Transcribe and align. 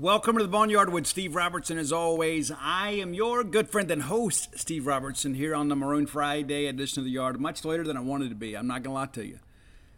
Welcome 0.00 0.36
to 0.38 0.42
the 0.42 0.48
Boneyard 0.48 0.92
with 0.92 1.06
Steve 1.06 1.36
Robertson. 1.36 1.78
As 1.78 1.92
always, 1.92 2.50
I 2.50 2.90
am 2.90 3.14
your 3.14 3.44
good 3.44 3.70
friend 3.70 3.88
and 3.92 4.02
host, 4.02 4.58
Steve 4.58 4.88
Robertson, 4.88 5.34
here 5.34 5.54
on 5.54 5.68
the 5.68 5.76
Maroon 5.76 6.08
Friday 6.08 6.66
edition 6.66 6.98
of 6.98 7.04
the 7.04 7.12
Yard. 7.12 7.40
Much 7.40 7.64
later 7.64 7.84
than 7.84 7.96
I 7.96 8.00
wanted 8.00 8.30
to 8.30 8.34
be. 8.34 8.56
I'm 8.56 8.66
not 8.66 8.82
going 8.82 8.92
to 8.92 8.98
lie 8.98 9.06
to 9.06 9.24
you. 9.24 9.38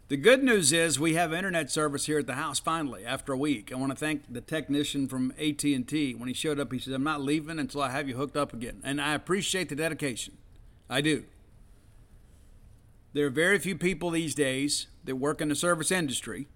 The 0.09 0.17
good 0.17 0.43
news 0.43 0.71
is 0.71 0.99
we 0.99 1.15
have 1.15 1.33
internet 1.33 1.71
service 1.71 2.05
here 2.05 2.19
at 2.19 2.27
the 2.27 2.35
house 2.35 2.59
finally 2.59 3.03
after 3.03 3.33
a 3.33 3.37
week. 3.37 3.71
I 3.71 3.75
want 3.75 3.91
to 3.91 3.97
thank 3.97 4.31
the 4.31 4.39
technician 4.39 5.07
from 5.07 5.33
AT&T. 5.39 6.13
When 6.13 6.27
he 6.27 6.33
showed 6.35 6.59
up, 6.59 6.71
he 6.71 6.77
said, 6.77 6.93
"I'm 6.93 7.03
not 7.03 7.23
leaving 7.23 7.57
until 7.57 7.81
I 7.81 7.89
have 7.89 8.07
you 8.07 8.17
hooked 8.17 8.37
up 8.37 8.53
again." 8.53 8.81
And 8.83 9.01
I 9.01 9.15
appreciate 9.15 9.67
the 9.67 9.75
dedication. 9.75 10.37
I 10.87 11.01
do. 11.01 11.23
There 13.13 13.25
are 13.25 13.31
very 13.31 13.57
few 13.57 13.75
people 13.75 14.11
these 14.11 14.35
days 14.35 14.85
that 15.05 15.15
work 15.15 15.41
in 15.41 15.49
the 15.49 15.55
service 15.55 15.89
industry 15.89 16.47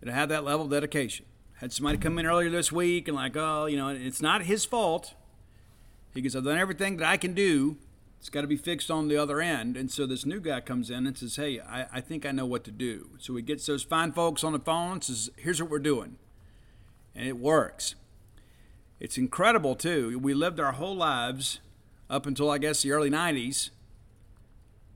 that 0.00 0.12
have 0.12 0.28
that 0.30 0.42
level 0.42 0.64
of 0.64 0.72
dedication. 0.72 1.26
Had 1.60 1.74
somebody 1.74 1.98
come 1.98 2.18
in 2.18 2.24
earlier 2.24 2.48
this 2.48 2.72
week 2.72 3.06
and 3.06 3.14
like, 3.14 3.36
oh, 3.36 3.66
you 3.66 3.76
know, 3.76 3.88
it's 3.88 4.22
not 4.22 4.44
his 4.44 4.64
fault. 4.64 5.12
He 6.14 6.22
goes, 6.22 6.34
I've 6.34 6.44
done 6.44 6.56
everything 6.56 6.96
that 6.96 7.06
I 7.06 7.18
can 7.18 7.34
do. 7.34 7.76
It's 8.18 8.30
got 8.30 8.40
to 8.40 8.46
be 8.46 8.56
fixed 8.56 8.90
on 8.90 9.08
the 9.08 9.18
other 9.18 9.42
end. 9.42 9.76
And 9.76 9.90
so 9.90 10.06
this 10.06 10.24
new 10.24 10.40
guy 10.40 10.60
comes 10.62 10.88
in 10.88 11.06
and 11.06 11.18
says, 11.18 11.36
hey, 11.36 11.60
I, 11.60 11.86
I 11.92 12.00
think 12.00 12.24
I 12.24 12.30
know 12.30 12.46
what 12.46 12.64
to 12.64 12.70
do. 12.70 13.10
So 13.18 13.36
he 13.36 13.42
gets 13.42 13.66
those 13.66 13.82
fine 13.82 14.12
folks 14.12 14.42
on 14.42 14.54
the 14.54 14.58
phone 14.58 14.92
and 14.92 15.04
says, 15.04 15.28
here's 15.36 15.60
what 15.60 15.70
we're 15.70 15.80
doing. 15.80 16.16
And 17.14 17.28
it 17.28 17.36
works. 17.36 17.94
It's 18.98 19.18
incredible, 19.18 19.74
too. 19.74 20.18
We 20.18 20.32
lived 20.32 20.60
our 20.60 20.72
whole 20.72 20.96
lives 20.96 21.60
up 22.08 22.24
until, 22.24 22.50
I 22.50 22.56
guess, 22.56 22.82
the 22.82 22.92
early 22.92 23.10
90s 23.10 23.68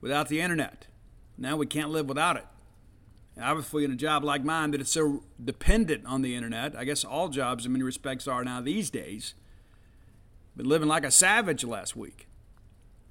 without 0.00 0.28
the 0.28 0.40
internet. 0.40 0.86
Now 1.36 1.56
we 1.56 1.66
can't 1.66 1.90
live 1.90 2.08
without 2.08 2.36
it. 2.36 2.46
Obviously, 3.40 3.84
in 3.84 3.90
a 3.90 3.96
job 3.96 4.22
like 4.22 4.44
mine 4.44 4.70
that 4.70 4.80
is 4.80 4.90
so 4.90 5.24
dependent 5.42 6.06
on 6.06 6.22
the 6.22 6.36
internet, 6.36 6.76
I 6.76 6.84
guess 6.84 7.04
all 7.04 7.28
jobs 7.28 7.66
in 7.66 7.72
many 7.72 7.82
respects 7.82 8.28
are 8.28 8.44
now 8.44 8.60
these 8.60 8.90
days. 8.90 9.34
Been 10.56 10.68
living 10.68 10.88
like 10.88 11.04
a 11.04 11.10
savage 11.10 11.64
last 11.64 11.96
week. 11.96 12.28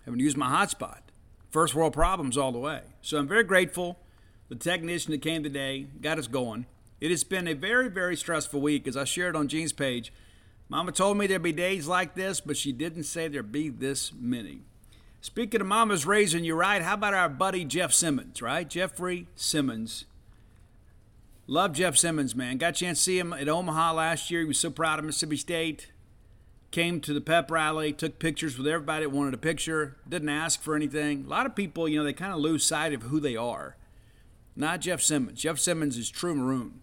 Haven't 0.05 0.21
used 0.21 0.37
my 0.37 0.49
hotspot. 0.49 0.99
First 1.49 1.75
world 1.75 1.93
problems 1.93 2.37
all 2.37 2.53
the 2.53 2.59
way. 2.59 2.81
So 3.01 3.17
I'm 3.17 3.27
very 3.27 3.43
grateful. 3.43 3.99
The 4.47 4.55
technician 4.55 5.11
that 5.11 5.21
came 5.21 5.43
today 5.43 5.87
got 6.01 6.17
us 6.17 6.27
going. 6.27 6.67
It 7.01 7.11
has 7.11 7.25
been 7.25 7.47
a 7.49 7.53
very, 7.53 7.89
very 7.89 8.15
stressful 8.15 8.61
week. 8.61 8.87
As 8.87 8.95
I 8.95 9.03
shared 9.03 9.35
on 9.35 9.49
Gene's 9.49 9.73
page, 9.73 10.13
Mama 10.69 10.93
told 10.93 11.17
me 11.17 11.27
there'd 11.27 11.43
be 11.43 11.51
days 11.51 11.85
like 11.85 12.15
this, 12.15 12.39
but 12.39 12.55
she 12.55 12.71
didn't 12.71 13.03
say 13.03 13.27
there'd 13.27 13.51
be 13.51 13.67
this 13.67 14.13
many. 14.13 14.61
Speaking 15.19 15.61
of 15.61 15.67
mamas 15.67 16.05
raising 16.05 16.45
you 16.45 16.55
right, 16.55 16.81
how 16.81 16.93
about 16.95 17.13
our 17.13 17.29
buddy 17.29 17.65
Jeff 17.65 17.93
Simmons, 17.93 18.41
right? 18.41 18.69
Jeffrey 18.69 19.27
Simmons 19.35 20.05
Love 21.45 21.73
Jeff 21.73 21.97
Simmons, 21.97 22.35
man. 22.35 22.57
Got 22.57 22.69
a 22.69 22.73
chance 22.73 22.99
to 22.99 23.03
see 23.03 23.19
him 23.19 23.33
at 23.33 23.49
Omaha 23.49 23.93
last 23.93 24.31
year. 24.31 24.41
He 24.41 24.47
was 24.47 24.59
so 24.59 24.69
proud 24.69 24.99
of 24.99 25.05
Mississippi 25.05 25.35
State. 25.35 25.91
Came 26.71 27.01
to 27.01 27.13
the 27.13 27.21
pep 27.21 27.51
rally, 27.51 27.91
took 27.91 28.17
pictures 28.17 28.57
with 28.57 28.65
everybody 28.65 29.05
that 29.05 29.09
wanted 29.09 29.33
a 29.33 29.37
picture, 29.37 29.97
didn't 30.07 30.29
ask 30.29 30.61
for 30.61 30.75
anything. 30.75 31.25
A 31.25 31.29
lot 31.29 31.45
of 31.45 31.53
people, 31.53 31.87
you 31.87 31.99
know, 31.99 32.03
they 32.03 32.13
kind 32.13 32.33
of 32.33 32.39
lose 32.39 32.65
sight 32.65 32.93
of 32.93 33.03
who 33.03 33.19
they 33.19 33.35
are. 33.35 33.75
Not 34.55 34.81
Jeff 34.81 35.01
Simmons. 35.01 35.41
Jeff 35.41 35.59
Simmons 35.59 35.97
is 35.97 36.09
true 36.09 36.33
maroon. 36.33 36.79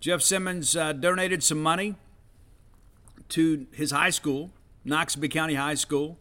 Jeff 0.00 0.20
Simmons 0.20 0.76
uh, 0.76 0.92
donated 0.92 1.42
some 1.42 1.62
money 1.62 1.96
to 3.30 3.66
his 3.72 3.90
high 3.90 4.10
school, 4.10 4.50
Noxubee 4.86 5.30
County 5.30 5.54
High 5.54 5.74
School 5.74 6.18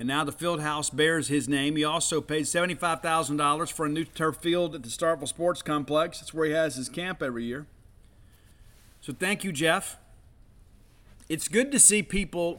and 0.00 0.08
now 0.08 0.24
the 0.24 0.32
field 0.32 0.62
house 0.62 0.88
bears 0.88 1.28
his 1.28 1.46
name. 1.46 1.76
He 1.76 1.84
also 1.84 2.22
paid 2.22 2.44
$75,000 2.44 3.70
for 3.70 3.84
a 3.84 3.88
new 3.90 4.06
turf 4.06 4.38
field 4.38 4.74
at 4.74 4.82
the 4.82 4.88
Starkville 4.88 5.28
Sports 5.28 5.60
Complex. 5.60 6.20
That's 6.20 6.32
where 6.32 6.46
he 6.46 6.52
has 6.52 6.76
his 6.76 6.88
camp 6.88 7.22
every 7.22 7.44
year. 7.44 7.66
So 9.02 9.12
thank 9.12 9.44
you, 9.44 9.52
Jeff. 9.52 9.98
It's 11.28 11.48
good 11.48 11.70
to 11.72 11.78
see 11.78 12.02
people 12.02 12.58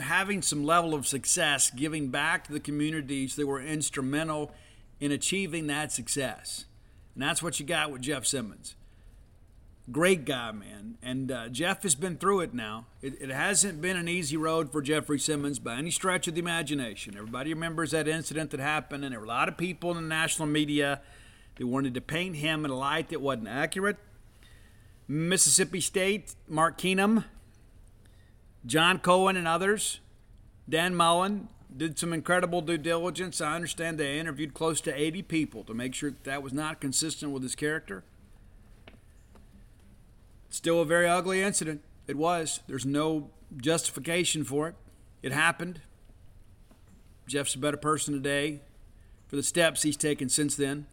having 0.00 0.40
some 0.40 0.64
level 0.64 0.94
of 0.94 1.06
success, 1.06 1.70
giving 1.70 2.08
back 2.08 2.46
to 2.46 2.52
the 2.52 2.60
communities 2.60 3.36
that 3.36 3.46
were 3.46 3.60
instrumental 3.60 4.50
in 5.00 5.12
achieving 5.12 5.66
that 5.66 5.92
success. 5.92 6.64
And 7.14 7.22
that's 7.22 7.42
what 7.42 7.60
you 7.60 7.66
got 7.66 7.92
with 7.92 8.00
Jeff 8.00 8.24
Simmons. 8.24 8.74
Great 9.90 10.24
guy, 10.24 10.52
man. 10.52 10.98
And 11.02 11.32
uh, 11.32 11.48
Jeff 11.48 11.82
has 11.82 11.94
been 11.94 12.16
through 12.16 12.40
it 12.40 12.54
now. 12.54 12.86
It, 13.00 13.20
it, 13.20 13.30
hasn't 13.30 13.80
been 13.80 13.96
an 13.96 14.08
easy 14.08 14.36
road 14.36 14.70
for 14.70 14.82
Jeffrey 14.82 15.18
Simmons 15.18 15.58
by 15.58 15.76
any 15.76 15.90
stretch 15.90 16.28
of 16.28 16.34
the 16.34 16.40
imagination. 16.40 17.16
Everybody 17.16 17.54
remembers 17.54 17.92
that 17.92 18.06
incident 18.06 18.50
that 18.50 18.60
happened, 18.60 19.04
and 19.04 19.12
there 19.12 19.20
were 19.20 19.26
a 19.26 19.28
lot 19.28 19.48
of 19.48 19.56
people 19.56 19.90
in 19.90 19.96
the 19.96 20.08
national 20.08 20.46
media 20.46 21.00
that 21.56 21.66
wanted 21.66 21.94
to 21.94 22.00
paint 22.00 22.36
him 22.36 22.64
in 22.64 22.70
a 22.70 22.76
light 22.76 23.08
that 23.08 23.20
wasn't 23.20 23.48
accurate. 23.48 23.96
Mississippi 25.08 25.80
State, 25.80 26.34
Mark 26.46 26.78
Keenum, 26.78 27.24
John 28.66 28.98
Cohen, 28.98 29.36
and 29.36 29.48
others, 29.48 30.00
Dan 30.68 30.94
Mullen, 30.94 31.48
did 31.74 31.98
some 31.98 32.12
incredible 32.12 32.60
due 32.60 32.78
diligence. 32.78 33.40
I 33.40 33.56
understand 33.56 33.98
they 33.98 34.18
interviewed 34.18 34.54
close 34.54 34.80
to 34.82 34.94
80 34.94 35.22
people 35.22 35.64
to 35.64 35.74
make 35.74 35.94
sure 35.94 36.10
that, 36.10 36.24
that 36.24 36.42
was 36.42 36.52
not 36.52 36.80
consistent 36.80 37.32
with 37.32 37.42
his 37.42 37.54
character. 37.54 38.04
Still 40.50 40.80
a 40.80 40.84
very 40.84 41.08
ugly 41.08 41.40
incident. 41.40 41.82
It 42.08 42.16
was. 42.16 42.60
There's 42.66 42.84
no 42.84 43.30
justification 43.56 44.42
for 44.42 44.68
it. 44.68 44.74
It 45.22 45.30
happened. 45.30 45.80
Jeff's 47.28 47.54
a 47.54 47.58
better 47.58 47.76
person 47.76 48.12
today 48.12 48.60
for 49.28 49.36
the 49.36 49.44
steps 49.44 49.82
he's 49.82 49.96
taken 49.96 50.28
since 50.28 50.56
then. 50.56 50.86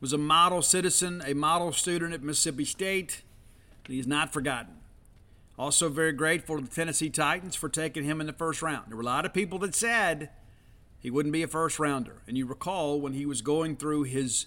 Was 0.00 0.12
a 0.12 0.18
model 0.18 0.62
citizen, 0.62 1.22
a 1.24 1.32
model 1.32 1.72
student 1.72 2.12
at 2.12 2.22
Mississippi 2.22 2.64
State. 2.64 3.22
He's 3.86 4.06
not 4.06 4.32
forgotten. 4.32 4.74
Also, 5.56 5.88
very 5.88 6.12
grateful 6.12 6.56
to 6.56 6.62
the 6.62 6.68
Tennessee 6.68 7.08
Titans 7.08 7.54
for 7.54 7.68
taking 7.68 8.04
him 8.04 8.20
in 8.20 8.26
the 8.26 8.32
first 8.32 8.60
round. 8.62 8.86
There 8.88 8.96
were 8.96 9.02
a 9.02 9.06
lot 9.06 9.24
of 9.24 9.32
people 9.32 9.60
that 9.60 9.74
said 9.74 10.30
he 10.98 11.10
wouldn't 11.10 11.32
be 11.32 11.44
a 11.44 11.48
first 11.48 11.78
rounder. 11.78 12.16
And 12.26 12.36
you 12.36 12.46
recall 12.46 13.00
when 13.00 13.14
he 13.14 13.24
was 13.24 13.40
going 13.42 13.76
through 13.76 14.02
his 14.02 14.46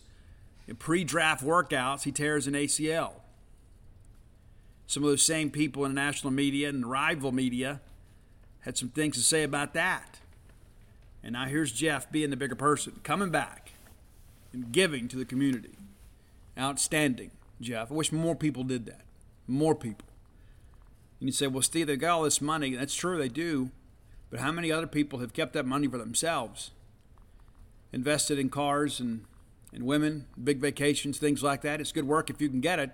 pre 0.78 1.06
draft 1.06 1.44
workouts, 1.44 2.04
he 2.04 2.12
tears 2.12 2.46
an 2.46 2.54
ACL 2.54 3.14
some 4.90 5.04
of 5.04 5.10
those 5.12 5.22
same 5.22 5.52
people 5.52 5.86
in 5.86 5.94
the 5.94 6.02
national 6.02 6.34
media 6.34 6.68
and 6.68 6.84
rival 6.84 7.32
media 7.32 7.80
had 8.62 8.76
some 8.76 8.90
things 8.90 9.16
to 9.16 9.22
say 9.22 9.44
about 9.44 9.76
that. 9.76 10.20
And 11.22 11.34
now 11.34 11.46
here's 11.46 11.72
Jeff 11.72 12.12
being 12.12 12.32
the 12.32 12.36
bigger 12.36 12.56
person, 12.56 13.00
coming 13.04 13.30
back 13.30 13.74
and 14.52 14.72
giving 14.72 15.08
to 15.10 15.16
the 15.16 15.26
community. 15.26 15.78
Outstanding, 16.58 17.30
Jeff. 17.62 17.92
I 17.92 17.94
wish 17.94 18.12
more 18.12 18.34
people 18.34 18.64
did 18.64 18.88
that. 18.88 19.02
More 19.48 19.76
people. 19.76 20.08
And 21.20 21.30
you 21.30 21.34
say, 21.34 21.46
well, 21.46 21.62
Steve, 21.62 21.86
they 21.86 21.96
got 21.96 22.10
all 22.10 22.24
this 22.24 22.42
money. 22.42 22.74
That's 22.74 22.96
true, 22.96 23.20
they 23.20 23.30
do. 23.30 23.70
But 24.32 24.40
how 24.40 24.52
many 24.52 24.72
other 24.72 24.88
people 24.88 25.20
have 25.20 25.34
kept 25.34 25.54
that 25.54 25.68
money 25.68 25.88
for 25.88 26.00
themselves? 26.00 26.72
Invested 27.94 28.40
in 28.40 28.50
cars 28.50 29.00
and, 29.00 29.26
and 29.72 29.84
women, 29.84 30.26
big 30.44 30.58
vacations, 30.58 31.20
things 31.20 31.44
like 31.44 31.62
that. 31.62 31.80
It's 31.80 31.92
good 31.92 32.08
work 32.08 32.32
if 32.32 32.42
you 32.42 32.50
can 32.50 32.60
get 32.60 32.80
it. 32.80 32.90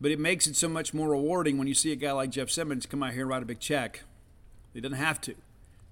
But 0.00 0.10
it 0.10 0.18
makes 0.18 0.46
it 0.46 0.56
so 0.56 0.68
much 0.68 0.92
more 0.92 1.10
rewarding 1.10 1.58
when 1.58 1.68
you 1.68 1.74
see 1.74 1.92
a 1.92 1.96
guy 1.96 2.12
like 2.12 2.30
Jeff 2.30 2.50
Simmons 2.50 2.86
come 2.86 3.02
out 3.02 3.12
here 3.12 3.22
and 3.22 3.30
write 3.30 3.42
a 3.42 3.46
big 3.46 3.60
check. 3.60 4.02
He 4.74 4.80
doesn't 4.80 4.98
have 4.98 5.20
to. 5.22 5.34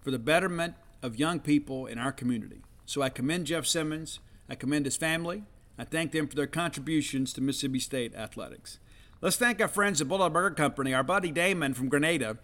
For 0.03 0.11
the 0.11 0.19
betterment 0.19 0.75
of 1.03 1.19
young 1.19 1.41
people 1.41 1.87
in 1.87 1.99
our 1.99 2.13
community. 2.13 2.63
So 2.87 3.01
I 3.01 3.09
commend 3.09 3.47
Jeff 3.47 3.67
Simmons. 3.67 4.21
I 4.49 4.55
commend 4.55 4.85
his 4.85 4.97
family. 4.97 5.45
I 5.79 5.85
thank 5.85 6.13
them 6.13 6.29
for 6.29 6.37
their 6.37 6.47
contributions 6.47 7.33
to 7.33 7.41
Mississippi 7.41 7.81
State 7.81 8.15
athletics. 8.15 8.79
Let's 9.21 9.37
thank 9.37 9.61
our 9.61 9.69
friends 9.69 10.01
at 10.01 10.09
Bulldog 10.09 10.35
Burger 10.35 10.55
Company. 10.55 10.93
Our 10.93 11.03
buddy 11.03 11.31
Damon 11.31 11.73
from 11.73 11.89
Grenada 11.89 12.37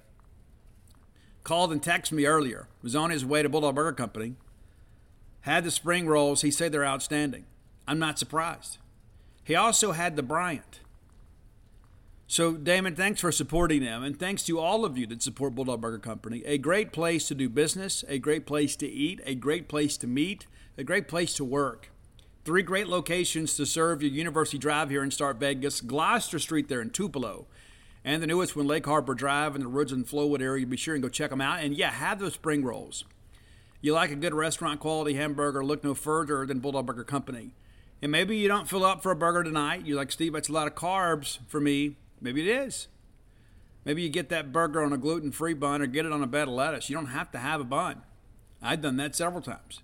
called 1.45 1.73
and 1.73 1.83
texted 1.83 2.13
me 2.13 2.27
earlier. 2.27 2.69
Was 2.83 2.97
on 2.97 3.11
his 3.11 3.25
way 3.25 3.43
to 3.43 3.49
Bulldog 3.49 3.75
Burger 3.75 3.93
Company. 3.93 4.37
Had 5.43 5.65
the 5.65 5.71
spring 5.71 6.07
rolls. 6.07 6.43
He 6.43 6.51
said 6.51 6.73
they're 6.73 6.87
outstanding. 6.87 7.45
I'm 7.87 7.99
not 7.99 8.19
surprised. 8.19 8.79
He 9.45 9.55
also 9.55 9.93
had 9.93 10.17
the 10.17 10.23
Bryant. 10.23 10.81
So, 12.31 12.53
Damon, 12.53 12.95
thanks 12.95 13.21
for 13.21 13.33
supporting 13.33 13.83
them, 13.83 14.05
and 14.05 14.17
thanks 14.17 14.45
to 14.45 14.61
all 14.61 14.85
of 14.85 14.97
you 14.97 15.05
that 15.09 15.21
support 15.21 15.57
Bulldog 15.57 15.81
Burger 15.81 15.99
Company. 15.99 16.45
A 16.47 16.59
great 16.59 16.93
place 16.93 17.27
to 17.27 17.35
do 17.35 17.49
business, 17.49 18.05
a 18.07 18.21
great 18.21 18.47
place 18.47 18.77
to 18.77 18.87
eat, 18.87 19.21
a 19.27 19.35
great 19.35 19.67
place 19.67 19.97
to 19.97 20.07
meet, 20.07 20.47
a 20.79 20.85
great 20.85 21.09
place 21.09 21.35
to 21.35 21.45
work. 21.45 21.91
Three 22.45 22.63
great 22.63 22.87
locations 22.87 23.57
to 23.57 23.67
serve 23.67 24.01
your 24.01 24.13
University 24.13 24.59
Drive 24.59 24.91
here 24.91 25.03
in 25.03 25.11
Start 25.11 25.41
Vegas, 25.41 25.81
Gloster 25.81 26.39
Street 26.39 26.69
there 26.69 26.81
in 26.81 26.91
Tupelo, 26.91 27.47
and 28.05 28.23
the 28.23 28.29
newest 28.29 28.55
one, 28.55 28.69
Lake 28.69 28.87
Harbor 28.87 29.15
Drive 29.15 29.57
in 29.57 29.63
the 29.63 29.67
Ridge 29.67 29.91
and 29.91 30.07
Flowood 30.07 30.41
area. 30.41 30.65
Be 30.65 30.77
sure 30.77 30.95
and 30.95 31.03
go 31.03 31.09
check 31.09 31.31
them 31.31 31.41
out. 31.41 31.65
And 31.65 31.75
yeah, 31.75 31.91
have 31.91 32.21
those 32.21 32.35
spring 32.35 32.63
rolls. 32.63 33.03
You 33.81 33.93
like 33.93 34.13
a 34.13 34.15
good 34.15 34.35
restaurant 34.35 34.79
quality 34.79 35.15
hamburger, 35.15 35.65
look 35.65 35.83
no 35.83 35.95
further 35.95 36.47
than 36.47 36.61
Bulldog 36.61 36.87
Burger 36.87 37.03
Company. 37.03 37.55
And 38.01 38.13
maybe 38.13 38.37
you 38.37 38.47
don't 38.47 38.69
fill 38.69 38.85
up 38.85 39.03
for 39.03 39.11
a 39.11 39.17
burger 39.17 39.43
tonight. 39.43 39.85
You're 39.85 39.97
like, 39.97 40.13
Steve, 40.13 40.35
that's 40.35 40.49
a 40.49 40.53
lot 40.53 40.69
of 40.69 40.77
carbs 40.77 41.41
for 41.49 41.61
me. 41.61 41.97
Maybe 42.21 42.41
it 42.49 42.65
is. 42.65 42.89
Maybe 43.85 44.03
you 44.03 44.09
get 44.11 44.29
that 44.29 44.53
burger 44.53 44.83
on 44.83 44.93
a 44.93 44.99
gluten 44.99 45.33
free 45.33 45.55
bun 45.55 45.81
or 45.81 45.87
get 45.87 46.05
it 46.05 46.13
on 46.13 46.23
a 46.23 46.27
bed 46.27 46.49
of 46.49 46.55
lettuce. 46.55 46.91
You 46.91 46.97
don't 46.97 47.07
have 47.07 47.31
to 47.33 47.39
have 47.39 47.61
a 47.61 47.65
bun. 47.65 48.03
I've 48.61 48.83
done 48.83 48.99
that 48.99 49.17
several 49.17 49.41
times. 49.41 49.81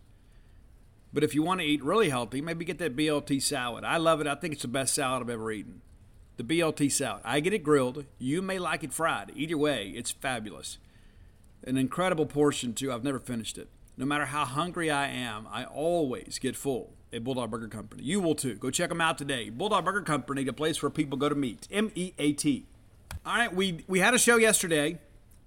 But 1.15 1.25
if 1.25 1.35
you 1.35 1.43
want 1.43 1.61
to 1.61 1.67
eat 1.67 1.83
really 1.83 2.11
healthy, 2.11 2.43
maybe 2.43 2.67
get 2.67 2.77
that 2.79 2.95
BLT 2.95 3.43
salad. 3.43 3.85
I 3.85 3.97
love 3.97 4.21
it. 4.21 4.27
I 4.27 4.35
think 4.35 4.53
it's 4.53 4.63
the 4.63 4.69
best 4.69 4.95
salad 4.95 5.23
I've 5.23 5.31
ever 5.31 5.51
eaten. 5.51 5.81
the 6.37 6.45
BLT 6.45 6.93
salad. 6.93 7.23
I 7.25 7.41
get 7.41 7.55
it 7.55 7.63
grilled. 7.63 8.05
You 8.19 8.43
may 8.43 8.59
like 8.59 8.85
it 8.85 8.93
fried. 8.93 9.33
Either 9.35 9.57
way, 9.57 9.93
it's 9.97 10.11
fabulous. 10.11 10.79
An 11.65 11.77
incredible 11.77 12.27
portion, 12.27 12.75
too. 12.75 12.93
I've 12.93 13.05
never 13.05 13.19
finished 13.19 13.59
it. 13.59 13.69
No 13.97 14.05
matter 14.05 14.27
how 14.27 14.45
hungry 14.45 14.91
I 14.91 15.09
am, 15.09 15.49
I 15.51 15.65
always 15.65 16.39
get 16.39 16.57
full 16.57 16.93
at 17.17 17.25
Bulldog 17.25 17.51
Burger 17.51 17.69
Company. 17.69 18.03
You 18.05 18.21
will 18.21 18.35
too. 18.35 18.55
Go 18.55 18.71
check 18.71 18.91
them 18.91 19.01
out 19.01 19.19
today. 19.19 19.51
Bulldog 19.51 19.85
Burger 19.85 20.03
Company, 20.03 20.45
the 20.45 20.53
place 20.53 20.83
where 20.83 20.91
people 20.91 21.19
go 21.19 21.29
to 21.29 21.35
meet. 21.35 21.67
M 21.71 21.91
E 21.95 22.13
A 22.19 22.33
T. 22.33 22.67
All 23.25 23.35
right, 23.35 23.53
we, 23.53 23.85
we 23.89 23.99
had 23.99 24.15
a 24.15 24.19
show 24.19 24.37
yesterday, 24.37 24.99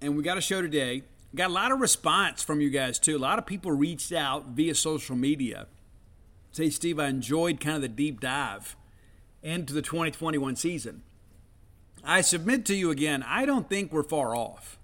and 0.02 0.16
we 0.16 0.22
got 0.22 0.36
a 0.36 0.42
show 0.42 0.60
today. 0.60 1.04
Got 1.34 1.48
a 1.48 1.52
lot 1.52 1.72
of 1.72 1.80
response 1.80 2.42
from 2.42 2.60
you 2.60 2.68
guys, 2.68 2.98
too. 2.98 3.16
A 3.16 3.18
lot 3.18 3.38
of 3.38 3.46
people 3.46 3.72
reached 3.72 4.12
out 4.12 4.48
via 4.48 4.74
social 4.74 5.16
media. 5.16 5.66
Say, 6.52 6.68
Steve, 6.68 6.98
I 6.98 7.06
enjoyed 7.06 7.60
kind 7.60 7.76
of 7.76 7.82
the 7.82 7.88
deep 7.88 8.20
dive 8.20 8.76
into 9.42 9.72
the 9.72 9.80
2021 9.80 10.56
season. 10.56 11.02
I 12.04 12.20
submit 12.20 12.66
to 12.66 12.74
you 12.74 12.90
again, 12.90 13.22
I 13.26 13.46
don't 13.46 13.68
think 13.68 13.92
we're 13.92 14.02
far 14.02 14.34
off. 14.34 14.78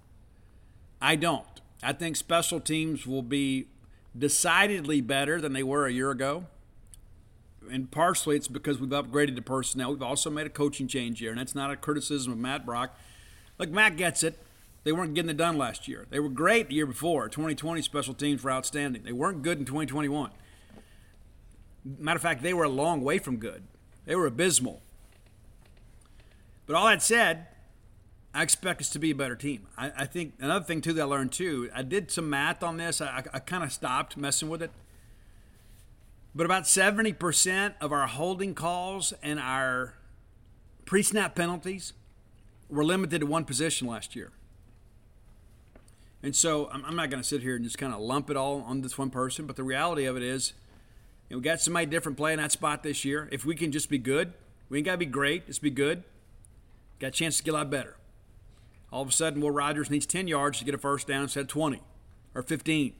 I 1.00 1.16
don't. 1.16 1.44
I 1.82 1.92
think 1.92 2.16
special 2.16 2.60
teams 2.60 3.06
will 3.06 3.22
be 3.22 3.68
decidedly 4.16 5.00
better 5.00 5.40
than 5.40 5.52
they 5.52 5.62
were 5.62 5.86
a 5.86 5.92
year 5.92 6.10
ago. 6.10 6.46
And 7.70 7.90
partially 7.90 8.36
it's 8.36 8.48
because 8.48 8.80
we've 8.80 8.90
upgraded 8.90 9.34
the 9.34 9.42
personnel. 9.42 9.92
We've 9.92 10.02
also 10.02 10.30
made 10.30 10.46
a 10.46 10.50
coaching 10.50 10.88
change 10.88 11.18
here, 11.18 11.30
and 11.30 11.38
that's 11.38 11.54
not 11.54 11.70
a 11.70 11.76
criticism 11.76 12.32
of 12.32 12.38
Matt 12.38 12.64
Brock. 12.66 12.98
Look, 13.58 13.70
Matt 13.70 13.96
gets 13.96 14.22
it. 14.22 14.38
They 14.84 14.92
weren't 14.92 15.14
getting 15.14 15.30
it 15.30 15.36
done 15.36 15.58
last 15.58 15.88
year. 15.88 16.06
They 16.10 16.20
were 16.20 16.28
great 16.28 16.68
the 16.68 16.74
year 16.74 16.86
before. 16.86 17.28
2020 17.28 17.82
special 17.82 18.14
teams 18.14 18.44
were 18.44 18.52
outstanding. 18.52 19.02
They 19.02 19.12
weren't 19.12 19.42
good 19.42 19.58
in 19.58 19.64
2021. 19.64 20.30
Matter 21.98 22.16
of 22.16 22.22
fact, 22.22 22.42
they 22.42 22.54
were 22.54 22.64
a 22.64 22.68
long 22.68 23.02
way 23.02 23.18
from 23.18 23.38
good. 23.38 23.64
They 24.04 24.14
were 24.14 24.26
abysmal. 24.26 24.82
But 26.66 26.76
all 26.76 26.86
that 26.86 27.02
said, 27.02 27.46
I 28.34 28.42
expect 28.42 28.80
us 28.80 28.90
to 28.90 28.98
be 28.98 29.10
a 29.10 29.14
better 29.14 29.34
team. 29.34 29.66
I, 29.78 29.92
I 29.96 30.04
think 30.04 30.34
another 30.38 30.64
thing 30.64 30.80
too 30.80 30.92
that 30.92 31.02
I 31.02 31.04
learned 31.04 31.32
too. 31.32 31.70
I 31.74 31.82
did 31.82 32.10
some 32.10 32.28
math 32.28 32.62
on 32.62 32.76
this. 32.76 33.00
I, 33.00 33.06
I, 33.06 33.22
I 33.34 33.38
kind 33.38 33.64
of 33.64 33.72
stopped 33.72 34.16
messing 34.16 34.48
with 34.48 34.62
it. 34.62 34.70
But 36.36 36.44
about 36.44 36.64
70% 36.64 37.74
of 37.80 37.92
our 37.92 38.06
holding 38.06 38.54
calls 38.54 39.14
and 39.22 39.40
our 39.40 39.94
pre-snap 40.84 41.34
penalties 41.34 41.94
were 42.68 42.84
limited 42.84 43.20
to 43.20 43.26
one 43.26 43.46
position 43.46 43.88
last 43.88 44.14
year. 44.14 44.32
And 46.22 46.36
so 46.36 46.68
I'm, 46.70 46.84
I'm 46.84 46.94
not 46.94 47.08
going 47.08 47.22
to 47.22 47.26
sit 47.26 47.40
here 47.40 47.56
and 47.56 47.64
just 47.64 47.78
kind 47.78 47.94
of 47.94 48.00
lump 48.00 48.28
it 48.28 48.36
all 48.36 48.60
on 48.66 48.82
this 48.82 48.98
one 48.98 49.08
person. 49.08 49.46
But 49.46 49.56
the 49.56 49.62
reality 49.62 50.04
of 50.04 50.14
it 50.18 50.22
is, 50.22 50.52
you 51.30 51.36
know, 51.36 51.38
we 51.38 51.44
got 51.44 51.62
somebody 51.62 51.86
different 51.86 52.18
playing 52.18 52.36
that 52.36 52.52
spot 52.52 52.82
this 52.82 53.02
year. 53.02 53.30
If 53.32 53.46
we 53.46 53.54
can 53.54 53.72
just 53.72 53.88
be 53.88 53.96
good, 53.96 54.34
we 54.68 54.76
ain't 54.76 54.84
got 54.84 54.92
to 54.92 54.98
be 54.98 55.06
great. 55.06 55.46
Just 55.46 55.62
be 55.62 55.70
good. 55.70 56.04
Got 56.98 57.08
a 57.08 57.10
chance 57.12 57.38
to 57.38 57.44
get 57.44 57.52
a 57.52 57.54
lot 57.54 57.70
better. 57.70 57.96
All 58.92 59.00
of 59.00 59.08
a 59.08 59.12
sudden, 59.12 59.40
Will 59.40 59.50
Rogers 59.50 59.88
needs 59.88 60.04
10 60.04 60.28
yards 60.28 60.58
to 60.58 60.66
get 60.66 60.74
a 60.74 60.78
first 60.78 61.06
down 61.06 61.22
instead 61.22 61.40
of 61.40 61.48
20 61.48 61.80
or 62.34 62.42
15. 62.42 62.92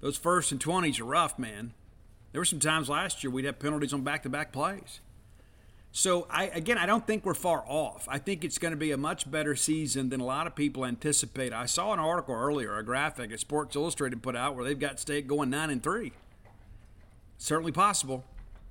Those 0.00 0.16
first 0.16 0.52
and 0.52 0.60
20s 0.60 1.00
are 1.00 1.04
rough, 1.04 1.40
man. 1.40 1.72
There 2.36 2.42
were 2.42 2.44
some 2.44 2.60
times 2.60 2.90
last 2.90 3.24
year 3.24 3.30
we'd 3.30 3.46
have 3.46 3.58
penalties 3.58 3.94
on 3.94 4.02
back 4.02 4.22
to 4.24 4.28
back 4.28 4.52
plays. 4.52 5.00
So, 5.90 6.26
I, 6.28 6.48
again, 6.48 6.76
I 6.76 6.84
don't 6.84 7.06
think 7.06 7.24
we're 7.24 7.32
far 7.32 7.64
off. 7.66 8.06
I 8.10 8.18
think 8.18 8.44
it's 8.44 8.58
going 8.58 8.72
to 8.72 8.76
be 8.76 8.92
a 8.92 8.98
much 8.98 9.30
better 9.30 9.56
season 9.56 10.10
than 10.10 10.20
a 10.20 10.24
lot 10.26 10.46
of 10.46 10.54
people 10.54 10.84
anticipate. 10.84 11.54
I 11.54 11.64
saw 11.64 11.94
an 11.94 11.98
article 11.98 12.34
earlier, 12.34 12.76
a 12.76 12.84
graphic 12.84 13.30
that 13.30 13.40
Sports 13.40 13.74
Illustrated 13.74 14.22
put 14.22 14.36
out 14.36 14.54
where 14.54 14.66
they've 14.66 14.78
got 14.78 15.00
State 15.00 15.26
going 15.26 15.48
9 15.48 15.70
and 15.70 15.82
3. 15.82 16.12
Certainly 17.38 17.72
possible. 17.72 18.22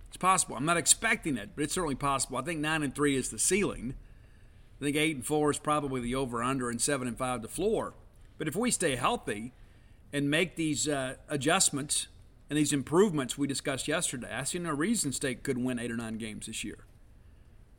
It's 0.09 0.17
possible. 0.17 0.55
I'm 0.55 0.65
not 0.65 0.77
expecting 0.77 1.35
it, 1.35 1.49
but 1.55 1.63
it's 1.63 1.73
certainly 1.73 1.95
possible. 1.95 2.37
I 2.37 2.43
think 2.43 2.59
9 2.59 2.83
and 2.83 2.93
3 2.93 3.15
is 3.15 3.29
the 3.29 3.39
ceiling. 3.39 3.95
I 4.79 4.83
think 4.83 4.95
8 4.95 5.15
and 5.15 5.25
4 5.25 5.49
is 5.49 5.57
probably 5.57 6.01
the 6.01 6.13
over 6.13 6.43
under, 6.43 6.69
and 6.69 6.79
7 6.79 7.07
and 7.07 7.17
5 7.17 7.41
the 7.41 7.47
floor. 7.47 7.95
But 8.37 8.47
if 8.47 8.55
we 8.55 8.69
stay 8.69 8.95
healthy 8.95 9.53
and 10.13 10.29
make 10.29 10.55
these 10.55 10.87
uh, 10.87 11.15
adjustments 11.27 12.09
and 12.49 12.57
these 12.57 12.73
improvements 12.73 13.37
we 13.37 13.47
discussed 13.47 13.87
yesterday, 13.87 14.31
I 14.31 14.43
see 14.43 14.59
no 14.59 14.71
reason 14.71 15.11
State 15.11 15.43
could 15.43 15.57
win 15.57 15.79
eight 15.79 15.91
or 15.91 15.97
nine 15.97 16.17
games 16.17 16.45
this 16.45 16.63
year. 16.63 16.85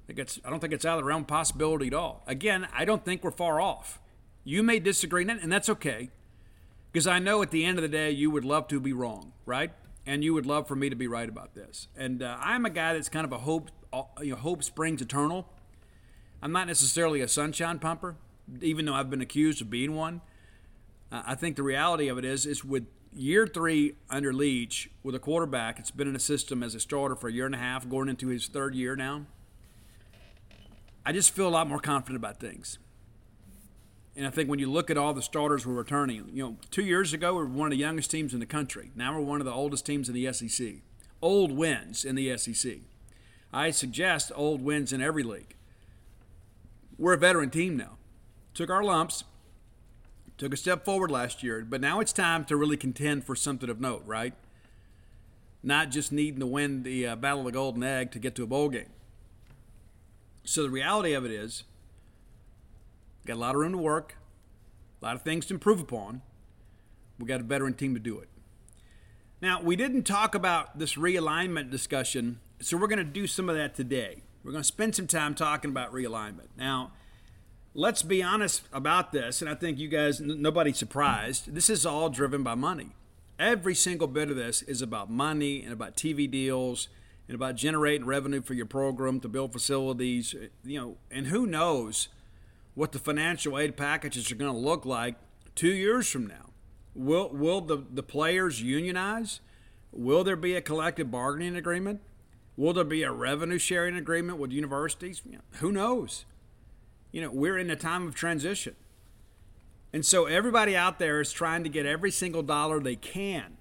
I, 0.09 0.13
think 0.13 0.29
I 0.45 0.51
don't 0.51 0.61
think 0.61 0.73
it's 0.73 0.85
out 0.85 0.99
of 0.99 1.05
the 1.05 1.09
realm 1.09 1.23
of 1.23 1.29
possibility 1.29 1.89
at 1.89 1.95
all. 1.95 2.23
Again, 2.27 2.67
I 2.73 2.85
don't 2.85 3.05
think 3.05 3.23
we're 3.23 3.31
far 3.31 3.61
off. 3.61 4.01
You 4.45 4.63
may 4.63 4.79
disagree, 4.79 5.29
and 5.29 5.53
that's 5.53 5.69
okay, 5.69 6.11
because 6.93 7.07
I 7.07 7.19
know 7.19 7.43
at 7.43 7.51
the 7.51 7.65
end 7.65 7.79
of 7.79 7.83
the 7.83 7.89
day 7.89 8.11
you 8.11 8.31
would 8.31 8.45
love 8.45 8.69
to 8.69 8.81
be 8.81 8.93
wrong, 8.93 9.33
right? 9.45 9.73
And 10.05 10.23
you 10.23 10.35
would 10.35 10.47
love 10.47 10.69
for 10.69 10.77
me 10.77 10.89
to 10.89 10.97
be 10.97 11.09
right 11.09 11.29
about 11.29 11.55
this. 11.55 11.89
And 11.97 12.23
uh, 12.23 12.37
I'm 12.41 12.65
a 12.65 12.71
guy 12.71 12.93
that's 12.93 13.09
kind 13.09 13.25
of 13.25 13.33
a 13.33 13.39
hope, 13.39 13.71
uh, 13.93 14.05
you 14.21 14.31
know, 14.31 14.37
hope 14.37 14.63
springs 14.63 15.03
eternal. 15.03 15.49
I'm 16.41 16.53
not 16.53 16.69
necessarily 16.69 17.21
a 17.21 17.29
sunshine 17.29 17.81
pumper, 17.81 18.17
even 18.63 18.85
though 18.85 18.95
I've 18.95 19.11
been 19.11 19.21
accused 19.21 19.61
of 19.61 19.71
being 19.71 19.97
one. 19.97 20.21
Uh, 21.11 21.23
I 21.27 21.35
think 21.35 21.57
the 21.57 21.65
reality 21.65 22.07
of 22.07 22.19
it 22.19 22.25
is, 22.25 22.47
is 22.47 22.65
with 22.65 22.87
year 23.17 23.47
three 23.47 23.95
under 24.11 24.33
Leach, 24.33 24.91
with 25.03 25.15
a 25.15 25.19
quarterback, 25.19 25.79
it's 25.79 25.91
been 25.91 26.09
in 26.09 26.15
a 26.15 26.21
system 26.21 26.63
as 26.63 26.75
a 26.75 26.81
starter 26.81 27.17
for 27.17 27.29
a 27.29 27.33
year 27.33 27.47
and 27.47 27.55
a 27.55 27.59
half, 27.59 27.89
going 27.89 28.09
into 28.09 28.29
his 28.29 28.47
third 28.47 28.75
year 28.75 28.95
now. 28.95 29.27
I 31.05 31.13
just 31.13 31.31
feel 31.31 31.49
a 31.49 31.51
lot 31.51 31.69
more 31.69 31.79
confident 31.79 32.17
about 32.17 32.41
things. 32.41 32.79
And 34.17 34.27
I 34.27 34.31
think 34.31 34.49
when 34.49 34.59
you 34.59 34.71
look 34.71 34.91
at 34.91 34.97
all 34.97 35.13
the 35.15 35.23
starters 35.23 35.67
we're 35.67 35.75
returning, 35.75 36.31
you 36.33 36.43
know, 36.43 36.57
two 36.71 36.85
years 36.85 37.13
ago 37.13 37.35
we 37.35 37.41
were 37.41 37.47
one 37.47 37.67
of 37.67 37.71
the 37.71 37.77
youngest 37.77 38.11
teams 38.11 38.35
in 38.35 38.41
the 38.41 38.47
country. 38.47 38.91
Now 38.95 39.15
we're 39.15 39.25
one 39.25 39.41
of 39.41 39.45
the 39.45 39.53
oldest 39.53 39.85
teams 39.85 40.09
in 40.09 40.15
the 40.15 40.33
SEC. 40.33 40.77
Old 41.21 41.53
wins 41.53 42.05
in 42.05 42.15
the 42.15 42.37
SEC. 42.37 42.79
I 43.53 43.71
suggest 43.71 44.33
old 44.35 44.63
wins 44.63 44.93
in 44.93 45.01
every 45.01 45.23
league. 45.23 45.55
We're 46.99 47.13
a 47.13 47.19
veteran 47.19 47.51
team 47.51 47.77
now. 47.77 47.99
Took 48.55 48.71
our 48.71 48.83
lumps, 48.83 49.25
took 50.39 50.53
a 50.53 50.57
step 50.57 50.85
forward 50.85 51.11
last 51.11 51.43
year, 51.43 51.65
but 51.69 51.81
now 51.81 52.01
it's 52.01 52.13
time 52.13 52.45
to 52.45 52.57
really 52.57 52.77
contend 52.77 53.25
for 53.25 53.35
something 53.35 53.71
of 53.71 53.81
note, 53.81 54.03
right? 54.05 54.35
Not 55.63 55.91
just 55.91 56.13
needing 56.13 56.41
to 56.41 56.47
win 56.47 56.83
the 56.83 57.07
uh, 57.07 57.17
Battle 57.17 57.41
of 57.41 57.47
the 57.47 57.53
Golden 57.53 57.83
Egg 57.83 58.11
to 58.13 58.19
get 58.19 58.35
to 58.37 58.43
a 58.43 58.47
bowl 58.47 58.69
game. 58.69 58.91
So 60.45 60.63
the 60.63 60.71
reality 60.71 61.13
of 61.13 61.25
it 61.25 61.31
is, 61.31 61.65
got 63.27 63.35
a 63.35 63.41
lot 63.41 63.55
of 63.55 63.61
room 63.61 63.73
to 63.73 63.79
work, 63.79 64.17
a 65.03 65.05
lot 65.05 65.17
of 65.17 65.23
things 65.23 65.47
to 65.47 65.55
improve 65.55 65.81
upon. 65.81 66.23
We 67.19 67.27
got 67.27 67.41
a 67.41 67.45
veteran 67.45 67.75
team 67.75 67.95
to 67.95 68.01
do 68.01 68.19
it. 68.19 68.29
Now, 69.41 69.61
we 69.61 69.77
didn't 69.77 70.05
talk 70.05 70.35
about 70.35 70.79
this 70.79 70.95
realignment 70.95 71.71
discussion, 71.71 72.41
so 72.61 72.77
we're 72.77 72.87
going 72.87 72.99
to 72.99 73.05
do 73.05 73.27
some 73.27 73.49
of 73.49 73.57
that 73.57 73.75
today. 73.75 74.23
We're 74.43 74.53
going 74.53 74.63
to 74.63 74.69
spend 74.69 74.95
some 74.95 75.07
time 75.07 75.35
talking 75.35 75.71
about 75.71 75.93
realignment. 75.93 76.49
Now, 76.57 76.93
let's 77.77 78.03
be 78.03 78.23
honest 78.23 78.63
about 78.73 79.13
this, 79.13 79.43
and 79.43 79.51
I 79.51 79.55
think 79.55 79.79
you 79.79 79.89
guys, 79.89 80.19
nobody's 80.21 80.79
surprised. 80.79 81.55
This 81.55 81.69
is 81.69 81.85
all 81.85 82.09
driven 82.09 82.43
by 82.43 82.55
money. 82.55 82.93
Every 83.39 83.75
single 83.75 84.09
bit 84.09 84.31
of 84.31 84.37
this 84.37 84.63
is 84.63 84.81
about 84.81 85.11
money 85.11 85.63
and 85.63 85.73
about 85.73 85.95
TV 85.95 86.29
deals 86.29 86.89
and 87.29 87.35
about 87.35 87.55
generating 87.55 88.07
revenue 88.07 88.41
for 88.41 88.55
your 88.55 88.67
program 88.67 89.21
to 89.21 89.29
build 89.29 89.53
facilities, 89.53 90.35
you 90.65 90.81
know, 90.81 90.97
and 91.11 91.27
who 91.27 91.47
knows 91.47 92.09
what 92.75 92.93
the 92.93 92.99
financial 92.99 93.59
aid 93.59 93.77
packages 93.77 94.33
are 94.33 94.37
going 94.37 94.53
to 94.53 94.59
look 94.59 94.87
like 94.87 95.17
two 95.55 95.73
years 95.73 96.09
from 96.09 96.27
now. 96.27 96.51
Will, 96.95 97.29
will 97.29 97.61
the, 97.61 97.85
the 97.93 98.03
players 98.03 98.63
unionize? 98.63 99.41
Will 99.93 100.25
there 100.25 100.37
be 100.37 100.55
a 100.55 100.63
collective 100.63 101.11
bargaining 101.11 101.57
agreement? 101.57 102.01
Will 102.57 102.73
there 102.73 102.85
be 102.85 103.03
a 103.03 103.13
revenue 103.13 103.59
sharing 103.59 103.97
agreement 103.97 104.39
with 104.39 104.51
universities? 104.51 105.21
You 105.27 105.33
know, 105.33 105.45
who 105.59 105.73
knows? 105.73 106.25
You 107.13 107.23
know, 107.23 107.31
we're 107.31 107.59
in 107.59 107.71
a 107.71 107.77
time 107.77 108.07
of 108.07 108.15
transition. 108.15 108.75
And 109.93 110.05
so 110.05 110.27
everybody 110.27 110.77
out 110.77 110.99
there 110.99 111.21
is 111.21 111.33
trying 111.33 111.63
to 111.65 111.71
get 111.71 111.87
every 111.87 112.11
single 112.11 112.43
dollar 112.43 112.81
they 112.81 112.97
can 112.97 113.57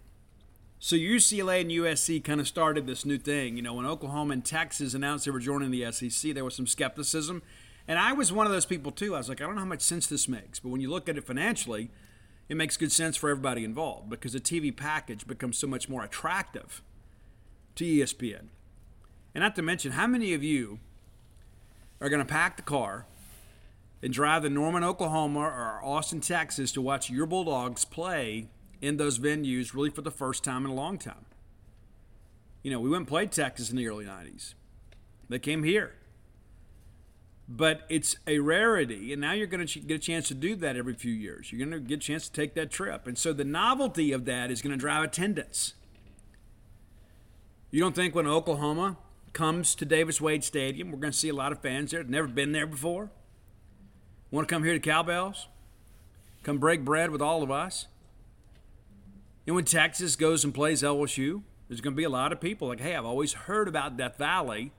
so 0.80 0.96
UCLA 0.96 1.62
and 1.62 1.72
USC 1.72 2.24
kind 2.24 2.40
of 2.40 2.48
started 2.48 2.86
this 2.86 3.06
new 3.06 3.18
thing. 3.18 3.56
You 3.56 3.64
know, 3.64 3.74
when 3.74 3.88
Oklahoma 3.88 4.34
and 4.34 4.46
Texas 4.46 4.94
announced 4.94 5.26
they 5.26 5.32
were 5.32 5.40
joining 5.40 5.72
the 5.72 5.92
SEC, 5.92 6.34
there 6.34 6.46
was 6.46 6.56
some 6.56 6.68
skepticism. 6.68 7.42
And 7.88 7.98
I 7.98 8.14
was 8.14 8.32
one 8.32 8.46
of 8.46 8.52
those 8.52 8.68
people 8.68 8.92
too. 8.92 9.16
I 9.16 9.18
was 9.18 9.28
like, 9.28 9.42
I 9.42 9.46
don't 9.46 9.56
know 9.56 9.62
how 9.62 9.68
much 9.68 9.82
sense 9.82 10.06
this 10.06 10.28
makes. 10.28 10.60
But 10.60 10.70
when 10.70 10.82
you 10.82 10.90
look 10.92 11.08
at 11.08 11.18
it 11.18 11.24
financially, 11.24 11.90
it 12.50 12.56
makes 12.58 12.78
good 12.78 12.92
sense 12.92 13.18
for 13.18 13.32
everybody 13.32 13.64
involved 13.64 14.12
because 14.12 14.34
the 14.34 14.40
TV 14.40 14.76
package 14.76 15.26
becomes 15.26 15.58
so 15.58 15.66
much 15.66 15.90
more 15.90 16.04
attractive 16.04 16.84
to 17.76 17.84
ESPN. 17.84 18.50
And 19.34 19.42
not 19.42 19.56
to 19.56 19.62
mention, 19.62 19.94
how 19.94 20.06
many 20.08 20.34
of 20.36 20.44
you 20.44 20.80
are 22.00 22.10
going 22.10 22.24
to 22.24 22.32
pack 22.32 22.58
the 22.58 22.62
car 22.62 23.08
and 24.06 24.14
drive 24.14 24.44
to 24.44 24.50
Norman, 24.52 24.84
Oklahoma 24.84 25.40
or 25.40 25.84
Austin, 25.84 26.22
Texas 26.22 26.72
to 26.72 26.80
watch 26.80 27.10
your 27.10 27.26
Bulldogs 27.26 27.86
play 27.86 28.50
in 28.80 28.98
those 28.98 29.18
venues 29.18 29.74
really 29.74 29.90
for 29.90 30.04
the 30.04 30.12
first 30.12 30.44
time 30.44 30.64
in 30.64 30.70
a 30.70 30.76
long 30.76 31.00
time. 31.00 31.26
You 32.62 32.70
know, 32.70 32.80
we 32.80 32.88
went 32.88 33.00
and 33.00 33.08
played 33.08 33.32
Texas 33.32 33.72
in 33.72 33.78
the 33.78 33.88
early 33.88 34.06
90s. 34.06 34.54
They 35.28 35.40
came 35.40 35.64
here. 35.64 35.96
But 37.50 37.82
it's 37.90 38.18
a 38.28 38.38
rarity, 38.38 39.12
and 39.12 39.20
now 39.20 39.32
you're 39.32 39.48
going 39.48 39.66
to 39.66 39.80
get 39.80 39.96
a 39.96 40.00
chance 40.00 40.28
to 40.28 40.36
do 40.36 40.56
that 40.58 40.78
every 40.78 40.94
few 40.94 41.12
years. 41.12 41.52
You're 41.52 41.68
going 41.68 41.72
to 41.72 41.80
get 41.80 41.96
a 41.96 42.02
chance 42.06 42.30
to 42.30 42.32
take 42.32 42.54
that 42.54 42.70
trip. 42.70 43.08
And 43.08 43.18
so 43.18 43.34
the 43.34 43.44
novelty 43.44 44.12
of 44.12 44.26
that 44.26 44.52
is 44.52 44.62
going 44.62 44.72
to 44.72 44.78
drive 44.78 45.04
attendance. 45.04 45.74
You 47.72 47.80
don't 47.80 47.96
think 47.96 48.14
when 48.14 48.28
Oklahoma 48.28 48.98
comes 49.34 49.74
to 49.74 49.84
Davis 49.84 50.22
Wade 50.22 50.44
Stadium, 50.44 50.92
we're 50.92 51.00
going 51.00 51.12
to 51.12 51.18
see 51.18 51.30
a 51.30 51.36
lot 51.36 51.52
of 51.52 51.60
fans 51.60 51.90
there. 51.90 52.04
Never 52.04 52.28
been 52.28 52.52
there 52.52 52.68
before. 52.68 53.10
Want 54.32 54.48
to 54.48 54.54
come 54.54 54.64
here 54.64 54.74
to 54.74 54.80
Cowbells? 54.80 55.48
Come 56.44 56.58
break 56.58 56.84
bread 56.84 57.12
with 57.12 57.22
all 57.22 57.44
of 57.44 57.52
us. 57.52 57.88
And 59.46 59.56
when 59.56 59.66
Texas 59.66 60.16
goes 60.16 60.44
and 60.44 60.54
plays 60.54 60.82
LSU, 60.82 61.44
there's 61.68 61.82
going 61.82 61.94
to 61.94 61.98
be 61.98 62.04
a 62.04 62.10
lot 62.10 62.32
of 62.32 62.42
people 62.42 62.68
like, 62.68 62.80
hey, 62.80 62.96
I've 62.96 63.06
always 63.06 63.34
heard 63.34 63.68
about 63.68 63.98
Death 63.98 64.18
Valley. 64.18 64.72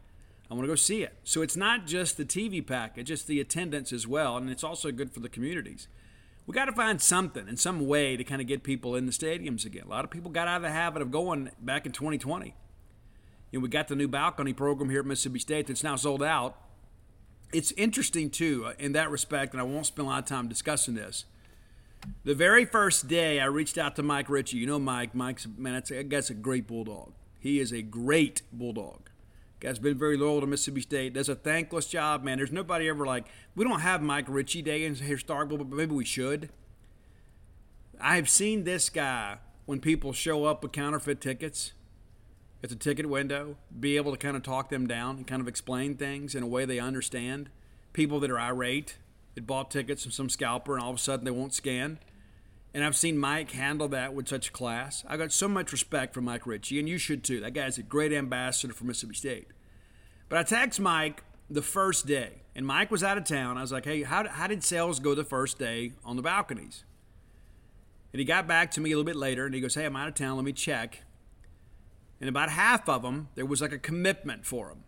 I 0.51 0.55
want 0.55 0.65
to 0.65 0.69
go 0.69 0.77
see 0.77 1.03
it. 1.03 1.15
So 1.25 1.43
it's 1.43 1.57
not 1.57 1.87
just 1.87 2.17
the 2.17 2.25
TV 2.25 2.65
package, 2.65 3.11
it's 3.11 3.21
just 3.21 3.27
the 3.27 3.41
attendance 3.41 3.93
as 3.93 4.07
well, 4.07 4.37
and 4.37 4.51
it's 4.51 4.63
also 4.63 4.93
good 4.93 5.13
for 5.13 5.21
the 5.21 5.29
communities. 5.29 5.89
We 6.47 6.55
got 6.55 6.67
to 6.67 6.73
find 6.73 7.01
something 7.01 7.49
and 7.49 7.59
some 7.59 7.89
way 7.89 8.17
to 8.17 8.23
kind 8.23 8.41
of 8.41 8.47
get 8.47 8.63
people 8.63 8.95
in 8.95 9.07
the 9.07 9.13
stadiums 9.13 9.65
again. 9.65 9.85
A 9.87 9.89
lot 9.89 10.05
of 10.05 10.11
people 10.11 10.31
got 10.31 10.47
out 10.47 10.57
of 10.57 10.63
the 10.63 10.71
habit 10.71 11.03
of 11.03 11.11
going 11.11 11.51
back 11.61 11.87
in 11.87 11.93
2020. 11.93 12.55
You 13.51 13.59
know, 13.59 13.63
we 13.63 13.69
got 13.69 13.89
the 13.89 13.97
new 13.97 14.07
balcony 14.07 14.53
program 14.53 14.91
here 14.91 15.01
at 15.01 15.07
Mississippi 15.07 15.41
State 15.41 15.67
that's 15.67 15.83
now 15.83 15.97
sold 15.97 16.23
out. 16.23 16.57
It's 17.53 17.73
interesting 17.73 18.31
too 18.31 18.67
uh, 18.67 18.73
in 18.79 18.93
that 18.93 19.11
respect, 19.11 19.53
and 19.53 19.61
I 19.61 19.65
won't 19.65 19.87
spend 19.87 20.07
a 20.07 20.11
lot 20.11 20.19
of 20.19 20.27
time 20.27 20.49
discussing 20.49 20.95
this. 20.95 21.25
The 22.25 22.35
very 22.35 22.65
first 22.65 23.09
day, 23.09 23.41
I 23.41 23.47
reached 23.47 23.79
out 23.79 23.97
to 23.97 24.03
Mike 24.03 24.29
Ritchie. 24.29 24.59
You 24.59 24.67
know, 24.67 24.79
Mike. 24.79 25.15
Mike's 25.15 25.47
man, 25.57 25.75
that's, 25.75 25.91
that 25.91 26.09
guy's 26.09 26.31
a 26.31 26.35
great 26.35 26.67
bulldog. 26.67 27.13
He 27.41 27.61
is 27.61 27.73
a 27.73 27.83
great 27.83 28.43
bulldog. 28.53 29.11
Guy's 29.61 29.79
been 29.79 29.97
very 29.97 30.17
loyal 30.17 30.41
to 30.41 30.47
Mississippi 30.47 30.83
State. 30.83 31.15
Does 31.15 31.29
a 31.29 31.35
thankless 31.35 31.87
job, 31.87 32.23
man. 32.23 32.39
There's 32.39 32.53
nobody 32.53 32.89
ever 32.89 33.07
like 33.07 33.27
we 33.55 33.65
don't 33.65 33.81
have 33.81 34.03
Mike 34.03 34.27
Ritchie 34.29 34.63
Day 34.63 34.85
in 34.85 34.95
here 34.97 35.17
Starkville, 35.17 35.59
but 35.59 35.69
maybe 35.69 35.95
we 35.95 36.05
should. 36.05 36.51
I've 38.01 38.29
seen 38.29 38.65
this 38.65 38.91
guy 38.91 39.39
when 39.65 39.81
people 39.81 40.13
show 40.13 40.45
up 40.45 40.63
with 40.63 40.73
counterfeit 40.73 41.21
tickets 41.21 41.73
at 42.67 42.71
the 42.71 42.77
ticket 42.77 43.09
window, 43.09 43.57
be 43.79 43.97
able 43.97 44.11
to 44.11 44.19
kind 44.19 44.37
of 44.37 44.43
talk 44.43 44.71
them 44.71 44.89
down 44.89 45.19
and 45.19 45.27
kind 45.27 45.41
of 45.41 45.47
explain 45.47 45.95
things 45.95 46.35
in 46.35 46.43
a 46.43 46.49
way 46.49 46.65
they 46.65 46.81
understand. 46.81 47.49
People 47.93 48.19
that 48.19 48.31
are 48.31 48.41
irate 48.41 48.97
that 49.37 49.47
bought 49.47 49.71
tickets 49.71 50.03
from 50.03 50.11
some 50.11 50.29
scalper 50.29 50.75
and 50.75 50.83
all 50.83 50.91
of 50.91 50.97
a 50.97 50.99
sudden 50.99 51.25
they 51.25 51.31
won't 51.31 51.55
scan. 51.55 52.01
And 52.75 52.83
I've 52.83 52.97
seen 52.97 53.19
Mike 53.19 53.53
handle 53.53 53.87
that 53.89 54.15
with 54.15 54.27
such 54.27 54.53
class. 54.53 55.05
I 55.07 55.17
got 55.17 55.31
so 55.31 55.47
much 55.47 55.71
respect 55.71 56.13
for 56.13 56.21
Mike 56.21 56.45
Ritchie, 56.45 56.81
and 56.81 56.89
you 56.89 56.99
should 56.99 57.23
too. 57.23 57.39
That 57.39 57.53
guy's 57.55 57.79
a 57.79 57.85
great 57.85 58.13
ambassador 58.13 58.75
for 58.75 58.85
Mississippi 58.85 59.15
State. 59.15 59.49
But 60.29 60.41
I 60.41 60.43
text 60.43 60.81
Mike 60.81 61.23
the 61.49 61.63
first 61.63 62.05
day, 62.07 62.43
and 62.57 62.67
Mike 62.67 62.91
was 62.91 63.05
out 63.05 63.17
of 63.17 63.23
town. 63.23 63.59
I 63.59 63.61
was 63.61 63.71
like, 63.71 63.85
hey, 63.85 64.03
how, 64.03 64.27
how 64.29 64.49
did 64.49 64.65
sales 64.65 64.99
go 64.99 65.15
the 65.15 65.25
first 65.25 65.57
day 65.57 65.93
on 66.05 66.17
the 66.17 66.23
balconies? 66.23 66.83
And 68.13 68.19
he 68.19 68.25
got 68.25 68.49
back 68.49 68.73
to 68.73 68.81
me 68.81 68.91
a 68.91 68.97
little 68.97 69.07
bit 69.07 69.17
later, 69.17 69.47
and 69.47 69.55
he 69.55 69.61
goes, 69.61 69.77
hey, 69.77 69.85
I'm 69.85 69.95
out 69.95 70.09
of 70.09 70.15
town. 70.15 70.35
Let 70.35 70.45
me 70.45 70.53
check. 70.53 71.05
And 72.21 72.29
about 72.29 72.51
half 72.51 72.89
of 72.89 73.03
them, 73.03 73.29
there 73.35 73.47
was 73.47 73.61
like 73.61 73.73
a 73.73 73.79
commitment 73.79 74.47
for 74.47 74.69
them. 74.69 74.85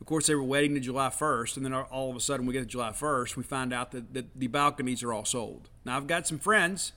Of 0.00 0.06
course, 0.06 0.26
they 0.26 0.34
were 0.34 0.44
waiting 0.44 0.74
to 0.74 0.80
July 0.80 1.08
1st, 1.08 1.56
and 1.56 1.64
then 1.64 1.72
all 1.72 2.10
of 2.10 2.16
a 2.16 2.20
sudden 2.20 2.46
we 2.46 2.52
get 2.52 2.60
to 2.60 2.66
July 2.66 2.90
1st, 2.90 3.36
we 3.36 3.42
find 3.42 3.72
out 3.72 3.92
that, 3.92 4.12
that 4.14 4.38
the 4.38 4.46
balconies 4.46 5.02
are 5.02 5.12
all 5.12 5.24
sold. 5.24 5.68
Now, 5.84 5.96
I've 5.96 6.06
got 6.06 6.26
some 6.26 6.38
friends 6.38 6.92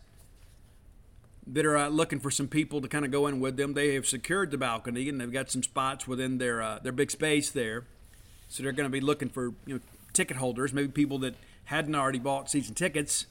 that 1.47 1.65
are 1.65 1.77
uh, 1.77 1.87
looking 1.87 2.19
for 2.19 2.29
some 2.29 2.47
people 2.47 2.81
to 2.81 2.87
kind 2.87 3.05
of 3.05 3.11
go 3.11 3.25
in 3.25 3.39
with 3.39 3.57
them. 3.57 3.73
They 3.73 3.95
have 3.95 4.05
secured 4.05 4.51
the 4.51 4.57
balcony, 4.57 5.09
and 5.09 5.19
they've 5.19 5.31
got 5.31 5.49
some 5.49 5.63
spots 5.63 6.07
within 6.07 6.37
their 6.37 6.61
uh, 6.61 6.79
their 6.79 6.91
big 6.91 7.09
space 7.09 7.49
there. 7.49 7.85
So 8.47 8.61
they're 8.61 8.71
going 8.71 8.85
to 8.85 8.91
be 8.91 9.01
looking 9.01 9.29
for 9.29 9.53
you 9.65 9.75
know 9.75 9.79
ticket 10.13 10.37
holders, 10.37 10.73
maybe 10.73 10.89
people 10.89 11.17
that 11.19 11.35
hadn't 11.65 11.95
already 11.95 12.19
bought 12.19 12.49
season 12.49 12.75
tickets. 12.75 13.25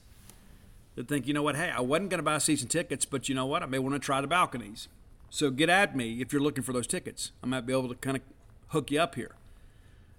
That 0.97 1.07
think, 1.07 1.29
you 1.29 1.35
know 1.35 1.45
what, 1.45 1.55
hey, 1.55 1.71
I 1.71 1.81
wasn't 1.81 2.11
going 2.11 2.19
to 2.19 2.25
buy 2.25 2.39
season 2.39 2.69
tickets, 2.69 3.05
but 3.05 3.29
you 3.29 3.35
know 3.35 3.47
what, 3.47 3.63
I 3.63 3.67
may 3.67 3.79
want 3.79 3.95
to 3.95 4.01
try 4.01 4.21
the 4.21 4.27
balconies. 4.27 4.89
So 5.31 5.51
get 5.51 5.69
at 5.69 5.97
me 5.97 6.21
if 6.21 6.33
you're 6.33 6.43
looking 6.43 6.65
for 6.65 6.73
those 6.73 6.87
tickets. 6.87 7.33
I 7.43 7.47
might 7.47 7.67
be 7.67 7.73
able 7.73 7.89
to 7.89 7.95
kind 7.95 8.17
of 8.17 8.23
hook 8.69 8.91
you 8.91 9.01
up 9.01 9.15
here. 9.15 9.35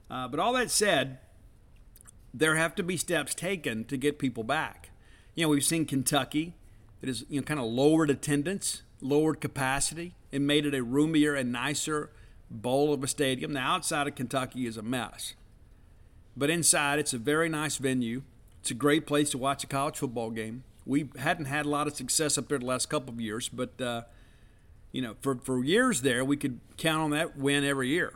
Uh, 0.09 0.27
but 0.27 0.39
all 0.39 0.53
that 0.53 0.71
said, 0.71 1.19
there 2.33 2.55
have 2.55 2.75
to 2.75 2.83
be 2.83 2.97
steps 2.97 3.33
taken 3.33 3.85
to 3.85 3.97
get 3.97 4.19
people 4.19 4.43
back. 4.43 4.89
You 5.35 5.45
know, 5.45 5.49
we've 5.49 5.63
seen 5.63 5.85
Kentucky 5.85 6.53
that 7.01 7.07
has 7.07 7.25
you 7.29 7.39
know 7.39 7.45
kind 7.45 7.59
of 7.59 7.67
lowered 7.67 8.09
attendance, 8.09 8.83
lowered 9.01 9.41
capacity, 9.41 10.15
and 10.31 10.45
made 10.45 10.65
it 10.65 10.73
a 10.73 10.83
roomier 10.83 11.35
and 11.35 11.51
nicer 11.51 12.11
bowl 12.49 12.93
of 12.93 13.03
a 13.03 13.07
stadium. 13.07 13.53
The 13.53 13.59
outside 13.59 14.07
of 14.07 14.15
Kentucky 14.15 14.65
is 14.65 14.77
a 14.77 14.81
mess, 14.81 15.35
but 16.35 16.49
inside 16.49 16.99
it's 16.99 17.13
a 17.13 17.17
very 17.17 17.49
nice 17.49 17.77
venue. 17.77 18.23
It's 18.61 18.71
a 18.71 18.75
great 18.75 19.07
place 19.07 19.29
to 19.31 19.37
watch 19.37 19.63
a 19.63 19.67
college 19.67 19.97
football 19.97 20.31
game. 20.31 20.63
We 20.85 21.09
hadn't 21.17 21.45
had 21.45 21.65
a 21.65 21.69
lot 21.69 21.87
of 21.87 21.95
success 21.95 22.37
up 22.37 22.49
there 22.49 22.59
the 22.59 22.65
last 22.65 22.89
couple 22.89 23.13
of 23.13 23.21
years, 23.21 23.47
but 23.47 23.79
uh, 23.79 24.01
you 24.91 25.01
know, 25.01 25.15
for 25.21 25.35
for 25.35 25.63
years 25.63 26.01
there, 26.01 26.23
we 26.25 26.37
could 26.37 26.59
count 26.77 27.01
on 27.01 27.11
that 27.11 27.37
win 27.37 27.63
every 27.63 27.89
year 27.89 28.13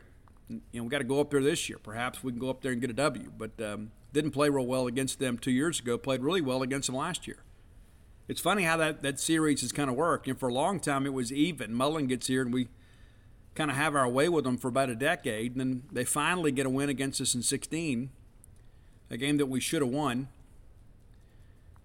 you 0.49 0.61
know, 0.73 0.83
we 0.83 0.89
got 0.89 0.99
to 0.99 1.03
go 1.03 1.19
up 1.19 1.31
there 1.31 1.41
this 1.41 1.69
year. 1.69 1.77
Perhaps 1.81 2.23
we 2.23 2.31
can 2.31 2.39
go 2.39 2.49
up 2.49 2.61
there 2.61 2.71
and 2.71 2.81
get 2.81 2.89
a 2.89 2.93
W. 2.93 3.31
But 3.37 3.59
um, 3.61 3.91
didn't 4.11 4.31
play 4.31 4.49
real 4.49 4.65
well 4.65 4.87
against 4.87 5.19
them 5.19 5.37
two 5.37 5.51
years 5.51 5.79
ago. 5.79 5.97
Played 5.97 6.21
really 6.21 6.41
well 6.41 6.61
against 6.61 6.87
them 6.87 6.95
last 6.95 7.27
year. 7.27 7.37
It's 8.27 8.41
funny 8.41 8.63
how 8.63 8.77
that, 8.77 9.03
that 9.03 9.19
series 9.19 9.61
has 9.61 9.71
kind 9.71 9.89
of 9.89 9.95
worked. 9.95 10.27
And 10.27 10.39
for 10.39 10.49
a 10.49 10.53
long 10.53 10.79
time, 10.79 11.05
it 11.05 11.13
was 11.13 11.31
even. 11.31 11.73
Mullen 11.73 12.07
gets 12.07 12.27
here, 12.27 12.41
and 12.41 12.53
we 12.53 12.69
kind 13.53 13.69
of 13.69 13.77
have 13.77 13.95
our 13.95 14.07
way 14.07 14.29
with 14.29 14.45
them 14.45 14.57
for 14.57 14.69
about 14.69 14.89
a 14.89 14.95
decade. 14.95 15.51
And 15.51 15.59
then 15.59 15.83
they 15.91 16.05
finally 16.05 16.51
get 16.51 16.65
a 16.65 16.69
win 16.69 16.89
against 16.89 17.19
us 17.19 17.35
in 17.35 17.43
16, 17.43 18.09
a 19.09 19.17
game 19.17 19.37
that 19.37 19.47
we 19.47 19.59
should 19.59 19.81
have 19.81 19.91
won. 19.91 20.29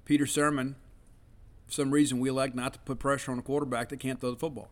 Peter 0.05 0.25
Sirmon, 0.25 0.75
for 1.67 1.73
some 1.73 1.91
reason, 1.91 2.21
we 2.21 2.31
elect 2.31 2.55
not 2.55 2.73
to 2.73 2.79
put 2.81 2.99
pressure 2.99 3.33
on 3.33 3.39
a 3.39 3.43
quarterback 3.43 3.89
that 3.89 3.99
can't 3.99 4.21
throw 4.21 4.31
the 4.31 4.39
football. 4.39 4.71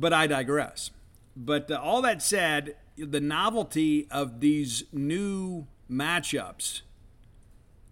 But 0.00 0.14
I 0.14 0.26
digress. 0.26 0.90
But 1.36 1.70
uh, 1.70 1.78
all 1.80 2.00
that 2.02 2.22
said, 2.22 2.76
the 2.96 3.20
novelty 3.20 4.08
of 4.10 4.40
these 4.40 4.84
new 4.92 5.66
matchups, 5.90 6.80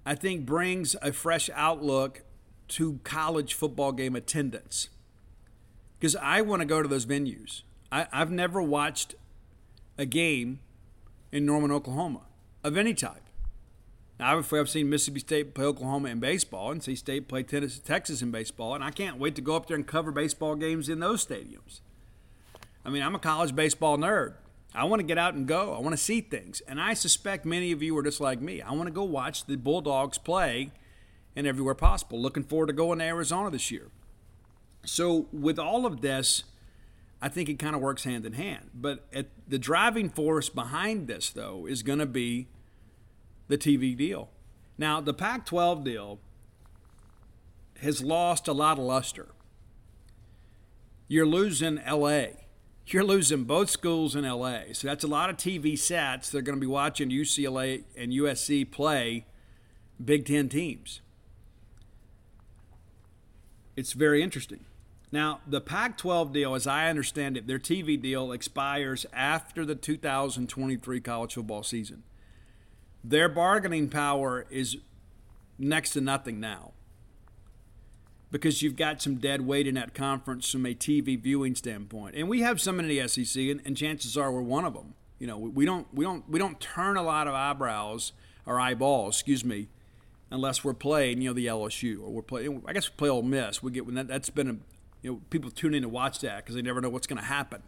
I 0.07 0.15
think, 0.15 0.47
brings 0.47 0.97
a 1.03 1.13
fresh 1.13 1.51
outlook 1.55 2.23
to 2.69 3.01
college 3.05 3.53
football 3.53 3.93
game 3.93 4.17
attendance. 4.17 4.89
Because 5.99 6.17
I 6.17 6.41
want 6.41 6.61
to 6.61 6.67
go 6.67 6.81
to 6.81 6.89
those 6.89 7.05
venues. 7.05 7.63
I, 7.93 8.07
I've 8.11 8.31
never 8.31 8.63
watched 8.63 9.15
a 9.99 10.07
game 10.07 10.61
in 11.31 11.45
Norman, 11.45 11.71
Oklahoma 11.71 12.23
of 12.65 12.79
any 12.79 12.95
type. 12.95 13.23
Now, 14.19 14.33
obviously, 14.33 14.61
I've 14.61 14.71
seen 14.71 14.89
Mississippi 14.89 15.21
State 15.21 15.55
play 15.55 15.67
Oklahoma 15.67 16.09
in 16.09 16.21
baseball 16.21 16.73
and 16.73 16.83
see 16.83 16.97
State 16.97 17.29
play 17.29 17.43
Tennessee, 17.43 17.83
Texas 17.85 18.23
in 18.23 18.31
baseball, 18.31 18.75
and 18.75 18.83
I 18.83 18.91
can't 18.91 19.19
wait 19.19 19.35
to 19.35 19.43
go 19.43 19.57
up 19.57 19.67
there 19.67 19.77
and 19.77 19.87
cover 19.87 20.11
baseball 20.11 20.57
games 20.57 20.89
in 20.89 21.01
those 21.01 21.25
stadiums. 21.25 21.81
I 22.85 22.91
mean, 22.91 23.03
I'm 23.03 23.15
a 23.15 23.19
college 23.19 23.55
baseball 23.55 23.99
nerd. 23.99 24.35
I 24.75 24.85
want 24.85 25.01
to 25.01 25.07
get 25.07 25.19
out 25.19 25.35
and 25.35 25.47
go. 25.47 25.75
I 25.75 25.81
want 25.81 25.93
to 25.93 26.03
see 26.03 26.21
things. 26.21 26.61
And 26.69 26.81
I 26.81 26.95
suspect 26.95 27.45
many 27.45 27.73
of 27.73 27.83
you 27.83 27.97
are 27.97 28.03
just 28.03 28.21
like 28.21 28.41
me. 28.41 28.61
I 28.61 28.73
want 28.73 28.87
to 28.87 28.93
go 28.93 29.05
watch 29.05 29.47
the 29.47 29.57
Bulldogs 29.57 30.19
play 30.19 30.73
and 31.35 31.47
everywhere 31.47 31.75
possible. 31.75 32.21
Looking 32.21 32.45
forward 32.45 32.67
to 32.67 32.73
going 32.73 32.99
to 32.99 33.05
Arizona 33.05 33.51
this 33.51 33.71
year. 33.71 33.89
So, 34.85 35.27
with 35.33 35.59
all 35.59 35.87
of 35.87 36.01
this, 36.01 36.45
I 37.21 37.29
think 37.29 37.49
it 37.49 37.59
kind 37.59 37.75
of 37.75 37.83
works 37.83 38.05
hand 38.05 38.25
in 38.25 38.35
hand. 38.35 38.71
But 38.75 39.07
the 39.49 39.59
driving 39.59 40.09
force 40.09 40.49
behind 40.49 41.09
this, 41.09 41.31
though, 41.31 41.67
is 41.67 41.83
going 41.83 41.99
to 41.99 42.07
be 42.07 42.49
the 43.49 43.59
TV 43.59 43.97
deal. 43.97 44.31
Now, 44.77 45.01
the 45.01 45.15
Pac 45.15 45.45
12 45.47 45.83
deal 45.83 46.21
has 47.81 48.03
lost 48.03 48.47
a 48.47 48.53
lot 48.53 48.79
of 48.79 48.85
luster. 48.85 49.29
You're 51.09 51.27
losing 51.27 51.81
LA 51.85 52.27
you're 52.93 53.05
losing 53.05 53.45
both 53.45 53.71
schools 53.71 54.15
in 54.15 54.25
LA. 54.25 54.61
So 54.73 54.89
that's 54.89 55.05
a 55.05 55.09
lot 55.09 55.31
of 55.31 55.37
TV 55.37 55.79
sets. 55.79 56.31
They're 56.31 56.43
going 56.43 56.57
to 56.57 56.61
be 56.61 56.67
watching 56.67 57.11
UCLA 57.11 57.85
and 57.97 58.13
USC 58.13 58.71
play 58.71 59.27
Big 60.03 60.27
Ten 60.27 60.49
teams. 60.49 61.01
It's 63.77 63.93
very 63.93 64.23
interesting. 64.23 64.65
Now, 65.11 65.41
the 65.47 65.61
Pac 65.61 65.97
12 65.97 66.33
deal, 66.33 66.55
as 66.55 66.67
I 66.67 66.91
understand 66.91 67.37
it, 67.37 67.47
their 67.47 67.59
TV 67.59 68.01
deal 68.01 68.33
expires 68.33 69.07
after 69.13 69.65
the 69.65 69.75
2023 69.75 71.01
college 71.01 71.35
football 71.35 71.63
season. 71.63 72.03
Their 73.03 73.29
bargaining 73.29 73.89
power 73.89 74.47
is 74.51 74.77
next 75.59 75.91
to 75.91 76.01
nothing 76.01 76.41
now 76.41 76.73
because 78.31 78.63
you've 78.63 78.77
got 78.77 79.01
some 79.01 79.17
dead 79.17 79.47
weight 79.47 79.67
in 79.67 79.75
that 79.75 79.95
conference 79.95 80.51
from 80.51 80.67
a 80.67 80.75
TV 80.75 81.21
viewing 81.21 81.55
standpoint. 81.55 82.15
And 82.15 82.29
we 82.29 82.41
have 82.41 82.61
some 82.61 82.79
in 82.81 82.89
the 82.89 83.07
SEC, 83.09 83.43
and, 83.45 83.61
and 83.65 83.77
chances 83.77 84.17
are 84.17 84.31
we're 84.31 84.43
one 84.43 84.65
of 84.65 84.75
them. 84.75 84.95
You 85.19 85.27
know, 85.27 85.39
we, 85.39 85.51
we 85.51 85.65
don't 85.65 85.87
we 85.93 86.05
don't 86.05 86.29
we 86.29 86.39
don't 86.39 86.61
turn 86.61 86.97
a 86.97 87.03
lot 87.03 87.27
of 87.27 87.35
eyebrows 87.35 88.13
or 88.47 88.61
eyeballs, 88.61 89.17
excuse 89.17 89.45
me, 89.45 89.69
unless 90.31 90.63
we're 90.63 90.75
playing 90.75 91.23
you 91.23 91.31
know 91.31 91.35
the 91.35 91.47
LSU 91.47 92.03
or 92.03 92.11
we're 92.11 92.23
playing. 92.23 92.63
I 92.67 92.73
guess 92.73 92.89
we 92.89 92.97
play 92.97 93.09
Ole 93.09 93.23
Miss. 93.23 93.63
We 93.63 93.73
get 93.73 93.87
when 93.87 93.95
that, 93.97 94.09
that's 94.09 94.31
been 94.31 94.49
a 94.49 94.57
you 95.03 95.13
know 95.13 95.21
people 95.31 95.51
tune 95.51 95.75
in 95.75 95.83
to 95.83 95.89
watch 95.89 96.21
that 96.21 96.45
because 96.45 96.55
they 96.55 96.63
never 96.63 96.81
know 96.81 96.91
what's 96.91 97.07
going 97.07 97.21
to 97.21 97.25
happen. 97.25 97.63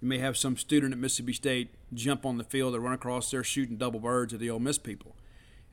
You 0.00 0.08
may 0.08 0.18
have 0.18 0.38
some 0.38 0.56
student 0.56 0.94
at 0.94 0.98
Mississippi 0.98 1.34
State 1.34 1.74
jump 1.92 2.24
on 2.24 2.38
the 2.38 2.44
field 2.44 2.74
and 2.74 2.82
run 2.82 2.94
across 2.94 3.30
there 3.30 3.44
shooting 3.44 3.76
double 3.76 4.00
birds 4.00 4.32
at 4.32 4.40
the 4.40 4.48
Ole 4.48 4.58
Miss 4.58 4.78
people. 4.78 5.14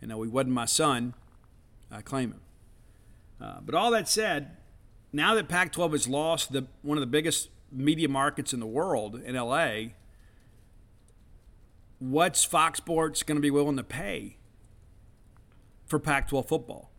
And 0.01 0.09
now 0.09 0.21
he 0.21 0.27
wasn't 0.27 0.53
my 0.53 0.65
son. 0.65 1.13
I 1.89 2.01
claim 2.01 2.31
him. 2.31 2.41
Uh, 3.39 3.59
but 3.65 3.75
all 3.75 3.91
that 3.91 4.07
said, 4.07 4.57
now 5.13 5.35
that 5.35 5.47
Pac 5.47 5.71
12 5.71 5.91
has 5.91 6.07
lost 6.07 6.51
the, 6.51 6.67
one 6.81 6.97
of 6.97 7.01
the 7.01 7.07
biggest 7.07 7.49
media 7.71 8.09
markets 8.09 8.53
in 8.53 8.59
the 8.59 8.67
world 8.67 9.21
in 9.23 9.35
LA, 9.35 9.93
what's 11.99 12.43
Fox 12.43 12.77
Sports 12.77 13.23
going 13.23 13.35
to 13.35 13.41
be 13.41 13.51
willing 13.51 13.77
to 13.77 13.83
pay 13.83 14.37
for 15.85 15.99
Pac 15.99 16.29
12 16.29 16.47
football? 16.47 16.91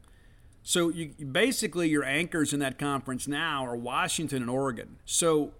So 0.63 0.91
you 0.91 1.09
basically 1.25 1.89
your 1.89 2.05
anchors 2.05 2.53
in 2.53 2.61
that 2.61 2.79
conference 2.79 3.27
now 3.27 3.65
are 3.65 3.77
Washington 3.77 4.43
and 4.43 4.51
Oregon. 4.51 4.99
So 5.07 5.53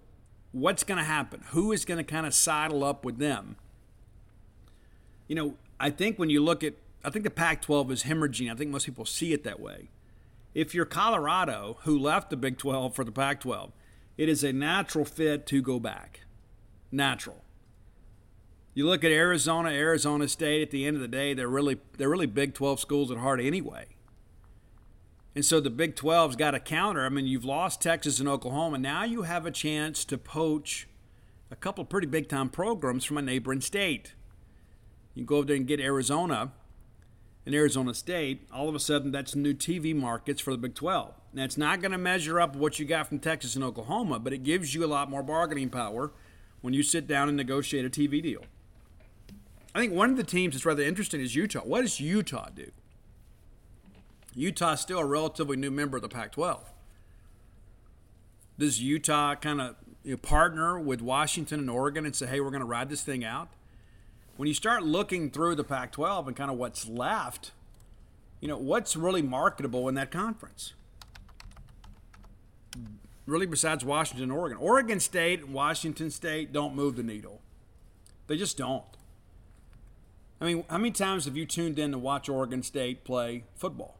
what's 0.53 0.85
going 0.85 0.99
to 0.99 1.05
happen? 1.05 1.45
Who 1.51 1.73
is 1.73 1.85
going 1.85 1.99
to 1.99 2.05
kind 2.05 2.27
of 2.27 2.35
sidle 2.35 2.85
up 2.85 3.05
with 3.05 3.19
them? 3.19 3.57
You 5.27 5.35
know, 5.35 5.55
I 5.81 5.91
think 5.91 6.19
when 6.19 6.31
you 6.31 6.43
look 6.43 6.63
at 6.63 6.75
I 7.05 7.11
think 7.11 7.25
the 7.25 7.31
Pac 7.31 7.63
12 7.63 7.93
is 7.93 8.03
hemorrhaging. 8.03 8.53
I 8.53 8.55
think 8.55 8.71
most 8.71 8.85
people 8.85 9.05
see 9.05 9.33
it 9.33 9.45
that 9.45 9.61
way. 9.61 9.89
If 10.59 10.75
you're 10.75 10.87
Colorado, 10.87 11.79
who 11.83 11.97
left 11.97 12.31
the 12.31 12.37
Big 12.37 12.59
12 12.59 12.93
for 12.93 13.05
the 13.05 13.13
Pac 13.13 13.43
12, 13.43 13.71
it 14.17 14.29
is 14.29 14.43
a 14.43 14.53
natural 14.53 15.05
fit 15.05 15.47
to 15.47 15.63
go 15.63 15.79
back. 15.79 16.23
Natural. 16.91 17.45
You 18.75 18.85
look 18.85 19.05
at 19.05 19.13
Arizona, 19.13 19.69
Arizona 19.69 20.27
State. 20.27 20.63
At 20.63 20.73
the 20.73 20.85
end 20.85 20.97
of 20.97 21.01
the 21.01 21.07
day, 21.07 21.33
they're 21.33 21.47
really 21.47 21.79
they're 21.97 22.09
really 22.09 22.27
Big 22.27 22.55
12 22.55 22.81
schools 22.81 23.13
at 23.13 23.19
heart 23.19 23.41
anyway. 23.41 23.87
And 25.33 25.45
so 25.45 25.61
the 25.61 25.71
Big 25.71 25.95
12's 25.95 26.35
got 26.35 26.51
to 26.51 26.59
counter. 26.59 27.07
I 27.07 27.09
mean, 27.09 27.27
you've 27.27 27.45
lost 27.45 27.81
Texas 27.81 28.19
and 28.19 28.29
Oklahoma. 28.29 28.79
Now 28.79 29.05
you 29.05 29.23
have 29.23 29.47
a 29.47 29.53
chance 29.53 30.05
to 30.07 30.19
poach 30.19 30.89
a 31.53 31.55
couple 31.55 31.85
pretty 31.85 32.09
big 32.09 32.29
time 32.29 32.49
programs 32.49 33.05
from 33.05 33.17
a 33.17 33.23
neighboring 33.23 33.61
state. 33.61 34.15
You 35.15 35.25
go 35.25 35.37
over 35.37 35.47
there 35.47 35.57
and 35.57 35.69
get 35.69 35.79
Arizona 35.79 36.51
and 37.49 37.55
Arizona 37.55 37.95
State, 37.95 38.47
all 38.53 38.69
of 38.69 38.75
a 38.75 38.79
sudden 38.79 39.11
that's 39.11 39.35
new 39.35 39.55
TV 39.55 39.97
markets 39.97 40.39
for 40.39 40.51
the 40.51 40.59
Big 40.59 40.75
12. 40.75 41.15
Now, 41.33 41.45
it's 41.45 41.57
not 41.57 41.81
going 41.81 41.93
to 41.93 41.99
measure 41.99 42.39
up 42.39 42.55
what 42.55 42.79
you 42.79 42.85
got 42.85 43.09
from 43.09 43.21
Texas 43.21 43.55
and 43.55 43.65
Oklahoma, 43.65 44.19
but 44.19 44.35
it 44.35 44.43
gives 44.43 44.75
you 44.75 44.85
a 44.85 44.87
lot 44.87 45.09
more 45.09 45.23
bargaining 45.23 45.71
power 45.71 46.13
when 46.61 46.75
you 46.75 46.83
sit 46.83 47.07
down 47.07 47.27
and 47.27 47.39
negotiate 47.39 47.87
a 47.87 47.89
TV 47.89 48.23
deal. 48.23 48.45
I 49.75 49.79
think 49.79 49.95
one 49.95 50.11
of 50.11 50.19
the 50.19 50.25
teams 50.25 50.57
that's 50.57 50.67
rather 50.67 50.83
interesting 50.83 51.23
is 51.23 51.35
Utah. 51.35 51.61
What 51.61 51.81
does 51.81 51.99
Utah 51.99 52.51
do? 52.55 52.71
Utah's 54.35 54.83
still 54.83 54.99
a 54.99 55.07
relatively 55.07 55.57
new 55.57 55.71
member 55.71 55.97
of 55.97 56.03
the 56.03 56.11
Pac 56.11 56.33
12. 56.33 56.71
Does 58.59 58.83
Utah 58.83 59.37
kind 59.37 59.63
of 59.63 59.77
you 60.05 60.11
know, 60.11 60.17
partner 60.19 60.79
with 60.79 61.01
Washington 61.01 61.61
and 61.61 61.71
Oregon 61.71 62.05
and 62.05 62.15
say, 62.15 62.27
hey, 62.27 62.41
we're 62.41 62.51
going 62.51 62.61
to 62.61 62.67
ride 62.67 62.91
this 62.91 63.01
thing 63.01 63.25
out? 63.25 63.49
When 64.39 64.47
you 64.47 64.55
start 64.55 64.85
looking 64.85 65.31
through 65.33 65.57
the 65.57 65.65
Pac 65.65 65.91
12 65.91 66.29
and 66.29 66.37
kind 66.37 66.49
of 66.49 66.57
what's 66.57 66.89
left, 66.89 67.51
you 68.41 68.47
know, 68.47 68.57
what's 68.57 68.95
really 68.95 69.21
marketable 69.21 69.89
in 69.89 69.97
that 69.97 70.13
conference? 70.13 70.75
Really, 73.27 73.47
besides 73.47 73.85
Washington 73.85 74.31
Oregon. 74.31 74.57
Oregon 74.59 75.01
State 75.01 75.41
and 75.41 75.53
Washington 75.53 76.13
State 76.13 76.53
don't 76.53 76.77
move 76.77 76.95
the 76.95 77.03
needle. 77.03 77.41
They 78.29 78.37
just 78.37 78.57
don't. 78.57 78.85
I 80.41 80.45
mean, 80.45 80.65
how 80.71 80.79
many 80.79 80.93
times 80.93 81.25
have 81.25 81.37
you 81.37 81.45
tuned 81.45 81.77
in 81.81 81.91
to 81.91 81.99
watch 81.99 82.29
Oregon 82.29 82.63
State 82.63 83.03
play 83.03 83.43
football? 83.57 83.99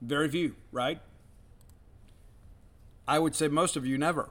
Very 0.00 0.30
few, 0.30 0.56
right? 0.72 0.98
I 3.06 3.18
would 3.18 3.36
say 3.36 3.48
most 3.48 3.76
of 3.76 3.84
you 3.84 3.98
never. 3.98 4.30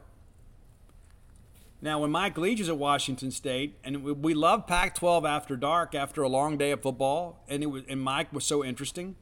Now, 1.84 2.00
when 2.00 2.12
Mike 2.12 2.38
Leach 2.38 2.60
is 2.60 2.70
at 2.70 2.78
Washington 2.78 3.32
State, 3.32 3.76
and 3.84 4.04
we 4.04 4.36
love 4.36 4.68
Pac-12 4.68 5.28
after 5.28 5.56
dark, 5.56 5.96
after 5.96 6.22
a 6.22 6.30
long 6.30 6.56
day 6.56 6.70
of 6.70 6.82
football, 6.82 7.44
and 7.50 7.64
it 7.64 7.68
was, 7.68 7.84
and 7.90 8.00
Mike 8.00 8.32
was 8.32 8.46
so 8.46 8.64
interesting, 8.64 9.16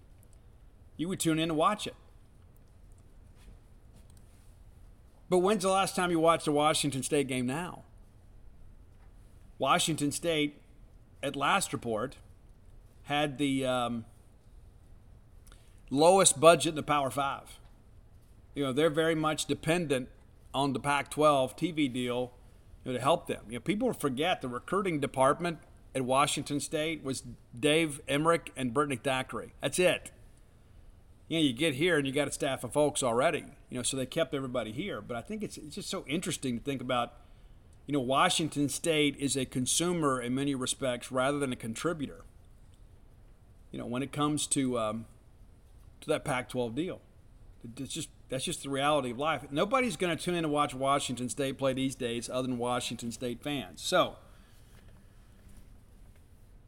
you 0.97 1.07
would 1.07 1.21
tune 1.21 1.39
in 1.39 1.47
to 1.47 1.53
watch 1.53 1.87
it. 1.87 1.95
But 5.29 5.37
when's 5.37 5.63
the 5.63 5.69
last 5.69 5.95
time 5.95 6.11
you 6.11 6.19
watched 6.19 6.47
a 6.47 6.51
Washington 6.51 7.01
State 7.01 7.27
game 7.27 7.45
now? 7.45 7.83
Washington 9.57 10.11
State, 10.11 10.61
at 11.23 11.37
last 11.37 11.71
report, 11.71 12.17
had 13.03 13.37
the 13.37 13.65
um, 13.65 14.05
lowest 15.89 16.41
budget 16.41 16.71
in 16.71 16.75
the 16.75 16.83
Power 16.83 17.09
Five. 17.09 17.59
You 18.53 18.65
know, 18.65 18.73
they're 18.73 18.89
very 18.89 19.15
much 19.15 19.45
dependent 19.45 20.09
on 20.53 20.73
the 20.73 20.79
Pac 20.79 21.09
12 21.09 21.55
TV 21.55 21.91
deal 21.91 22.33
you 22.83 22.91
know, 22.91 22.97
to 22.97 23.03
help 23.03 23.27
them. 23.27 23.41
You 23.47 23.55
know, 23.55 23.59
people 23.59 23.91
forget 23.93 24.41
the 24.41 24.47
recruiting 24.47 24.99
department 24.99 25.59
at 25.95 26.03
Washington 26.03 26.59
State 26.59 27.03
was 27.03 27.23
Dave 27.57 28.01
Emerick 28.07 28.51
and 28.55 28.73
Brittany 28.73 28.95
Thackeray. 28.95 29.53
That's 29.61 29.79
it. 29.79 30.11
You 31.27 31.37
know, 31.37 31.43
you 31.43 31.53
get 31.53 31.75
here 31.75 31.97
and 31.97 32.07
you 32.07 32.13
got 32.13 32.27
a 32.27 32.31
staff 32.31 32.63
of 32.63 32.73
folks 32.73 33.03
already. 33.03 33.45
You 33.69 33.77
know, 33.77 33.83
so 33.83 33.97
they 33.97 34.05
kept 34.05 34.33
everybody 34.33 34.71
here. 34.71 35.01
But 35.01 35.17
I 35.17 35.21
think 35.21 35.43
it's 35.43 35.57
it's 35.57 35.75
just 35.75 35.89
so 35.89 36.03
interesting 36.07 36.57
to 36.57 36.63
think 36.63 36.81
about. 36.81 37.13
You 37.85 37.93
know, 37.93 38.01
Washington 38.01 38.69
State 38.69 39.15
is 39.17 39.35
a 39.35 39.45
consumer 39.45 40.21
in 40.21 40.35
many 40.35 40.53
respects 40.53 41.11
rather 41.11 41.39
than 41.39 41.51
a 41.51 41.55
contributor. 41.55 42.23
You 43.71 43.79
know, 43.79 43.87
when 43.87 44.03
it 44.03 44.11
comes 44.11 44.45
to 44.47 44.77
um, 44.77 45.05
to 46.01 46.07
that 46.09 46.23
Pac-12 46.23 46.75
deal, 46.75 47.01
it's 47.77 47.93
just 47.93 48.09
that's 48.29 48.43
just 48.43 48.63
the 48.63 48.69
reality 48.69 49.11
of 49.11 49.17
life. 49.17 49.45
Nobody's 49.51 49.97
going 49.97 50.15
to 50.15 50.23
tune 50.23 50.35
in 50.35 50.43
to 50.43 50.49
watch 50.49 50.73
Washington 50.73 51.29
State 51.29 51.57
play 51.57 51.73
these 51.73 51.95
days 51.95 52.29
other 52.29 52.47
than 52.47 52.57
Washington 52.57 53.11
State 53.11 53.41
fans. 53.41 53.81
So, 53.81 54.15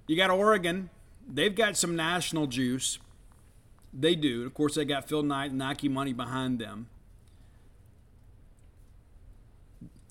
you 0.08 0.16
got 0.16 0.30
Oregon. 0.30 0.90
They've 1.28 1.54
got 1.56 1.78
some 1.78 1.96
national 1.96 2.48
juice. 2.48 2.98
They 3.94 4.16
do. 4.16 4.46
Of 4.46 4.54
course, 4.54 4.76
they 4.76 4.86
got 4.86 5.08
Phil 5.08 5.24
Knight 5.24 5.52
and 5.52 5.60
Nike 5.60 5.88
Money 5.88 6.14
behind 6.14 6.60
them. 6.60 6.88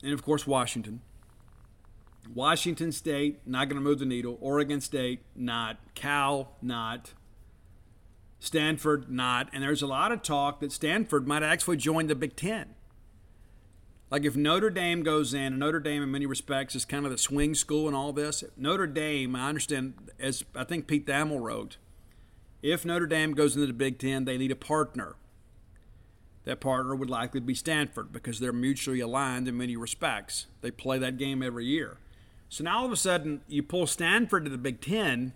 And 0.02 0.12
of 0.12 0.22
course, 0.22 0.46
Washington. 0.46 1.00
Washington 2.32 2.92
State, 2.92 3.40
not 3.44 3.68
going 3.68 3.76
to 3.76 3.82
move 3.82 3.98
the 3.98 4.06
needle. 4.06 4.38
Oregon 4.40 4.80
State, 4.80 5.20
not. 5.34 5.78
Cal, 5.94 6.52
not. 6.62 7.12
Stanford 8.40 9.10
not. 9.10 9.48
And 9.52 9.62
there's 9.62 9.82
a 9.82 9.86
lot 9.86 10.10
of 10.10 10.22
talk 10.22 10.60
that 10.60 10.72
Stanford 10.72 11.28
might 11.28 11.42
actually 11.42 11.76
join 11.76 12.08
the 12.08 12.14
Big 12.14 12.34
Ten. 12.34 12.74
Like 14.10 14.24
if 14.24 14.34
Notre 14.34 14.70
Dame 14.70 15.04
goes 15.04 15.32
in, 15.32 15.40
and 15.52 15.58
Notre 15.60 15.78
Dame 15.78 16.02
in 16.02 16.10
many 16.10 16.26
respects 16.26 16.74
is 16.74 16.84
kind 16.84 17.04
of 17.04 17.12
the 17.12 17.18
swing 17.18 17.54
school 17.54 17.86
and 17.86 17.94
all 17.94 18.12
this. 18.12 18.42
Notre 18.56 18.88
Dame, 18.88 19.36
I 19.36 19.48
understand, 19.48 19.94
as 20.18 20.42
I 20.56 20.64
think 20.64 20.88
Pete 20.88 21.06
Thamel 21.06 21.40
wrote, 21.40 21.76
if 22.60 22.84
Notre 22.84 23.06
Dame 23.06 23.34
goes 23.34 23.54
into 23.54 23.68
the 23.68 23.72
Big 23.72 23.98
Ten, 23.98 24.24
they 24.24 24.36
need 24.36 24.50
a 24.50 24.56
partner. 24.56 25.14
That 26.44 26.60
partner 26.60 26.96
would 26.96 27.10
likely 27.10 27.40
be 27.40 27.54
Stanford 27.54 28.12
because 28.12 28.40
they're 28.40 28.52
mutually 28.52 29.00
aligned 29.00 29.46
in 29.46 29.56
many 29.56 29.76
respects. 29.76 30.46
They 30.60 30.70
play 30.70 30.98
that 30.98 31.18
game 31.18 31.42
every 31.42 31.66
year. 31.66 31.98
So 32.48 32.64
now 32.64 32.80
all 32.80 32.86
of 32.86 32.92
a 32.92 32.96
sudden, 32.96 33.42
you 33.46 33.62
pull 33.62 33.86
Stanford 33.86 34.44
to 34.44 34.50
the 34.50 34.58
Big 34.58 34.80
Ten, 34.80 35.34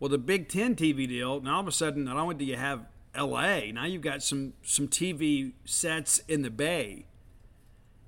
well, 0.00 0.08
the 0.08 0.18
Big 0.18 0.48
Ten 0.48 0.74
TV 0.74 1.08
deal, 1.08 1.40
now 1.40 1.56
all 1.56 1.60
of 1.60 1.68
a 1.68 1.72
sudden, 1.72 2.04
not 2.04 2.16
only 2.16 2.34
do 2.34 2.44
you 2.44 2.56
have 2.56 2.86
LA, 3.16 3.72
now 3.72 3.84
you've 3.84 4.02
got 4.02 4.22
some 4.22 4.52
some 4.62 4.86
TV 4.86 5.52
sets 5.64 6.18
in 6.28 6.42
the 6.42 6.50
Bay. 6.50 7.06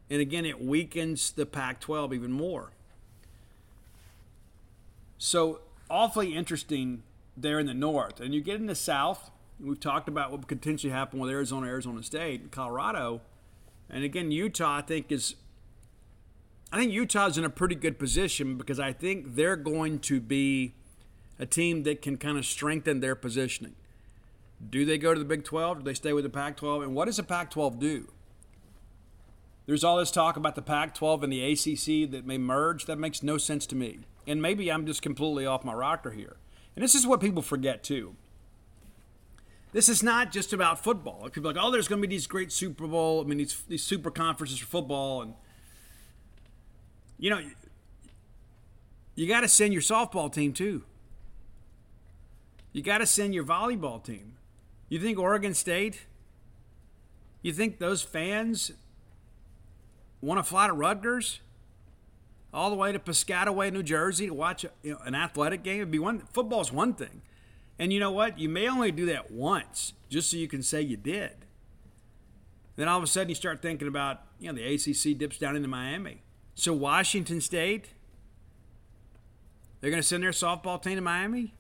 And 0.09 0.21
again, 0.21 0.45
it 0.45 0.63
weakens 0.63 1.31
the 1.31 1.47
Pac 1.47 1.81
12 1.81 2.13
even 2.15 2.33
more. 2.33 2.73
So, 5.19 5.61
awfully 5.89 6.35
interesting 6.35 7.03
there 7.37 7.59
in 7.61 7.67
the 7.67 7.75
north. 7.75 8.21
And 8.21 8.35
you 8.35 8.41
get 8.41 8.57
in 8.57 8.67
the 8.67 8.75
south, 8.75 9.31
we've 9.61 9.79
talked 9.79 10.09
about 10.09 10.33
what 10.33 10.47
potentially 10.47 10.93
happen 10.93 11.21
with 11.21 11.31
Arizona, 11.31 11.69
Arizona 11.69 12.03
State, 12.03 12.51
Colorado. 12.51 13.21
And 13.89 14.03
again, 14.03 14.33
Utah, 14.33 14.79
I 14.79 14.83
think, 14.83 15.13
is. 15.13 15.37
I 16.73 16.79
think 16.79 16.93
Utah's 16.93 17.37
in 17.37 17.45
a 17.45 17.51
pretty 17.51 17.75
good 17.75 17.99
position 17.99 18.57
because 18.57 18.79
I 18.79 18.93
think 18.93 19.35
they're 19.35 19.57
going 19.57 19.99
to 20.01 20.21
be 20.21 20.75
a 21.41 21.47
team 21.47 21.83
that 21.85 22.03
can 22.03 22.19
kind 22.19 22.37
of 22.39 22.45
strengthen 22.45 23.01
their 23.01 23.17
positioning. 23.17 23.75
Do 24.69 24.85
they 24.85 24.99
go 24.99 25.15
to 25.15 25.19
the 25.19 25.25
Big 25.25 25.43
12? 25.43 25.79
Do 25.79 25.85
they 25.85 25.95
stay 25.95 26.13
with 26.13 26.25
the 26.25 26.31
Pac 26.31 26.59
12? 26.59 26.83
And 26.83 26.95
what 26.95 27.07
does 27.07 27.17
the 27.17 27.23
Pac 27.23 27.51
12 27.51 27.81
do? 27.81 28.13
There's 29.65 29.83
all 29.83 29.97
this 29.97 30.11
talk 30.11 30.37
about 30.37 30.55
the 30.55 30.63
Pac 30.63 30.95
12 30.95 31.25
and 31.25 31.33
the 31.33 31.53
ACC 31.53 32.11
that 32.11 32.27
may 32.27 32.37
merge. 32.37 32.85
That 32.85 32.99
makes 32.99 33.23
no 33.23 33.39
sense 33.39 33.67
to 33.69 33.75
me. 33.75 34.01
And 34.27 34.43
maybe 34.43 34.71
I'm 34.71 34.85
just 34.85 35.01
completely 35.01 35.47
off 35.47 35.65
my 35.65 35.73
rocker 35.73 36.11
here. 36.11 36.37
And 36.77 36.85
this 36.85 36.95
is 36.95 37.07
what 37.07 37.23
people 37.23 37.43
forget 37.43 37.83
too. 37.83 38.17
This 39.73 39.89
is 39.89 40.03
not 40.03 40.33
just 40.33 40.53
about 40.53 40.85
football. 40.85 41.29
People 41.31 41.51
are 41.51 41.55
like, 41.55 41.65
oh, 41.65 41.71
there's 41.71 41.89
going 41.89 42.03
to 42.03 42.07
be 42.07 42.15
these 42.15 42.27
great 42.27 42.53
Super 42.53 42.87
Bowl, 42.87 43.23
I 43.23 43.25
mean, 43.25 43.39
these, 43.39 43.63
these 43.67 43.83
super 43.83 44.11
conferences 44.11 44.59
for 44.59 44.67
football. 44.67 45.23
And, 45.23 45.35
you 47.19 47.31
know, 47.31 47.41
you 49.15 49.27
got 49.27 49.41
to 49.41 49.49
send 49.49 49.73
your 49.73 49.83
softball 49.83 50.31
team 50.31 50.53
too. 50.53 50.85
You 52.73 52.83
got 52.83 52.99
to 52.99 53.07
send 53.07 53.35
your 53.35 53.45
volleyball 53.45 54.03
team. 54.03 54.37
You 54.89 55.01
think 55.01 55.19
Oregon 55.19 55.55
State? 55.55 56.07
You 57.43 57.53
think 57.53 57.79
those 57.79 58.03
fans 58.03 58.73
want 60.21 60.39
to 60.39 60.45
fly 60.45 60.67
to 60.67 60.73
Rutgers? 60.73 61.41
All 62.53 62.71
the 62.71 62.77
way 62.77 62.91
to 62.93 62.99
Piscataway, 62.99 63.73
New 63.73 63.83
Jersey 63.83 64.27
to 64.27 64.35
watch 64.35 64.65
you 64.83 64.93
know, 64.93 64.99
an 65.05 65.15
athletic 65.15 65.63
game? 65.63 65.77
It'd 65.77 65.91
be 65.91 66.01
one 66.01 66.21
football's 66.33 66.73
one 66.73 66.95
thing. 66.95 67.23
And 67.79 67.93
you 67.93 68.01
know 68.01 68.11
what? 68.11 68.39
You 68.39 68.49
may 68.49 68.69
only 68.69 68.91
do 68.93 69.07
that 69.07 69.31
once, 69.31 69.95
just 70.09 70.31
so 70.31 70.37
you 70.37 70.49
can 70.49 70.63
say 70.63 70.83
you 70.83 70.97
did. 70.97 71.47
Then 72.77 72.89
all 72.89 72.99
of 72.99 73.05
a 73.05 73.07
sudden 73.07 73.29
you 73.29 73.35
start 73.35 73.63
thinking 73.63 73.89
about, 73.89 74.23
you 74.39 74.53
know, 74.53 74.59
the 74.59 74.75
ACC 74.75 75.17
dips 75.17 75.39
down 75.39 75.57
into 75.57 75.69
Miami. 75.69 76.23
So 76.55 76.73
Washington 76.73 77.41
State, 77.41 77.91
they're 79.81 79.91
going 79.91 80.03
to 80.03 80.07
send 80.07 80.23
their 80.23 80.31
softball 80.31 80.83
team 80.83 80.97
to 80.97 81.01
Miami? 81.01 81.55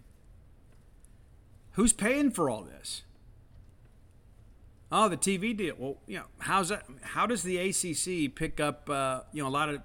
Who's 1.81 1.95
paying 1.95 2.31
for 2.31 2.51
all 2.51 2.61
this? 2.61 3.05
Oh, 4.93 5.09
the 5.09 5.17
TV 5.17 5.57
deal. 5.57 5.75
Well, 5.79 5.97
you 6.07 6.19
know, 6.19 6.25
how's 6.41 6.69
that? 6.69 6.85
How 7.01 7.27
does 7.27 7.43
the 7.43 7.57
ACC 7.57 8.35
pick 8.35 8.61
up, 8.61 8.91
uh, 8.91 9.21
you 9.33 9.43
know, 9.43 9.49
a 9.49 9.51
lot 9.51 9.71
of 9.71 9.81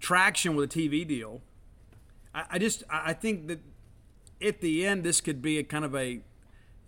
traction 0.00 0.56
with 0.56 0.74
a 0.74 0.78
TV 0.78 1.06
deal? 1.06 1.42
I, 2.34 2.44
I 2.52 2.58
just, 2.58 2.82
I 2.88 3.12
think 3.12 3.48
that 3.48 3.60
at 4.40 4.62
the 4.62 4.86
end, 4.86 5.04
this 5.04 5.20
could 5.20 5.42
be 5.42 5.58
a 5.58 5.62
kind 5.62 5.84
of 5.84 5.94
a, 5.94 6.22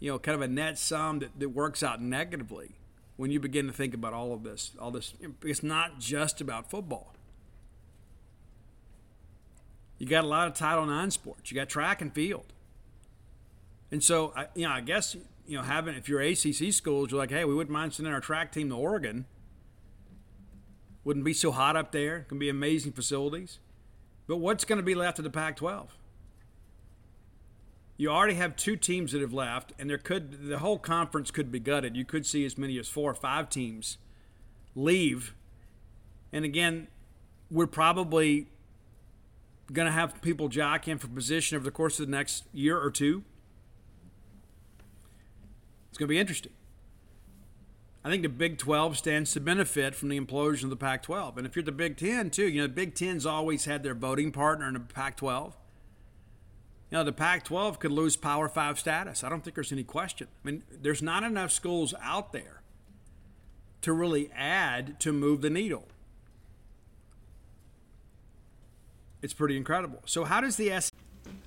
you 0.00 0.10
know, 0.10 0.18
kind 0.18 0.36
of 0.36 0.40
a 0.40 0.48
net 0.48 0.78
sum 0.78 1.18
that, 1.18 1.38
that 1.38 1.50
works 1.50 1.82
out 1.82 2.00
negatively 2.00 2.76
when 3.18 3.30
you 3.30 3.40
begin 3.40 3.66
to 3.66 3.74
think 3.74 3.92
about 3.92 4.14
all 4.14 4.32
of 4.32 4.42
this. 4.42 4.70
All 4.80 4.90
this, 4.90 5.12
it's 5.42 5.62
not 5.62 5.98
just 5.98 6.40
about 6.40 6.70
football. 6.70 7.12
You 9.98 10.06
got 10.06 10.24
a 10.24 10.28
lot 10.28 10.48
of 10.48 10.54
Title 10.54 10.88
IX 10.88 11.12
sports. 11.12 11.50
You 11.50 11.56
got 11.56 11.68
track 11.68 12.00
and 12.00 12.10
field. 12.10 12.53
And 13.90 14.02
so, 14.02 14.32
I, 14.36 14.46
you 14.54 14.66
know, 14.66 14.72
I 14.72 14.80
guess 14.80 15.16
you 15.46 15.56
know 15.56 15.62
having 15.62 15.94
if 15.94 16.08
you're 16.08 16.20
ACC 16.20 16.72
schools, 16.72 17.10
you're 17.10 17.18
like, 17.18 17.30
hey, 17.30 17.44
we 17.44 17.54
wouldn't 17.54 17.72
mind 17.72 17.94
sending 17.94 18.12
our 18.12 18.20
track 18.20 18.52
team 18.52 18.68
to 18.70 18.76
Oregon. 18.76 19.26
Wouldn't 21.04 21.24
be 21.24 21.34
so 21.34 21.52
hot 21.52 21.76
up 21.76 21.92
there. 21.92 22.20
Can 22.20 22.38
be 22.38 22.48
amazing 22.48 22.92
facilities. 22.92 23.58
But 24.26 24.38
what's 24.38 24.64
going 24.64 24.78
to 24.78 24.82
be 24.82 24.94
left 24.94 25.18
of 25.18 25.24
the 25.24 25.30
Pac-12? 25.30 25.88
You 27.96 28.08
already 28.08 28.34
have 28.34 28.56
two 28.56 28.76
teams 28.76 29.12
that 29.12 29.20
have 29.20 29.34
left, 29.34 29.72
and 29.78 29.88
there 29.88 29.98
could 29.98 30.48
the 30.48 30.58
whole 30.58 30.78
conference 30.78 31.30
could 31.30 31.52
be 31.52 31.60
gutted. 31.60 31.94
You 31.94 32.04
could 32.04 32.26
see 32.26 32.44
as 32.44 32.58
many 32.58 32.78
as 32.78 32.88
four 32.88 33.10
or 33.10 33.14
five 33.14 33.50
teams 33.50 33.98
leave. 34.74 35.34
And 36.32 36.44
again, 36.44 36.88
we're 37.50 37.68
probably 37.68 38.48
going 39.72 39.86
to 39.86 39.92
have 39.92 40.20
people 40.22 40.48
jockeying 40.48 40.98
for 40.98 41.06
position 41.06 41.56
over 41.56 41.64
the 41.64 41.70
course 41.70 42.00
of 42.00 42.06
the 42.06 42.10
next 42.10 42.44
year 42.52 42.80
or 42.80 42.90
two. 42.90 43.22
It's 45.94 45.98
going 46.00 46.08
to 46.08 46.12
be 46.12 46.18
interesting. 46.18 46.50
I 48.04 48.10
think 48.10 48.24
the 48.24 48.28
Big 48.28 48.58
12 48.58 48.98
stands 48.98 49.30
to 49.34 49.40
benefit 49.40 49.94
from 49.94 50.08
the 50.08 50.18
implosion 50.18 50.64
of 50.64 50.70
the 50.70 50.76
Pac 50.76 51.04
12. 51.04 51.38
And 51.38 51.46
if 51.46 51.54
you're 51.54 51.62
the 51.62 51.70
Big 51.70 51.96
10, 51.96 52.30
too, 52.30 52.48
you 52.48 52.62
know, 52.62 52.66
the 52.66 52.72
Big 52.72 52.96
10's 52.96 53.24
always 53.24 53.66
had 53.66 53.84
their 53.84 53.94
voting 53.94 54.32
partner 54.32 54.66
in 54.66 54.74
the 54.74 54.80
Pac 54.80 55.16
12. 55.18 55.56
You 56.90 56.98
know, 56.98 57.04
the 57.04 57.12
Pac 57.12 57.44
12 57.44 57.78
could 57.78 57.92
lose 57.92 58.16
Power 58.16 58.48
5 58.48 58.76
status. 58.76 59.22
I 59.22 59.28
don't 59.28 59.44
think 59.44 59.54
there's 59.54 59.70
any 59.70 59.84
question. 59.84 60.26
I 60.44 60.48
mean, 60.48 60.64
there's 60.68 61.00
not 61.00 61.22
enough 61.22 61.52
schools 61.52 61.94
out 62.02 62.32
there 62.32 62.62
to 63.82 63.92
really 63.92 64.32
add 64.34 64.98
to 64.98 65.12
move 65.12 65.42
the 65.42 65.50
needle. 65.50 65.86
It's 69.22 69.32
pretty 69.32 69.56
incredible. 69.56 70.02
So, 70.06 70.24
how 70.24 70.40
does 70.40 70.56
the 70.56 70.72
S 70.72 70.90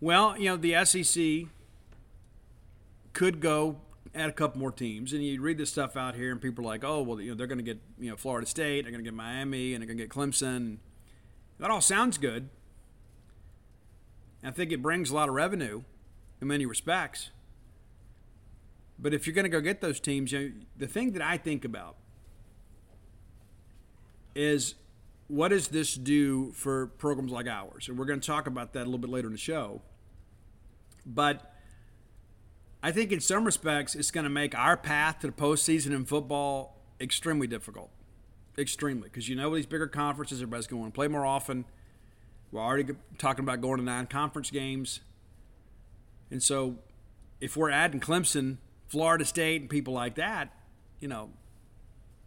Well, 0.00 0.38
you 0.38 0.46
know, 0.46 0.56
the 0.56 0.84
SEC 0.84 1.48
could 3.12 3.40
go 3.40 3.80
add 4.14 4.30
a 4.30 4.32
couple 4.32 4.58
more 4.58 4.72
teams, 4.72 5.12
and 5.12 5.22
you 5.22 5.40
read 5.40 5.58
this 5.58 5.70
stuff 5.70 5.96
out 5.96 6.14
here, 6.14 6.32
and 6.32 6.40
people 6.40 6.64
are 6.64 6.68
like, 6.68 6.84
"Oh, 6.84 7.02
well, 7.02 7.20
you 7.20 7.30
know, 7.30 7.36
they're 7.36 7.46
going 7.46 7.58
to 7.58 7.64
get 7.64 7.80
you 7.98 8.10
know 8.10 8.16
Florida 8.16 8.46
State, 8.46 8.82
they're 8.82 8.92
going 8.92 9.04
to 9.04 9.08
get 9.08 9.14
Miami, 9.14 9.74
and 9.74 9.82
they're 9.82 9.86
going 9.86 9.98
to 9.98 10.04
get 10.04 10.10
Clemson." 10.10 10.78
That 11.58 11.70
all 11.70 11.82
sounds 11.82 12.16
good. 12.16 12.48
I 14.42 14.50
think 14.50 14.72
it 14.72 14.80
brings 14.80 15.10
a 15.10 15.14
lot 15.14 15.28
of 15.28 15.34
revenue 15.34 15.82
in 16.40 16.48
many 16.48 16.64
respects. 16.64 17.30
But 18.98 19.12
if 19.12 19.26
you're 19.26 19.34
going 19.34 19.44
to 19.44 19.50
go 19.50 19.60
get 19.60 19.82
those 19.82 20.00
teams, 20.00 20.32
you 20.32 20.38
know, 20.38 20.52
the 20.76 20.86
thing 20.86 21.12
that 21.12 21.22
I 21.22 21.36
think 21.36 21.64
about 21.64 21.96
is 24.34 24.74
what 25.28 25.48
does 25.48 25.68
this 25.68 25.94
do 25.94 26.52
for 26.52 26.86
programs 26.86 27.32
like 27.32 27.46
ours? 27.46 27.88
And 27.88 27.98
we're 27.98 28.04
going 28.06 28.20
to 28.20 28.26
talk 28.26 28.46
about 28.46 28.72
that 28.72 28.82
a 28.82 28.84
little 28.84 28.98
bit 28.98 29.10
later 29.10 29.28
in 29.28 29.32
the 29.32 29.38
show. 29.38 29.82
But 31.04 31.54
I 32.82 32.92
think 32.92 33.12
in 33.12 33.20
some 33.20 33.44
respects, 33.44 33.94
it's 33.94 34.10
going 34.10 34.24
to 34.24 34.30
make 34.30 34.56
our 34.56 34.76
path 34.76 35.20
to 35.20 35.26
the 35.26 35.32
postseason 35.32 35.94
in 35.94 36.04
football 36.04 36.80
extremely 37.00 37.46
difficult. 37.46 37.90
Extremely. 38.58 39.04
Because 39.08 39.28
you 39.28 39.36
know, 39.36 39.54
these 39.54 39.66
bigger 39.66 39.86
conferences, 39.86 40.38
everybody's 40.38 40.66
going 40.66 40.86
to 40.86 40.90
play 40.90 41.08
more 41.08 41.26
often. 41.26 41.64
We're 42.52 42.62
already 42.62 42.94
talking 43.18 43.44
about 43.44 43.60
going 43.60 43.78
to 43.78 43.84
non 43.84 44.06
conference 44.06 44.50
games. 44.50 45.00
And 46.30 46.42
so 46.42 46.78
if 47.40 47.56
we're 47.56 47.70
adding 47.70 48.00
Clemson, 48.00 48.58
Florida 48.88 49.24
State, 49.24 49.60
and 49.60 49.70
people 49.70 49.94
like 49.94 50.14
that, 50.16 50.52
you 51.00 51.08
know, 51.08 51.30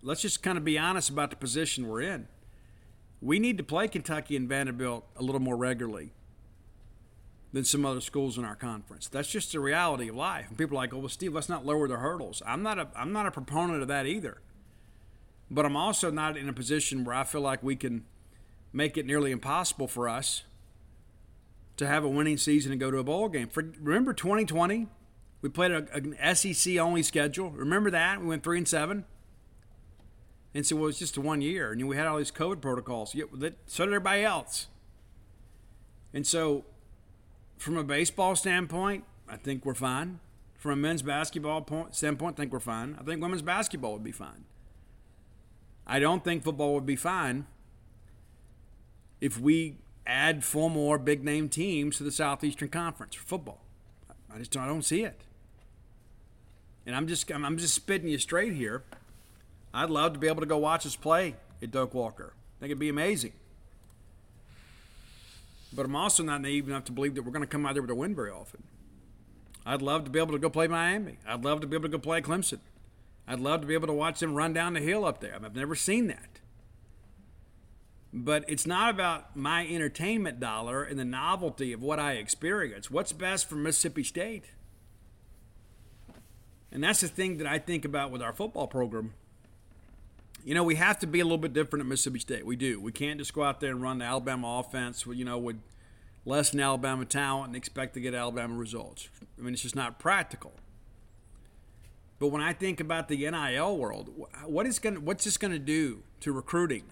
let's 0.02 0.22
just 0.22 0.44
kind 0.44 0.58
of 0.58 0.64
be 0.64 0.78
honest 0.78 1.10
about 1.10 1.30
the 1.30 1.36
position 1.36 1.88
we're 1.88 2.02
in. 2.02 2.28
We 3.22 3.40
need 3.40 3.58
to 3.58 3.64
play 3.64 3.88
Kentucky 3.88 4.36
and 4.36 4.50
Vanderbilt 4.50 5.06
a 5.16 5.24
little 5.24 5.42
more 5.42 5.56
regularly 5.56 6.12
than 7.54 7.63
some 7.63 7.86
other 7.86 8.02
schools 8.02 8.38
in 8.38 8.44
our 8.44 8.56
conference. 8.56 9.08
That's 9.08 9.30
just 9.30 9.52
the 9.52 9.60
reality 9.60 10.10
of 10.10 10.16
life. 10.16 10.48
And 10.50 10.58
people 10.58 10.76
are 10.76 10.82
like, 10.82 10.94
"Oh, 10.94 10.98
well, 10.98 11.10
Steve, 11.10 11.34
let's 11.34 11.48
not 11.48 11.66
lower 11.66 11.88
the 11.88 11.98
hurdles." 11.98 12.42
I'm 12.46 12.63
not 12.63 12.80
a 12.80 12.88
I'm 12.96 13.13
not 13.13 13.28
a 13.28 13.32
proponent 13.32 13.82
of 13.82 13.88
that 13.88 14.08
either. 14.08 14.42
But 15.52 15.66
I'm 15.66 15.76
also 15.76 16.10
not 16.10 16.36
in 16.36 16.50
a 16.50 16.54
position 16.54 17.04
where 17.04 17.16
I 17.16 17.24
feel 17.24 17.42
like 17.42 17.62
we 17.62 17.76
can 17.76 18.06
make 18.74 18.98
it 18.98 19.06
nearly 19.06 19.32
impossible 19.32 19.88
for 19.88 20.10
us 20.10 20.44
to 21.78 21.86
have 21.88 22.04
a 22.04 22.10
winning 22.10 22.38
season 22.38 22.72
and 22.72 22.82
go 22.82 22.89
to 22.89 22.98
a 22.98 23.04
bowl 23.04 23.30
game. 23.30 23.50
For, 23.50 23.63
remember 23.80 24.13
2020, 24.13 24.88
we 25.42 25.50
played 25.50 25.72
a, 25.72 25.86
an 25.94 26.36
SEC 26.36 26.78
only 26.78 27.04
schedule. 27.04 27.52
Remember 27.52 27.92
that 27.92 28.20
we 28.20 28.28
went 28.28 28.44
three 28.44 28.58
and 28.58 28.68
seven. 28.68 29.06
And 30.56 30.66
so 30.66 30.76
well, 30.76 30.86
it 30.86 30.88
was 30.88 31.00
just 31.00 31.18
one 31.18 31.42
year, 31.42 31.72
and 31.72 31.88
we 31.88 31.98
had 31.98 32.08
all 32.08 32.18
these 32.18 32.32
COVID 32.32 32.62
protocols. 32.62 33.12
So 33.12 33.86
did 33.86 33.94
everybody 33.94 34.24
else. 34.24 34.68
And 36.13 36.26
so 36.26 36.66
from 37.63 37.78
a 37.78 37.84
baseball 37.84 38.36
standpoint, 38.36 39.06
I 39.28 39.38
think 39.38 39.65
we're 39.65 39.73
fine. 39.73 40.19
From 40.58 40.71
a 40.71 40.76
men's 40.76 41.02
basketball 41.02 41.62
point, 41.62 41.95
standpoint, 41.95 42.36
I 42.36 42.41
think 42.41 42.52
we're 42.52 42.60
fine. 42.60 42.97
I 42.99 43.04
think 43.04 43.21
women's 43.21 43.41
basketball 43.41 43.93
would 43.93 44.04
be 44.04 44.12
fine. 44.12 44.43
I 45.88 45.99
don't 45.99 46.23
think 46.26 46.43
football 46.43 46.73
would 46.73 46.86
be 46.86 46.97
fine 46.97 47.47
if 49.21 49.39
we 49.39 49.78
add 50.06 50.43
four 50.43 50.69
more 50.69 50.97
big 50.97 51.23
name 51.23 51.47
teams 51.47 51.97
to 51.97 52.04
the 52.04 52.12
Southeastern 52.12 52.67
Conference 52.67 53.15
for 53.15 53.26
football. 53.26 53.62
I 54.34 54.39
just 54.39 54.52
don't, 54.52 54.63
I 54.63 54.67
don't 54.67 54.84
see 54.84 55.04
it. 55.04 55.21
And 56.86 56.95
I'm 56.95 57.08
just 57.08 57.32
I'm 57.32 57.58
just 57.58 57.73
spitting 57.73 58.10
you 58.10 58.17
straight 58.17 58.54
here. 58.54 58.84
I'd 59.73 59.89
love 59.89 60.13
to 60.13 60.19
be 60.19 60.28
able 60.28 60.41
to 60.41 60.45
go 60.45 60.58
watch 60.58 60.86
us 60.86 60.97
play 60.97 61.36
at 61.62 61.71
Doak 61.71 61.93
Walker. 61.93 62.34
I 62.36 62.60
think 62.60 62.71
it'd 62.71 62.80
be 62.80 62.89
amazing. 62.89 63.32
But 65.76 65.86
I'm 65.86 65.96
also 65.96 66.24
not 66.24 66.42
naive 66.42 66.68
enough 66.68 66.86
to 66.86 66.92
believe 66.92 67.16
that 67.16 67.24
we're 67.24 67.32
going 67.32 67.42
to 67.42 67.48
come 67.48 67.66
out 67.66 67.74
there 67.74 67.82
with 67.82 67.92
a 67.92 67.96
win 67.96 68.16
very 68.16 68.32
often. 68.32 68.64
I'd 69.66 69.82
love 69.82 70.04
to 70.04 70.10
be 70.10 70.20
able 70.20 70.34
to 70.34 70.40
go 70.40 70.50
play 70.50 70.68
Miami. 70.68 71.18
I'd 71.28 71.44
love 71.44 71.62
to 71.62 71.68
be 71.68 71.76
able 71.76 71.90
to 71.90 71.98
go 71.98 72.00
play 72.00 72.22
Clemson. 72.22 72.60
I'd 73.28 73.40
love 73.40 73.62
to 73.62 73.68
be 73.68 73.74
able 73.74 73.88
to 73.88 73.94
watch 73.94 74.20
them 74.20 74.36
run 74.36 74.54
down 74.54 74.74
the 74.74 74.82
hill 74.82 75.06
up 75.06 75.22
there. 75.22 75.36
I've 75.36 75.56
never 75.56 75.76
seen 75.76 76.08
that. 76.08 76.40
But 78.12 78.46
it's 78.48 78.68
not 78.68 78.90
about 78.90 79.36
my 79.36 79.66
entertainment 79.66 80.40
dollar 80.40 80.84
and 80.84 81.00
the 81.00 81.06
novelty 81.06 81.74
of 81.74 81.82
what 81.82 82.00
I 82.00 82.14
experience. 82.14 82.92
What's 82.92 83.12
best 83.12 83.50
for 83.50 83.56
Mississippi 83.56 84.04
State? 84.04 84.52
And 86.72 86.84
that's 86.84 87.02
the 87.02 87.08
thing 87.08 87.38
that 87.38 87.48
I 87.48 87.58
think 87.58 87.86
about 87.86 88.12
with 88.12 88.22
our 88.22 88.34
football 88.34 88.68
program. 88.68 89.14
You 90.43 90.53
know, 90.53 90.63
we 90.63 90.75
have 90.75 90.99
to 90.99 91.08
be 91.08 91.21
a 91.21 91.23
little 91.23 91.38
bit 91.38 91.53
different 91.53 91.82
at 91.82 91.88
Mississippi 91.88 92.19
State. 92.19 92.45
We 92.45 92.56
do. 92.56 92.82
We 92.82 92.91
can't 92.91 93.17
just 93.17 93.34
go 93.34 93.43
out 93.43 93.62
there 93.62 93.71
and 93.71 93.82
run 93.82 93.99
the 93.99 94.06
Alabama 94.06 94.60
offense, 94.60 95.06
you 95.06 95.23
know, 95.23 95.38
with 95.38 95.62
less 96.25 96.49
than 96.49 96.60
Alabama 96.60 97.06
talent 97.06 97.47
and 97.47 97.56
expect 97.56 97.93
to 97.93 98.01
get 98.01 98.13
Alabama 98.13 98.56
results. 98.56 99.10
I 99.38 99.41
mean, 99.41 99.53
it's 99.53 99.63
just 99.63 99.75
not 99.75 99.99
practical. 99.99 100.53
But 102.19 102.27
when 102.27 102.41
I 102.41 102.53
think 102.53 102.79
about 102.79 103.08
the 103.08 103.29
NIL 103.29 103.77
world, 103.77 104.10
what 104.45 104.65
is 104.65 104.79
going 104.79 105.03
what's 105.03 105.25
this 105.25 105.38
going 105.38 105.51
to 105.51 105.60
do 105.60 106.03
to 106.21 106.32
recruiting? 106.32 106.86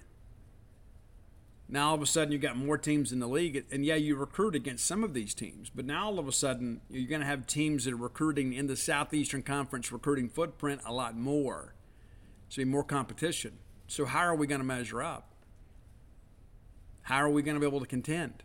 Now 1.69 1.89
all 1.89 1.95
of 1.95 2.01
a 2.01 2.05
sudden 2.05 2.33
you 2.33 2.37
got 2.37 2.57
more 2.57 2.77
teams 2.77 3.13
in 3.13 3.19
the 3.19 3.27
league, 3.27 3.63
and 3.71 3.85
yeah, 3.85 3.95
you 3.95 4.17
recruit 4.17 4.55
against 4.55 4.85
some 4.85 5.05
of 5.05 5.13
these 5.13 5.33
teams, 5.33 5.69
but 5.69 5.85
now 5.85 6.07
all 6.07 6.19
of 6.19 6.27
a 6.27 6.33
sudden 6.33 6.81
you're 6.89 7.07
going 7.07 7.21
to 7.21 7.27
have 7.27 7.47
teams 7.47 7.85
that 7.85 7.93
are 7.93 7.97
recruiting 7.97 8.51
in 8.51 8.67
the 8.67 8.75
Southeastern 8.75 9.41
Conference 9.41 9.89
recruiting 9.89 10.27
footprint 10.27 10.81
a 10.85 10.91
lot 10.91 11.15
more. 11.15 11.75
So 12.51 12.65
more 12.65 12.83
competition. 12.83 13.59
So 13.87 14.03
how 14.03 14.19
are 14.19 14.35
we 14.35 14.45
going 14.45 14.59
to 14.59 14.67
measure 14.67 15.01
up? 15.01 15.31
How 17.03 17.15
are 17.15 17.29
we 17.29 17.41
going 17.41 17.55
to 17.55 17.61
be 17.61 17.65
able 17.65 17.79
to 17.79 17.85
contend 17.85 18.43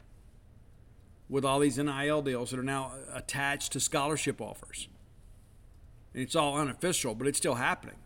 with 1.29 1.45
all 1.45 1.59
these 1.59 1.77
NIL 1.77 2.23
deals 2.23 2.53
that 2.53 2.61
are 2.61 2.63
now 2.63 2.93
attached 3.13 3.73
to 3.73 3.81
scholarship 3.81 4.41
offers? 4.41 4.87
And 6.15 6.23
it's 6.23 6.37
all 6.37 6.57
unofficial, 6.57 7.17
but 7.17 7.27
it's 7.27 7.37
still 7.37 7.57
happening. 7.57 7.97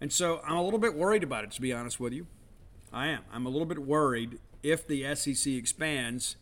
And 0.00 0.12
so 0.12 0.40
I'm 0.46 0.56
a 0.56 0.62
little 0.62 0.78
bit 0.78 0.94
worried 0.94 1.24
about 1.24 1.42
it, 1.42 1.50
to 1.50 1.60
be 1.60 1.72
honest 1.72 1.98
with 1.98 2.12
you. 2.12 2.28
I 2.92 3.08
am. 3.08 3.22
I'm 3.32 3.46
a 3.46 3.50
little 3.50 3.66
bit 3.66 3.80
worried 3.80 4.38
if 4.62 4.86
the 4.86 5.12
SEC 5.16 5.54
expands, 5.54 6.36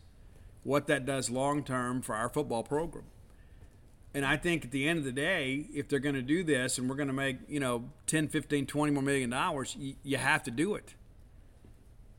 what 0.61 0.85
that 0.85 1.07
does 1.07 1.31
long 1.31 1.63
term 1.63 2.03
for 2.03 2.13
our 2.13 2.29
football 2.29 2.61
program. 2.61 3.05
And 4.13 4.25
I 4.25 4.37
think 4.37 4.65
at 4.65 4.71
the 4.71 4.87
end 4.87 4.99
of 4.99 5.05
the 5.05 5.11
day, 5.11 5.67
if 5.73 5.87
they're 5.87 5.99
going 5.99 6.15
to 6.15 6.21
do 6.21 6.43
this 6.43 6.77
and 6.77 6.89
we're 6.89 6.95
going 6.95 7.07
to 7.07 7.13
make, 7.13 7.37
you 7.47 7.59
know, 7.59 7.89
10, 8.07 8.29
15, 8.29 8.65
20 8.65 8.91
more 8.91 9.03
million 9.03 9.29
dollars, 9.29 9.75
you, 9.77 9.95
you 10.03 10.17
have 10.17 10.43
to 10.43 10.51
do 10.51 10.75
it. 10.75 10.95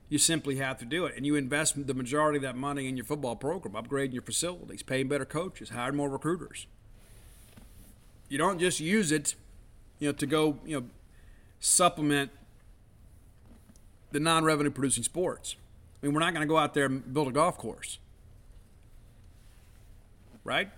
You 0.09 0.18
simply 0.18 0.57
have 0.57 0.79
to 0.79 0.85
do 0.85 1.07
it. 1.07 1.14
And 1.16 1.27
you 1.27 1.35
invest 1.35 1.87
the 1.87 1.94
majority 1.94 2.37
of 2.38 2.42
that 2.42 2.57
money 2.57 2.88
in 2.88 2.96
your 2.96 3.05
football 3.05 3.37
program, 3.37 3.74
upgrading 3.74 4.12
your 4.12 4.22
facilities, 4.22 4.83
paying 4.83 5.09
better 5.09 5.24
coaches, 5.24 5.70
hiring 5.70 5.96
more 5.96 6.09
recruiters. 6.09 6.66
You 8.29 8.38
don't 8.38 8.59
just 8.59 8.81
use 8.81 9.11
it, 9.11 9.35
you 9.98 10.09
know, 10.09 10.12
to 10.12 10.27
go, 10.27 10.59
you 10.64 10.81
know, 10.81 10.87
supplement 11.61 12.31
the 14.12 14.20
non-revenue 14.20 14.70
producing 14.70 15.03
sports. 15.03 15.57
I 16.03 16.07
mean, 16.07 16.14
we're 16.14 16.20
not 16.20 16.33
going 16.33 16.46
to 16.46 16.48
go 16.48 16.57
out 16.57 16.74
there 16.74 16.87
and 16.87 17.12
build 17.12 17.29
a 17.29 17.33
golf 17.33 17.59
course. 17.59 17.98
Right? 20.44 20.70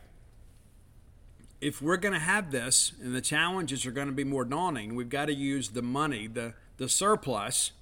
If 1.60 1.82
we're 1.82 1.98
going 1.98 2.14
to 2.14 2.20
have 2.20 2.50
this 2.50 2.92
and 3.02 3.14
the 3.14 3.20
challenges 3.20 3.84
are 3.84 3.90
going 3.90 4.06
to 4.06 4.12
be 4.12 4.24
more 4.24 4.44
daunting, 4.44 4.94
we've 4.94 5.10
got 5.10 5.26
to 5.26 5.34
use 5.34 5.70
the 5.70 5.82
money, 5.82 6.26
the, 6.26 6.54
the 6.78 6.88
surplus, 6.88 7.72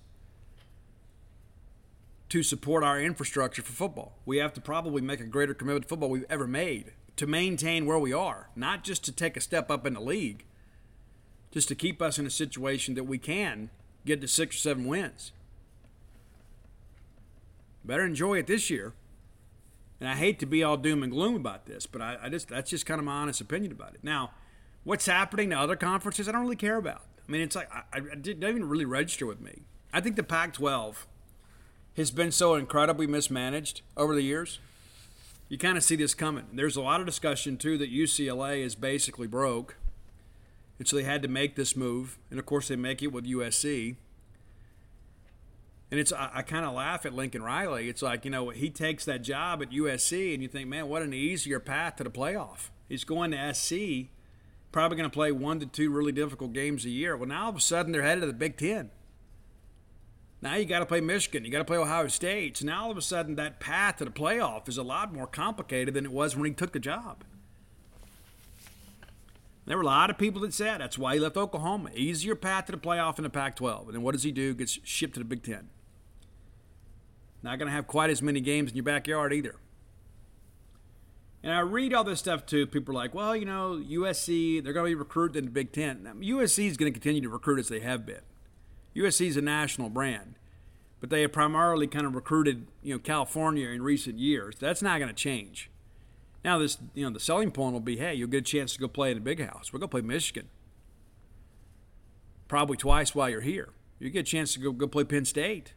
to 2.29 2.43
support 2.43 2.85
our 2.85 3.01
infrastructure 3.01 3.63
for 3.63 3.73
football. 3.73 4.19
We 4.27 4.39
have 4.39 4.53
to 4.55 4.61
probably 4.61 5.01
make 5.01 5.21
a 5.21 5.25
greater 5.25 5.55
commitment 5.55 5.85
to 5.85 5.89
football 5.89 6.11
we've 6.11 6.27
ever 6.29 6.47
made 6.47 6.93
to 7.17 7.27
maintain 7.27 7.87
where 7.87 7.99
we 7.99 8.13
are, 8.13 8.49
not 8.55 8.85
just 8.85 9.05
to 9.05 9.13
take 9.13 9.37
a 9.37 9.41
step 9.41 9.71
up 9.71 9.87
in 9.87 9.95
the 9.95 10.01
league, 10.01 10.45
just 11.51 11.69
to 11.69 11.75
keep 11.75 12.03
us 12.03 12.19
in 12.19 12.27
a 12.27 12.31
situation 12.31 12.95
that 12.95 13.05
we 13.05 13.19
can 13.19 13.71
get 14.05 14.21
to 14.21 14.29
six 14.29 14.57
or 14.57 14.59
seven 14.59 14.87
wins. 14.87 15.33
Better 17.85 18.05
enjoy 18.05 18.39
it 18.39 18.47
this 18.47 18.69
year 18.71 18.93
and 20.01 20.09
I 20.09 20.15
hate 20.15 20.39
to 20.41 20.47
be 20.47 20.63
all 20.63 20.77
doom 20.77 21.03
and 21.03 21.13
gloom 21.13 21.35
about 21.35 21.67
this, 21.67 21.87
but 21.87 22.01
I, 22.01 22.17
I 22.23 22.29
just 22.29 22.49
that's 22.49 22.71
just 22.71 22.87
kind 22.87 22.99
of 22.99 23.05
my 23.05 23.13
honest 23.13 23.41
opinion 23.41 23.73
about 23.73 23.95
it. 23.95 24.05
Now, 24.05 24.31
what's 24.85 25.07
happening 25.07 25.51
to 25.51 25.59
other 25.59 25.77
conferences, 25.77 26.29
I 26.29 26.33
don't 26.33 26.43
really 26.43 26.57
care 26.57 26.77
about. 26.77 27.03
I 27.29 27.33
mean, 27.33 27.41
it's 27.41 27.57
like 27.57 27.71
I, 27.73 27.83
I 27.93 28.15
didn't 28.15 28.49
even 28.49 28.69
really 28.69 28.85
register 28.85 29.27
with 29.27 29.41
me. 29.41 29.63
I 29.93 30.01
think 30.01 30.17
the 30.17 30.23
Pac-12 30.23 31.07
has 31.97 32.11
been 32.11 32.31
so 32.31 32.55
incredibly 32.55 33.07
mismanaged 33.07 33.83
over 33.97 34.15
the 34.15 34.23
years. 34.23 34.61
You 35.49 35.59
kind 35.59 35.77
of 35.77 35.83
see 35.83 35.97
this 35.97 36.15
coming. 36.15 36.45
There's 36.53 36.77
a 36.77 36.83
lot 36.83 37.01
of 37.01 37.07
discussion 37.07 37.57
too 37.57 37.79
that 37.79 37.93
UCLA 37.93 38.61
is 38.61 38.75
basically 38.75 39.27
broke, 39.27 39.77
and 40.79 40.87
so 40.87 40.97
they 40.97 41.03
had 41.03 41.23
to 41.23 41.29
make 41.29 41.57
this 41.57 41.75
move. 41.75 42.19
And 42.31 42.39
of 42.39 42.47
course, 42.47 42.69
they 42.69 42.77
make 42.77 43.03
it 43.03 43.09
with 43.09 43.27
USC. 43.27 43.97
And 45.91 45.99
it's 45.99 46.13
I, 46.13 46.31
I 46.35 46.43
kind 46.43 46.65
of 46.65 46.75
laugh 46.75 47.07
at 47.07 47.15
Lincoln 47.15 47.43
Riley. 47.43 47.89
It's 47.89 48.03
like 48.03 48.25
you 48.25 48.31
know 48.31 48.51
he 48.51 48.71
takes 48.71 49.05
that 49.07 49.23
job 49.23 49.63
at 49.63 49.71
USC, 49.71 50.35
and 50.35 50.43
you 50.43 50.49
think, 50.49 50.69
man, 50.69 50.89
what 50.89 51.03
an 51.03 51.15
easier 51.15 51.61
path 51.61 51.97
to 51.97 52.05
the 52.05 52.11
playoff. 52.11 52.71
He's 52.89 53.05
going 53.05 53.31
to 53.33 53.55
SC, 53.55 54.11
probably 54.73 54.97
going 54.97 55.11
to 55.11 55.15
play 55.15 55.33
one 55.33 55.61
to 55.61 55.67
two 55.67 55.91
really 55.91 56.13
difficult 56.13 56.53
games 56.53 56.85
a 56.85 56.91
year. 56.91 57.17
Well, 57.17 57.29
now 57.29 57.45
all 57.45 57.51
of 57.51 57.57
a 57.57 57.61
sudden 57.61 57.93
they're 57.93 58.03
headed 58.03 58.23
to 58.23 58.27
the 58.27 58.33
Big 58.33 58.57
Ten. 58.57 58.91
Now 60.41 60.55
you 60.55 60.67
got 60.67 60.79
to 60.79 60.87
play 60.87 61.01
Michigan, 61.01 61.45
you 61.45 61.51
got 61.51 61.59
to 61.59 61.65
play 61.65 61.79
Ohio 61.79 62.07
State. 62.09 62.59
So 62.59 62.67
now 62.67 62.85
all 62.85 62.91
of 62.91 62.97
a 62.97 63.03
sudden 63.03 63.35
that 63.37 63.59
path 63.59 63.97
to 63.97 64.05
the 64.05 64.11
playoff 64.11 64.69
is 64.69 64.79
a 64.79 64.83
lot 64.83 65.13
more 65.13 65.27
complicated 65.27 65.95
than 65.95 66.05
it 66.05 66.13
was 66.13 66.37
when 66.37 66.47
he 66.47 66.53
took 66.53 66.73
the 66.73 66.79
job. 66.79 67.25
There 69.67 69.77
were 69.77 69.83
a 69.83 69.87
lot 69.87 70.09
of 70.09 70.17
people 70.17 70.41
that 70.43 70.55
said 70.55 70.81
that's 70.81 70.97
why 70.97 71.15
he 71.15 71.21
left 71.21 71.37
Oklahoma. 71.37 71.91
Easier 71.95 72.35
path 72.35 72.67
to 72.67 72.73
the 72.73 72.79
playoff 72.79 73.19
in 73.19 73.25
the 73.25 73.31
Pac 73.31 73.57
12. 73.57 73.89
And 73.89 73.97
then 73.97 74.03
what 74.03 74.13
does 74.13 74.23
he 74.23 74.33
do? 74.33 74.55
Gets 74.55 74.79
shipped 74.83 75.15
to 75.15 75.21
the 75.21 75.25
Big 75.27 75.43
Ten. 75.43 75.69
Not 77.43 77.59
going 77.59 77.69
to 77.69 77.75
have 77.75 77.87
quite 77.87 78.11
as 78.11 78.23
many 78.23 78.41
games 78.41 78.71
in 78.71 78.77
your 78.77 78.85
backyard 78.85 79.33
either. 79.33 79.57
And 81.43 81.53
I 81.53 81.61
read 81.61 81.95
all 81.95 82.05
this 82.05 82.19
stuff 82.19 82.47
too. 82.47 82.67
People 82.67 82.95
are 82.95 82.99
like, 82.99 83.15
well, 83.15 83.37
you 83.37 83.45
know, 83.45 83.81
USC, 83.89 84.63
they're 84.63 84.73
going 84.73 84.87
to 84.87 84.91
be 84.91 84.95
recruited 84.95 85.37
in 85.37 85.45
the 85.45 85.51
Big 85.51 85.73
Ten. 85.73 86.03
Now, 86.03 86.15
USC 86.15 86.67
is 86.67 86.77
going 86.77 86.93
to 86.93 86.99
continue 86.99 87.23
to 87.23 87.29
recruit 87.29 87.61
as 87.61 87.69
they 87.69 87.81
have 87.81 88.05
been. 88.05 88.23
USC 88.97 89.29
is 89.29 89.37
a 89.37 89.43
national 89.43 89.89
brand, 89.89 90.35
but 91.01 91.11
they 91.11 91.23
have 91.23 91.33
primarily 91.33 91.87
kind 91.87 92.07
of 92.07 92.17
recruited, 92.17 92.67
you 92.83 92.95
know, 92.95 92.99
California 92.99 93.69
in 93.69 93.83
recent 93.83 94.19
years. 94.19 94.57
That's 94.59 94.83
not 94.83 94.99
going 94.99 95.09
to 95.09 95.15
change. 95.15 95.71
Now, 96.45 96.59
this, 96.59 96.79
you 96.95 97.05
know, 97.05 97.13
the 97.13 97.21
selling 97.21 97.53
point 97.53 97.73
will 97.73 97.81
be, 97.81 97.99
hey, 97.99 98.15
you'll 98.15 98.29
get 98.29 98.39
a 98.39 98.43
chance 98.43 98.73
to 98.75 98.81
go 98.81 98.89
play 98.89 99.11
in 99.11 99.17
the 99.17 99.23
big 99.23 99.41
house. 99.41 99.73
We're 99.73 99.79
going 99.79 99.91
to 99.91 99.93
play 99.93 100.01
Michigan. 100.01 100.49
Probably 102.49 102.77
twice 102.77 103.15
while 103.15 103.29
you're 103.29 103.43
here. 103.43 103.69
You 104.01 104.11
get 104.11 104.21
a 104.21 104.23
chance 104.23 104.55
to 104.55 104.61
go, 104.61 104.73
go 104.73 104.87
play 104.87 105.05
Penn 105.05 105.25
State 105.25 105.75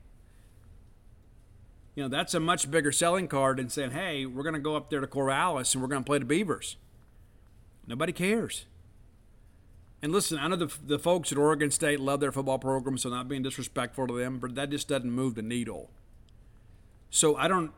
you 1.96 2.04
know, 2.04 2.10
that's 2.10 2.34
a 2.34 2.40
much 2.40 2.72
bigger 2.72 2.92
selling 2.92 3.28
card 3.28 3.58
than 3.58 3.70
saying, 3.70 3.92
hey, 3.92 4.26
we're 4.26 4.44
going 4.44 4.54
to 4.54 4.60
go 4.60 4.76
up 4.76 4.90
there 4.90 5.02
to 5.02 5.08
Corvallis 5.08 5.74
and 5.74 5.82
we're 5.82 5.90
going 5.90 6.04
to 6.04 6.08
play 6.08 6.20
the 6.20 6.26
Beavers. 6.26 6.78
Nobody 7.86 8.14
cares. 8.14 8.66
And 10.02 10.12
listen, 10.12 10.40
I 10.40 10.48
know 10.48 10.56
the, 10.56 10.74
the 10.86 10.98
folks 10.98 11.32
at 11.32 11.38
Oregon 11.38 11.70
State 11.70 12.00
love 12.00 12.22
their 12.22 12.32
football 12.32 12.58
program, 12.58 12.98
so 12.98 13.10
not 13.10 13.28
being 13.28 13.44
disrespectful 13.44 14.08
to 14.08 14.18
them, 14.18 14.40
but 14.40 14.56
that 14.56 14.70
just 14.70 14.88
doesn't 14.88 15.12
move 15.12 15.36
the 15.36 15.42
needle. 15.42 15.92
So 17.10 17.36
I 17.36 17.48
don't, 17.48 17.72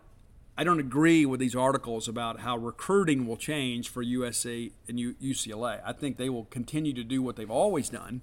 I 0.55 0.63
don't 0.63 0.79
agree 0.79 1.25
with 1.25 1.39
these 1.39 1.55
articles 1.55 2.07
about 2.07 2.41
how 2.41 2.55
recruiting 2.55 3.25
will 3.25 3.35
change 3.35 3.89
for 3.89 4.03
USC 4.03 4.71
and 4.87 4.99
UCLA. 4.99 5.81
I 5.83 5.91
think 5.91 6.17
they 6.17 6.29
will 6.29 6.45
continue 6.45 6.93
to 6.93 7.03
do 7.03 7.21
what 7.21 7.35
they've 7.35 7.49
always 7.49 7.89
done, 7.89 8.21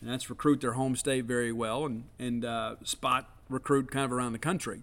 and 0.00 0.08
that's 0.08 0.30
recruit 0.30 0.60
their 0.60 0.74
home 0.74 0.94
state 0.94 1.24
very 1.24 1.50
well 1.50 1.84
and 1.86 2.04
and 2.18 2.44
uh, 2.44 2.76
spot 2.84 3.33
recruit 3.48 3.90
kind 3.90 4.04
of 4.04 4.12
around 4.12 4.32
the 4.32 4.38
country. 4.38 4.82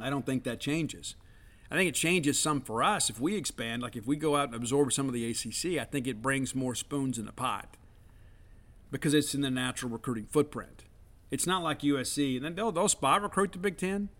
I 0.00 0.10
don't 0.10 0.24
think 0.24 0.44
that 0.44 0.60
changes. 0.60 1.14
I 1.70 1.76
think 1.76 1.88
it 1.88 1.94
changes 1.94 2.38
some 2.38 2.60
for 2.60 2.82
us 2.82 3.08
if 3.08 3.18
we 3.18 3.34
expand. 3.34 3.82
Like 3.82 3.96
if 3.96 4.06
we 4.06 4.16
go 4.16 4.36
out 4.36 4.48
and 4.48 4.54
absorb 4.54 4.92
some 4.92 5.06
of 5.06 5.14
the 5.14 5.30
ACC, 5.30 5.80
I 5.80 5.84
think 5.84 6.06
it 6.06 6.20
brings 6.20 6.54
more 6.54 6.74
spoons 6.74 7.18
in 7.18 7.24
the 7.24 7.32
pot 7.32 7.76
because 8.90 9.14
it's 9.14 9.34
in 9.34 9.40
the 9.40 9.50
natural 9.50 9.90
recruiting 9.90 10.26
footprint. 10.26 10.84
It's 11.30 11.46
not 11.46 11.62
like 11.62 11.80
USC, 11.80 12.36
and 12.36 12.44
then 12.44 12.54
they'll, 12.54 12.72
they'll 12.72 12.88
spot 12.88 13.22
recruit 13.22 13.52
the 13.52 13.58
Big 13.58 13.78
Ten, 13.78 14.10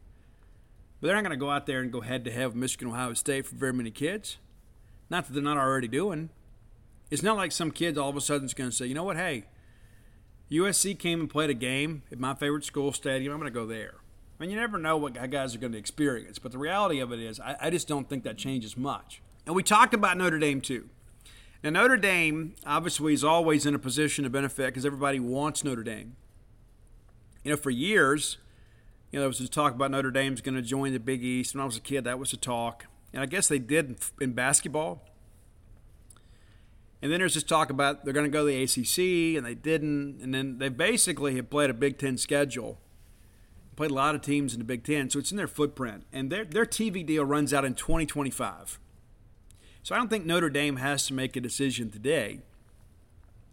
but 0.98 1.08
they're 1.08 1.16
not 1.16 1.24
going 1.24 1.38
to 1.38 1.44
go 1.44 1.50
out 1.50 1.66
there 1.66 1.80
and 1.80 1.92
go 1.92 2.00
head 2.00 2.24
to 2.24 2.30
head 2.30 2.46
with 2.46 2.56
Michigan, 2.56 2.88
Ohio 2.88 3.12
State 3.12 3.46
for 3.46 3.54
very 3.54 3.74
many 3.74 3.90
kids. 3.90 4.38
Not 5.10 5.26
that 5.26 5.34
they're 5.34 5.42
not 5.42 5.58
already 5.58 5.88
doing. 5.88 6.30
It's 7.10 7.22
not 7.22 7.36
like 7.36 7.52
some 7.52 7.70
kids 7.70 7.98
all 7.98 8.08
of 8.08 8.16
a 8.16 8.22
sudden 8.22 8.46
is 8.46 8.54
going 8.54 8.70
to 8.70 8.74
say, 8.74 8.86
you 8.86 8.94
know 8.94 9.04
what, 9.04 9.18
hey, 9.18 9.44
USC 10.52 10.98
came 10.98 11.20
and 11.20 11.30
played 11.30 11.50
a 11.50 11.54
game 11.54 12.02
at 12.12 12.18
my 12.18 12.34
favorite 12.34 12.64
school 12.64 12.92
stadium. 12.92 13.32
I'm 13.32 13.40
going 13.40 13.52
to 13.52 13.58
go 13.58 13.66
there. 13.66 13.94
I 14.38 14.42
mean, 14.42 14.50
you 14.50 14.56
never 14.56 14.76
know 14.76 14.96
what 14.96 15.14
guys 15.30 15.54
are 15.54 15.58
going 15.58 15.72
to 15.72 15.78
experience, 15.78 16.38
but 16.38 16.52
the 16.52 16.58
reality 16.58 17.00
of 17.00 17.12
it 17.12 17.20
is, 17.20 17.40
I, 17.40 17.56
I 17.60 17.70
just 17.70 17.88
don't 17.88 18.08
think 18.08 18.24
that 18.24 18.36
changes 18.36 18.76
much. 18.76 19.22
And 19.46 19.54
we 19.54 19.62
talked 19.62 19.94
about 19.94 20.16
Notre 20.18 20.38
Dame 20.38 20.60
too. 20.60 20.88
Now, 21.62 21.70
Notre 21.70 21.96
Dame 21.96 22.54
obviously 22.66 23.14
is 23.14 23.22
always 23.24 23.66
in 23.66 23.74
a 23.74 23.78
position 23.78 24.24
to 24.24 24.30
benefit 24.30 24.66
because 24.66 24.84
everybody 24.84 25.20
wants 25.20 25.62
Notre 25.64 25.84
Dame. 25.84 26.16
You 27.44 27.52
know, 27.52 27.56
for 27.56 27.70
years, 27.70 28.38
You 29.10 29.18
know, 29.18 29.22
there 29.22 29.28
was 29.28 29.40
a 29.40 29.48
talk 29.48 29.74
about 29.74 29.90
Notre 29.90 30.10
Dame's 30.10 30.40
going 30.40 30.54
to 30.54 30.62
join 30.62 30.92
the 30.92 30.98
Big 30.98 31.22
East. 31.22 31.54
When 31.54 31.60
I 31.62 31.66
was 31.66 31.76
a 31.76 31.80
kid, 31.80 32.04
that 32.04 32.18
was 32.18 32.30
the 32.30 32.36
talk. 32.36 32.86
And 33.12 33.22
I 33.22 33.26
guess 33.26 33.46
they 33.46 33.58
did 33.58 33.98
in 34.20 34.32
basketball. 34.32 35.02
And 37.02 37.10
then 37.10 37.18
there's 37.18 37.34
this 37.34 37.42
talk 37.42 37.68
about 37.68 38.04
they're 38.04 38.14
going 38.14 38.24
to 38.24 38.30
go 38.30 38.46
to 38.46 38.52
the 38.52 38.62
ACC, 38.62 39.36
and 39.36 39.44
they 39.44 39.56
didn't. 39.56 40.20
And 40.22 40.32
then 40.32 40.58
they 40.58 40.68
basically 40.68 41.34
have 41.34 41.50
played 41.50 41.68
a 41.68 41.74
Big 41.74 41.98
Ten 41.98 42.16
schedule, 42.16 42.78
played 43.74 43.90
a 43.90 43.94
lot 43.94 44.14
of 44.14 44.22
teams 44.22 44.54
in 44.54 44.60
the 44.60 44.64
Big 44.64 44.84
Ten, 44.84 45.10
so 45.10 45.18
it's 45.18 45.32
in 45.32 45.36
their 45.36 45.48
footprint. 45.48 46.04
And 46.12 46.30
their, 46.30 46.44
their 46.44 46.64
TV 46.64 47.04
deal 47.04 47.24
runs 47.24 47.52
out 47.52 47.64
in 47.64 47.74
2025. 47.74 48.78
So 49.82 49.96
I 49.96 49.98
don't 49.98 50.08
think 50.08 50.24
Notre 50.24 50.48
Dame 50.48 50.76
has 50.76 51.08
to 51.08 51.14
make 51.14 51.34
a 51.34 51.40
decision 51.40 51.90
today. 51.90 52.38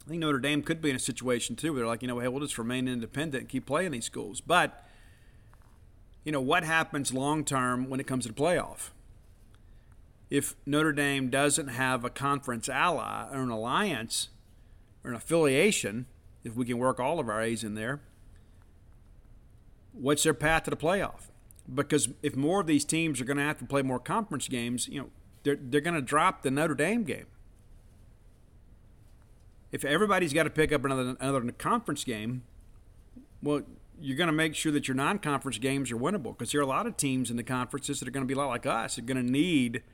I 0.05 0.09
think 0.09 0.21
Notre 0.21 0.39
Dame 0.39 0.61
could 0.61 0.79
be 0.79 0.91
in 0.91 0.95
a 0.95 0.99
situation 0.99 1.55
too 1.55 1.73
where 1.73 1.79
they're 1.79 1.87
like, 1.87 2.03
you 2.03 2.07
know, 2.07 2.19
hey, 2.19 2.27
we'll 2.27 2.41
just 2.41 2.59
remain 2.59 2.87
independent 2.87 3.41
and 3.41 3.49
keep 3.49 3.65
playing 3.65 3.91
these 3.91 4.05
schools. 4.05 4.41
But, 4.41 4.85
you 6.23 6.31
know, 6.31 6.41
what 6.41 6.63
happens 6.63 7.13
long 7.13 7.43
term 7.43 7.89
when 7.89 7.99
it 7.99 8.05
comes 8.05 8.25
to 8.25 8.31
the 8.31 8.39
playoff? 8.39 8.89
If 10.29 10.55
Notre 10.65 10.91
Dame 10.91 11.29
doesn't 11.29 11.69
have 11.69 12.05
a 12.05 12.09
conference 12.09 12.69
ally 12.69 13.27
or 13.31 13.41
an 13.41 13.49
alliance 13.49 14.29
or 15.03 15.11
an 15.11 15.15
affiliation, 15.15 16.05
if 16.43 16.55
we 16.55 16.65
can 16.65 16.77
work 16.77 16.99
all 16.99 17.19
of 17.19 17.27
our 17.27 17.41
A's 17.41 17.63
in 17.63 17.73
there, 17.73 17.99
what's 19.93 20.23
their 20.23 20.33
path 20.33 20.63
to 20.63 20.69
the 20.69 20.77
playoff? 20.77 21.29
Because 21.73 22.09
if 22.21 22.35
more 22.35 22.61
of 22.61 22.67
these 22.67 22.85
teams 22.85 23.19
are 23.19 23.25
going 23.25 23.37
to 23.37 23.43
have 23.43 23.57
to 23.57 23.65
play 23.65 23.81
more 23.81 23.99
conference 23.99 24.47
games, 24.47 24.87
you 24.87 25.01
know, 25.01 25.09
they're, 25.43 25.57
they're 25.59 25.81
going 25.81 25.95
to 25.95 26.01
drop 26.01 26.43
the 26.43 26.51
Notre 26.51 26.75
Dame 26.75 27.03
game. 27.03 27.25
If 29.71 29.85
everybody's 29.85 30.33
got 30.33 30.43
to 30.43 30.49
pick 30.49 30.71
up 30.71 30.83
another 30.83 31.15
another 31.19 31.51
conference 31.51 32.03
game, 32.03 32.41
well, 33.43 33.61
you're 34.01 34.17
going 34.17 34.27
to 34.27 34.33
make 34.33 34.55
sure 34.55 34.71
that 34.71 34.87
your 34.87 34.95
non-conference 34.95 35.59
games 35.59 35.91
are 35.91 35.97
winnable 35.97 36.35
because 36.35 36.51
there 36.51 36.61
are 36.61 36.63
a 36.63 36.67
lot 36.67 36.87
of 36.87 36.97
teams 36.97 37.29
in 37.29 37.37
the 37.37 37.43
conferences 37.43 37.99
that 37.99 38.07
are 38.07 38.11
going 38.11 38.23
to 38.23 38.27
be 38.27 38.33
a 38.33 38.37
lot 38.37 38.47
like 38.47 38.65
us. 38.65 38.95
They're 38.95 39.05
going 39.05 39.23
to 39.23 39.31
need– 39.31 39.83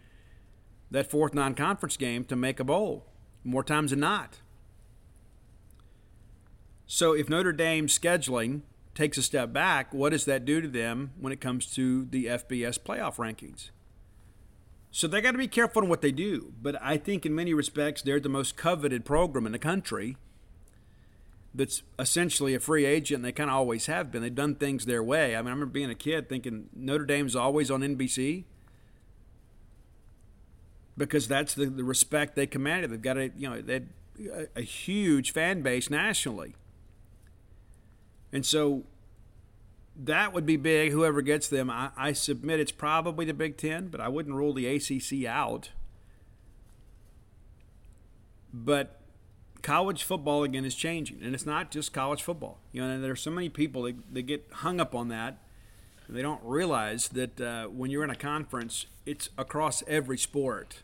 that 0.91 1.10
fourth 1.10 1.34
non 1.34 1.56
conference 1.56 1.98
game 1.98 2.24
to 2.26 2.36
make 2.36 2.60
a 2.60 2.63
bowl, 2.63 3.06
more 3.43 3.63
times 3.63 3.91
than 3.91 4.00
not. 4.00 4.39
So 6.88 7.13
if 7.13 7.30
Notre 7.30 7.52
Dame's 7.52 7.98
scheduling 7.98 8.62
takes 8.93 9.17
a 9.17 9.24
step 9.24 9.52
back, 9.52 9.93
what 9.93 10.12
does 10.12 10.26
that 10.26 10.45
do 10.45 10.62
to 10.62 10.67
them 10.67 11.12
when 11.19 11.34
it 11.34 11.41
comes 11.41 11.65
to 11.74 12.06
the 12.06 12.26
FBS 12.26 12.80
playoff 12.80 13.15
rankings? 13.15 13.71
So 14.91 15.08
they 15.08 15.19
got 15.19 15.34
to 15.34 15.38
be 15.38 15.48
careful 15.48 15.84
in 15.84 15.89
what 15.89 16.02
they 16.02 16.12
do. 16.12 16.54
But 16.62 16.82
I 16.82 16.95
think 16.98 17.26
in 17.26 17.36
many 17.36 17.54
respects, 17.54 18.02
they're 18.02 18.19
the 18.19 18.30
most 18.30 18.56
coveted 18.56 19.04
program 19.04 19.45
in 19.45 19.52
the 19.52 19.60
country 19.60 20.15
that's 21.54 21.84
essentially 22.00 22.54
a 22.54 22.60
free 22.60 22.86
agent. 22.86 23.24
They 23.24 23.32
kind 23.32 23.50
of 23.50 23.56
always 23.56 23.88
have 23.88 24.12
been. 24.12 24.21
They've 24.21 24.34
done 24.34 24.56
things 24.56 24.86
their 24.86 25.04
way. 25.04 25.36
I 25.36 25.39
mean, 25.41 25.48
I 25.48 25.52
remember 25.52 25.65
being 25.65 25.89
a 25.89 25.95
kid 25.95 26.30
thinking 26.30 26.69
Notre 26.74 27.06
Dame's 27.06 27.36
always 27.36 27.69
on 27.69 27.82
NBC 27.82 28.45
because 30.97 31.27
that's 31.27 31.53
the, 31.53 31.65
the 31.65 31.84
respect 31.84 32.36
they 32.36 32.47
commanded. 32.47 32.91
They've 32.91 33.01
got 33.01 33.17
a 33.17 33.31
you 33.38 33.49
know 33.49 33.62
they 33.62 33.84
a, 34.31 34.47
a 34.55 34.62
huge 34.62 35.31
fan 35.31 35.62
base 35.62 35.89
nationally, 35.89 36.55
and 38.31 38.45
so 38.45 38.84
that 39.95 40.34
would 40.34 40.45
be 40.45 40.58
big. 40.58 40.91
Whoever 40.91 41.21
gets 41.21 41.47
them, 41.47 41.69
I, 41.69 41.89
I 41.95 42.13
submit 42.13 42.60
it's 42.60 42.71
probably 42.71 43.25
the 43.25 43.34
Big 43.34 43.58
Ten, 43.58 43.88
but 43.88 44.01
I 44.01 44.08
wouldn't 44.10 44.36
rule 44.36 44.53
the 44.53 44.67
ACC 44.67 45.25
out. 45.25 45.71
But 48.53 48.99
college 49.62 50.03
football 50.03 50.43
again 50.43 50.65
is 50.65 50.75
changing, 50.75 51.19
and 51.23 51.34
it's 51.34 51.45
not 51.45 51.71
just 51.71 51.93
college 51.93 52.23
football. 52.23 52.60
You 52.71 52.81
know, 52.81 52.89
and 52.89 53.03
there's 53.03 53.21
so 53.21 53.31
many 53.31 53.49
people 53.49 53.84
that, 53.84 53.95
that 54.13 54.21
get 54.23 54.47
hung 54.51 54.79
up 54.79 54.95
on 54.95 55.10
that. 55.10 55.39
They 56.08 56.21
don't 56.21 56.41
realize 56.43 57.10
that 57.10 57.41
uh, 57.41 57.65
when 57.65 57.89
you're 57.89 58.03
in 58.03 58.12
a 58.12 58.15
conference, 58.15 58.86
it's 59.05 59.29
across 59.38 59.81
every 59.88 60.17
sport 60.19 60.84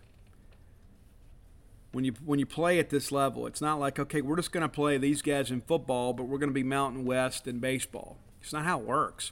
when 1.92 2.06
you 2.06 2.14
when 2.24 2.40
you 2.40 2.46
play 2.46 2.80
at 2.80 2.90
this 2.90 3.12
level, 3.12 3.46
it's 3.46 3.62
not 3.62 3.80
like 3.80 4.00
okay, 4.00 4.22
we're 4.22 4.38
just 4.38 4.52
going 4.52 4.62
to 4.62 4.70
play 4.70 4.98
these 4.98 5.22
guys 5.22 5.52
in 5.52 5.62
football, 5.62 6.14
but 6.14 6.24
we're 6.24 6.38
going 6.38 6.50
to 6.50 6.54
be 6.54 6.64
Mountain 6.64 7.06
West 7.06 7.48
in 7.48 7.60
baseball. 7.60 8.18
It's 8.42 8.54
not 8.54 8.66
how 8.66 8.80
it 8.80 8.86
works. 8.86 9.32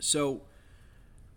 So, 0.00 0.42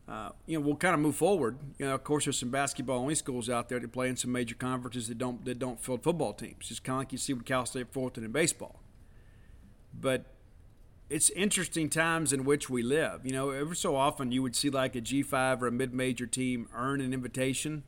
uh, 0.07 0.29
you 0.47 0.57
know, 0.57 0.65
we'll 0.65 0.75
kind 0.75 0.95
of 0.95 0.99
move 0.99 1.15
forward. 1.15 1.59
You 1.77 1.85
know, 1.85 1.93
of 1.93 2.03
course, 2.03 2.25
there's 2.25 2.39
some 2.39 2.49
basketball 2.49 2.97
only 2.97 3.15
schools 3.15 3.49
out 3.49 3.69
there 3.69 3.79
that 3.79 3.91
play 3.91 4.09
in 4.09 4.15
some 4.17 4.31
major 4.31 4.55
conferences 4.55 5.07
that 5.07 5.17
don't 5.17 5.45
that 5.45 5.59
don't 5.59 5.79
field 5.79 6.03
football 6.03 6.33
teams. 6.33 6.67
Just 6.67 6.83
kind 6.83 6.95
of 6.95 7.01
like 7.01 7.11
you 7.11 7.17
see 7.17 7.33
with 7.33 7.45
Cal 7.45 7.65
State 7.65 7.93
Fullerton 7.93 8.23
in 8.23 8.31
baseball. 8.31 8.81
But 9.93 10.25
it's 11.09 11.29
interesting 11.29 11.89
times 11.89 12.33
in 12.33 12.43
which 12.43 12.69
we 12.69 12.81
live. 12.81 13.21
You 13.23 13.31
know, 13.31 13.51
ever 13.51 13.75
so 13.75 13.95
often 13.95 14.31
you 14.31 14.41
would 14.41 14.55
see 14.55 14.71
like 14.71 14.95
a 14.95 15.01
G5 15.01 15.61
or 15.61 15.67
a 15.67 15.71
mid-major 15.71 16.25
team 16.25 16.67
earn 16.73 16.99
an 16.99 17.13
invitation 17.13 17.83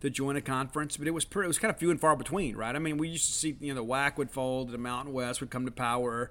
to 0.00 0.10
join 0.10 0.36
a 0.36 0.40
conference, 0.40 0.96
but 0.96 1.06
it 1.06 1.12
was 1.12 1.24
pretty, 1.24 1.46
it 1.46 1.48
was 1.48 1.58
kind 1.58 1.72
of 1.72 1.78
few 1.78 1.90
and 1.90 2.00
far 2.00 2.16
between, 2.16 2.56
right? 2.56 2.74
I 2.74 2.78
mean, 2.78 2.96
we 2.96 3.08
used 3.08 3.26
to 3.26 3.32
see 3.32 3.56
you 3.60 3.74
know 3.74 3.82
the 3.82 3.86
WAC 3.86 4.16
would 4.16 4.30
fold, 4.30 4.70
the 4.70 4.78
Mountain 4.78 5.12
West 5.12 5.40
would 5.40 5.50
come 5.50 5.64
to 5.66 5.70
power, 5.70 6.30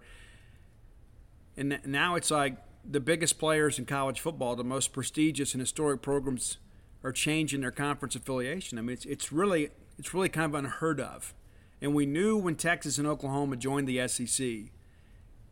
and 1.56 1.80
now 1.86 2.16
it's 2.16 2.32
like 2.32 2.58
the 2.90 3.00
biggest 3.00 3.38
players 3.38 3.78
in 3.78 3.86
college 3.86 4.20
football, 4.20 4.56
the 4.56 4.64
most 4.64 4.94
prestigious 4.94 5.54
and 5.54 5.62
historic 5.62 6.02
programs, 6.02 6.58
are 7.04 7.12
changing 7.12 7.62
their 7.62 7.72
conference 7.72 8.16
affiliation. 8.16 8.78
I 8.78 8.82
mean, 8.82 8.94
it's 8.94 9.06
it's 9.06 9.32
really 9.32 9.70
it's 9.98 10.14
really 10.14 10.30
kind 10.30 10.54
of 10.54 10.56
unheard 10.56 11.00
of, 11.00 11.34
and 11.82 11.94
we 11.94 12.06
knew 12.06 12.38
when 12.38 12.56
Texas 12.56 12.98
and 12.98 13.08
Oklahoma 13.08 13.56
joined 13.56 13.88
the 13.88 14.08
SEC 14.08 14.72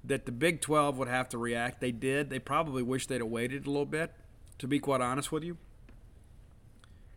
that 0.04 0.26
the 0.26 0.32
Big 0.32 0.62
12 0.62 0.98
would 0.98 1.08
have 1.08 1.30
to 1.30 1.38
react. 1.38 1.82
They 1.82 1.92
did. 1.92 2.30
They 2.30 2.40
probably 2.40 2.82
wish 2.82 3.08
they'd 3.08 3.22
have 3.22 3.28
waited 3.28 3.68
a 3.68 3.70
little 3.70 3.86
bit, 3.86 4.14
to 4.60 4.68
be 4.68 4.80
quite 4.80 5.02
honest 5.02 5.32
with 5.32 5.44
you. 5.44 5.58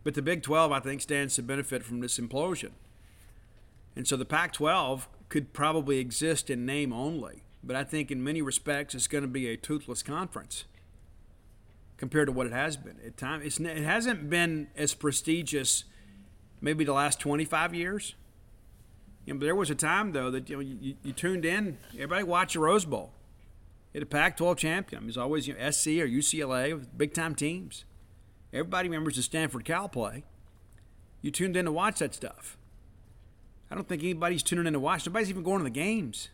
But 0.03 0.15
the 0.15 0.21
Big 0.21 0.41
12, 0.41 0.71
I 0.71 0.79
think, 0.79 1.01
stands 1.01 1.35
to 1.35 1.43
benefit 1.43 1.83
from 1.83 1.99
this 1.99 2.19
implosion. 2.19 2.71
And 3.95 4.07
so 4.07 4.15
the 4.15 4.25
Pac 4.25 4.53
12 4.53 5.07
could 5.29 5.53
probably 5.53 5.99
exist 5.99 6.49
in 6.49 6.65
name 6.65 6.91
only. 6.91 7.43
But 7.63 7.75
I 7.75 7.83
think 7.83 8.09
in 8.09 8.23
many 8.23 8.41
respects, 8.41 8.95
it's 8.95 9.07
going 9.07 9.23
to 9.23 9.27
be 9.27 9.47
a 9.47 9.57
toothless 9.57 10.01
conference 10.01 10.65
compared 11.97 12.27
to 12.27 12.31
what 12.31 12.47
it 12.47 12.53
has 12.53 12.77
been. 12.77 12.97
At 13.05 13.17
time, 13.17 13.41
it 13.43 13.83
hasn't 13.83 14.29
been 14.29 14.67
as 14.75 14.95
prestigious 14.95 15.83
maybe 16.59 16.83
the 16.83 16.93
last 16.93 17.19
25 17.19 17.75
years. 17.75 18.15
You 19.25 19.33
know, 19.33 19.39
but 19.39 19.45
there 19.45 19.55
was 19.55 19.69
a 19.69 19.75
time, 19.75 20.11
though, 20.11 20.31
that 20.31 20.49
you, 20.49 20.55
know, 20.55 20.61
you, 20.61 20.95
you 21.03 21.13
tuned 21.13 21.45
in, 21.45 21.77
everybody 21.93 22.23
watched 22.23 22.53
the 22.53 22.59
Rose 22.59 22.85
Bowl. 22.85 23.11
It 23.93 24.01
a 24.01 24.05
Pac 24.05 24.37
12 24.37 24.57
champion. 24.57 25.03
It 25.03 25.05
was 25.07 25.17
always 25.17 25.47
you 25.47 25.53
know, 25.53 25.69
SC 25.69 25.87
or 25.87 26.07
UCLA, 26.07 26.83
big 26.95 27.13
time 27.13 27.35
teams. 27.35 27.83
Everybody 28.53 28.89
remembers 28.89 29.15
the 29.15 29.21
Stanford 29.21 29.65
Cal 29.65 29.87
play. 29.87 30.23
You 31.21 31.31
tuned 31.31 31.55
in 31.55 31.65
to 31.65 31.71
watch 31.71 31.99
that 31.99 32.13
stuff. 32.13 32.57
I 33.69 33.75
don't 33.75 33.87
think 33.87 34.03
anybody's 34.03 34.43
tuning 34.43 34.67
in 34.67 34.73
to 34.73 34.79
watch. 34.79 35.05
Nobody's 35.05 35.29
even 35.29 35.43
going 35.43 35.59
to 35.59 35.63
the 35.63 35.69
games. 35.69 36.29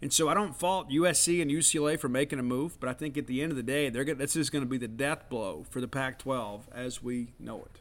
And 0.00 0.12
so 0.12 0.28
I 0.28 0.34
don't 0.34 0.54
fault 0.54 0.90
USC 0.90 1.40
and 1.40 1.50
UCLA 1.50 1.98
for 1.98 2.08
making 2.08 2.38
a 2.38 2.42
move, 2.42 2.78
but 2.80 2.88
I 2.88 2.92
think 2.92 3.16
at 3.16 3.26
the 3.26 3.42
end 3.42 3.50
of 3.50 3.56
the 3.56 3.62
day, 3.62 3.88
they're 3.88 4.04
gonna, 4.04 4.18
this 4.18 4.36
is 4.36 4.50
going 4.50 4.62
to 4.62 4.68
be 4.68 4.78
the 4.78 4.88
death 4.88 5.28
blow 5.28 5.64
for 5.70 5.80
the 5.80 5.88
Pac 5.88 6.18
12 6.18 6.68
as 6.72 7.02
we 7.02 7.32
know 7.38 7.58
it. 7.60 7.80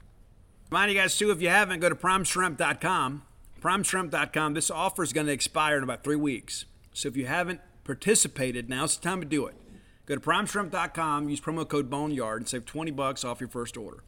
Remind 0.71 0.91
you 0.91 0.97
guys, 0.97 1.17
too, 1.17 1.31
if 1.31 1.41
you 1.41 1.49
haven't, 1.49 1.79
go 1.79 1.89
to 1.89 1.95
primeshrimp.com. 1.95 3.23
Primeshrimp.com. 3.61 4.53
This 4.53 4.71
offer 4.71 5.03
is 5.03 5.13
going 5.13 5.27
to 5.27 5.33
expire 5.33 5.77
in 5.77 5.83
about 5.83 6.03
three 6.03 6.15
weeks. 6.15 6.65
So 6.93 7.07
if 7.07 7.17
you 7.17 7.27
haven't 7.27 7.61
participated, 7.83 8.69
now's 8.69 8.97
the 8.97 9.03
time 9.03 9.21
to 9.21 9.27
do 9.27 9.45
it. 9.45 9.55
Go 10.05 10.15
to 10.15 10.21
primeshrimp.com, 10.21 11.29
use 11.29 11.41
promo 11.41 11.67
code 11.67 11.89
Boneyard, 11.89 12.41
and 12.41 12.47
save 12.47 12.65
20 12.65 12.91
bucks 12.91 13.23
off 13.23 13.39
your 13.39 13.49
first 13.49 13.75
order. 13.75 14.03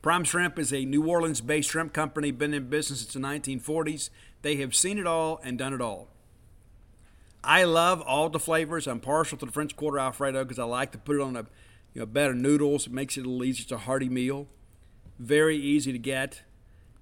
Prime 0.00 0.24
Shrimp 0.24 0.58
is 0.58 0.72
a 0.72 0.84
New 0.84 1.06
Orleans 1.06 1.40
based 1.40 1.70
shrimp 1.70 1.92
company, 1.92 2.30
been 2.30 2.54
in 2.54 2.68
business 2.68 3.00
since 3.00 3.12
the 3.12 3.20
1940s. 3.20 4.08
They 4.42 4.56
have 4.56 4.74
seen 4.74 4.98
it 4.98 5.06
all 5.06 5.40
and 5.42 5.58
done 5.58 5.74
it 5.74 5.80
all. 5.80 6.08
I 7.42 7.64
love 7.64 8.00
all 8.00 8.28
the 8.28 8.38
flavors. 8.38 8.86
I'm 8.86 9.00
partial 9.00 9.36
to 9.38 9.46
the 9.46 9.52
French 9.52 9.76
Quarter 9.76 9.98
Alfredo 9.98 10.44
because 10.44 10.58
I 10.58 10.64
like 10.64 10.92
to 10.92 10.98
put 10.98 11.16
it 11.16 11.22
on 11.22 11.36
a 11.36 11.46
you 11.92 12.00
know, 12.00 12.06
bed 12.06 12.30
of 12.30 12.36
noodles. 12.36 12.86
It 12.86 12.92
makes 12.92 13.16
it 13.16 13.26
a 13.26 13.28
little. 13.28 13.42
It's 13.42 13.70
a 13.72 13.78
hearty 13.78 14.08
meal. 14.08 14.48
Very 15.18 15.56
easy 15.56 15.92
to 15.92 15.98
get. 15.98 16.42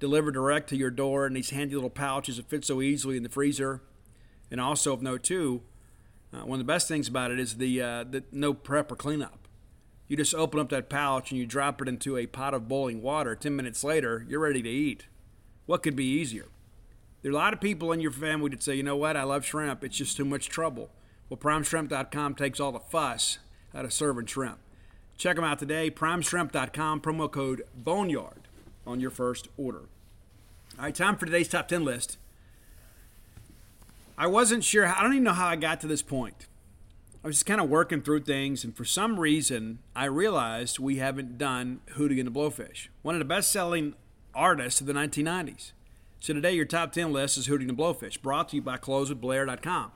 Delivered 0.01 0.33
direct 0.33 0.69
to 0.71 0.77
your 0.77 0.91
door 0.91 1.27
in 1.27 1.35
these 1.35 1.51
handy 1.51 1.75
little 1.75 1.91
pouches 1.91 2.37
that 2.37 2.49
fit 2.49 2.65
so 2.65 2.83
easily 2.83 3.17
in 3.17 3.23
the 3.23 3.29
freezer. 3.29 3.83
And 4.51 4.61
also 4.61 4.93
of 4.93 5.03
note, 5.03 5.23
too, 5.23 5.63
uh, 6.35 6.45
one 6.45 6.61
of 6.61 6.67
the 6.67 6.73
best 6.73 6.89
things 6.89 7.09
about 7.09 7.31
it 7.31 7.39
is 7.39 7.57
the, 7.57 7.81
uh, 7.81 8.05
the 8.05 8.25
no 8.33 8.55
prep 8.55 8.91
or 8.91 8.97
cleanup. 8.97 9.49
You 10.09 10.17
just 10.17 10.35
open 10.35 10.61
up 10.61 10.69
that 10.71 10.89
pouch 10.89 11.31
and 11.31 11.39
you 11.39 11.47
drop 11.47 11.81
it 11.81 11.89
into 11.89 12.17
a 12.17 12.27
pot 12.27 12.55
of 12.55 12.69
boiling 12.69 13.03
water. 13.03 13.35
Ten 13.35 13.57
minutes 13.57 13.85
later, 13.85 14.25
you're 14.29 14.41
ready 14.41 14.63
to 14.63 14.69
eat. 14.69 15.07
What 15.67 15.83
could 15.83 15.97
be 15.97 16.05
easier? 16.05 16.49
There 17.23 17.31
are 17.31 17.35
a 17.35 17.39
lot 17.39 17.55
of 17.55 17.61
people 17.61 17.91
in 17.91 18.01
your 18.01 18.11
family 18.11 18.51
that 18.51 18.63
say, 18.63 18.75
you 18.75 18.83
know 18.83 18.97
what, 18.97 19.17
I 19.17 19.23
love 19.23 19.47
shrimp. 19.47 19.83
It's 19.83 19.97
just 19.97 20.17
too 20.17 20.27
much 20.27 20.49
trouble. 20.49 20.91
Well, 21.31 21.39
primeshrimp.com 21.39 22.35
takes 22.35 22.61
all 22.61 22.73
the 22.73 22.81
fuss 22.81 23.39
out 23.75 23.87
of 23.87 23.93
serving 23.95 24.27
shrimp. 24.27 24.59
Check 25.17 25.37
them 25.37 25.45
out 25.45 25.59
today, 25.59 25.91
primeshrimp.com, 25.91 27.01
promo 27.01 27.31
code 27.31 27.63
Boneyard 27.75 28.49
on 28.87 29.01
your 29.01 29.11
first 29.11 29.49
order. 29.57 29.85
All 30.77 30.85
right, 30.85 30.95
time 30.95 31.17
for 31.17 31.25
today's 31.25 31.49
top 31.49 31.69
10 31.69 31.85
list. 31.85 32.19
I 34.17 34.27
wasn't 34.27 34.65
sure. 34.65 34.87
I 34.87 35.03
don't 35.03 35.13
even 35.13 35.25
know 35.25 35.33
how 35.33 35.49
I 35.49 35.57
got 35.57 35.81
to 35.81 35.87
this 35.87 36.03
point. 36.03 36.47
I 37.23 37.27
was 37.27 37.37
just 37.37 37.47
kind 37.47 37.61
of 37.61 37.71
working 37.71 38.03
through 38.03 38.21
things, 38.21 38.65
and 38.65 38.77
for 38.77 38.85
some 38.85 39.19
reason, 39.19 39.79
I 39.97 40.05
realized 40.05 40.79
we 40.79 40.97
haven't 40.97 41.39
done 41.39 41.81
Hootie 41.97 42.19
and 42.19 42.27
the 42.27 42.31
Blowfish, 42.31 42.89
one 43.03 43.15
of 43.15 43.19
the 43.19 43.25
best 43.25 43.51
selling 43.51 43.95
artists 44.35 44.81
of 44.81 44.87
the 44.87 44.93
1990s. 44.93 45.73
So 46.21 46.35
today, 46.35 46.53
your 46.53 46.67
top 46.67 46.93
10 46.93 47.13
list 47.13 47.39
is 47.39 47.49
Hootie 47.49 47.69
and 47.69 47.71
the 47.71 47.75
Blowfish, 47.75 48.21
brought 48.21 48.51
to 48.51 48.57
you 48.57 48.63
by 48.63 48.77
CloseWithBlair.com. 48.77 49.93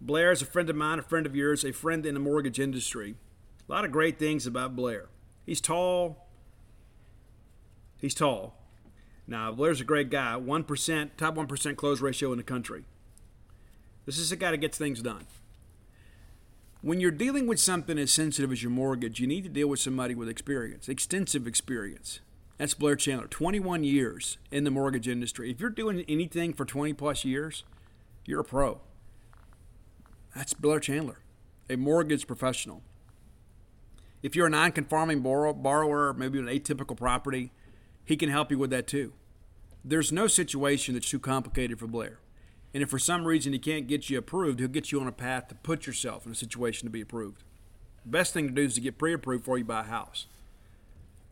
Blair 0.00 0.32
is 0.32 0.42
a 0.42 0.46
friend 0.46 0.68
of 0.68 0.76
mine, 0.76 0.98
a 0.98 1.02
friend 1.02 1.24
of 1.24 1.36
yours, 1.36 1.64
a 1.64 1.72
friend 1.72 2.04
in 2.04 2.14
the 2.14 2.20
mortgage 2.20 2.60
industry. 2.60 3.14
A 3.68 3.72
lot 3.72 3.84
of 3.84 3.92
great 3.92 4.18
things 4.18 4.46
about 4.46 4.76
Blair. 4.76 5.06
He's 5.46 5.60
tall. 5.60 6.26
He's 7.96 8.14
tall. 8.14 8.54
Now, 9.26 9.52
Blair's 9.52 9.80
a 9.80 9.84
great 9.84 10.10
guy. 10.10 10.34
1%, 10.34 11.10
top 11.16 11.36
1% 11.36 11.76
close 11.76 12.00
ratio 12.00 12.32
in 12.32 12.38
the 12.38 12.44
country. 12.44 12.84
This 14.06 14.18
is 14.18 14.32
a 14.32 14.36
guy 14.36 14.50
that 14.50 14.58
gets 14.58 14.78
things 14.78 15.00
done. 15.00 15.26
When 16.82 17.00
you're 17.00 17.10
dealing 17.10 17.46
with 17.46 17.58
something 17.58 17.98
as 17.98 18.12
sensitive 18.12 18.52
as 18.52 18.62
your 18.62 18.70
mortgage, 18.70 19.18
you 19.18 19.26
need 19.26 19.44
to 19.44 19.50
deal 19.50 19.68
with 19.68 19.80
somebody 19.80 20.14
with 20.14 20.28
experience, 20.28 20.88
extensive 20.88 21.46
experience. 21.46 22.20
That's 22.58 22.74
Blair 22.74 22.94
Chandler, 22.94 23.26
21 23.26 23.84
years 23.84 24.36
in 24.50 24.64
the 24.64 24.70
mortgage 24.70 25.08
industry. 25.08 25.50
If 25.50 25.60
you're 25.60 25.70
doing 25.70 26.04
anything 26.08 26.52
for 26.52 26.64
20 26.64 26.92
plus 26.92 27.24
years, 27.24 27.64
you're 28.26 28.40
a 28.40 28.44
pro. 28.44 28.80
That's 30.36 30.52
Blair 30.52 30.78
Chandler, 30.78 31.20
a 31.70 31.76
mortgage 31.76 32.26
professional. 32.26 32.82
If 34.22 34.36
you're 34.36 34.46
a 34.46 34.50
non 34.50 34.72
conforming 34.72 35.20
borrower, 35.20 36.12
maybe 36.12 36.38
an 36.38 36.46
atypical 36.46 36.96
property, 36.96 37.50
he 38.04 38.16
can 38.16 38.28
help 38.28 38.50
you 38.50 38.58
with 38.58 38.70
that 38.70 38.86
too. 38.86 39.14
There's 39.82 40.12
no 40.12 40.26
situation 40.26 40.94
that's 40.94 41.08
too 41.08 41.18
complicated 41.18 41.78
for 41.78 41.86
Blair. 41.86 42.18
And 42.74 42.82
if 42.82 42.90
for 42.90 42.98
some 42.98 43.24
reason 43.24 43.52
he 43.52 43.60
can't 43.60 43.86
get 43.86 44.10
you 44.10 44.18
approved, 44.18 44.58
he'll 44.58 44.68
get 44.68 44.90
you 44.90 45.00
on 45.00 45.06
a 45.06 45.12
path 45.12 45.46
to 45.48 45.54
put 45.54 45.86
yourself 45.86 46.26
in 46.26 46.32
a 46.32 46.34
situation 46.34 46.86
to 46.86 46.90
be 46.90 47.00
approved. 47.00 47.44
Best 48.04 48.34
thing 48.34 48.48
to 48.48 48.52
do 48.52 48.62
is 48.62 48.74
to 48.74 48.80
get 48.80 48.98
pre 48.98 49.14
approved 49.14 49.44
before 49.44 49.58
you 49.58 49.64
buy 49.64 49.80
a 49.80 49.84
house. 49.84 50.26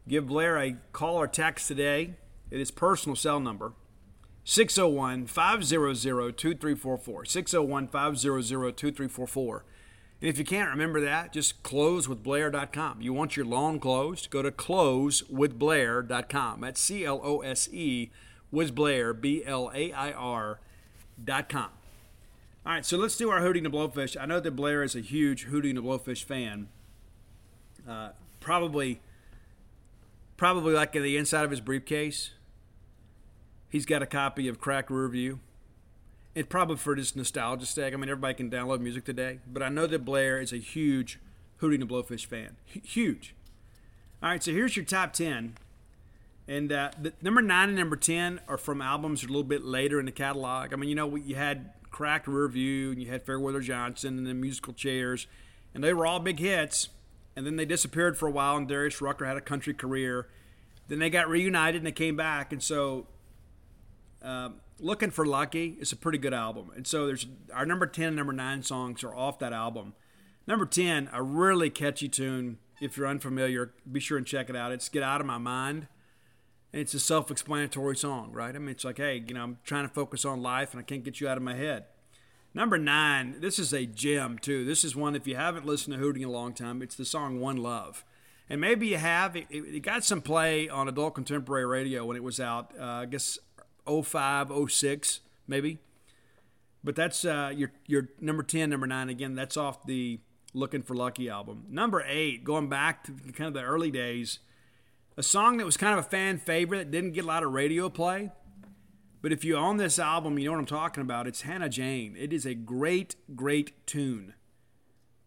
Give 0.09 0.29
Blair 0.29 0.57
a 0.57 0.77
call 0.93 1.17
or 1.17 1.27
text 1.27 1.67
today 1.67 2.15
at 2.53 2.59
his 2.59 2.71
personal 2.71 3.17
cell 3.17 3.41
number, 3.41 3.73
601 4.45 5.27
500 5.27 6.39
2344. 6.39 7.25
601 7.25 7.89
500 7.89 8.77
2344. 8.77 9.65
And 10.21 10.31
if 10.31 10.39
you 10.39 10.45
can't 10.45 10.71
remember 10.71 11.01
that, 11.01 11.33
just 11.33 11.65
closewithblair.com. 11.65 13.03
You 13.03 13.13
want 13.13 13.37
your 13.37 13.47
loan 13.47 13.81
closed? 13.81 14.31
Go 14.31 14.43
to 14.43 14.53
closewithblair.com. 14.53 16.61
That's 16.61 16.81
C 16.81 17.05
L 17.05 17.21
O 17.25 17.41
S 17.41 17.69
E 17.73 18.13
with 18.53 18.77
Blair, 18.77 19.13
B 19.13 19.43
L 19.45 19.73
A 19.75 19.93
I 19.93 20.13
R.com. 20.13 20.61
All 22.65 22.73
right, 22.73 22.87
so 22.87 22.97
let's 22.97 23.17
do 23.17 23.31
our 23.31 23.41
Hootie 23.41 23.59
and 23.59 23.67
the 23.67 23.71
Blowfish. 23.71 24.17
I 24.21 24.27
know 24.27 24.41
that 24.41 24.53
Blair 24.53 24.83
is 24.83 24.95
a 24.95 25.01
huge 25.01 25.49
Hootie 25.49 25.71
and 25.71 25.79
the 25.79 25.83
Blowfish 25.83 26.25
fan. 26.25 26.69
Uh, 27.89 28.11
probably, 28.39 29.01
probably 30.37 30.73
like 30.73 30.93
the 30.93 31.17
inside 31.17 31.45
of 31.45 31.51
his 31.51 31.61
briefcase, 31.61 32.31
he's 33.69 33.85
got 33.85 34.03
a 34.03 34.07
copy 34.07 34.47
of 34.47 34.61
Crack 34.61 34.89
Rearview 34.89 35.39
it's 36.35 36.49
probably 36.49 36.77
for 36.77 36.95
just 36.95 37.17
nostalgia 37.17 37.67
sake. 37.67 37.93
I 37.93 37.97
mean, 37.97 38.09
everybody 38.09 38.35
can 38.35 38.51
download 38.51 38.81
music 38.81 39.05
today, 39.05 39.41
but 39.47 39.63
I 39.63 39.69
know 39.69 39.87
that 39.87 40.05
Blair 40.05 40.41
is 40.41 40.53
a 40.53 40.59
huge 40.59 41.19
Hootie 41.61 41.75
and 41.75 41.83
the 41.83 41.87
Blowfish 41.87 42.27
fan. 42.27 42.57
H- 42.75 42.83
huge. 42.85 43.35
All 44.23 44.31
right, 44.31 44.43
so 44.43 44.53
here's 44.53 44.77
your 44.77 44.85
top 44.85 45.13
10. 45.13 45.57
And 46.53 46.71
uh, 46.71 46.91
the, 47.01 47.15
number 47.23 47.41
nine 47.41 47.71
and 47.71 47.79
number 47.79 47.97
10 47.97 48.41
are 48.47 48.59
from 48.59 48.83
albums 48.83 49.25
a 49.25 49.27
little 49.27 49.43
bit 49.43 49.65
later 49.65 49.99
in 49.99 50.05
the 50.05 50.13
catalog. 50.13 50.75
I 50.75 50.77
mean, 50.77 50.91
you 50.91 50.95
know, 50.95 51.17
you 51.17 51.35
had 51.35 51.71
Cracked 51.91 52.27
Rearview, 52.27 52.93
and 52.93 53.03
you 53.03 53.11
had 53.11 53.25
Fairweather 53.25 53.61
Johnson, 53.61 54.19
and 54.19 54.27
then 54.27 54.39
Musical 54.39 54.75
Chairs, 54.75 55.27
and 55.75 55.83
they 55.83 55.95
were 55.95 56.07
all 56.07 56.21
big 56.21 56.39
hits. 56.39 56.91
And 57.35 57.47
then 57.47 57.57
they 57.57 57.65
disappeared 57.65 58.19
for 58.19 58.29
a 58.29 58.31
while, 58.31 58.59
and 58.59 58.69
Darius 58.69 59.01
Rucker 59.01 59.25
had 59.25 59.39
a 59.39 59.41
country 59.41 59.73
career. 59.73 60.29
Then 60.89 60.99
they 60.99 61.09
got 61.09 61.27
reunited 61.27 61.81
and 61.81 61.87
they 61.87 61.93
came 61.93 62.17
back. 62.17 62.53
And 62.53 62.63
so 62.63 63.07
um, 64.21 64.57
Looking 64.79 65.11
for 65.11 65.25
Lucky 65.25 65.79
is 65.81 65.91
a 65.93 65.97
pretty 65.97 66.19
good 66.19 66.35
album. 66.35 66.71
And 66.77 66.87
so 66.87 67.07
there's 67.07 67.27
our 67.55 67.65
number 67.65 67.87
10 67.87 68.09
and 68.09 68.17
number 68.17 68.35
9 68.35 68.63
songs 68.63 69.03
are 69.03 69.15
off 69.15 69.39
that 69.39 69.55
album. 69.55 69.95
Number 70.47 70.67
10, 70.67 71.09
a 71.13 71.23
really 71.23 71.71
catchy 71.71 72.11
tune. 72.11 72.59
If 72.79 72.99
you're 72.99 73.07
unfamiliar, 73.07 73.73
be 73.91 74.01
sure 74.01 74.19
and 74.19 74.27
check 74.27 74.51
it 74.51 74.57
out. 74.57 74.73
It's 74.73 74.91
Get 74.91 75.03
Out 75.03 75.23
of 75.23 75.27
My 75.27 75.39
Mind. 75.39 75.87
It's 76.73 76.95
a 76.95 77.01
self 77.01 77.31
explanatory 77.31 77.97
song, 77.97 78.33
right? 78.33 78.55
I 78.55 78.59
mean, 78.59 78.71
it's 78.71 78.85
like, 78.85 78.97
hey, 78.97 79.23
you 79.27 79.35
know, 79.35 79.43
I'm 79.43 79.59
trying 79.65 79.87
to 79.87 79.93
focus 79.93 80.25
on 80.25 80.43
life 80.43 80.73
and 80.73 80.81
I 80.81 80.83
can't 80.83 81.05
get 81.05 81.21
you 81.21 81.29
out 81.29 81.37
of 81.37 81.43
my 81.43 81.55
head. 81.55 81.85
Number 82.55 82.79
nine, 82.79 83.37
this 83.41 83.59
is 83.59 83.73
a 83.73 83.87
gem 83.87 84.39
too. 84.39 84.65
This 84.65 84.85
is 84.85 84.95
one, 84.95 85.15
if 85.15 85.27
you 85.27 85.37
haven't 85.37 85.67
listened 85.67 85.97
to 85.97 86.03
Hootie 86.03 86.19
in 86.19 86.25
a 86.25 86.31
long 86.31 86.53
time, 86.53 86.83
it's 86.83 86.95
the 86.95 87.05
song 87.05 87.41
One 87.41 87.57
Love. 87.57 88.05
And 88.49 88.61
maybe 88.61 88.89
you 88.89 88.99
have. 88.99 89.37
It, 89.37 89.47
it 89.51 89.83
got 89.83 90.05
some 90.05 90.21
play 90.21 90.69
on 90.69 90.89
adult 90.89 91.15
contemporary 91.15 91.65
radio 91.65 92.05
when 92.05 92.17
it 92.17 92.23
was 92.23 92.41
out, 92.41 92.73
uh, 92.79 92.85
I 92.85 93.07
guess 93.07 93.39
05, 93.87 94.53
06, 94.69 95.21
maybe. 95.47 95.79
But 96.85 96.97
that's 96.97 97.25
uh, 97.25 97.53
your 97.55 97.73
your 97.87 98.09
number 98.21 98.43
ten, 98.43 98.71
number 98.71 98.87
nine. 98.87 99.09
Again, 99.09 99.35
that's 99.35 99.57
off 99.57 99.87
the 99.87 100.21
Looking 100.53 100.83
for 100.83 100.95
Lucky 100.95 101.31
album. 101.31 101.65
Number 101.71 102.05
eight, 102.07 102.45
going 102.45 102.69
back 102.69 103.05
to 103.05 103.13
kind 103.33 103.49
of 103.49 103.55
the 103.55 103.63
early 103.63 103.91
days, 103.91 104.41
a 105.17 105.23
song 105.23 105.59
that 105.59 105.67
was 105.67 105.77
kind 105.77 105.99
of 105.99 106.05
a 106.05 106.09
fan 106.09 106.39
favorite 106.39 106.79
that 106.79 106.91
didn't 106.91 107.13
get 107.13 107.25
a 107.25 107.29
lot 107.29 107.43
of 107.43 107.53
radio 107.53 107.89
play. 107.89 108.31
But 109.21 109.33
if 109.33 109.45
you 109.45 109.57
own 109.57 109.77
this 109.77 109.99
album, 109.99 110.39
you 110.39 110.47
know 110.47 110.53
what 110.53 110.59
I'm 110.59 110.67
talking 110.67 111.03
about. 111.03 111.27
It's 111.27 111.43
Hannah 111.43 111.69
Jane. 111.69 112.17
It 112.19 112.33
is 112.33 112.45
a 112.45 112.55
great, 112.55 113.15
great 113.37 113.87
tune. 113.87 114.35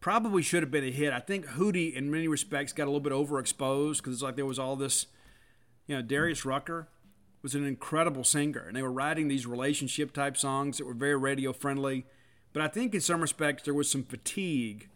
Probably 0.02 0.42
should 0.42 0.64
have 0.64 0.72
been 0.72 0.84
a 0.84 0.92
hit. 0.92 1.14
I 1.14 1.20
think 1.20 1.48
Hootie, 1.48 1.94
in 1.94 2.12
many 2.12 2.28
respects, 2.28 2.74
got 2.74 2.84
a 2.84 2.92
little 2.92 3.00
bit 3.00 3.14
overexposed 3.14 3.98
because 3.98 4.14
it's 4.14 4.22
like 4.22 4.36
there 4.36 4.46
was 4.46 4.60
all 4.60 4.76
this, 4.76 5.08
you 5.88 5.96
know, 5.96 6.02
Darius 6.02 6.46
Rucker 6.46 6.90
was 7.42 7.56
an 7.56 7.66
incredible 7.66 8.24
singer, 8.24 8.66
and 8.68 8.76
they 8.76 8.82
were 8.82 8.92
writing 8.92 9.28
these 9.28 9.46
relationship 9.48 10.12
type 10.12 10.36
songs 10.36 10.78
that 10.78 10.86
were 10.86 10.94
very 10.94 11.16
radio 11.16 11.54
friendly. 11.54 12.06
But 12.54 12.64
I 12.64 12.68
think 12.68 12.94
in 12.94 13.02
some 13.02 13.22
respects 13.22 13.64
there 13.64 13.74
was 13.74 13.90
some 13.90 14.04
fatigue. 14.04 14.90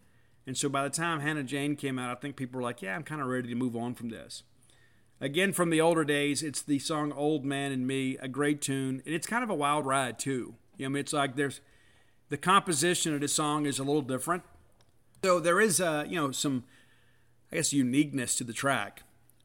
And 0.46 0.56
so 0.56 0.68
by 0.68 0.82
the 0.82 0.90
time 0.90 1.20
Hannah 1.20 1.44
Jane 1.44 1.76
came 1.76 1.98
out, 1.98 2.16
I 2.16 2.20
think 2.20 2.36
people 2.36 2.58
were 2.58 2.64
like, 2.64 2.82
yeah, 2.82 2.96
I'm 2.96 3.02
kind 3.02 3.20
of 3.20 3.28
ready 3.28 3.48
to 3.48 3.54
move 3.54 3.76
on 3.76 3.94
from 3.94 4.10
this. 4.10 4.42
Again, 5.20 5.52
from 5.52 5.70
the 5.70 5.80
older 5.80 6.04
days, 6.04 6.42
it's 6.42 6.62
the 6.62 6.78
song 6.78 7.12
Old 7.12 7.44
Man 7.44 7.72
and 7.72 7.86
Me, 7.86 8.16
a 8.18 8.28
great 8.28 8.62
tune. 8.62 9.02
And 9.04 9.14
it's 9.14 9.26
kind 9.26 9.44
of 9.44 9.50
a 9.50 9.54
wild 9.54 9.84
ride, 9.84 10.18
too. 10.18 10.54
You 10.78 10.84
know, 10.84 10.86
I 10.86 10.88
mean, 10.88 11.00
it's 11.00 11.12
like 11.12 11.36
there's 11.36 11.60
the 12.30 12.38
composition 12.38 13.14
of 13.14 13.20
the 13.20 13.28
song 13.28 13.66
is 13.66 13.78
a 13.78 13.84
little 13.84 14.02
different. 14.02 14.44
So 15.22 15.38
there 15.38 15.60
is, 15.60 15.80
uh, 15.80 16.06
you 16.08 16.16
know, 16.16 16.30
some, 16.30 16.64
I 17.52 17.56
guess, 17.56 17.72
uniqueness 17.72 18.34
to 18.36 18.44
the 18.44 18.54
track. 18.54 19.02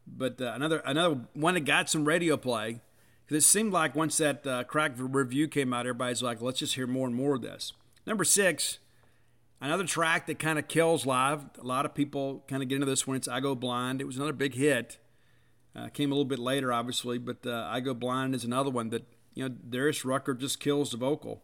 But 0.07 0.39
uh, 0.39 0.53
another 0.55 0.78
another 0.86 1.21
one 1.34 1.55
that 1.55 1.61
got 1.61 1.89
some 1.89 2.05
radio 2.05 2.38
play 2.38 2.80
because 3.26 3.43
it 3.43 3.47
seemed 3.47 3.73
like 3.73 3.95
once 3.95 4.17
that 4.17 4.45
uh, 4.45 4.63
crack 4.63 4.93
review 4.97 5.47
came 5.47 5.73
out, 5.73 5.88
everybody's 5.88 6.21
like, 6.21 6.41
let's 6.41 6.59
just 6.59 6.76
hear 6.76 6.88
more 6.88 7.07
and 7.07 7.15
more 7.15 7.36
of 7.36 7.41
this. 7.41 7.73
Number 8.05 8.23
six, 8.23 8.78
another 9.59 9.84
track 9.84 10.28
that 10.28 10.38
kind 10.38 10.59
of 10.59 10.67
kills 10.67 11.05
live. 11.07 11.45
A 11.59 11.65
lot 11.65 11.86
of 11.86 11.95
people 11.95 12.43
kind 12.47 12.61
of 12.61 12.69
get 12.69 12.76
into 12.76 12.86
this 12.86 13.07
when 13.07 13.17
it's 13.17 13.28
I 13.28 13.39
Go 13.39 13.55
Blind. 13.55 13.99
It 13.99 14.05
was 14.05 14.15
another 14.17 14.32
big 14.32 14.53
hit. 14.53 14.99
Uh, 15.76 15.89
came 15.89 16.11
a 16.11 16.15
little 16.15 16.26
bit 16.26 16.39
later, 16.39 16.71
obviously, 16.71 17.17
but 17.17 17.45
uh, 17.45 17.67
I 17.69 17.82
Go 17.82 17.93
Blind 17.93 18.34
is 18.34 18.45
another 18.45 18.69
one 18.69 18.89
that, 18.89 19.03
you 19.34 19.43
know, 19.43 19.55
Darius 19.69 20.05
Rucker 20.05 20.34
just 20.34 20.59
kills 20.59 20.91
the 20.91 20.97
vocal. 20.97 21.43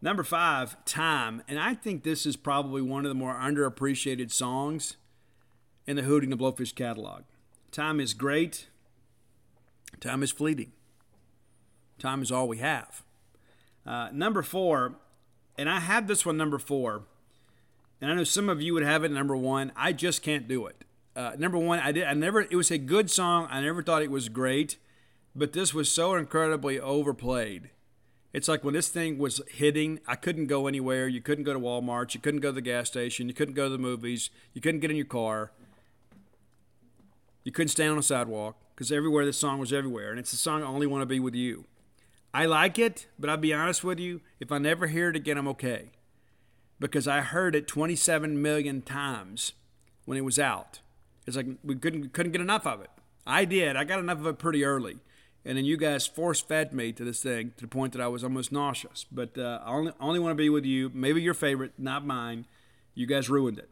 Number 0.00 0.22
five, 0.22 0.84
Time. 0.84 1.42
And 1.48 1.58
I 1.58 1.74
think 1.74 2.02
this 2.02 2.24
is 2.24 2.36
probably 2.36 2.82
one 2.82 3.04
of 3.04 3.08
the 3.08 3.14
more 3.14 3.34
underappreciated 3.34 4.30
songs 4.30 4.96
in 5.86 5.96
the 5.96 6.02
Hootie 6.02 6.24
and 6.24 6.32
the 6.32 6.36
Blowfish 6.36 6.74
catalog. 6.74 7.22
Time 7.72 7.98
is 7.98 8.14
great. 8.14 8.68
Time 10.00 10.22
is 10.22 10.30
fleeting. 10.30 10.72
Time 11.98 12.22
is 12.22 12.30
all 12.32 12.48
we 12.48 12.58
have. 12.58 13.02
Uh, 13.86 14.08
number 14.12 14.42
four, 14.42 14.96
and 15.56 15.68
I 15.68 15.80
have 15.80 16.06
this 16.06 16.24
one 16.26 16.36
number 16.36 16.58
four, 16.58 17.04
and 18.00 18.10
I 18.10 18.14
know 18.14 18.24
some 18.24 18.48
of 18.48 18.60
you 18.60 18.74
would 18.74 18.82
have 18.82 19.04
it 19.04 19.10
number 19.10 19.36
one. 19.36 19.72
I 19.76 19.92
just 19.92 20.22
can't 20.22 20.48
do 20.48 20.66
it. 20.66 20.84
Uh, 21.14 21.32
number 21.38 21.58
one, 21.58 21.78
I 21.78 21.92
did. 21.92 22.04
I 22.04 22.14
never. 22.14 22.40
It 22.40 22.54
was 22.54 22.70
a 22.70 22.78
good 22.78 23.10
song. 23.10 23.48
I 23.50 23.60
never 23.60 23.82
thought 23.82 24.02
it 24.02 24.10
was 24.10 24.28
great, 24.28 24.76
but 25.34 25.52
this 25.52 25.74
was 25.74 25.90
so 25.90 26.14
incredibly 26.14 26.80
overplayed. 26.80 27.70
It's 28.32 28.48
like 28.48 28.64
when 28.64 28.72
this 28.72 28.88
thing 28.88 29.18
was 29.18 29.42
hitting, 29.50 30.00
I 30.06 30.16
couldn't 30.16 30.46
go 30.46 30.66
anywhere. 30.66 31.06
You 31.06 31.20
couldn't 31.20 31.44
go 31.44 31.52
to 31.52 31.60
Walmart. 31.60 32.14
You 32.14 32.20
couldn't 32.20 32.40
go 32.40 32.48
to 32.48 32.54
the 32.54 32.62
gas 32.62 32.88
station. 32.88 33.28
You 33.28 33.34
couldn't 33.34 33.54
go 33.54 33.64
to 33.64 33.70
the 33.70 33.78
movies. 33.78 34.30
You 34.54 34.62
couldn't 34.62 34.80
get 34.80 34.90
in 34.90 34.96
your 34.96 35.04
car. 35.04 35.52
You 37.44 37.52
couldn't 37.52 37.68
stand 37.68 37.92
on 37.92 37.98
a 37.98 38.02
sidewalk 38.02 38.56
because 38.74 38.90
everywhere 38.90 39.26
this 39.26 39.36
song 39.36 39.58
was 39.58 39.72
everywhere. 39.72 40.10
And 40.10 40.18
it's 40.18 40.30
the 40.30 40.38
song 40.38 40.62
I 40.62 40.66
only 40.66 40.86
want 40.86 41.02
to 41.02 41.06
be 41.06 41.20
with 41.20 41.34
you. 41.34 41.66
I 42.32 42.46
like 42.46 42.78
it, 42.78 43.06
but 43.18 43.28
I'll 43.28 43.36
be 43.36 43.52
honest 43.52 43.84
with 43.84 44.00
you, 44.00 44.22
if 44.40 44.50
I 44.50 44.56
never 44.56 44.86
hear 44.86 45.10
it 45.10 45.16
again, 45.16 45.36
I'm 45.36 45.48
okay. 45.48 45.90
Because 46.80 47.06
I 47.06 47.20
heard 47.20 47.54
it 47.54 47.68
27 47.68 48.40
million 48.40 48.80
times 48.80 49.52
when 50.06 50.16
it 50.16 50.24
was 50.24 50.38
out. 50.38 50.80
It's 51.26 51.36
like 51.36 51.46
we 51.62 51.76
couldn't 51.76 52.12
couldn't 52.12 52.32
get 52.32 52.40
enough 52.40 52.66
of 52.66 52.80
it. 52.80 52.90
I 53.26 53.44
did. 53.44 53.76
I 53.76 53.84
got 53.84 54.00
enough 54.00 54.18
of 54.18 54.26
it 54.26 54.38
pretty 54.38 54.64
early. 54.64 54.98
And 55.44 55.58
then 55.58 55.64
you 55.64 55.76
guys 55.76 56.06
force 56.06 56.40
fed 56.40 56.72
me 56.72 56.92
to 56.92 57.04
this 57.04 57.20
thing 57.22 57.52
to 57.56 57.64
the 57.64 57.68
point 57.68 57.92
that 57.92 58.02
I 58.02 58.08
was 58.08 58.22
almost 58.22 58.52
nauseous. 58.52 59.06
But 59.10 59.36
uh, 59.36 59.60
I 59.64 59.72
only, 59.72 59.92
only 60.00 60.20
want 60.20 60.32
to 60.32 60.36
be 60.36 60.48
with 60.48 60.64
you. 60.64 60.90
Maybe 60.94 61.20
your 61.20 61.34
favorite, 61.34 61.72
not 61.78 62.06
mine. 62.06 62.46
You 62.94 63.06
guys 63.06 63.28
ruined 63.28 63.58
it. 63.58 63.68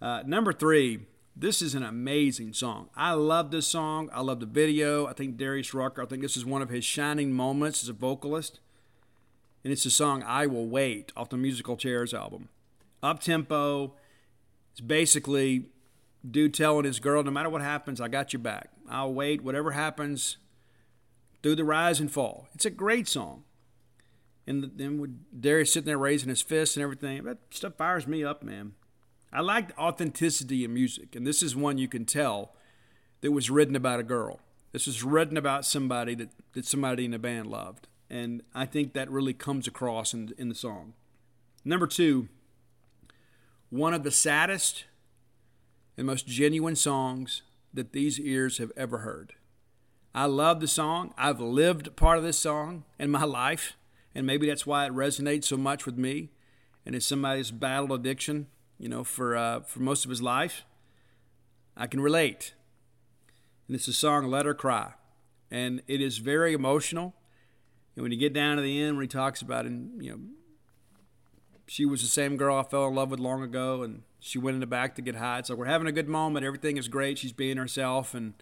Uh, 0.00 0.22
number 0.26 0.52
three, 0.52 1.00
this 1.34 1.62
is 1.62 1.74
an 1.74 1.82
amazing 1.82 2.52
song. 2.52 2.90
I 2.94 3.12
love 3.12 3.50
this 3.50 3.66
song. 3.66 4.10
I 4.12 4.20
love 4.20 4.40
the 4.40 4.46
video. 4.46 5.06
I 5.06 5.14
think 5.14 5.38
Darius 5.38 5.72
Rucker, 5.72 6.02
I 6.02 6.06
think 6.06 6.20
this 6.20 6.36
is 6.36 6.44
one 6.44 6.60
of 6.60 6.68
his 6.68 6.84
shining 6.84 7.32
moments 7.32 7.82
as 7.82 7.88
a 7.88 7.94
vocalist. 7.94 8.60
And 9.64 9.72
it's 9.72 9.84
the 9.84 9.90
song 9.90 10.22
I 10.22 10.46
Will 10.46 10.66
Wait 10.66 11.12
off 11.16 11.30
the 11.30 11.36
Musical 11.36 11.76
Chairs 11.76 12.12
album. 12.12 12.50
Up 13.02 13.20
tempo. 13.20 13.94
It's 14.72 14.80
basically 14.80 15.66
dude 16.30 16.54
telling 16.54 16.84
his 16.84 17.00
girl, 17.00 17.22
no 17.22 17.30
matter 17.30 17.48
what 17.48 17.62
happens, 17.62 18.00
I 18.00 18.08
got 18.08 18.32
your 18.32 18.40
back. 18.40 18.70
I'll 18.88 19.12
wait. 19.12 19.42
Whatever 19.42 19.72
happens, 19.72 20.38
through 21.42 21.56
the 21.56 21.64
rise 21.64 22.00
and 22.00 22.10
fall. 22.10 22.48
It's 22.54 22.64
a 22.64 22.70
great 22.70 23.08
song. 23.08 23.44
And 24.46 24.72
then 24.76 24.98
with 24.98 25.40
Darius 25.40 25.72
sitting 25.72 25.86
there 25.86 25.98
raising 25.98 26.28
his 26.28 26.42
fists 26.42 26.76
and 26.76 26.82
everything, 26.82 27.24
that 27.24 27.38
stuff 27.50 27.74
fires 27.76 28.06
me 28.06 28.24
up, 28.24 28.42
man. 28.42 28.72
I 29.32 29.40
like 29.40 29.68
the 29.68 29.78
authenticity 29.78 30.64
in 30.64 30.72
music, 30.72 31.16
and 31.16 31.26
this 31.26 31.42
is 31.42 31.56
one 31.56 31.78
you 31.78 31.88
can 31.88 32.04
tell 32.04 32.54
that 33.20 33.32
was 33.32 33.50
written 33.50 33.74
about 33.74 34.00
a 34.00 34.04
girl. 34.04 34.40
This 34.72 34.86
was 34.86 35.02
written 35.02 35.36
about 35.36 35.64
somebody 35.64 36.14
that, 36.14 36.30
that 36.52 36.64
somebody 36.64 37.04
in 37.04 37.10
the 37.10 37.18
band 37.18 37.48
loved. 37.48 37.88
And 38.08 38.42
I 38.54 38.66
think 38.66 38.92
that 38.92 39.10
really 39.10 39.32
comes 39.32 39.66
across 39.66 40.14
in, 40.14 40.32
in 40.38 40.48
the 40.48 40.54
song. 40.54 40.92
Number 41.64 41.86
two, 41.86 42.28
one 43.70 43.94
of 43.94 44.04
the 44.04 44.10
saddest 44.10 44.84
and 45.96 46.06
most 46.06 46.26
genuine 46.26 46.76
songs 46.76 47.42
that 47.72 47.92
these 47.92 48.18
ears 48.20 48.58
have 48.58 48.72
ever 48.76 48.98
heard. 48.98 49.34
I 50.14 50.24
love 50.24 50.60
the 50.60 50.68
song. 50.68 51.12
I've 51.18 51.40
lived 51.40 51.94
part 51.94 52.16
of 52.16 52.24
this 52.24 52.38
song 52.38 52.84
in 52.98 53.10
my 53.10 53.24
life, 53.24 53.76
and 54.14 54.26
maybe 54.26 54.46
that's 54.46 54.66
why 54.66 54.86
it 54.86 54.92
resonates 54.92 55.44
so 55.44 55.56
much 55.56 55.84
with 55.84 55.98
me. 55.98 56.30
And 56.84 56.94
as 56.94 57.06
somebody 57.06 57.40
who's 57.40 57.50
battled 57.50 57.92
addiction, 57.92 58.46
you 58.78 58.88
know, 58.88 59.04
for 59.04 59.36
uh, 59.36 59.60
for 59.60 59.80
most 59.80 60.04
of 60.04 60.10
his 60.10 60.22
life, 60.22 60.64
I 61.76 61.86
can 61.86 62.00
relate. 62.00 62.54
And 63.66 63.74
it's 63.74 63.88
a 63.88 63.92
song 63.92 64.28
"Let 64.28 64.46
Her 64.46 64.54
Cry," 64.54 64.92
and 65.50 65.82
it 65.86 66.00
is 66.00 66.18
very 66.18 66.54
emotional. 66.54 67.14
And 67.94 68.02
when 68.02 68.12
you 68.12 68.18
get 68.18 68.32
down 68.32 68.56
to 68.56 68.62
the 68.62 68.80
end, 68.80 68.96
when 68.96 69.04
he 69.04 69.08
talks 69.08 69.42
about 69.42 69.66
and 69.66 70.02
you 70.02 70.10
know, 70.12 70.20
she 71.66 71.84
was 71.84 72.02
the 72.02 72.08
same 72.08 72.36
girl 72.36 72.56
I 72.56 72.62
fell 72.62 72.86
in 72.86 72.94
love 72.94 73.10
with 73.10 73.20
long 73.20 73.42
ago, 73.42 73.82
and 73.82 74.02
she 74.26 74.38
went 74.38 74.54
in 74.54 74.60
the 74.60 74.66
back 74.66 74.94
to 74.96 75.02
get 75.02 75.16
high. 75.16 75.38
It's 75.38 75.50
like 75.50 75.58
we're 75.58 75.66
having 75.66 75.86
a 75.86 75.92
good 75.92 76.08
moment. 76.08 76.44
Everything 76.44 76.76
is 76.76 76.88
great. 76.88 77.18
She's 77.18 77.32
being 77.32 77.56
herself, 77.56 78.14
and 78.14 78.34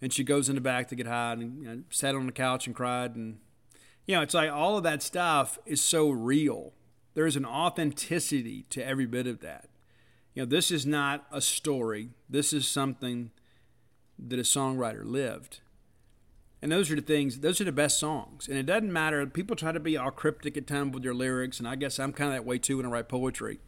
and 0.00 0.12
she 0.12 0.24
goes 0.24 0.48
in 0.48 0.54
the 0.54 0.60
back 0.60 0.88
to 0.88 0.94
get 0.94 1.06
high, 1.06 1.32
and 1.32 1.62
you 1.62 1.68
know, 1.68 1.82
sat 1.90 2.14
on 2.14 2.26
the 2.26 2.32
couch 2.32 2.66
and 2.66 2.74
cried, 2.74 3.14
and 3.14 3.38
you 4.06 4.16
know, 4.16 4.22
it's 4.22 4.34
like 4.34 4.50
all 4.50 4.76
of 4.76 4.84
that 4.84 5.02
stuff 5.02 5.58
is 5.66 5.82
so 5.82 6.10
real 6.10 6.72
there 7.16 7.26
is 7.26 7.34
an 7.34 7.46
authenticity 7.46 8.66
to 8.68 8.86
every 8.86 9.06
bit 9.06 9.26
of 9.26 9.40
that. 9.40 9.70
You 10.34 10.42
know, 10.42 10.46
this 10.46 10.70
is 10.70 10.84
not 10.84 11.26
a 11.32 11.40
story. 11.40 12.10
This 12.28 12.52
is 12.52 12.68
something 12.68 13.30
that 14.18 14.38
a 14.38 14.42
songwriter 14.42 15.02
lived. 15.02 15.60
And 16.60 16.70
those 16.70 16.90
are 16.90 16.94
the 16.94 17.00
things, 17.00 17.40
those 17.40 17.58
are 17.58 17.64
the 17.64 17.72
best 17.72 17.98
songs. 17.98 18.48
And 18.48 18.58
it 18.58 18.66
doesn't 18.66 18.92
matter. 18.92 19.24
People 19.26 19.56
try 19.56 19.72
to 19.72 19.80
be 19.80 19.96
all 19.96 20.10
cryptic 20.10 20.58
at 20.58 20.66
times 20.66 20.92
with 20.92 21.04
their 21.04 21.14
lyrics, 21.14 21.58
and 21.58 21.66
I 21.66 21.74
guess 21.74 21.98
I'm 21.98 22.12
kind 22.12 22.28
of 22.28 22.34
that 22.34 22.44
way 22.44 22.58
too 22.58 22.76
when 22.76 22.86
I 22.86 22.90
write 22.90 23.08
poetry. 23.08 23.60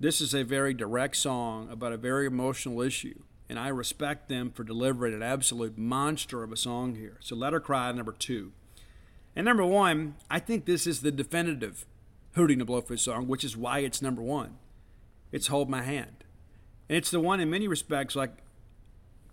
This 0.00 0.20
is 0.20 0.34
a 0.34 0.42
very 0.42 0.74
direct 0.74 1.16
song 1.16 1.68
about 1.70 1.92
a 1.92 1.96
very 1.96 2.26
emotional 2.26 2.82
issue, 2.82 3.20
and 3.48 3.58
I 3.58 3.68
respect 3.68 4.28
them 4.28 4.50
for 4.50 4.64
delivering 4.64 5.14
an 5.14 5.22
absolute 5.22 5.78
monster 5.78 6.42
of 6.42 6.50
a 6.50 6.56
song 6.56 6.96
here. 6.96 7.18
So 7.20 7.36
Let 7.36 7.52
Her 7.52 7.60
Cry, 7.60 7.92
number 7.92 8.12
two. 8.12 8.52
And 9.36 9.44
number 9.44 9.64
one, 9.64 10.16
I 10.28 10.40
think 10.40 10.64
this 10.64 10.86
is 10.86 11.00
the 11.00 11.12
definitive 11.12 11.86
Hootie 12.36 12.58
the 12.58 12.64
Blowfish 12.64 13.00
song, 13.00 13.28
which 13.28 13.44
is 13.44 13.56
why 13.56 13.80
it's 13.80 14.02
number 14.02 14.20
one. 14.20 14.58
It's 15.30 15.46
Hold 15.46 15.70
My 15.70 15.82
Hand. 15.82 16.24
And 16.88 16.98
it's 16.98 17.10
the 17.10 17.20
one 17.20 17.40
in 17.40 17.48
many 17.48 17.68
respects, 17.68 18.16
like 18.16 18.32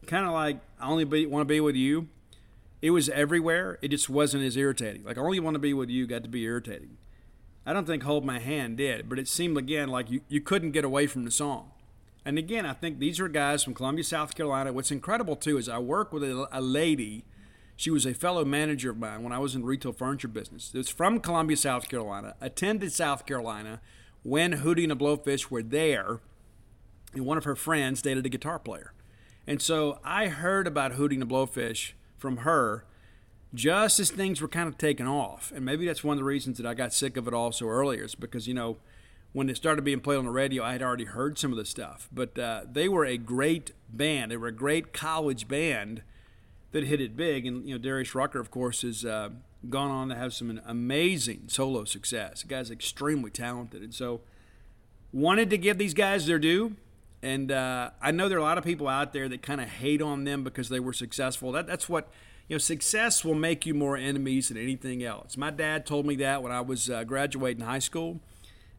kind 0.05 0.25
of 0.25 0.31
like 0.31 0.59
I 0.79 0.89
only 0.89 1.05
be, 1.05 1.25
want 1.25 1.41
to 1.41 1.53
be 1.53 1.59
with 1.59 1.75
you. 1.75 2.07
It 2.81 2.91
was 2.91 3.09
everywhere. 3.09 3.77
It 3.81 3.89
just 3.89 4.09
wasn't 4.09 4.43
as 4.43 4.55
irritating. 4.55 5.03
Like 5.03 5.17
I 5.17 5.21
only 5.21 5.39
want 5.39 5.55
to 5.55 5.59
be 5.59 5.73
with 5.73 5.89
you 5.89 6.07
got 6.07 6.23
to 6.23 6.29
be 6.29 6.43
irritating. 6.43 6.97
I 7.65 7.73
don't 7.73 7.85
think 7.85 8.03
Hold 8.03 8.25
My 8.25 8.39
Hand 8.39 8.77
did, 8.77 9.07
but 9.07 9.19
it 9.19 9.27
seemed 9.27 9.57
again 9.57 9.89
like 9.89 10.09
you, 10.09 10.21
you 10.27 10.41
couldn't 10.41 10.71
get 10.71 10.83
away 10.83 11.07
from 11.07 11.25
the 11.25 11.31
song. 11.31 11.71
And 12.23 12.37
again, 12.37 12.65
I 12.65 12.73
think 12.73 12.99
these 12.99 13.19
are 13.19 13.27
guys 13.27 13.63
from 13.63 13.73
Columbia, 13.73 14.03
South 14.03 14.35
Carolina. 14.35 14.73
What's 14.73 14.91
incredible 14.91 15.35
too 15.35 15.57
is 15.57 15.69
I 15.69 15.79
work 15.79 16.11
with 16.11 16.23
a, 16.23 16.47
a 16.51 16.61
lady 16.61 17.25
she 17.81 17.89
was 17.89 18.05
a 18.05 18.13
fellow 18.13 18.45
manager 18.45 18.91
of 18.91 18.99
mine 18.99 19.23
when 19.23 19.33
I 19.33 19.39
was 19.39 19.55
in 19.55 19.65
retail 19.65 19.91
furniture 19.91 20.27
business. 20.27 20.69
It 20.71 20.77
was 20.77 20.89
from 20.89 21.19
Columbia, 21.19 21.57
South 21.57 21.89
Carolina, 21.89 22.35
attended 22.39 22.93
South 22.93 23.25
Carolina 23.25 23.81
when 24.21 24.59
Hootie 24.59 24.83
and 24.83 24.91
the 24.91 24.95
Blowfish 24.95 25.49
were 25.49 25.63
there, 25.63 26.19
and 27.15 27.25
one 27.25 27.39
of 27.39 27.43
her 27.45 27.55
friends 27.55 28.03
dated 28.03 28.23
a 28.23 28.29
guitar 28.29 28.59
player. 28.59 28.93
And 29.47 29.59
so 29.59 29.99
I 30.03 30.27
heard 30.27 30.67
about 30.67 30.91
Hootie 30.91 31.13
and 31.13 31.23
the 31.23 31.25
Blowfish 31.25 31.93
from 32.19 32.37
her 32.37 32.85
just 33.53 33.99
as 33.99 34.09
things 34.09 34.41
were 34.41 34.47
kind 34.47 34.67
of 34.67 34.77
taking 34.77 35.07
off. 35.07 35.51
And 35.55 35.65
maybe 35.65 35.85
that's 35.85 36.03
one 36.03 36.13
of 36.13 36.19
the 36.19 36.25
reasons 36.25 36.57
that 36.57 36.65
I 36.65 36.73
got 36.73 36.93
sick 36.93 37.17
of 37.17 37.27
it 37.27 37.33
all 37.33 37.51
so 37.51 37.67
earlier. 37.67 38.03
Is 38.03 38.15
because, 38.15 38.47
you 38.47 38.53
know, 38.53 38.77
when 39.33 39.49
it 39.49 39.57
started 39.57 39.83
being 39.83 39.99
played 39.99 40.17
on 40.17 40.25
the 40.25 40.31
radio, 40.31 40.63
I 40.63 40.73
had 40.73 40.81
already 40.81 41.05
heard 41.05 41.37
some 41.37 41.51
of 41.51 41.57
the 41.57 41.65
stuff. 41.65 42.09
But 42.11 42.37
uh, 42.37 42.61
they 42.71 42.87
were 42.87 43.05
a 43.05 43.17
great 43.17 43.71
band. 43.89 44.31
They 44.31 44.37
were 44.37 44.47
a 44.47 44.53
great 44.53 44.93
college 44.93 45.47
band 45.47 46.01
that 46.71 46.85
hit 46.85 47.01
it 47.01 47.15
big. 47.17 47.45
And 47.45 47.67
you 47.67 47.75
know, 47.75 47.81
Darius 47.81 48.15
Rucker, 48.15 48.39
of 48.39 48.51
course, 48.51 48.81
has 48.81 49.03
uh, 49.03 49.29
gone 49.69 49.91
on 49.91 50.09
to 50.09 50.15
have 50.15 50.33
some 50.33 50.61
amazing 50.65 51.43
solo 51.47 51.83
success. 51.85 52.41
The 52.41 52.47
guy's 52.47 52.71
extremely 52.71 53.31
talented, 53.31 53.81
and 53.81 53.93
so 53.93 54.21
wanted 55.13 55.49
to 55.49 55.57
give 55.57 55.77
these 55.77 55.93
guys 55.93 56.25
their 56.25 56.39
due. 56.39 56.75
And 57.21 57.51
uh, 57.51 57.91
I 58.01 58.11
know 58.11 58.27
there 58.29 58.37
are 58.37 58.41
a 58.41 58.43
lot 58.43 58.57
of 58.57 58.63
people 58.63 58.87
out 58.87 59.13
there 59.13 59.29
that 59.29 59.43
kind 59.43 59.61
of 59.61 59.69
hate 59.69 60.01
on 60.01 60.23
them 60.23 60.43
because 60.43 60.69
they 60.69 60.79
were 60.79 60.93
successful. 60.93 61.51
That, 61.51 61.67
that's 61.67 61.87
what 61.87 62.09
you 62.51 62.55
know. 62.55 62.59
Success 62.59 63.23
will 63.23 63.35
make 63.35 63.65
you 63.65 63.73
more 63.73 63.95
enemies 63.95 64.49
than 64.49 64.57
anything 64.57 65.03
else. 65.03 65.37
My 65.37 65.51
dad 65.51 65.85
told 65.85 66.05
me 66.05 66.17
that 66.17 66.43
when 66.43 66.51
I 66.51 66.59
was 66.59 66.89
uh, 66.89 67.05
graduating 67.05 67.63
high 67.63 67.79
school. 67.79 68.19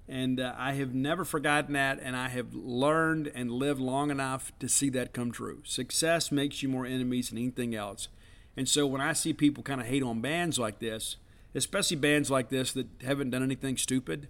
And 0.08 0.40
uh, 0.40 0.54
I 0.58 0.74
have 0.74 0.92
never 0.92 1.24
forgotten 1.24 1.72
that, 1.72 1.98
and 2.02 2.14
I 2.16 2.28
have 2.28 2.54
learned 2.54 3.32
and 3.34 3.50
lived 3.50 3.80
long 3.80 4.10
enough 4.10 4.52
to 4.58 4.68
see 4.68 4.90
that 4.90 5.14
come 5.14 5.30
true. 5.30 5.62
Success 5.64 6.30
makes 6.30 6.62
you 6.62 6.68
more 6.68 6.84
enemies 6.84 7.30
than 7.30 7.38
anything 7.38 7.74
else. 7.74 8.08
And 8.54 8.68
so 8.68 8.86
when 8.86 9.00
I 9.00 9.14
see 9.14 9.32
people 9.32 9.62
kind 9.62 9.80
of 9.80 9.86
hate 9.86 10.02
on 10.02 10.20
bands 10.20 10.58
like 10.58 10.80
this, 10.80 11.16
especially 11.54 11.96
bands 11.96 12.30
like 12.30 12.50
this 12.50 12.72
that 12.72 12.88
haven't 13.02 13.30
done 13.30 13.42
anything 13.42 13.78
stupid, 13.78 14.28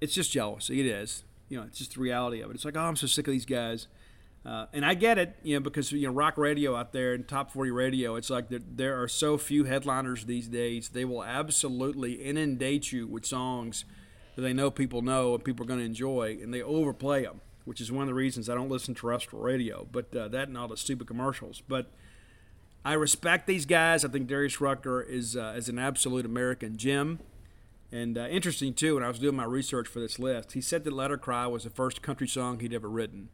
it's 0.00 0.14
just 0.14 0.32
jealousy. 0.32 0.80
It 0.80 0.86
is. 0.86 1.24
You 1.48 1.58
know, 1.58 1.64
it's 1.64 1.78
just 1.78 1.94
the 1.94 2.00
reality 2.00 2.40
of 2.42 2.50
it. 2.50 2.54
It's 2.54 2.64
like, 2.64 2.76
oh, 2.76 2.80
I'm 2.80 2.96
so 2.96 3.06
sick 3.06 3.28
of 3.28 3.32
these 3.32 3.46
guys. 3.46 3.86
Uh, 4.44 4.66
and 4.72 4.86
I 4.86 4.94
get 4.94 5.18
it, 5.18 5.36
you 5.42 5.54
know, 5.54 5.60
because 5.60 5.92
you 5.92 6.06
know 6.06 6.12
rock 6.12 6.38
radio 6.38 6.74
out 6.74 6.92
there 6.92 7.12
and 7.12 7.28
top 7.28 7.50
40 7.50 7.70
radio, 7.70 8.16
it's 8.16 8.30
like 8.30 8.48
there, 8.48 8.60
there 8.66 9.02
are 9.02 9.08
so 9.08 9.36
few 9.36 9.64
headliners 9.64 10.24
these 10.24 10.48
days. 10.48 10.88
They 10.88 11.04
will 11.04 11.22
absolutely 11.22 12.14
inundate 12.14 12.90
you 12.90 13.06
with 13.06 13.26
songs 13.26 13.84
that 14.36 14.42
they 14.42 14.54
know 14.54 14.70
people 14.70 15.02
know 15.02 15.34
and 15.34 15.44
people 15.44 15.64
are 15.64 15.68
going 15.68 15.80
to 15.80 15.86
enjoy, 15.86 16.38
and 16.42 16.54
they 16.54 16.62
overplay 16.62 17.24
them, 17.24 17.42
which 17.66 17.82
is 17.82 17.92
one 17.92 18.02
of 18.02 18.08
the 18.08 18.14
reasons 18.14 18.48
I 18.48 18.54
don't 18.54 18.70
listen 18.70 18.94
to 18.94 19.00
terrestrial 19.00 19.44
radio. 19.44 19.86
But 19.90 20.14
uh, 20.16 20.28
that 20.28 20.48
and 20.48 20.56
all 20.56 20.68
the 20.68 20.76
stupid 20.78 21.06
commercials. 21.06 21.62
But 21.68 21.90
I 22.84 22.94
respect 22.94 23.46
these 23.46 23.66
guys. 23.66 24.04
I 24.04 24.08
think 24.08 24.26
Darius 24.26 24.60
Rucker 24.60 25.02
is 25.02 25.36
uh, 25.36 25.54
is 25.56 25.68
an 25.68 25.78
absolute 25.78 26.24
American 26.24 26.78
gem. 26.78 27.18
And 27.92 28.16
uh, 28.16 28.26
interesting 28.28 28.72
too, 28.72 28.94
when 28.94 29.04
I 29.04 29.08
was 29.08 29.18
doing 29.18 29.36
my 29.36 29.44
research 29.44 29.88
for 29.88 30.00
this 30.00 30.18
list, 30.18 30.52
he 30.52 30.60
said 30.60 30.84
that 30.84 30.92
"Let 30.92 31.10
Her 31.10 31.18
Cry" 31.18 31.46
was 31.46 31.64
the 31.64 31.70
first 31.70 32.00
country 32.00 32.28
song 32.28 32.60
he'd 32.60 32.72
ever 32.72 32.88
written, 32.88 33.28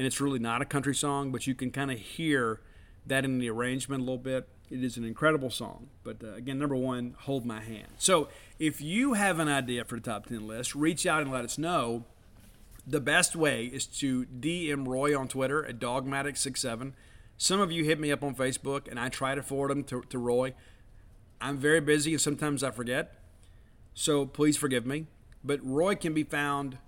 and 0.00 0.06
it's 0.06 0.18
really 0.18 0.38
not 0.38 0.62
a 0.62 0.64
country 0.64 0.94
song, 0.94 1.30
but 1.30 1.46
you 1.46 1.54
can 1.54 1.70
kind 1.70 1.90
of 1.90 1.98
hear 1.98 2.62
that 3.04 3.22
in 3.22 3.38
the 3.38 3.50
arrangement 3.50 4.00
a 4.00 4.02
little 4.02 4.16
bit. 4.16 4.48
It 4.70 4.82
is 4.82 4.96
an 4.96 5.04
incredible 5.04 5.50
song. 5.50 5.88
But 6.04 6.24
uh, 6.24 6.32
again, 6.36 6.58
number 6.58 6.74
one, 6.74 7.16
Hold 7.24 7.44
My 7.44 7.60
Hand. 7.60 7.88
So 7.98 8.28
if 8.58 8.80
you 8.80 9.12
have 9.12 9.38
an 9.38 9.48
idea 9.48 9.84
for 9.84 9.96
the 9.96 10.00
top 10.00 10.24
10 10.24 10.46
list, 10.46 10.74
reach 10.74 11.04
out 11.04 11.20
and 11.20 11.30
let 11.30 11.44
us 11.44 11.58
know. 11.58 12.06
The 12.86 12.98
best 12.98 13.36
way 13.36 13.66
is 13.66 13.84
to 13.98 14.24
DM 14.24 14.88
Roy 14.88 15.14
on 15.14 15.28
Twitter 15.28 15.66
at 15.66 15.78
Dawgmatic67. 15.78 16.94
Some 17.36 17.60
of 17.60 17.70
you 17.70 17.84
hit 17.84 18.00
me 18.00 18.10
up 18.10 18.24
on 18.24 18.34
Facebook, 18.34 18.88
and 18.88 18.98
I 18.98 19.10
try 19.10 19.34
to 19.34 19.42
forward 19.42 19.70
them 19.70 19.84
to, 19.84 20.00
to 20.08 20.18
Roy. 20.18 20.54
I'm 21.42 21.58
very 21.58 21.80
busy, 21.80 22.12
and 22.12 22.20
sometimes 22.22 22.64
I 22.64 22.70
forget. 22.70 23.18
So 23.92 24.24
please 24.24 24.56
forgive 24.56 24.86
me. 24.86 25.08
But 25.44 25.60
Roy 25.62 25.94
can 25.94 26.14
be 26.14 26.24
found 26.24 26.78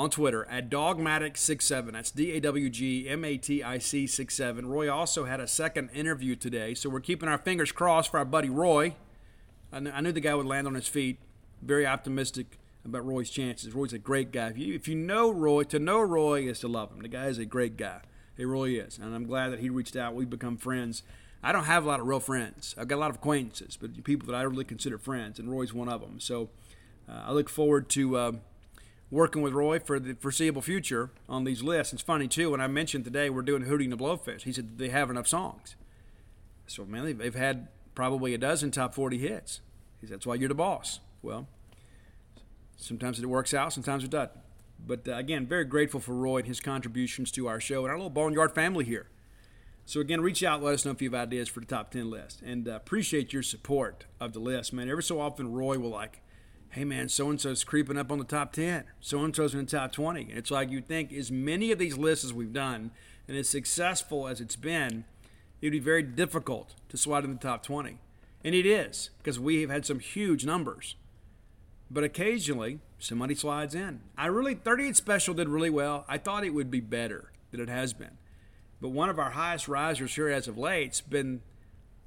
on 0.00 0.08
Twitter 0.08 0.46
at 0.46 0.70
Dawgmatic67. 0.70 1.92
That's 1.92 2.10
D 2.10 2.32
A 2.32 2.40
W 2.40 2.70
G 2.70 3.06
M 3.06 3.22
A 3.22 3.36
T 3.36 3.62
I 3.62 3.76
C 3.76 4.06
67. 4.06 4.66
Roy 4.66 4.90
also 4.90 5.26
had 5.26 5.40
a 5.40 5.46
second 5.46 5.90
interview 5.90 6.34
today, 6.34 6.72
so 6.72 6.88
we're 6.88 7.00
keeping 7.00 7.28
our 7.28 7.36
fingers 7.36 7.70
crossed 7.70 8.10
for 8.10 8.18
our 8.18 8.24
buddy 8.24 8.48
Roy. 8.48 8.94
I 9.70 9.80
knew, 9.80 9.90
I 9.90 10.00
knew 10.00 10.12
the 10.12 10.20
guy 10.20 10.34
would 10.34 10.46
land 10.46 10.66
on 10.66 10.74
his 10.74 10.88
feet. 10.88 11.18
Very 11.60 11.86
optimistic 11.86 12.58
about 12.82 13.04
Roy's 13.04 13.28
chances. 13.28 13.74
Roy's 13.74 13.92
a 13.92 13.98
great 13.98 14.32
guy. 14.32 14.48
If 14.48 14.56
you, 14.58 14.74
if 14.74 14.88
you 14.88 14.94
know 14.94 15.30
Roy, 15.30 15.64
to 15.64 15.78
know 15.78 16.00
Roy 16.00 16.48
is 16.48 16.60
to 16.60 16.68
love 16.68 16.90
him. 16.90 17.00
The 17.00 17.08
guy 17.08 17.26
is 17.26 17.36
a 17.36 17.44
great 17.44 17.76
guy. 17.76 18.00
He 18.38 18.46
really 18.46 18.78
is. 18.78 18.98
And 18.98 19.14
I'm 19.14 19.26
glad 19.26 19.50
that 19.50 19.60
he 19.60 19.68
reached 19.68 19.96
out. 19.96 20.14
We've 20.14 20.30
become 20.30 20.56
friends. 20.56 21.02
I 21.42 21.52
don't 21.52 21.64
have 21.64 21.84
a 21.84 21.88
lot 21.88 22.00
of 22.00 22.06
real 22.06 22.20
friends. 22.20 22.74
I've 22.78 22.88
got 22.88 22.96
a 22.96 23.02
lot 23.02 23.10
of 23.10 23.16
acquaintances, 23.16 23.76
but 23.78 24.02
people 24.02 24.26
that 24.28 24.34
I 24.34 24.42
really 24.42 24.64
consider 24.64 24.96
friends, 24.96 25.38
and 25.38 25.50
Roy's 25.50 25.74
one 25.74 25.90
of 25.90 26.00
them. 26.00 26.20
So 26.20 26.48
uh, 27.06 27.24
I 27.26 27.32
look 27.32 27.50
forward 27.50 27.90
to. 27.90 28.16
Uh, 28.16 28.32
working 29.10 29.42
with 29.42 29.52
Roy 29.52 29.78
for 29.78 29.98
the 29.98 30.14
foreseeable 30.14 30.62
future 30.62 31.10
on 31.28 31.44
these 31.44 31.62
lists. 31.62 31.92
It's 31.92 32.02
funny 32.02 32.28
too 32.28 32.50
when 32.50 32.60
I 32.60 32.66
mentioned 32.66 33.04
today 33.04 33.30
we're 33.30 33.42
doing 33.42 33.64
Hootie 33.64 33.84
and 33.84 33.92
the 33.92 33.96
Blowfish. 33.96 34.42
He 34.42 34.52
said 34.52 34.78
they 34.78 34.88
have 34.88 35.10
enough 35.10 35.26
songs. 35.26 35.76
So 36.66 36.84
man, 36.84 37.18
they've 37.18 37.34
had 37.34 37.68
probably 37.94 38.34
a 38.34 38.38
dozen 38.38 38.70
top 38.70 38.94
40 38.94 39.18
hits. 39.18 39.60
He 40.00 40.06
said 40.06 40.16
that's 40.16 40.26
why 40.26 40.36
you're 40.36 40.48
the 40.48 40.54
boss. 40.54 41.00
Well, 41.22 41.48
sometimes 42.76 43.18
it 43.18 43.26
works 43.26 43.52
out, 43.52 43.72
sometimes 43.72 44.04
it 44.04 44.10
doesn't. 44.10 44.32
But 44.86 45.06
uh, 45.06 45.16
again, 45.16 45.46
very 45.46 45.64
grateful 45.64 46.00
for 46.00 46.14
Roy 46.14 46.38
and 46.38 46.46
his 46.46 46.60
contributions 46.60 47.30
to 47.32 47.48
our 47.48 47.60
show 47.60 47.84
and 47.84 47.90
our 47.90 47.96
little 47.96 48.10
Boneyard 48.10 48.54
family 48.54 48.84
here. 48.84 49.08
So 49.84 50.00
again, 50.00 50.20
reach 50.20 50.42
out, 50.42 50.62
let 50.62 50.74
us 50.74 50.84
know 50.84 50.92
if 50.92 51.02
you 51.02 51.10
have 51.10 51.20
ideas 51.20 51.48
for 51.48 51.60
the 51.60 51.66
top 51.66 51.90
10 51.90 52.10
list, 52.10 52.42
and 52.42 52.68
uh, 52.68 52.72
appreciate 52.72 53.32
your 53.32 53.42
support 53.42 54.06
of 54.20 54.32
the 54.32 54.38
list, 54.38 54.72
man. 54.72 54.88
Every 54.88 55.02
so 55.02 55.20
often, 55.20 55.52
Roy 55.52 55.78
will 55.78 55.90
like 55.90 56.22
hey 56.70 56.84
man, 56.84 57.08
so 57.08 57.28
and 57.30 57.40
so's 57.40 57.64
creeping 57.64 57.98
up 57.98 58.12
on 58.12 58.18
the 58.18 58.24
top 58.24 58.52
10, 58.52 58.84
so 59.00 59.24
and 59.24 59.34
so's 59.34 59.54
in 59.54 59.60
the 59.60 59.66
top 59.66 59.92
20. 59.92 60.22
And 60.22 60.38
it's 60.38 60.50
like 60.50 60.70
you 60.70 60.80
think, 60.80 61.12
as 61.12 61.30
many 61.30 61.72
of 61.72 61.78
these 61.78 61.98
lists 61.98 62.24
as 62.24 62.32
we've 62.32 62.52
done, 62.52 62.92
and 63.26 63.36
as 63.36 63.48
successful 63.48 64.28
as 64.28 64.40
it's 64.40 64.56
been, 64.56 65.04
it 65.60 65.66
would 65.66 65.72
be 65.72 65.78
very 65.78 66.02
difficult 66.02 66.74
to 66.88 66.96
slide 66.96 67.24
in 67.24 67.32
the 67.32 67.38
top 67.38 67.62
20. 67.64 67.98
And 68.44 68.54
it 68.54 68.66
is, 68.66 69.10
because 69.18 69.38
we 69.38 69.60
have 69.62 69.70
had 69.70 69.84
some 69.84 69.98
huge 69.98 70.44
numbers. 70.44 70.94
But 71.90 72.04
occasionally, 72.04 72.78
somebody 72.98 73.34
slides 73.34 73.74
in. 73.74 74.02
I 74.16 74.26
really, 74.26 74.54
38 74.54 74.96
Special 74.96 75.34
did 75.34 75.48
really 75.48 75.70
well. 75.70 76.04
I 76.08 76.18
thought 76.18 76.44
it 76.44 76.54
would 76.54 76.70
be 76.70 76.80
better 76.80 77.32
than 77.50 77.60
it 77.60 77.68
has 77.68 77.92
been. 77.92 78.16
But 78.80 78.90
one 78.90 79.08
of 79.08 79.18
our 79.18 79.30
highest 79.30 79.68
risers 79.68 80.14
here 80.14 80.28
as 80.28 80.46
of 80.48 80.56
late's 80.56 81.00
been, 81.00 81.42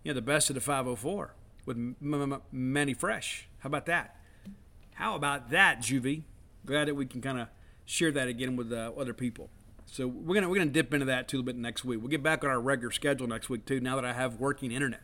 you 0.03 0.11
know, 0.11 0.15
the 0.15 0.21
best 0.21 0.49
of 0.49 0.55
the 0.55 0.61
504 0.61 1.35
with 1.65 1.77
m- 1.77 1.95
m- 2.01 2.41
Mannie 2.51 2.93
Fresh. 2.93 3.47
How 3.59 3.67
about 3.67 3.85
that? 3.87 4.15
How 4.95 5.15
about 5.15 5.49
that, 5.49 5.79
Juvie? 5.79 6.23
Glad 6.65 6.87
that 6.87 6.95
we 6.95 7.05
can 7.05 7.21
kind 7.21 7.39
of 7.39 7.47
share 7.85 8.11
that 8.11 8.27
again 8.27 8.55
with 8.55 8.71
uh, 8.71 8.91
other 8.97 9.13
people. 9.13 9.49
So 9.85 10.07
we're 10.07 10.35
gonna 10.35 10.49
we're 10.49 10.57
gonna 10.57 10.71
dip 10.71 10.93
into 10.93 11.05
that 11.05 11.27
too 11.27 11.37
a 11.37 11.39
little 11.39 11.53
bit 11.53 11.57
next 11.57 11.83
week. 11.85 11.99
We'll 11.99 12.09
get 12.09 12.23
back 12.23 12.43
on 12.43 12.49
our 12.49 12.59
regular 12.59 12.91
schedule 12.91 13.27
next 13.27 13.49
week 13.49 13.65
too. 13.65 13.79
Now 13.79 13.95
that 13.95 14.05
I 14.05 14.13
have 14.13 14.39
working 14.39 14.71
internet. 14.71 15.03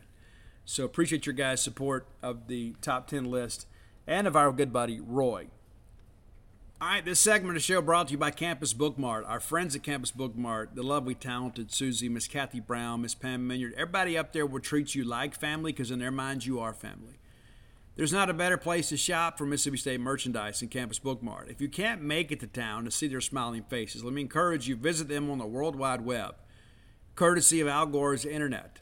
So 0.64 0.84
appreciate 0.84 1.26
your 1.26 1.34
guys' 1.34 1.60
support 1.60 2.08
of 2.22 2.48
the 2.48 2.74
top 2.80 3.06
ten 3.06 3.24
list 3.24 3.66
and 4.06 4.26
of 4.26 4.36
our 4.36 4.52
good 4.52 4.72
buddy 4.72 5.00
Roy. 5.00 5.48
All 6.80 6.88
right, 6.88 7.04
this 7.04 7.20
segment 7.20 7.50
of 7.50 7.54
the 7.56 7.60
show 7.60 7.82
brought 7.82 8.08
to 8.08 8.12
you 8.12 8.18
by 8.18 8.30
Campus 8.30 8.72
Bookmart. 8.72 9.28
Our 9.28 9.38
friends 9.38 9.76
at 9.76 9.82
Campus 9.82 10.12
Bookmart, 10.12 10.74
the 10.74 10.82
lovely, 10.82 11.14
talented 11.14 11.70
Susie, 11.70 12.08
Miss 12.08 12.26
Kathy 12.26 12.58
Brown, 12.58 13.02
Miss 13.02 13.14
Pam 13.14 13.46
Minyard, 13.46 13.74
everybody 13.74 14.16
up 14.16 14.32
there 14.32 14.46
will 14.46 14.60
treat 14.60 14.94
you 14.94 15.04
like 15.04 15.34
family 15.38 15.72
because 15.72 15.90
in 15.90 15.98
their 15.98 16.10
minds 16.10 16.46
you 16.46 16.58
are 16.58 16.72
family. 16.72 17.19
There's 17.96 18.12
not 18.12 18.30
a 18.30 18.34
better 18.34 18.56
place 18.56 18.88
to 18.90 18.96
shop 18.96 19.36
for 19.36 19.44
Mississippi 19.44 19.76
State 19.76 20.00
merchandise 20.00 20.60
than 20.60 20.68
Campus 20.68 20.98
Bookmart. 20.98 21.50
If 21.50 21.60
you 21.60 21.68
can't 21.68 22.02
make 22.02 22.32
it 22.32 22.40
to 22.40 22.46
town 22.46 22.84
to 22.84 22.90
see 22.90 23.08
their 23.08 23.20
smiling 23.20 23.64
faces, 23.64 24.04
let 24.04 24.14
me 24.14 24.22
encourage 24.22 24.68
you 24.68 24.76
visit 24.76 25.08
them 25.08 25.30
on 25.30 25.38
the 25.38 25.46
World 25.46 25.76
Wide 25.76 26.02
Web, 26.02 26.36
courtesy 27.14 27.60
of 27.60 27.68
Al 27.68 27.86
Gore's 27.86 28.24
Internet 28.24 28.80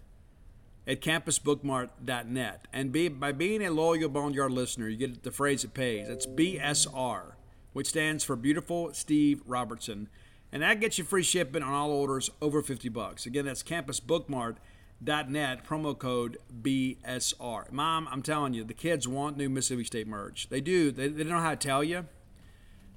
at 0.87 1.01
campusbookmart.net. 1.01 2.69
And 2.73 2.93
be, 2.93 3.09
by 3.09 3.33
being 3.33 3.65
a 3.65 3.71
loyal 3.71 4.09
Boneyard 4.09 4.53
listener, 4.53 4.89
you 4.89 4.97
get 4.97 5.23
the 5.23 5.33
phrase 5.33 5.65
it 5.65 5.75
pays. 5.75 6.09
That's 6.09 6.27
BSR, 6.27 7.33
which 7.73 7.89
stands 7.89 8.25
for 8.25 8.37
Beautiful 8.37 8.93
Steve 8.93 9.43
Robertson. 9.47 10.09
And 10.53 10.63
that 10.63 10.81
gets 10.81 10.97
you 10.97 11.05
free 11.05 11.23
shipping 11.23 11.63
on 11.63 11.73
all 11.73 11.91
orders 11.91 12.31
over 12.41 12.63
50 12.63 12.89
bucks. 12.91 13.27
Again, 13.27 13.47
that's 13.47 13.63
campusbookmart.net 13.63 14.63
net 15.01 15.65
promo 15.65 15.97
code 15.97 16.39
BSR. 16.63 17.71
Mom, 17.71 18.09
I'm 18.11 18.23
telling 18.23 18.55
you, 18.55 18.65
the 18.65 18.75
kids 18.75 19.07
want 19.07 19.37
new 19.37 19.49
Mississippi 19.49 19.85
State 19.85 20.07
merch. 20.07 20.49
They 20.49 20.61
do. 20.61 20.91
They, 20.91 21.09
they 21.09 21.25
don't 21.25 21.33
know 21.33 21.41
how 21.41 21.51
to 21.51 21.57
tell 21.57 21.85
you. 21.85 22.07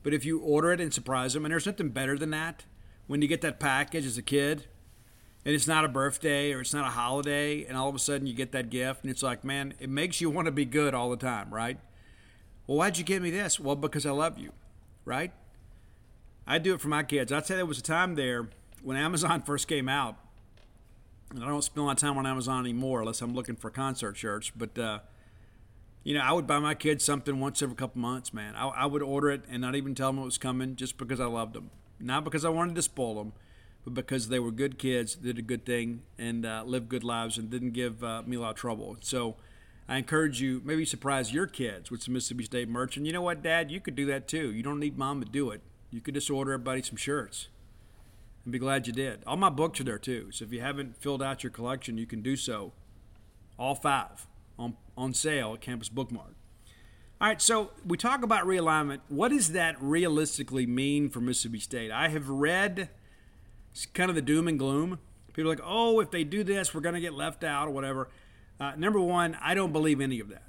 But 0.04 0.14
if 0.14 0.26
you 0.26 0.40
order 0.40 0.72
it 0.72 0.82
and 0.82 0.94
surprise 0.94 1.34
them, 1.34 1.46
and 1.46 1.52
there's 1.52 1.66
nothing 1.66 1.90
better 1.90 2.18
than 2.18 2.32
that, 2.32 2.66
when 3.08 3.22
you 3.22 3.28
get 3.28 3.42
that 3.42 3.60
package 3.60 4.06
as 4.06 4.18
a 4.18 4.24
kid, 4.24 4.66
and 5.46 5.54
it's 5.54 5.68
not 5.68 5.86
a 5.86 5.88
birthday 5.88 6.54
or 6.54 6.62
it's 6.62 6.74
not 6.74 6.88
a 6.88 6.92
holiday, 6.92 7.66
and 7.66 7.78
all 7.78 7.90
of 7.90 7.96
a 7.96 8.00
sudden 8.00 8.26
you 8.26 8.34
get 8.34 8.52
that 8.52 8.70
gift, 8.70 9.04
and 9.04 9.12
it's 9.12 9.24
like, 9.24 9.44
man, 9.44 9.74
it 9.80 9.90
makes 9.90 10.22
you 10.22 10.30
want 10.30 10.48
to 10.48 10.52
be 10.52 10.66
good 10.66 10.94
all 10.94 11.10
the 11.10 11.18
time, 11.18 11.54
right? 11.54 11.78
Well, 12.66 12.78
why'd 12.78 12.98
you 12.98 13.04
give 13.04 13.22
me 13.22 13.32
this? 13.32 13.60
Well, 13.60 13.76
because 13.76 14.06
I 14.06 14.12
love 14.12 14.40
you, 14.40 14.54
right? 15.06 15.32
I 16.48 16.58
do 16.58 16.74
it 16.74 16.82
for 16.82 16.88
my 16.88 17.04
kids. 17.04 17.32
I'd 17.32 17.46
say 17.46 17.56
there 17.56 17.66
was 17.66 17.80
a 17.80 17.84
time 17.84 18.16
there 18.16 18.50
when 18.82 18.98
Amazon 18.98 19.42
first 19.46 19.68
came 19.68 19.88
out 19.88 20.18
and 21.34 21.44
I 21.44 21.48
don't 21.48 21.64
spend 21.64 21.84
a 21.84 21.86
lot 21.86 21.92
of 21.94 21.98
time 21.98 22.18
on 22.18 22.26
Amazon 22.28 22.62
anymore 22.62 23.02
unless 23.02 23.22
I'm 23.22 23.34
looking 23.34 23.56
for 23.56 23.70
concert 23.70 24.18
shirts. 24.18 24.52
But 24.56 24.78
uh, 24.78 25.00
you 26.04 26.14
know, 26.14 26.22
I 26.22 26.32
would 26.32 26.48
buy 26.48 26.60
my 26.60 26.76
kids 26.76 27.04
something 27.04 27.40
once 27.40 27.62
every 27.62 27.76
couple 27.76 28.02
months, 28.02 28.34
man. 28.34 28.56
I, 28.56 28.68
I, 28.68 28.86
would 28.86 29.02
order 29.02 29.30
it 29.30 29.44
and 29.50 29.62
not 29.62 29.76
even 29.76 29.96
tell 29.96 30.12
them 30.12 30.22
it 30.22 30.26
was 30.26 30.38
coming, 30.38 30.76
just 30.76 30.98
because 30.98 31.20
I 31.20 31.26
loved 31.26 31.54
them, 31.54 31.70
not 32.00 32.24
because 32.24 32.44
I 32.44 32.50
wanted 32.50 32.76
to 32.76 32.82
spoil 32.82 33.16
them, 33.16 33.34
but 33.84 33.94
because 33.94 34.30
they 34.30 34.40
were 34.40 34.52
good 34.52 34.78
kids, 34.78 35.16
did 35.16 35.38
a 35.38 35.44
good 35.44 35.66
thing, 35.66 36.02
and 36.18 36.46
uh, 36.46 36.64
lived 36.66 36.90
good 36.90 37.04
lives, 37.04 37.38
and 37.38 37.50
didn't 37.50 37.72
give 37.72 38.04
uh, 38.04 38.24
me 38.26 38.38
a 38.38 38.40
lot 38.40 38.52
of 38.52 38.56
trouble. 38.58 38.98
So. 39.02 39.36
I 39.90 39.98
encourage 39.98 40.40
you, 40.40 40.62
maybe 40.64 40.86
surprise 40.86 41.34
your 41.34 41.48
kids 41.48 41.92
with 41.92 42.02
some 42.02 42.14
Mississippi 42.14 42.46
State 42.46 42.70
merch. 42.70 42.96
And 42.96 43.06
you 43.06 43.12
know 43.12 43.22
what, 43.22 43.44
Dad? 43.44 43.72
You 43.72 43.82
could 43.82 43.96
do 43.96 44.06
that 44.06 44.26
too. 44.26 44.50
You 44.54 44.64
don't 44.64 44.80
need 44.80 44.98
mom 44.98 45.22
to 45.22 45.30
do 45.30 45.50
it. 45.50 45.60
You 45.90 46.00
could 46.00 46.14
just 46.14 46.30
order 46.30 46.54
everybody 46.54 46.82
some 46.82 46.96
shirts 46.96 47.50
and 48.44 48.52
be 48.52 48.60
glad 48.60 48.88
you 48.88 48.94
did. 48.94 49.24
All 49.26 49.38
my 49.38 49.50
books 49.50 49.80
are 49.80 49.84
there 49.84 50.00
too. 50.00 50.32
So 50.32 50.46
if 50.46 50.52
you 50.52 50.62
haven't 50.62 50.98
filled 50.98 51.22
out 51.22 51.44
your 51.44 51.52
collection, 51.52 51.98
you 51.98 52.06
can 52.06 52.22
do 52.22 52.36
so. 52.36 52.74
All 53.58 53.76
five 53.76 54.28
on, 54.58 54.78
on 54.98 55.14
sale 55.14 55.54
at 55.54 55.62
Campus 55.62 55.90
Bookmart. 55.90 56.36
All 57.20 57.28
right, 57.28 57.42
so 57.42 57.72
we 57.86 57.98
talk 57.98 58.24
about 58.24 58.48
realignment. 58.48 59.02
What 59.08 59.30
does 59.30 59.52
that 59.52 59.76
realistically 59.80 60.66
mean 60.66 61.10
for 61.10 61.22
Mississippi 61.22 61.60
State? 61.60 61.92
I 61.92 62.08
have 62.10 62.30
read 62.30 62.90
kind 63.94 64.10
of 64.10 64.16
the 64.16 64.24
doom 64.24 64.48
and 64.48 64.58
gloom. 64.58 64.98
People 65.34 65.52
are 65.52 65.56
like, 65.56 65.64
oh, 65.64 66.00
if 66.00 66.10
they 66.10 66.24
do 66.24 66.44
this, 66.44 66.74
we're 66.74 66.82
going 66.82 66.96
to 66.96 67.02
get 67.02 67.14
left 67.14 67.44
out 67.44 67.68
or 67.68 67.72
whatever. 67.72 68.10
Uh, 68.60 68.74
number 68.76 69.00
one, 69.00 69.38
I 69.40 69.54
don't 69.54 69.72
believe 69.72 70.02
any 70.02 70.20
of 70.20 70.30
that. 70.30 70.44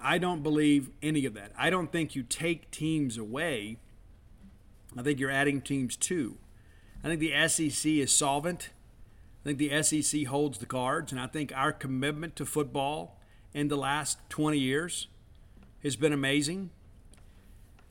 I 0.00 0.18
don't 0.18 0.42
believe 0.42 0.90
any 1.02 1.26
of 1.26 1.34
that. 1.34 1.52
I 1.56 1.70
don't 1.70 1.90
think 1.90 2.14
you 2.14 2.22
take 2.22 2.70
teams 2.70 3.18
away. 3.18 3.78
I 4.96 5.02
think 5.02 5.18
you're 5.18 5.30
adding 5.30 5.60
teams 5.60 5.96
too. 5.96 6.38
I 7.04 7.08
think 7.08 7.20
the 7.20 7.48
SEC 7.48 7.90
is 7.92 8.14
solvent. 8.14 8.70
I 9.44 9.48
think 9.48 9.58
the 9.58 9.82
SEC 9.82 10.26
holds 10.26 10.58
the 10.58 10.66
cards, 10.66 11.10
and 11.10 11.20
I 11.20 11.26
think 11.26 11.52
our 11.54 11.72
commitment 11.72 12.36
to 12.36 12.46
football 12.46 13.18
in 13.52 13.68
the 13.68 13.76
last 13.76 14.18
20 14.28 14.56
years 14.58 15.08
has 15.82 15.96
been 15.96 16.12
amazing. 16.12 16.70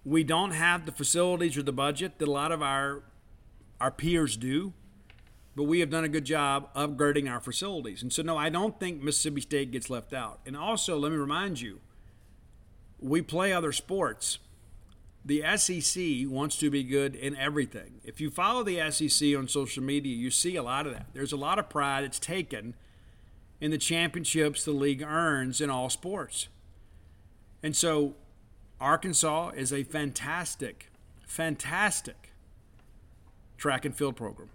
We 0.06 0.24
don't 0.24 0.52
have 0.52 0.86
the 0.86 0.92
facilities 0.92 1.58
or 1.58 1.64
the 1.64 1.74
budget 1.74 2.20
that 2.20 2.28
a 2.28 2.32
lot 2.32 2.52
of 2.52 2.62
our 2.62 3.04
our 3.82 3.92
peers 3.92 4.38
do, 4.38 4.74
but 5.56 5.64
we 5.64 5.80
have 5.80 5.90
done 5.90 6.04
a 6.04 6.10
good 6.10 6.24
job 6.24 6.72
upgrading 6.76 7.30
our 7.30 7.40
facilities. 7.40 8.04
And 8.04 8.14
so, 8.14 8.22
no, 8.22 8.38
I 8.38 8.50
don't 8.50 8.80
think 8.80 9.02
Mississippi 9.02 9.42
State 9.42 9.72
gets 9.72 9.90
left 9.90 10.14
out. 10.14 10.40
And 10.46 10.56
also, 10.56 10.98
let 11.00 11.12
me 11.12 11.18
remind 11.18 11.60
you, 11.60 11.80
we 13.00 13.24
play 13.24 13.52
other 13.52 13.72
sports 13.72 14.38
the 15.24 15.44
SEC 15.56 16.28
wants 16.28 16.58
to 16.58 16.70
be 16.70 16.84
good 16.84 17.16
in 17.16 17.36
everything. 17.36 18.02
If 18.04 18.20
you 18.20 18.32
follow 18.32 18.64
the 18.64 18.90
SEC 18.92 19.36
on 19.36 19.48
social 19.48 19.84
media, 19.84 20.16
you 20.16 20.32
see 20.32 20.56
a 20.56 20.64
lot 20.64 20.88
of 20.88 20.94
that. 20.94 21.08
There's 21.14 21.32
a 21.32 21.38
lot 21.38 21.60
of 21.60 21.70
pride 21.70 22.04
it's 22.04 22.20
taken 22.20 22.74
in 23.60 23.70
the 23.70 23.78
championships 23.78 24.66
the 24.66 24.72
league 24.72 25.04
earns 25.04 25.62
in 25.62 25.70
all 25.70 25.90
sports. 25.90 26.48
And 27.62 27.76
so 27.76 28.16
Arkansas 28.80 29.50
is 29.50 29.72
a 29.72 29.84
fantastic, 29.84 30.92
fantastic 31.28 32.34
track 33.58 33.86
and 33.86 33.96
field 33.96 34.16
program. 34.16 34.50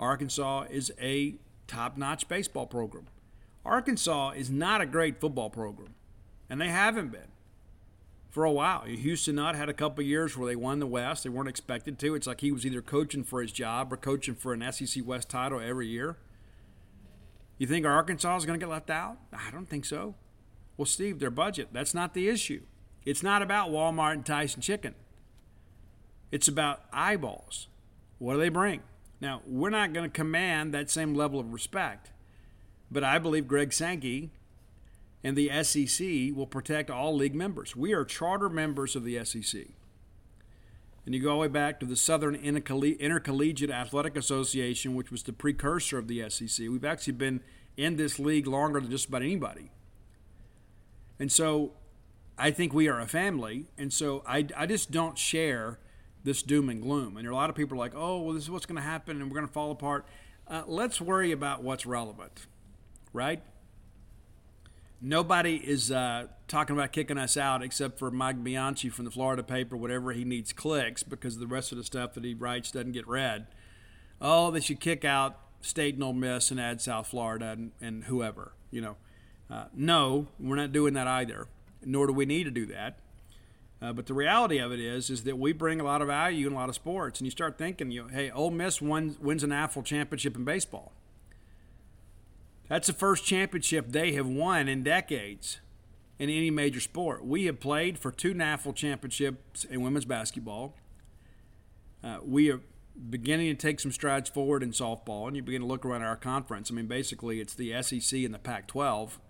Arkansas 0.00 0.64
is 0.70 0.92
a 1.00 1.36
top 1.68 1.96
notch 1.96 2.26
baseball 2.26 2.66
program. 2.66 3.06
Arkansas 3.64 4.30
is 4.30 4.50
not 4.50 4.80
a 4.80 4.86
great 4.86 5.20
football 5.20 5.48
program, 5.48 5.94
and 6.50 6.60
they 6.60 6.68
haven't 6.68 7.12
been 7.12 7.28
for 8.34 8.44
a 8.44 8.50
while. 8.50 8.82
Houston 8.82 9.36
Nutt 9.36 9.54
had 9.54 9.68
a 9.68 9.72
couple 9.72 10.02
years 10.02 10.36
where 10.36 10.48
they 10.48 10.56
won 10.56 10.80
the 10.80 10.88
West. 10.88 11.22
They 11.22 11.30
weren't 11.30 11.48
expected 11.48 12.00
to. 12.00 12.16
It's 12.16 12.26
like 12.26 12.40
he 12.40 12.50
was 12.50 12.66
either 12.66 12.82
coaching 12.82 13.22
for 13.22 13.40
his 13.40 13.52
job 13.52 13.92
or 13.92 13.96
coaching 13.96 14.34
for 14.34 14.52
an 14.52 14.72
SEC 14.72 15.06
West 15.06 15.30
title 15.30 15.60
every 15.60 15.86
year. 15.86 16.16
You 17.58 17.68
think 17.68 17.86
Arkansas 17.86 18.38
is 18.38 18.44
going 18.44 18.58
to 18.58 18.66
get 18.66 18.72
left 18.72 18.90
out? 18.90 19.18
I 19.32 19.52
don't 19.52 19.68
think 19.68 19.84
so. 19.84 20.16
Well, 20.76 20.84
Steve, 20.84 21.20
their 21.20 21.30
budget, 21.30 21.68
that's 21.72 21.94
not 21.94 22.12
the 22.12 22.28
issue. 22.28 22.62
It's 23.04 23.22
not 23.22 23.40
about 23.40 23.70
Walmart 23.70 24.14
and 24.14 24.26
Tyson 24.26 24.60
Chicken. 24.60 24.96
It's 26.32 26.48
about 26.48 26.82
eyeballs. 26.92 27.68
What 28.18 28.32
do 28.32 28.40
they 28.40 28.48
bring? 28.48 28.82
Now, 29.20 29.42
we're 29.46 29.70
not 29.70 29.92
going 29.92 30.10
to 30.10 30.12
command 30.12 30.74
that 30.74 30.90
same 30.90 31.14
level 31.14 31.38
of 31.38 31.52
respect, 31.52 32.10
but 32.90 33.04
I 33.04 33.20
believe 33.20 33.46
Greg 33.46 33.72
Sankey 33.72 34.32
and 35.24 35.36
the 35.36 35.50
SEC 35.62 36.36
will 36.36 36.46
protect 36.46 36.90
all 36.90 37.16
league 37.16 37.34
members. 37.34 37.74
We 37.74 37.94
are 37.94 38.04
charter 38.04 38.50
members 38.50 38.94
of 38.94 39.04
the 39.04 39.24
SEC. 39.24 39.62
And 41.06 41.14
you 41.14 41.22
go 41.22 41.30
all 41.30 41.36
the 41.36 41.40
way 41.40 41.48
back 41.48 41.80
to 41.80 41.86
the 41.86 41.96
Southern 41.96 42.34
Intercollegiate 42.34 43.70
Athletic 43.70 44.16
Association, 44.16 44.94
which 44.94 45.10
was 45.10 45.22
the 45.22 45.32
precursor 45.32 45.98
of 45.98 46.08
the 46.08 46.28
SEC. 46.28 46.68
We've 46.68 46.84
actually 46.84 47.14
been 47.14 47.40
in 47.76 47.96
this 47.96 48.18
league 48.18 48.46
longer 48.46 48.80
than 48.80 48.90
just 48.90 49.08
about 49.08 49.22
anybody. 49.22 49.70
And 51.18 51.32
so 51.32 51.72
I 52.36 52.50
think 52.50 52.74
we 52.74 52.88
are 52.88 53.00
a 53.00 53.06
family. 53.06 53.66
And 53.78 53.92
so 53.92 54.22
I, 54.26 54.46
I 54.56 54.66
just 54.66 54.90
don't 54.90 55.16
share 55.16 55.78
this 56.22 56.42
doom 56.42 56.68
and 56.68 56.82
gloom. 56.82 57.16
And 57.16 57.24
there 57.24 57.30
are 57.30 57.32
a 57.32 57.36
lot 57.36 57.50
of 57.50 57.56
people 57.56 57.76
are 57.76 57.78
like, 57.78 57.94
oh, 57.94 58.20
well, 58.20 58.34
this 58.34 58.44
is 58.44 58.50
what's 58.50 58.66
going 58.66 58.76
to 58.76 58.82
happen 58.82 59.20
and 59.20 59.30
we're 59.30 59.36
going 59.36 59.46
to 59.46 59.52
fall 59.52 59.70
apart. 59.70 60.06
Uh, 60.46 60.62
let's 60.66 61.00
worry 61.00 61.32
about 61.32 61.62
what's 61.62 61.86
relevant, 61.86 62.46
right? 63.12 63.42
Nobody 65.00 65.56
is 65.56 65.90
uh, 65.90 66.28
talking 66.48 66.76
about 66.76 66.92
kicking 66.92 67.18
us 67.18 67.36
out 67.36 67.62
except 67.62 67.98
for 67.98 68.10
Mike 68.10 68.42
Bianchi 68.42 68.88
from 68.88 69.04
the 69.04 69.10
Florida 69.10 69.42
paper, 69.42 69.76
whatever 69.76 70.12
he 70.12 70.24
needs 70.24 70.52
clicks 70.52 71.02
because 71.02 71.38
the 71.38 71.46
rest 71.46 71.72
of 71.72 71.78
the 71.78 71.84
stuff 71.84 72.14
that 72.14 72.24
he 72.24 72.34
writes 72.34 72.70
doesn't 72.70 72.92
get 72.92 73.06
read. 73.06 73.46
Oh, 74.20 74.50
they 74.50 74.60
should 74.60 74.80
kick 74.80 75.04
out 75.04 75.38
State 75.60 75.94
and 75.94 76.04
Ole 76.04 76.12
Miss 76.12 76.50
and 76.50 76.60
add 76.60 76.80
South 76.80 77.06
Florida 77.08 77.50
and, 77.50 77.72
and 77.80 78.04
whoever, 78.04 78.52
you 78.70 78.80
know. 78.80 78.96
Uh, 79.50 79.66
no, 79.74 80.28
we're 80.40 80.56
not 80.56 80.72
doing 80.72 80.94
that 80.94 81.06
either, 81.06 81.48
nor 81.84 82.06
do 82.06 82.12
we 82.12 82.24
need 82.24 82.44
to 82.44 82.50
do 82.50 82.66
that. 82.66 82.98
Uh, 83.82 83.92
but 83.92 84.06
the 84.06 84.14
reality 84.14 84.58
of 84.58 84.72
it 84.72 84.80
is, 84.80 85.10
is 85.10 85.24
that 85.24 85.38
we 85.38 85.52
bring 85.52 85.80
a 85.80 85.84
lot 85.84 86.00
of 86.00 86.08
value 86.08 86.46
in 86.46 86.54
a 86.54 86.56
lot 86.56 86.70
of 86.70 86.74
sports, 86.74 87.20
and 87.20 87.26
you 87.26 87.30
start 87.30 87.58
thinking, 87.58 87.90
you 87.90 88.02
know, 88.02 88.08
hey, 88.08 88.30
Ole 88.30 88.50
Miss 88.50 88.80
won, 88.80 89.16
wins 89.20 89.42
an 89.42 89.50
NCAA 89.50 89.84
championship 89.84 90.36
in 90.36 90.44
baseball. 90.44 90.92
That's 92.68 92.86
the 92.86 92.92
first 92.92 93.24
championship 93.24 93.92
they 93.92 94.12
have 94.12 94.26
won 94.26 94.68
in 94.68 94.82
decades 94.82 95.60
in 96.18 96.30
any 96.30 96.50
major 96.50 96.80
sport. 96.80 97.24
We 97.24 97.44
have 97.46 97.60
played 97.60 97.98
for 97.98 98.10
two 98.10 98.34
NCAA 98.34 98.74
championships 98.74 99.64
in 99.64 99.82
women's 99.82 100.04
basketball. 100.04 100.74
Uh, 102.02 102.18
we 102.24 102.50
are 102.50 102.60
beginning 103.10 103.48
to 103.48 103.54
take 103.54 103.80
some 103.80 103.92
strides 103.92 104.30
forward 104.30 104.62
in 104.62 104.70
softball, 104.70 105.26
and 105.26 105.36
you 105.36 105.42
begin 105.42 105.62
to 105.62 105.66
look 105.66 105.84
around 105.84 106.02
our 106.02 106.16
conference. 106.16 106.70
I 106.70 106.74
mean, 106.74 106.86
basically, 106.86 107.40
it's 107.40 107.54
the 107.54 107.82
SEC 107.82 108.20
and 108.20 108.32
the 108.32 108.38
Pac 108.38 108.68
12. 108.68 109.20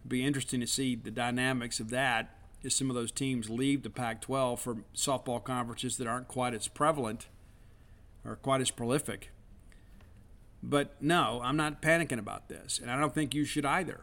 It'd 0.00 0.08
be 0.08 0.24
interesting 0.24 0.60
to 0.60 0.66
see 0.66 0.94
the 0.96 1.10
dynamics 1.10 1.80
of 1.80 1.90
that 1.90 2.36
as 2.64 2.74
some 2.74 2.90
of 2.90 2.96
those 2.96 3.12
teams 3.12 3.48
leave 3.48 3.82
the 3.82 3.90
Pac 3.90 4.20
12 4.22 4.60
for 4.60 4.76
softball 4.94 5.42
conferences 5.42 5.96
that 5.98 6.06
aren't 6.06 6.28
quite 6.28 6.54
as 6.54 6.68
prevalent 6.68 7.28
or 8.24 8.36
quite 8.36 8.60
as 8.60 8.70
prolific. 8.70 9.30
But 10.68 11.00
no, 11.00 11.40
I'm 11.44 11.56
not 11.56 11.80
panicking 11.80 12.18
about 12.18 12.48
this, 12.48 12.80
and 12.80 12.90
I 12.90 12.98
don't 12.98 13.14
think 13.14 13.34
you 13.34 13.44
should 13.44 13.64
either. 13.64 14.00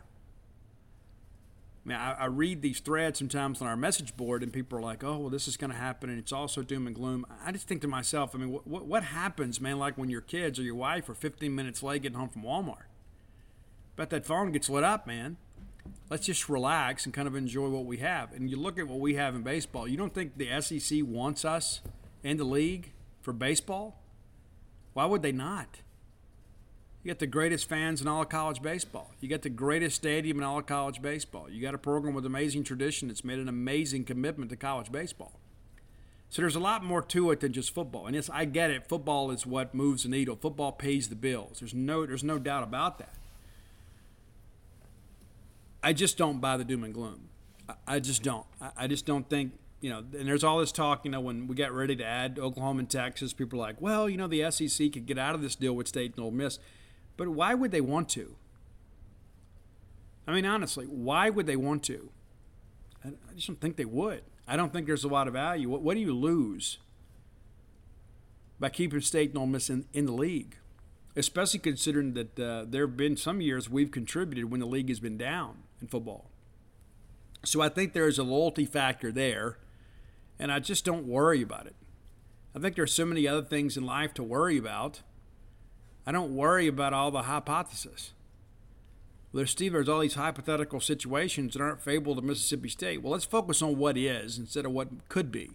I 1.85 1.89
mean, 1.89 1.97
I, 1.97 2.13
I, 2.13 2.25
read 2.27 2.61
these 2.61 2.79
threads 2.79 3.19
sometimes 3.19 3.61
on 3.61 3.67
our 3.67 3.75
message 3.75 4.15
board, 4.15 4.41
and 4.41 4.53
people 4.53 4.79
are 4.79 4.81
like, 4.81 5.03
"Oh, 5.03 5.17
well, 5.17 5.29
this 5.29 5.49
is 5.49 5.57
going 5.57 5.71
to 5.71 5.77
happen," 5.77 6.09
and 6.09 6.17
it's 6.17 6.31
also 6.31 6.63
doom 6.63 6.87
and 6.87 6.95
gloom. 6.95 7.25
I 7.45 7.51
just 7.51 7.67
think 7.67 7.81
to 7.81 7.89
myself, 7.89 8.33
I 8.33 8.37
mean, 8.37 8.49
what, 8.49 8.85
what 8.85 9.03
happens, 9.03 9.59
man? 9.59 9.77
Like 9.77 9.97
when 9.97 10.09
your 10.09 10.21
kids 10.21 10.57
or 10.57 10.63
your 10.63 10.75
wife 10.75 11.09
are 11.09 11.13
15 11.13 11.53
minutes 11.53 11.83
late 11.83 12.03
getting 12.03 12.17
home 12.17 12.29
from 12.29 12.43
Walmart, 12.43 12.87
but 13.97 14.09
that 14.11 14.25
phone 14.25 14.53
gets 14.53 14.69
lit 14.69 14.85
up, 14.85 15.05
man 15.05 15.35
let's 16.09 16.25
just 16.25 16.49
relax 16.49 17.05
and 17.05 17.13
kind 17.13 17.27
of 17.27 17.35
enjoy 17.35 17.67
what 17.69 17.85
we 17.85 17.97
have. 17.97 18.31
And 18.33 18.49
you 18.49 18.57
look 18.57 18.77
at 18.77 18.87
what 18.87 18.99
we 18.99 19.15
have 19.15 19.35
in 19.35 19.41
baseball. 19.41 19.87
You 19.87 19.97
don't 19.97 20.13
think 20.13 20.37
the 20.37 20.61
SEC 20.61 20.99
wants 21.03 21.43
us 21.45 21.81
in 22.23 22.37
the 22.37 22.43
league 22.43 22.91
for 23.21 23.33
baseball? 23.33 23.99
Why 24.93 25.05
would 25.05 25.21
they 25.21 25.31
not? 25.31 25.81
You 27.03 27.11
got 27.11 27.19
the 27.19 27.27
greatest 27.27 27.67
fans 27.67 28.01
in 28.01 28.07
all 28.07 28.21
of 28.21 28.29
college 28.29 28.61
baseball. 28.61 29.11
You 29.19 29.27
got 29.27 29.41
the 29.41 29.49
greatest 29.49 29.97
stadium 29.97 30.37
in 30.37 30.43
all 30.43 30.59
of 30.59 30.65
college 30.65 31.01
baseball. 31.01 31.49
You 31.49 31.61
got 31.61 31.75
a 31.75 31.77
program 31.77 32.13
with 32.13 32.25
amazing 32.25 32.63
tradition 32.63 33.09
that's 33.09 33.25
made 33.25 33.39
an 33.39 33.49
amazing 33.49 34.05
commitment 34.05 34.49
to 34.51 34.55
college 34.55 34.91
baseball. 34.91 35.33
So 36.29 36.41
there's 36.41 36.55
a 36.55 36.61
lot 36.61 36.83
more 36.83 37.01
to 37.01 37.29
it 37.31 37.41
than 37.41 37.53
just 37.53 37.75
football. 37.75 38.07
And 38.07 38.15
yes, 38.15 38.29
I 38.31 38.45
get 38.45 38.71
it. 38.71 38.87
Football 38.87 39.31
is 39.31 39.45
what 39.45 39.75
moves 39.75 40.03
the 40.03 40.09
needle. 40.09 40.35
Football 40.35 40.71
pays 40.71 41.09
the 41.09 41.15
bills. 41.15 41.59
There's 41.59 41.75
no 41.75 42.05
there's 42.05 42.23
no 42.23 42.39
doubt 42.39 42.63
about 42.63 42.97
that. 42.99 43.13
I 45.83 45.91
just 45.91 46.17
don't 46.17 46.39
buy 46.39 46.55
the 46.55 46.63
doom 46.63 46.85
and 46.85 46.93
gloom. 46.93 47.27
I, 47.87 47.99
just 47.99 48.23
don't. 48.23 48.45
I, 48.77 48.87
just 48.87 49.05
don't 49.05 49.29
think 49.29 49.53
you 49.81 49.89
know. 49.89 49.99
And 49.99 50.27
there's 50.27 50.43
all 50.43 50.59
this 50.59 50.71
talk. 50.71 51.05
You 51.05 51.11
know, 51.11 51.19
when 51.19 51.47
we 51.47 51.55
got 51.55 51.71
ready 51.71 51.95
to 51.97 52.03
add 52.03 52.39
Oklahoma 52.39 52.79
and 52.79 52.89
Texas, 52.89 53.31
people 53.31 53.59
are 53.59 53.67
like, 53.67 53.81
"Well, 53.81 54.09
you 54.09 54.17
know, 54.17 54.27
the 54.27 54.49
SEC 54.49 54.91
could 54.91 55.05
get 55.05 55.17
out 55.17 55.35
of 55.35 55.41
this 55.41 55.55
deal 55.55 55.73
with 55.73 55.87
State 55.87 56.15
and 56.15 56.23
Ole 56.23 56.31
Miss," 56.31 56.59
but 57.17 57.29
why 57.29 57.53
would 57.53 57.71
they 57.71 57.81
want 57.81 58.09
to? 58.09 58.35
I 60.27 60.33
mean, 60.33 60.45
honestly, 60.45 60.85
why 60.85 61.29
would 61.29 61.47
they 61.47 61.55
want 61.55 61.83
to? 61.83 62.09
I, 63.03 63.09
just 63.35 63.47
don't 63.47 63.59
think 63.59 63.75
they 63.75 63.85
would. 63.85 64.23
I 64.47 64.55
don't 64.55 64.71
think 64.71 64.87
there's 64.87 65.03
a 65.03 65.09
lot 65.09 65.27
of 65.27 65.33
value. 65.33 65.69
What, 65.69 65.81
what 65.81 65.95
do 65.95 65.99
you 65.99 66.13
lose 66.13 66.77
by 68.59 68.69
keeping 68.69 69.01
State 69.01 69.29
and 69.29 69.37
Ole 69.37 69.47
Miss 69.47 69.69
in, 69.69 69.85
in 69.93 70.05
the 70.05 70.13
league? 70.13 70.55
especially 71.15 71.59
considering 71.59 72.13
that 72.13 72.39
uh, 72.39 72.65
there 72.67 72.85
have 72.87 72.97
been 72.97 73.15
some 73.15 73.41
years 73.41 73.69
we've 73.69 73.91
contributed 73.91 74.49
when 74.49 74.59
the 74.59 74.65
league 74.65 74.89
has 74.89 74.99
been 74.99 75.17
down 75.17 75.63
in 75.81 75.87
football. 75.87 76.29
So 77.45 77.61
I 77.61 77.69
think 77.69 77.93
there's 77.93 78.17
a 78.17 78.23
loyalty 78.23 78.65
factor 78.65 79.11
there, 79.11 79.57
and 80.39 80.51
I 80.51 80.59
just 80.59 80.85
don't 80.85 81.05
worry 81.05 81.41
about 81.41 81.67
it. 81.67 81.75
I 82.55 82.59
think 82.59 82.75
there 82.75 82.83
are 82.83 82.87
so 82.87 83.05
many 83.05 83.27
other 83.27 83.43
things 83.43 83.77
in 83.77 83.85
life 83.85 84.13
to 84.15 84.23
worry 84.23 84.57
about. 84.57 85.01
I 86.05 86.11
don't 86.11 86.35
worry 86.35 86.67
about 86.67 86.93
all 86.93 87.11
the 87.11 87.23
hypotheses. 87.23 88.11
Well, 89.31 89.39
there's 89.39 89.51
Steve, 89.51 89.73
there's 89.73 89.89
all 89.89 90.01
these 90.01 90.15
hypothetical 90.15 90.79
situations 90.79 91.53
that 91.53 91.61
aren't 91.61 91.81
favorable 91.81 92.15
to 92.15 92.21
Mississippi 92.21 92.69
State. 92.69 93.01
Well, 93.01 93.13
let's 93.13 93.25
focus 93.25 93.61
on 93.61 93.77
what 93.77 93.97
is 93.97 94.37
instead 94.37 94.65
of 94.65 94.71
what 94.71 95.09
could 95.09 95.31
be. 95.31 95.51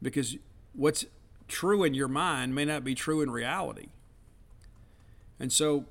Because 0.00 0.36
what's 0.74 1.06
true 1.48 1.82
in 1.82 1.94
your 1.94 2.08
mind 2.08 2.54
may 2.54 2.64
not 2.64 2.84
be 2.84 2.94
true 2.94 3.20
in 3.20 3.30
reality. 3.30 3.88
And 5.40 5.52
so 5.52 5.86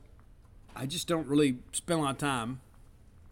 I 0.76 0.86
just 0.86 1.08
don't 1.08 1.28
really 1.28 1.58
spend 1.72 2.00
a 2.00 2.04
lot 2.04 2.12
of 2.12 2.18
time 2.18 2.62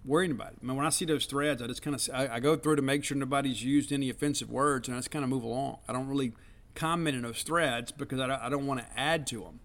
worrying 0.05 0.32
about 0.32 0.53
it. 0.53 0.57
I 0.62 0.66
mean, 0.66 0.76
when 0.76 0.86
I 0.86 0.89
see 0.89 1.05
those 1.05 1.26
threads, 1.26 1.62
I 1.62 1.68
just 1.68 1.82
kind 1.82 1.95
of 1.95 2.09
I, 2.14 2.36
I, 2.36 2.39
go 2.39 2.55
through 2.55 2.76
to 2.76 2.82
make 2.82 3.03
sure 3.03 3.16
nobody's 3.16 3.64
used 3.64 3.91
any 3.91 4.09
offensive 4.09 4.49
words, 4.49 4.88
and 4.88 4.95
I 4.95 4.99
just 4.99 5.12
kind 5.12 5.24
of 5.24 5.30
move 5.30 5.43
along. 5.43 5.78
I 5.88 5.93
don't 5.93 6.07
really 6.07 6.34
comment 6.76 7.15
in 7.15 7.24
those 7.24 7.43
threads 7.43 7.91
because 7.91 8.19
I 8.19 8.28
don't, 8.28 8.41
I 8.41 8.49
don't 8.49 8.67
want 8.67 8.80
to 8.80 8.99
add 8.99 9.28
to 9.28 9.41
them. 9.41 9.59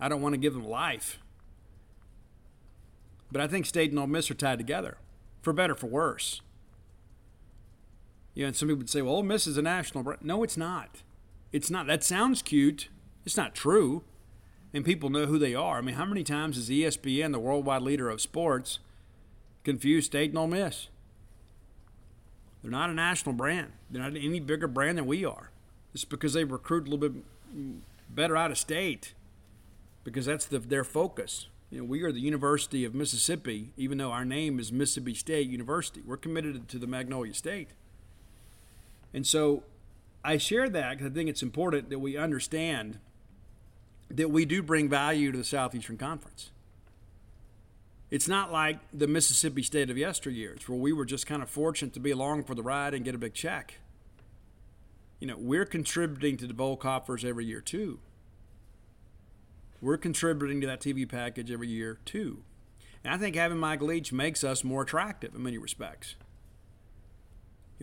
I 0.00 0.08
don't 0.08 0.22
want 0.22 0.34
to 0.34 0.38
give 0.38 0.54
them 0.54 0.66
life. 0.66 1.18
But 3.30 3.40
I 3.40 3.46
think 3.46 3.66
State 3.66 3.90
and 3.90 3.98
Ole 3.98 4.06
Miss 4.06 4.30
are 4.30 4.34
tied 4.34 4.58
together, 4.58 4.98
for 5.40 5.52
better 5.52 5.74
for 5.74 5.86
worse. 5.86 6.42
You 8.34 8.42
know, 8.42 8.48
and 8.48 8.56
some 8.56 8.68
people 8.68 8.78
would 8.78 8.90
say, 8.90 9.02
"Well, 9.02 9.14
Ole 9.14 9.22
Miss 9.22 9.46
is 9.46 9.56
a 9.56 9.62
national 9.62 10.04
brand." 10.04 10.22
No, 10.22 10.42
it's 10.42 10.56
not. 10.56 11.02
It's 11.52 11.70
not. 11.70 11.86
That 11.86 12.02
sounds 12.02 12.42
cute. 12.42 12.88
It's 13.24 13.36
not 13.36 13.54
true. 13.54 14.04
And 14.74 14.84
people 14.84 15.10
know 15.10 15.26
who 15.26 15.38
they 15.38 15.54
are. 15.54 15.78
I 15.78 15.80
mean, 15.82 15.96
how 15.96 16.06
many 16.06 16.24
times 16.24 16.56
has 16.56 16.70
ESPN, 16.70 17.32
the 17.32 17.38
worldwide 17.38 17.82
leader 17.82 18.08
of 18.08 18.22
sports, 18.22 18.78
confused 19.64 20.06
State 20.06 20.30
and 20.30 20.38
Ole 20.38 20.46
Miss? 20.46 20.88
They're 22.62 22.70
not 22.70 22.90
a 22.90 22.94
national 22.94 23.34
brand. 23.34 23.72
They're 23.90 24.02
not 24.02 24.16
any 24.16 24.40
bigger 24.40 24.66
brand 24.66 24.98
than 24.98 25.06
we 25.06 25.24
are. 25.24 25.51
It's 25.94 26.04
because 26.04 26.32
they 26.32 26.44
recruit 26.44 26.86
a 26.86 26.90
little 26.90 27.08
bit 27.08 27.22
better 28.08 28.36
out 28.36 28.50
of 28.50 28.58
state 28.58 29.14
because 30.04 30.26
that's 30.26 30.46
the, 30.46 30.58
their 30.58 30.84
focus. 30.84 31.46
You 31.70 31.78
know, 31.78 31.84
we 31.84 32.02
are 32.02 32.12
the 32.12 32.20
University 32.20 32.84
of 32.84 32.94
Mississippi, 32.94 33.72
even 33.76 33.98
though 33.98 34.12
our 34.12 34.24
name 34.24 34.58
is 34.58 34.70
Mississippi 34.72 35.14
State 35.14 35.48
University. 35.48 36.02
We're 36.04 36.18
committed 36.18 36.68
to 36.68 36.78
the 36.78 36.86
Magnolia 36.86 37.34
State. 37.34 37.68
And 39.14 39.26
so 39.26 39.62
I 40.24 40.36
share 40.36 40.68
that 40.68 40.90
because 40.98 41.10
I 41.10 41.14
think 41.14 41.28
it's 41.28 41.42
important 41.42 41.90
that 41.90 41.98
we 41.98 42.16
understand 42.16 42.98
that 44.10 44.30
we 44.30 44.44
do 44.44 44.62
bring 44.62 44.88
value 44.88 45.32
to 45.32 45.38
the 45.38 45.44
Southeastern 45.44 45.96
Conference. 45.96 46.50
It's 48.10 48.28
not 48.28 48.52
like 48.52 48.78
the 48.92 49.06
Mississippi 49.06 49.62
State 49.62 49.88
of 49.88 49.96
yesteryears, 49.96 50.68
where 50.68 50.78
we 50.78 50.92
were 50.92 51.06
just 51.06 51.26
kind 51.26 51.42
of 51.42 51.48
fortunate 51.48 51.94
to 51.94 52.00
be 52.00 52.10
along 52.10 52.44
for 52.44 52.54
the 52.54 52.62
ride 52.62 52.92
and 52.92 53.04
get 53.04 53.14
a 53.14 53.18
big 53.18 53.32
check. 53.32 53.78
You 55.22 55.28
know, 55.28 55.36
we're 55.38 55.64
contributing 55.64 56.36
to 56.38 56.48
the 56.48 56.54
bowl 56.54 56.76
coffers 56.76 57.24
every 57.24 57.44
year 57.44 57.60
too. 57.60 58.00
We're 59.80 59.96
contributing 59.96 60.60
to 60.62 60.66
that 60.66 60.80
TV 60.80 61.08
package 61.08 61.48
every 61.48 61.68
year 61.68 62.00
too. 62.04 62.42
And 63.04 63.14
I 63.14 63.18
think 63.18 63.36
having 63.36 63.58
Mike 63.58 63.82
Leach 63.82 64.12
makes 64.12 64.42
us 64.42 64.64
more 64.64 64.82
attractive 64.82 65.32
in 65.34 65.42
many 65.44 65.58
respects 65.58 66.16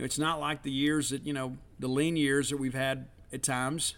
know, 0.00 0.04
it's 0.04 0.18
not 0.18 0.40
like 0.40 0.62
the 0.62 0.70
years 0.70 1.10
that, 1.10 1.24
you 1.24 1.32
know, 1.32 1.56
the 1.78 1.88
lean 1.88 2.16
years 2.16 2.50
that 2.50 2.56
we've 2.56 2.74
had 2.74 3.06
at 3.32 3.42
times 3.42 3.94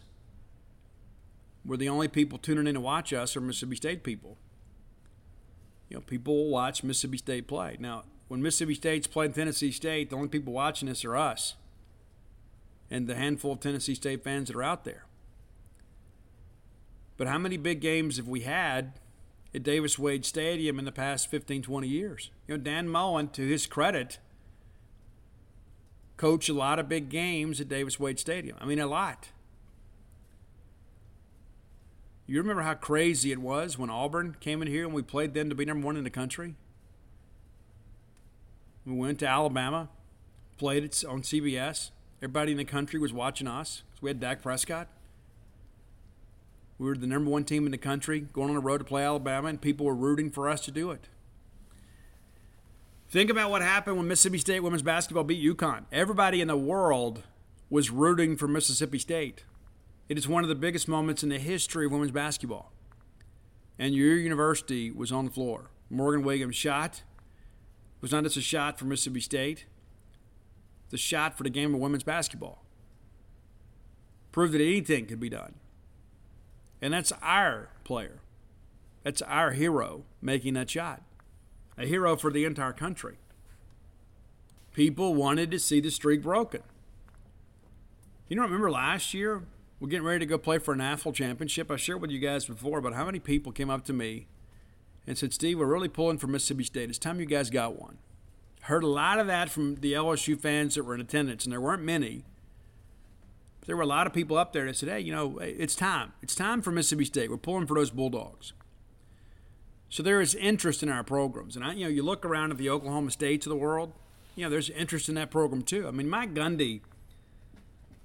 where 1.64 1.78
the 1.78 1.88
only 1.88 2.08
people 2.08 2.38
tuning 2.38 2.66
in 2.66 2.74
to 2.74 2.80
watch 2.80 3.12
us 3.12 3.36
are 3.36 3.40
Mississippi 3.40 3.76
State 3.76 4.02
people. 4.02 4.36
You 5.88 5.96
know, 5.96 6.00
people 6.02 6.34
will 6.34 6.50
watch 6.50 6.82
Mississippi 6.82 7.18
State 7.18 7.46
play. 7.46 7.76
Now, 7.78 8.04
when 8.28 8.42
Mississippi 8.42 8.74
State's 8.74 9.06
playing 9.06 9.32
Tennessee 9.32 9.70
State, 9.70 10.10
the 10.10 10.16
only 10.16 10.28
people 10.28 10.52
watching 10.52 10.88
this 10.88 11.04
are 11.04 11.16
us 11.16 11.54
and 12.92 13.06
the 13.06 13.14
handful 13.14 13.52
of 13.52 13.60
Tennessee 13.60 13.94
State 13.94 14.22
fans 14.22 14.48
that 14.48 14.56
are 14.56 14.62
out 14.62 14.84
there. 14.84 15.06
But 17.16 17.26
how 17.26 17.38
many 17.38 17.56
big 17.56 17.80
games 17.80 18.18
have 18.18 18.28
we 18.28 18.40
had 18.40 18.92
at 19.54 19.62
Davis 19.62 19.98
Wade 19.98 20.26
Stadium 20.26 20.78
in 20.78 20.84
the 20.84 20.92
past 20.92 21.30
15, 21.30 21.62
20 21.62 21.88
years? 21.88 22.30
You 22.46 22.56
know, 22.56 22.62
Dan 22.62 22.88
Mullen, 22.90 23.28
to 23.28 23.48
his 23.48 23.66
credit, 23.66 24.18
coached 26.18 26.50
a 26.50 26.52
lot 26.52 26.78
of 26.78 26.88
big 26.88 27.08
games 27.08 27.62
at 27.62 27.68
Davis 27.68 27.98
Wade 27.98 28.18
Stadium. 28.18 28.58
I 28.60 28.66
mean, 28.66 28.78
a 28.78 28.86
lot. 28.86 29.30
You 32.26 32.38
remember 32.38 32.62
how 32.62 32.74
crazy 32.74 33.32
it 33.32 33.38
was 33.38 33.78
when 33.78 33.88
Auburn 33.88 34.36
came 34.38 34.60
in 34.60 34.68
here 34.68 34.84
and 34.84 34.92
we 34.92 35.02
played 35.02 35.32
them 35.32 35.48
to 35.48 35.54
be 35.54 35.64
number 35.64 35.86
one 35.86 35.96
in 35.96 36.04
the 36.04 36.10
country? 36.10 36.56
We 38.84 38.92
went 38.92 39.18
to 39.20 39.26
Alabama, 39.26 39.88
played 40.58 40.84
it 40.84 41.04
on 41.08 41.22
CBS, 41.22 41.90
Everybody 42.22 42.52
in 42.52 42.58
the 42.58 42.64
country 42.64 43.00
was 43.00 43.12
watching 43.12 43.48
us. 43.48 43.82
We 44.00 44.08
had 44.08 44.20
Dak 44.20 44.42
Prescott. 44.42 44.86
We 46.78 46.86
were 46.86 46.96
the 46.96 47.08
number 47.08 47.28
one 47.28 47.42
team 47.42 47.66
in 47.66 47.72
the 47.72 47.78
country 47.78 48.20
going 48.20 48.48
on 48.48 48.54
the 48.54 48.60
road 48.60 48.78
to 48.78 48.84
play 48.84 49.02
Alabama, 49.02 49.48
and 49.48 49.60
people 49.60 49.86
were 49.86 49.94
rooting 49.94 50.30
for 50.30 50.48
us 50.48 50.60
to 50.62 50.70
do 50.70 50.92
it. 50.92 51.08
Think 53.10 53.28
about 53.28 53.50
what 53.50 53.60
happened 53.60 53.96
when 53.96 54.06
Mississippi 54.06 54.38
State 54.38 54.60
women's 54.60 54.82
basketball 54.82 55.24
beat 55.24 55.44
UConn. 55.44 55.84
Everybody 55.90 56.40
in 56.40 56.46
the 56.46 56.56
world 56.56 57.24
was 57.68 57.90
rooting 57.90 58.36
for 58.36 58.46
Mississippi 58.46 59.00
State. 59.00 59.42
It 60.08 60.16
is 60.16 60.28
one 60.28 60.44
of 60.44 60.48
the 60.48 60.54
biggest 60.54 60.86
moments 60.86 61.24
in 61.24 61.28
the 61.28 61.40
history 61.40 61.86
of 61.86 61.92
women's 61.92 62.12
basketball. 62.12 62.70
And 63.80 63.96
your 63.96 64.14
university 64.14 64.92
was 64.92 65.10
on 65.10 65.24
the 65.24 65.32
floor. 65.32 65.70
Morgan 65.90 66.22
Williams 66.22 66.54
shot. 66.54 67.02
It 67.96 68.02
was 68.02 68.12
not 68.12 68.22
just 68.22 68.36
a 68.36 68.40
shot 68.40 68.78
for 68.78 68.84
Mississippi 68.84 69.20
State, 69.20 69.66
the 70.92 70.98
shot 70.98 71.36
for 71.36 71.42
the 71.42 71.50
game 71.50 71.74
of 71.74 71.80
women's 71.80 72.04
basketball. 72.04 72.62
Proved 74.30 74.52
that 74.52 74.60
anything 74.60 75.06
could 75.06 75.18
be 75.18 75.30
done. 75.30 75.54
And 76.80 76.92
that's 76.92 77.12
our 77.22 77.70
player. 77.82 78.20
That's 79.02 79.22
our 79.22 79.52
hero 79.52 80.04
making 80.20 80.54
that 80.54 80.70
shot. 80.70 81.02
A 81.78 81.86
hero 81.86 82.14
for 82.14 82.30
the 82.30 82.44
entire 82.44 82.74
country. 82.74 83.16
People 84.74 85.14
wanted 85.14 85.50
to 85.50 85.58
see 85.58 85.80
the 85.80 85.90
streak 85.90 86.22
broken. 86.22 86.62
You 88.28 88.36
don't 88.36 88.44
remember 88.44 88.70
last 88.70 89.14
year? 89.14 89.42
We're 89.80 89.88
getting 89.88 90.04
ready 90.04 90.20
to 90.20 90.26
go 90.26 90.38
play 90.38 90.58
for 90.58 90.72
an 90.72 90.78
national 90.78 91.14
championship. 91.14 91.70
I 91.70 91.76
shared 91.76 92.02
with 92.02 92.10
you 92.10 92.18
guys 92.18 92.44
before 92.44 92.78
about 92.78 92.94
how 92.94 93.06
many 93.06 93.18
people 93.18 93.50
came 93.50 93.70
up 93.70 93.84
to 93.86 93.92
me 93.92 94.26
and 95.06 95.16
said, 95.16 95.32
Steve, 95.32 95.58
we're 95.58 95.66
really 95.66 95.88
pulling 95.88 96.18
for 96.18 96.26
Mississippi 96.26 96.64
State. 96.64 96.90
It's 96.90 96.98
time 96.98 97.18
you 97.18 97.26
guys 97.26 97.48
got 97.48 97.80
one. 97.80 97.96
Heard 98.62 98.84
a 98.84 98.88
lot 98.88 99.18
of 99.18 99.26
that 99.26 99.50
from 99.50 99.76
the 99.76 99.92
LSU 99.92 100.38
fans 100.38 100.74
that 100.74 100.84
were 100.84 100.94
in 100.94 101.00
attendance, 101.00 101.44
and 101.44 101.52
there 101.52 101.60
weren't 101.60 101.82
many 101.82 102.24
there 103.66 103.76
were 103.76 103.82
a 103.82 103.86
lot 103.86 104.06
of 104.06 104.12
people 104.12 104.36
up 104.36 104.52
there 104.52 104.66
that 104.66 104.76
said, 104.76 104.88
hey, 104.88 105.00
you 105.00 105.12
know, 105.12 105.38
it's 105.38 105.76
time. 105.76 106.12
It's 106.20 106.34
time 106.34 106.62
for 106.62 106.72
Mississippi 106.72 107.04
State. 107.04 107.30
We're 107.30 107.36
pulling 107.36 107.66
for 107.66 107.74
those 107.74 107.90
Bulldogs. 107.90 108.52
So 109.88 110.02
there 110.02 110.20
is 110.20 110.34
interest 110.34 110.82
in 110.82 110.88
our 110.88 111.04
programs. 111.04 111.54
And, 111.54 111.64
I, 111.64 111.74
you 111.74 111.84
know, 111.84 111.90
you 111.90 112.02
look 112.02 112.24
around 112.24 112.50
at 112.50 112.58
the 112.58 112.70
Oklahoma 112.70 113.10
States 113.10 113.46
of 113.46 113.50
the 113.50 113.56
world, 113.56 113.92
you 114.34 114.44
know, 114.44 114.50
there's 114.50 114.70
interest 114.70 115.08
in 115.08 115.14
that 115.16 115.30
program 115.30 115.62
too. 115.62 115.86
I 115.86 115.90
mean, 115.90 116.08
Mike 116.08 116.34
Gundy 116.34 116.80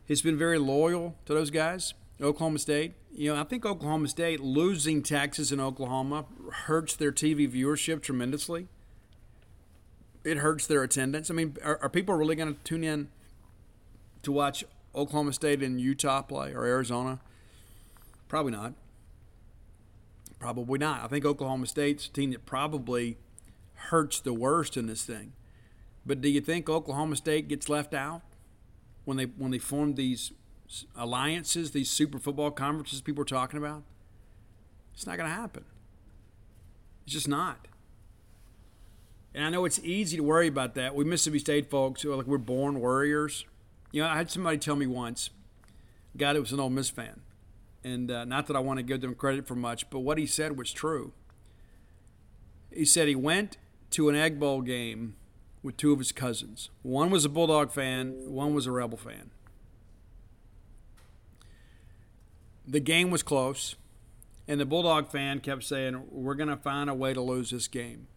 has 0.07 0.21
been 0.21 0.37
very 0.37 0.59
loyal 0.59 1.15
to 1.25 1.33
those 1.33 1.49
guys, 1.49 1.93
Oklahoma 2.21 2.59
State. 2.59 2.93
You 3.11 3.33
know, 3.33 3.41
I 3.41 3.43
think 3.45 3.65
Oklahoma 3.65 4.09
State 4.09 4.41
losing 4.41 5.01
Texas 5.01 5.51
and 5.51 5.59
Oklahoma 5.59 6.25
hurts 6.65 6.95
their 6.95 7.11
TV 7.11 7.51
viewership 7.51 8.03
tremendously. 8.03 8.67
It 10.27 10.39
hurts 10.39 10.67
their 10.67 10.83
attendance. 10.83 11.31
I 11.31 11.33
mean, 11.33 11.55
are, 11.63 11.79
are 11.81 11.89
people 11.89 12.13
really 12.13 12.35
going 12.35 12.53
to 12.53 12.59
tune 12.63 12.83
in 12.83 13.07
to 14.23 14.31
watch 14.31 14.65
Oklahoma 14.93 15.31
State 15.31 15.63
and 15.63 15.79
Utah 15.79 16.21
play 16.21 16.53
or 16.53 16.65
Arizona? 16.65 17.19
Probably 18.27 18.51
not. 18.51 18.73
Probably 20.37 20.79
not. 20.79 21.01
I 21.01 21.07
think 21.07 21.23
Oklahoma 21.23 21.65
State's 21.65 22.09
team 22.09 22.31
that 22.31 22.45
probably 22.45 23.17
hurts 23.89 24.19
the 24.19 24.33
worst 24.33 24.75
in 24.75 24.87
this 24.87 25.05
thing. 25.05 25.31
But 26.05 26.19
do 26.19 26.27
you 26.27 26.41
think 26.41 26.69
Oklahoma 26.69 27.15
State 27.15 27.47
gets 27.47 27.69
left 27.69 27.93
out 27.93 28.21
when 29.05 29.15
they 29.15 29.25
when 29.25 29.51
they 29.51 29.59
form 29.59 29.95
these 29.95 30.33
alliances, 30.93 31.71
these 31.71 31.89
super 31.89 32.19
football 32.19 32.51
conferences 32.51 32.99
people 32.99 33.21
are 33.21 33.25
talking 33.25 33.57
about? 33.57 33.83
It's 34.93 35.07
not 35.07 35.15
going 35.15 35.29
to 35.29 35.35
happen. 35.35 35.63
It's 37.05 37.13
just 37.13 37.29
not. 37.29 37.67
And 39.37 39.45
I 39.45 39.49
know 39.51 39.65
it's 39.65 39.77
easy 39.83 40.17
to 40.17 40.23
worry 40.23 40.47
about 40.47 40.73
that. 40.73 40.95
We 40.95 41.03
Mississippi 41.03 41.37
State 41.37 41.69
folks 41.69 42.01
who 42.01 42.11
are 42.11 42.15
like 42.15 42.25
we're 42.25 42.39
born 42.39 42.79
warriors. 42.79 43.45
You 43.91 44.01
know, 44.01 44.09
I 44.09 44.17
had 44.17 44.31
somebody 44.31 44.57
tell 44.57 44.75
me 44.75 44.87
once, 44.87 45.29
God, 46.17 46.35
it 46.35 46.39
was 46.39 46.51
an 46.51 46.59
Ole 46.59 46.71
Miss 46.71 46.89
fan, 46.89 47.21
and 47.83 48.09
uh, 48.09 48.25
not 48.25 48.47
that 48.47 48.55
I 48.55 48.59
want 48.59 48.79
to 48.79 48.83
give 48.83 49.01
them 49.01 49.13
credit 49.13 49.45
for 49.45 49.53
much, 49.53 49.91
but 49.91 49.99
what 49.99 50.17
he 50.17 50.25
said 50.25 50.57
was 50.57 50.73
true. 50.73 51.13
He 52.73 52.83
said 52.83 53.07
he 53.07 53.13
went 53.13 53.57
to 53.91 54.09
an 54.09 54.15
Egg 54.15 54.39
Bowl 54.39 54.61
game 54.61 55.15
with 55.61 55.77
two 55.77 55.93
of 55.93 55.99
his 55.99 56.11
cousins. 56.11 56.71
One 56.81 57.11
was 57.11 57.23
a 57.23 57.29
Bulldog 57.29 57.71
fan, 57.71 58.31
one 58.31 58.55
was 58.55 58.65
a 58.65 58.71
Rebel 58.71 58.97
fan. 58.97 59.29
The 62.67 62.79
game 62.79 63.11
was 63.11 63.21
close, 63.21 63.75
and 64.47 64.59
the 64.59 64.65
Bulldog 64.65 65.11
fan 65.11 65.41
kept 65.41 65.63
saying, 65.63 66.07
We're 66.09 66.33
going 66.33 66.49
to 66.49 66.57
find 66.57 66.89
a 66.89 66.95
way 66.95 67.13
to 67.13 67.21
lose 67.21 67.51
this 67.51 67.67
game. 67.67 68.07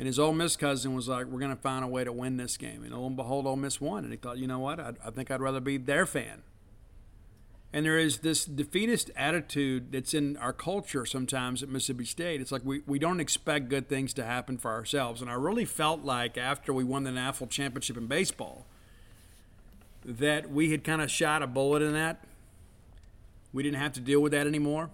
And 0.00 0.06
his 0.06 0.18
Ole 0.18 0.32
Miss 0.32 0.56
cousin 0.56 0.94
was 0.94 1.08
like, 1.08 1.26
"We're 1.26 1.40
going 1.40 1.54
to 1.54 1.60
find 1.60 1.84
a 1.84 1.86
way 1.86 2.04
to 2.04 2.12
win 2.12 2.38
this 2.38 2.56
game." 2.56 2.82
And 2.84 2.94
lo 2.94 3.06
and 3.06 3.16
behold, 3.16 3.46
Ole 3.46 3.56
Miss 3.56 3.82
won. 3.82 4.02
And 4.02 4.10
he 4.10 4.16
thought, 4.16 4.38
you 4.38 4.46
know 4.46 4.58
what? 4.58 4.80
I, 4.80 4.94
I 5.04 5.10
think 5.10 5.30
I'd 5.30 5.42
rather 5.42 5.60
be 5.60 5.76
their 5.76 6.06
fan. 6.06 6.40
And 7.70 7.84
there 7.84 7.98
is 7.98 8.20
this 8.20 8.46
defeatist 8.46 9.10
attitude 9.14 9.92
that's 9.92 10.14
in 10.14 10.38
our 10.38 10.54
culture 10.54 11.04
sometimes 11.04 11.62
at 11.62 11.68
Mississippi 11.68 12.06
State. 12.06 12.40
It's 12.40 12.50
like 12.50 12.64
we, 12.64 12.80
we 12.86 12.98
don't 12.98 13.20
expect 13.20 13.68
good 13.68 13.90
things 13.90 14.14
to 14.14 14.24
happen 14.24 14.56
for 14.56 14.70
ourselves. 14.70 15.20
And 15.20 15.30
I 15.30 15.34
really 15.34 15.66
felt 15.66 16.02
like 16.02 16.38
after 16.38 16.72
we 16.72 16.82
won 16.82 17.04
the 17.04 17.12
national 17.12 17.48
championship 17.48 17.98
in 17.98 18.06
baseball, 18.06 18.64
that 20.02 20.50
we 20.50 20.70
had 20.70 20.82
kind 20.82 21.02
of 21.02 21.10
shot 21.10 21.42
a 21.42 21.46
bullet 21.46 21.82
in 21.82 21.92
that. 21.92 22.24
We 23.52 23.62
didn't 23.62 23.78
have 23.78 23.92
to 23.92 24.00
deal 24.00 24.20
with 24.20 24.32
that 24.32 24.46
anymore. 24.46 24.88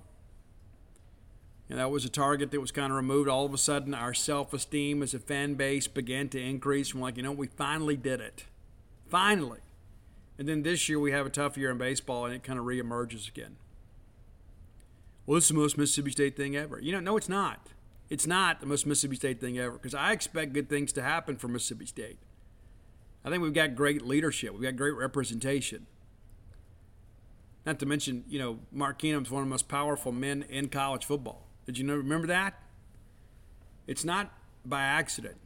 And 1.69 1.79
that 1.79 1.91
was 1.91 2.05
a 2.05 2.09
target 2.09 2.53
that 2.53 2.61
was 2.61 2.71
kind 2.71 2.93
of 2.93 2.97
removed. 2.97 3.29
All 3.29 3.45
of 3.45 3.53
a 3.53 3.59
sudden, 3.59 3.93
our 3.93 4.15
self 4.15 4.55
esteem 4.55 5.03
as 5.03 5.15
a 5.15 5.19
fan 5.19 5.55
base 5.55 5.89
began 5.89 6.29
to 6.29 6.41
increase. 6.41 6.95
We're 6.95 7.03
like, 7.03 7.17
you 7.17 7.23
know, 7.23 7.33
we 7.33 7.49
finally 7.49 7.97
did 7.97 8.21
it. 8.21 8.45
Finally. 9.09 9.61
And 10.39 10.49
then 10.49 10.63
this 10.63 10.89
year, 10.89 11.01
we 11.01 11.13
have 11.13 11.27
a 11.27 11.31
tough 11.31 11.57
year 11.57 11.71
in 11.71 11.79
baseball, 11.79 12.27
and 12.27 12.35
it 12.35 12.43
kind 12.43 12.59
of 12.59 12.67
reemerges 12.67 13.29
again. 13.29 13.57
Well, 15.25 15.39
it's 15.39 15.49
the 15.49 15.55
most 15.55 15.77
Mississippi 15.77 16.13
State 16.13 16.37
thing 16.37 16.57
ever. 16.57 16.81
You 16.81 16.93
know, 16.93 17.01
no, 17.01 17.17
it's 17.17 17.29
not. 17.29 17.69
It's 18.09 18.27
not 18.27 18.61
the 18.61 18.67
most 18.67 18.87
Mississippi 18.87 19.17
State 19.17 19.41
thing 19.41 19.59
ever 19.59 19.73
because 19.73 19.95
I 19.95 20.13
expect 20.13 20.53
good 20.53 20.69
things 20.69 20.93
to 20.93 21.03
happen 21.03 21.37
for 21.37 21.49
Mississippi 21.49 21.87
State. 21.87 22.19
I 23.25 23.31
think 23.31 23.43
we've 23.43 23.53
got 23.53 23.75
great 23.75 24.03
leadership, 24.03 24.53
we've 24.53 24.63
got 24.63 24.77
great 24.77 24.95
representation. 24.95 25.87
Not 27.65 27.81
to 27.81 27.87
mention, 27.87 28.23
you 28.29 28.39
know, 28.39 28.61
Mark 28.71 29.01
Keenum's 29.01 29.29
one 29.29 29.43
of 29.43 29.49
the 29.49 29.51
most 29.51 29.67
powerful 29.67 30.13
men 30.13 30.45
in 30.49 30.69
college 30.69 31.05
football. 31.05 31.46
Did 31.67 31.79
you 31.79 31.85
know, 31.85 31.97
remember 31.97 32.29
that? 32.29 32.55
It's 33.87 34.05
not 34.05 34.33
by 34.65 34.83
accident. 34.83 35.37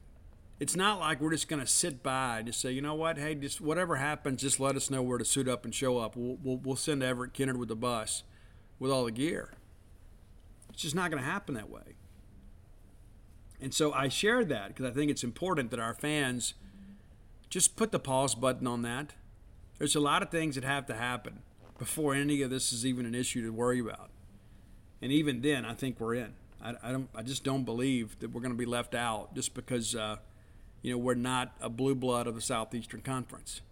It's 0.58 0.76
not 0.76 1.00
like 1.00 1.20
we're 1.20 1.30
just 1.30 1.48
going 1.48 1.60
to 1.60 1.66
sit 1.66 2.02
by 2.02 2.38
and 2.38 2.46
just 2.46 2.60
say, 2.60 2.70
you 2.70 2.82
know 2.82 2.94
what, 2.94 3.16
hey, 3.16 3.34
just 3.34 3.62
whatever 3.62 3.96
happens, 3.96 4.42
just 4.42 4.60
let 4.60 4.76
us 4.76 4.90
know 4.90 5.02
where 5.02 5.16
to 5.16 5.24
suit 5.24 5.48
up 5.48 5.64
and 5.64 5.74
show 5.74 5.98
up. 5.98 6.16
We'll, 6.16 6.36
we'll, 6.42 6.58
we'll 6.58 6.76
send 6.76 7.02
Everett 7.02 7.32
Kennard 7.32 7.56
with 7.56 7.70
the 7.70 7.76
bus 7.76 8.22
with 8.78 8.90
all 8.90 9.06
the 9.06 9.10
gear. 9.10 9.54
It's 10.68 10.82
just 10.82 10.94
not 10.94 11.10
going 11.10 11.22
to 11.22 11.28
happen 11.28 11.54
that 11.54 11.70
way. 11.70 11.96
And 13.58 13.72
so 13.72 13.92
I 13.92 14.08
share 14.08 14.44
that 14.44 14.68
because 14.68 14.86
I 14.86 14.90
think 14.90 15.10
it's 15.10 15.24
important 15.24 15.70
that 15.70 15.80
our 15.80 15.94
fans 15.94 16.54
just 17.48 17.76
put 17.76 17.90
the 17.90 17.98
pause 17.98 18.34
button 18.34 18.66
on 18.66 18.82
that. 18.82 19.14
There's 19.78 19.96
a 19.96 20.00
lot 20.00 20.22
of 20.22 20.30
things 20.30 20.54
that 20.54 20.64
have 20.64 20.86
to 20.86 20.94
happen 20.94 21.40
before 21.78 22.14
any 22.14 22.42
of 22.42 22.50
this 22.50 22.72
is 22.72 22.84
even 22.84 23.06
an 23.06 23.14
issue 23.14 23.42
to 23.42 23.50
worry 23.50 23.80
about. 23.80 24.09
And 25.02 25.10
even 25.12 25.40
then, 25.40 25.64
I 25.64 25.74
think 25.74 25.98
we're 25.98 26.14
in. 26.14 26.34
I, 26.62 26.74
I 26.82 26.92
don't. 26.92 27.08
I 27.14 27.22
just 27.22 27.44
don't 27.44 27.64
believe 27.64 28.18
that 28.20 28.32
we're 28.32 28.40
going 28.40 28.52
to 28.52 28.58
be 28.58 28.66
left 28.66 28.94
out 28.94 29.34
just 29.34 29.54
because 29.54 29.94
uh, 29.94 30.16
you 30.82 30.92
know 30.92 30.98
we're 30.98 31.14
not 31.14 31.52
a 31.60 31.68
blue 31.68 31.94
blood 31.94 32.26
of 32.26 32.34
the 32.34 32.40
Southeastern 32.40 33.00
Conference. 33.00 33.62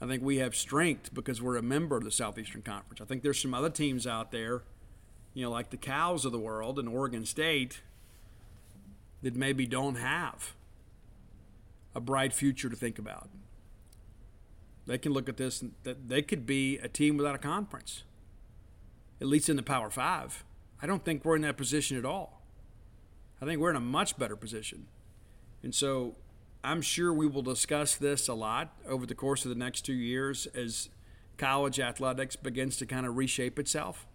I 0.00 0.06
think 0.06 0.22
we 0.22 0.36
have 0.38 0.54
strength 0.54 1.12
because 1.14 1.40
we're 1.40 1.56
a 1.56 1.62
member 1.62 1.96
of 1.96 2.04
the 2.04 2.10
Southeastern 2.10 2.62
Conference. 2.62 3.00
I 3.00 3.04
think 3.04 3.22
there's 3.22 3.40
some 3.40 3.54
other 3.54 3.70
teams 3.70 4.06
out 4.06 4.30
there, 4.30 4.62
you 5.32 5.44
know, 5.44 5.50
like 5.50 5.70
the 5.70 5.78
Cals 5.78 6.24
of 6.26 6.32
the 6.32 6.38
world 6.38 6.78
and 6.78 6.86
Oregon 6.86 7.24
State, 7.24 7.80
that 9.22 9.34
maybe 9.34 9.66
don't 9.66 9.94
have 9.94 10.52
a 11.94 12.00
bright 12.00 12.34
future 12.34 12.68
to 12.68 12.76
think 12.76 12.98
about. 12.98 13.30
They 14.86 14.98
can 14.98 15.12
look 15.12 15.30
at 15.30 15.38
this 15.38 15.62
and 15.62 15.72
they 15.82 16.20
could 16.20 16.46
be 16.46 16.76
a 16.78 16.88
team 16.88 17.16
without 17.16 17.34
a 17.34 17.38
conference 17.38 18.04
at 19.20 19.26
least 19.26 19.48
in 19.48 19.56
the 19.56 19.62
Power 19.62 19.90
Five. 19.90 20.44
I 20.80 20.86
don't 20.86 21.04
think 21.04 21.24
we're 21.24 21.36
in 21.36 21.42
that 21.42 21.56
position 21.56 21.96
at 21.96 22.04
all. 22.04 22.42
I 23.40 23.44
think 23.44 23.60
we're 23.60 23.70
in 23.70 23.76
a 23.76 23.80
much 23.80 24.18
better 24.18 24.36
position. 24.36 24.86
And 25.62 25.74
so 25.74 26.16
I'm 26.62 26.82
sure 26.82 27.12
we 27.12 27.26
will 27.26 27.42
discuss 27.42 27.94
this 27.96 28.28
a 28.28 28.34
lot 28.34 28.76
over 28.86 29.06
the 29.06 29.14
course 29.14 29.44
of 29.44 29.48
the 29.50 29.54
next 29.54 29.82
two 29.82 29.94
years 29.94 30.46
as 30.46 30.88
college 31.38 31.78
athletics 31.78 32.36
begins 32.36 32.76
to 32.78 32.86
kind 32.86 33.06
of 33.06 33.16
reshape 33.16 33.58
itself. 33.58 34.06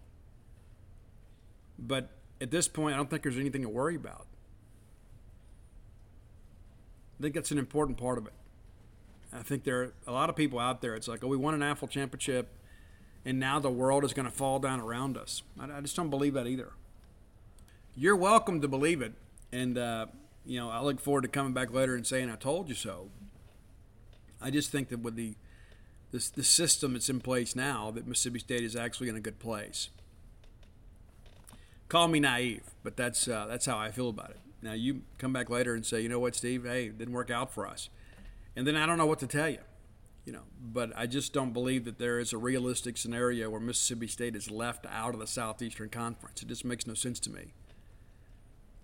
But 1.78 2.10
at 2.40 2.50
this 2.50 2.68
point, 2.68 2.94
I 2.94 2.96
don't 2.96 3.10
think 3.10 3.22
there's 3.22 3.38
anything 3.38 3.62
to 3.62 3.68
worry 3.68 3.96
about. 3.96 4.26
I 7.18 7.22
think 7.22 7.34
that's 7.34 7.52
an 7.52 7.58
important 7.58 7.98
part 7.98 8.18
of 8.18 8.26
it. 8.26 8.32
I 9.32 9.42
think 9.42 9.64
there 9.64 9.82
are 9.82 9.92
a 10.06 10.12
lot 10.12 10.28
of 10.28 10.36
people 10.36 10.58
out 10.58 10.82
there. 10.82 10.94
It's 10.94 11.08
like, 11.08 11.24
oh, 11.24 11.28
we 11.28 11.36
won 11.36 11.54
an 11.54 11.60
national 11.60 11.88
championship 11.88 12.48
and 13.24 13.38
now 13.38 13.58
the 13.58 13.70
world 13.70 14.04
is 14.04 14.12
going 14.12 14.26
to 14.26 14.32
fall 14.32 14.58
down 14.58 14.80
around 14.80 15.16
us. 15.16 15.42
I, 15.58 15.78
I, 15.78 15.80
just 15.80 15.96
don't 15.96 16.10
believe 16.10 16.34
that 16.34 16.46
either. 16.46 16.72
You're 17.94 18.16
welcome 18.16 18.60
to 18.60 18.68
believe 18.68 19.02
it, 19.02 19.12
and 19.52 19.78
uh, 19.78 20.06
you 20.44 20.58
know 20.58 20.70
I 20.70 20.80
look 20.80 21.00
forward 21.00 21.22
to 21.22 21.28
coming 21.28 21.52
back 21.52 21.72
later 21.72 21.94
and 21.94 22.06
saying 22.06 22.30
I 22.30 22.36
told 22.36 22.68
you 22.68 22.74
so. 22.74 23.08
I 24.40 24.50
just 24.50 24.70
think 24.70 24.88
that 24.88 25.00
with 25.00 25.14
the 25.14 25.34
the 26.10 26.44
system 26.44 26.92
that's 26.92 27.08
in 27.08 27.20
place 27.20 27.56
now 27.56 27.90
that 27.90 28.06
Mississippi 28.06 28.38
State 28.38 28.62
is 28.62 28.76
actually 28.76 29.08
in 29.08 29.16
a 29.16 29.20
good 29.20 29.38
place. 29.38 29.88
Call 31.88 32.06
me 32.08 32.20
naive, 32.20 32.64
but 32.82 32.96
that's 32.96 33.28
uh, 33.28 33.46
that's 33.48 33.66
how 33.66 33.78
I 33.78 33.90
feel 33.90 34.08
about 34.08 34.30
it. 34.30 34.38
Now 34.60 34.72
you 34.72 35.02
come 35.18 35.32
back 35.32 35.50
later 35.50 35.74
and 35.74 35.84
say, 35.84 36.00
you 36.00 36.08
know 36.08 36.18
what, 36.18 36.34
Steve? 36.34 36.64
Hey, 36.64 36.86
it 36.86 36.98
didn't 36.98 37.14
work 37.14 37.30
out 37.30 37.52
for 37.52 37.66
us, 37.66 37.88
and 38.56 38.66
then 38.66 38.76
I 38.76 38.86
don't 38.86 38.98
know 38.98 39.06
what 39.06 39.18
to 39.20 39.26
tell 39.26 39.48
you. 39.48 39.58
You 40.24 40.32
know, 40.32 40.42
but 40.60 40.92
I 40.96 41.06
just 41.06 41.32
don't 41.32 41.52
believe 41.52 41.84
that 41.84 41.98
there 41.98 42.20
is 42.20 42.32
a 42.32 42.38
realistic 42.38 42.96
scenario 42.96 43.50
where 43.50 43.60
Mississippi 43.60 44.06
State 44.06 44.36
is 44.36 44.50
left 44.50 44.86
out 44.88 45.14
of 45.14 45.20
the 45.20 45.26
Southeastern 45.26 45.88
Conference. 45.88 46.42
It 46.42 46.48
just 46.48 46.64
makes 46.64 46.86
no 46.86 46.94
sense 46.94 47.18
to 47.20 47.30
me. 47.30 47.54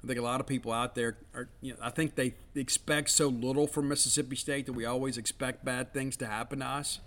I 0.02 0.06
think 0.06 0.18
a 0.18 0.22
lot 0.22 0.40
of 0.40 0.46
people 0.46 0.72
out 0.72 0.94
there 0.94 1.18
are, 1.34 1.48
you 1.60 1.72
know, 1.72 1.78
I 1.82 1.90
think 1.90 2.14
they 2.14 2.34
expect 2.54 3.10
so 3.10 3.28
little 3.28 3.66
from 3.66 3.88
Mississippi 3.88 4.36
State 4.36 4.66
that 4.66 4.72
we 4.72 4.84
always 4.84 5.16
expect 5.16 5.64
bad 5.64 5.92
things 5.92 6.16
to 6.18 6.26
happen 6.26 6.60
to 6.60 6.66
us. 6.66 7.00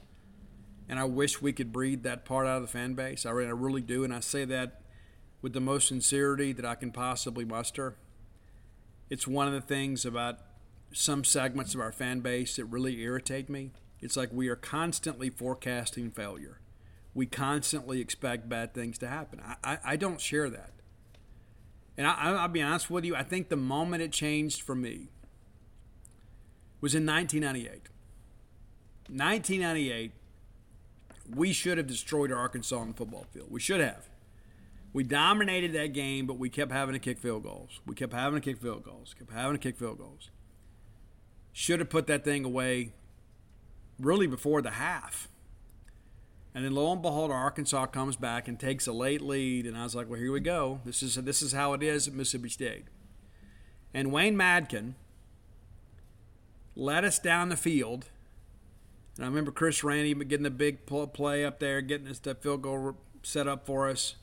And 0.90 1.00
I 1.00 1.06
wish 1.06 1.42
we 1.42 1.54
could 1.54 1.72
breed 1.72 2.04
that 2.04 2.26
part 2.26 2.48
out 2.48 2.58
of 2.58 2.62
the 2.64 2.68
fan 2.68 2.94
base. 2.94 3.26
I 3.26 3.32
really, 3.32 3.50
I 3.50 3.54
really 3.54 3.82
do. 3.82 4.04
And 4.04 4.14
I 4.14 4.20
say 4.20 4.44
that 4.46 4.82
with 5.42 5.54
the 5.54 5.62
most 5.62 5.88
sincerity 5.88 6.52
that 6.54 6.66
I 6.66 6.76
can 6.76 6.92
possibly 6.92 7.46
muster. 7.46 7.96
It's 9.10 9.28
one 9.28 9.48
of 9.48 9.54
the 9.54 9.62
things 9.62 10.06
about 10.06 10.40
some 10.94 11.24
segments 11.24 11.74
of 11.74 11.82
our 11.82 11.92
fan 11.92 12.20
base 12.20 12.58
that 12.58 12.66
really 12.66 13.02
irritate 13.02 13.50
me. 13.50 13.72
It's 14.02 14.18
like 14.18 14.30
we 14.32 14.50
are 14.50 14.56
constantly 14.56 15.30
forecasting 15.30 16.12
failure. 16.12 16.60
We 17.14 17.26
constantly 17.26 18.02
expect 18.02 18.50
bad 18.50 18.74
things 18.74 18.98
to 19.00 19.08
happen. 19.08 19.42
I, 19.46 19.56
I, 19.64 19.78
I 19.84 19.96
don't 19.96 20.20
share 20.20 20.50
that. 20.50 20.72
And 21.98 22.08
I, 22.08 22.42
will 22.42 22.48
be 22.48 22.62
honest 22.62 22.90
with 22.90 23.06
you, 23.06 23.16
I 23.16 23.24
think 23.24 23.50
the 23.50 23.58
moment 23.58 24.02
it 24.02 24.12
changed 24.12 24.62
for 24.62 24.74
me 24.74 25.10
was 26.80 26.96
in 26.96 27.06
1998. 27.06 27.90
1998, 29.10 30.14
we 31.36 31.54
should 31.54 31.78
have 31.78 31.88
destroyed 31.88 32.32
Arkansas 32.32 32.78
on 32.78 32.90
the 32.90 32.94
football 32.94 33.26
field. 33.32 33.52
We 33.52 33.60
should 33.60 33.82
have. 33.82 34.10
We 34.94 35.04
dominated 35.04 35.74
that 35.74 35.94
game, 35.94 36.26
but 36.26 36.38
we 36.38 36.50
kept 36.50 36.72
having 36.72 36.94
to 36.94 37.00
kick 37.00 37.20
field 37.20 37.44
goals. 37.44 37.82
We 37.86 37.94
kept 37.94 38.14
having 38.14 38.42
to 38.42 38.44
kick 38.44 38.62
field 38.62 38.84
goals, 38.84 39.14
kept 39.18 39.32
having 39.32 39.54
to 39.54 39.60
kick 39.60 39.78
field 39.78 39.98
goals. 39.98 40.32
Should 41.54 41.80
have 41.80 41.90
put 41.90 42.08
that 42.08 42.24
thing 42.24 42.46
away 42.46 42.94
really 44.02 44.28
before 44.28 44.62
the 44.62 44.72
half. 44.72 45.28
And 46.54 46.66
then 46.66 46.76
lo 46.76 46.92
and 46.92 47.02
behold, 47.02 47.32
Arkansas 47.32 47.86
comes 47.88 48.18
back 48.18 48.48
and 48.48 48.60
takes 48.60 48.86
a 48.86 48.92
late 48.92 49.22
lead, 49.22 49.66
and 49.66 49.78
I 49.78 49.84
was 49.84 49.96
like, 49.96 50.10
"Well, 50.10 50.20
here 50.20 50.32
we 50.32 50.42
go. 50.42 50.82
This 50.84 51.02
is 51.02 51.16
this 51.16 51.42
is 51.42 51.54
how 51.54 51.74
it 51.74 51.82
is 51.82 52.08
at 52.08 52.14
Mississippi 52.14 52.50
State." 52.50 52.86
And 53.94 54.12
Wayne 54.12 54.36
Madkin 54.36 54.96
led 56.76 57.06
us 57.06 57.20
down 57.20 57.50
the 57.50 57.58
field, 57.58 58.10
and 59.16 59.26
I 59.26 59.28
remember 59.30 59.52
Chris 59.52 59.84
Randy 59.84 60.14
getting 60.26 60.44
the 60.44 60.50
big 60.50 60.86
play 60.86 61.46
up 61.46 61.60
there, 61.60 61.82
getting 61.82 62.08
us 62.08 62.20
the 62.20 62.36
field 62.36 62.64
goal 62.64 62.98
set 63.24 63.48
up 63.48 63.66
for 63.66 63.88
us, 63.90 64.16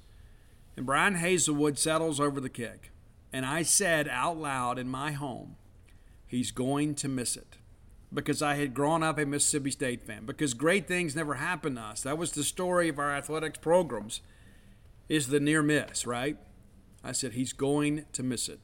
and 0.76 0.84
Brian 0.84 1.16
Hazelwood 1.16 1.78
settles 1.78 2.20
over 2.20 2.40
the 2.40 2.48
kick, 2.48 2.90
and 3.32 3.46
I 3.46 3.62
said 3.62 4.08
out 4.08 4.36
loud 4.36 4.78
in 4.78 4.88
my 4.88 5.12
home, 5.12 5.56
"He's 6.26 6.50
going 6.50 6.94
to 6.96 7.08
miss 7.08 7.36
it." 7.36 7.57
Because 8.12 8.40
I 8.42 8.54
had 8.54 8.74
grown 8.74 9.02
up 9.02 9.18
a 9.18 9.26
Mississippi 9.26 9.70
State 9.70 10.02
fan. 10.02 10.24
Because 10.24 10.54
great 10.54 10.88
things 10.88 11.14
never 11.14 11.34
happen 11.34 11.74
to 11.74 11.80
us. 11.80 12.02
That 12.02 12.18
was 12.18 12.32
the 12.32 12.44
story 12.44 12.88
of 12.88 12.98
our 12.98 13.14
athletics 13.14 13.58
programs, 13.58 14.20
is 15.08 15.28
the 15.28 15.40
near 15.40 15.62
miss, 15.62 16.06
right? 16.06 16.38
I 17.04 17.12
said 17.12 17.32
he's 17.32 17.52
going 17.52 18.06
to 18.12 18.22
miss 18.22 18.48
it. 18.48 18.60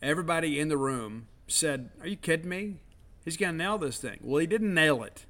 Everybody 0.00 0.58
in 0.58 0.68
the 0.68 0.76
room 0.76 1.28
said, 1.46 1.90
"Are 2.00 2.08
you 2.08 2.16
kidding 2.16 2.48
me? 2.48 2.80
He's 3.24 3.36
going 3.36 3.52
to 3.52 3.58
nail 3.58 3.78
this 3.78 3.98
thing." 3.98 4.18
Well, 4.20 4.40
he 4.40 4.46
didn't 4.46 4.74
nail 4.74 5.02
it. 5.02 5.26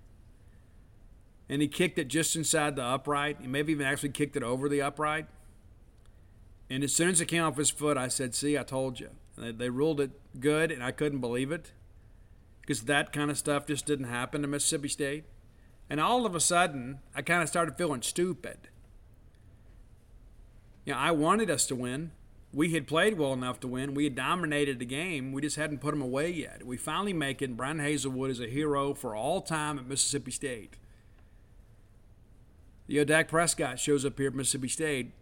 And 1.49 1.61
he 1.61 1.69
kicked 1.69 1.99
it 1.99 2.09
just 2.09 2.37
inside 2.37 2.77
the 2.77 2.85
upright. 2.85 3.39
He 3.41 3.47
maybe 3.47 3.73
even 3.73 3.87
actually 3.87 4.11
kicked 4.11 4.37
it 4.37 4.43
over 4.43 4.69
the 4.69 4.81
upright. 4.81 5.27
And 6.71 6.83
as 6.83 6.95
soon 6.95 7.11
as 7.11 7.21
it 7.21 7.27
came 7.27 7.43
off 7.43 7.59
his 7.59 7.69
foot, 7.69 7.99
I 7.99 8.09
said, 8.09 8.35
"See, 8.35 8.57
I 8.57 8.63
told 8.63 9.01
you." 9.01 9.11
They, 9.37 9.53
they 9.53 9.71
ruled 9.71 10.01
it 10.01 10.11
good, 10.41 10.71
and 10.71 10.83
I 10.83 10.93
couldn't 10.93 11.21
believe 11.21 11.51
it 11.53 11.73
because 12.61 12.83
that 12.83 13.13
kind 13.13 13.31
of 13.31 13.39
stuff 13.39 13.67
just 13.67 13.87
didn't 13.87 14.07
happen 14.07 14.43
to 14.43 14.49
Mississippi 14.49 14.89
State. 14.89 15.25
And 15.91 16.01
all 16.01 16.25
of 16.25 16.35
a 16.35 16.41
sudden, 16.41 17.01
I 17.15 17.23
kind 17.23 17.43
of 17.43 17.49
started 17.49 17.77
feeling 17.77 18.03
stupid. 18.03 18.69
You 20.85 20.93
know, 20.93 20.99
I 20.99 21.11
wanted 21.11 21.51
us 21.51 21.67
to 21.67 21.77
win. 21.77 22.13
We 22.53 22.73
had 22.73 22.87
played 22.87 23.19
well 23.19 23.33
enough 23.33 23.61
to 23.61 23.69
win. 23.69 23.95
We 23.95 24.05
had 24.05 24.15
dominated 24.15 24.79
the 24.79 24.85
game. 24.85 25.33
We 25.33 25.43
just 25.43 25.57
hadn't 25.57 25.81
put 25.81 25.93
them 25.93 26.03
away 26.03 26.31
yet. 26.31 26.67
We 26.67 26.77
finally 26.77 27.13
make 27.13 27.41
it. 27.41 27.57
Brian 27.57 27.79
Hazelwood 27.79 28.31
is 28.31 28.41
a 28.41 28.47
hero 28.47 28.95
for 28.95 29.17
all 29.17 29.41
time 29.41 29.79
at 29.79 29.87
Mississippi 29.87 30.31
State. 30.31 30.77
You 32.87 33.01
know, 33.01 33.05
Dak 33.05 33.29
Prescott 33.29 33.79
shows 33.79 34.05
up 34.05 34.19
here 34.19 34.29
at 34.29 34.35
Mississippi 34.35 34.69
State 34.69 35.13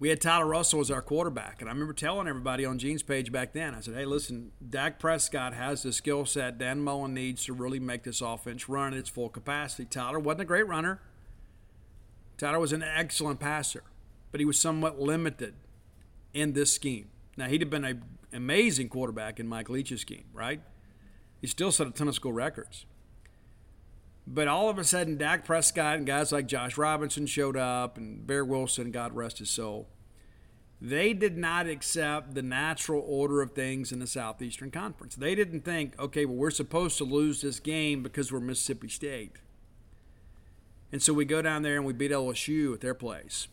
we 0.00 0.08
had 0.08 0.20
Tyler 0.20 0.46
Russell 0.46 0.80
as 0.80 0.90
our 0.90 1.02
quarterback. 1.02 1.60
And 1.60 1.68
I 1.68 1.72
remember 1.72 1.92
telling 1.92 2.26
everybody 2.26 2.64
on 2.64 2.78
Gene's 2.78 3.02
page 3.02 3.30
back 3.30 3.52
then, 3.52 3.74
I 3.74 3.80
said, 3.80 3.94
hey, 3.94 4.06
listen, 4.06 4.50
Dak 4.66 4.98
Prescott 4.98 5.52
has 5.52 5.82
the 5.82 5.92
skill 5.92 6.24
set 6.24 6.56
Dan 6.56 6.80
Mullen 6.80 7.12
needs 7.12 7.44
to 7.44 7.52
really 7.52 7.78
make 7.78 8.02
this 8.02 8.22
offense 8.22 8.66
run 8.66 8.94
at 8.94 8.98
its 8.98 9.10
full 9.10 9.28
capacity. 9.28 9.84
Tyler 9.84 10.18
wasn't 10.18 10.40
a 10.40 10.46
great 10.46 10.66
runner. 10.66 11.02
Tyler 12.38 12.58
was 12.58 12.72
an 12.72 12.82
excellent 12.82 13.38
passer, 13.40 13.82
but 14.32 14.40
he 14.40 14.46
was 14.46 14.58
somewhat 14.58 14.98
limited 14.98 15.52
in 16.32 16.54
this 16.54 16.72
scheme. 16.72 17.10
Now, 17.36 17.48
he'd 17.48 17.60
have 17.60 17.68
been 17.68 17.84
an 17.84 18.02
amazing 18.32 18.88
quarterback 18.88 19.38
in 19.38 19.46
Mike 19.46 19.68
Leach's 19.68 20.00
scheme, 20.00 20.24
right? 20.32 20.62
He 21.42 21.46
still 21.46 21.70
set 21.70 21.86
a 21.86 21.90
ton 21.90 22.08
of 22.08 22.14
school 22.14 22.32
records. 22.32 22.86
But 24.26 24.48
all 24.48 24.68
of 24.68 24.78
a 24.78 24.84
sudden, 24.84 25.16
Dak 25.16 25.44
Prescott 25.44 25.96
and 25.96 26.06
guys 26.06 26.30
like 26.30 26.46
Josh 26.46 26.76
Robinson 26.76 27.26
showed 27.26 27.56
up, 27.56 27.96
and 27.96 28.26
Bear 28.26 28.44
Wilson, 28.44 28.90
God 28.90 29.14
rest 29.14 29.38
his 29.38 29.50
soul. 29.50 29.88
They 30.80 31.12
did 31.12 31.36
not 31.36 31.66
accept 31.66 32.34
the 32.34 32.42
natural 32.42 33.04
order 33.06 33.42
of 33.42 33.52
things 33.52 33.92
in 33.92 33.98
the 33.98 34.06
Southeastern 34.06 34.70
Conference. 34.70 35.14
They 35.14 35.34
didn't 35.34 35.60
think, 35.60 35.98
okay, 35.98 36.24
well, 36.24 36.36
we're 36.36 36.50
supposed 36.50 36.96
to 36.98 37.04
lose 37.04 37.42
this 37.42 37.60
game 37.60 38.02
because 38.02 38.32
we're 38.32 38.40
Mississippi 38.40 38.88
State. 38.88 39.36
And 40.90 41.02
so 41.02 41.12
we 41.12 41.24
go 41.24 41.42
down 41.42 41.62
there 41.62 41.76
and 41.76 41.84
we 41.84 41.92
beat 41.92 42.10
LSU 42.10 42.72
at 42.72 42.80
their 42.80 42.94
place 42.94 43.48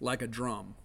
like 0.00 0.22
a 0.22 0.26
drum. 0.26 0.76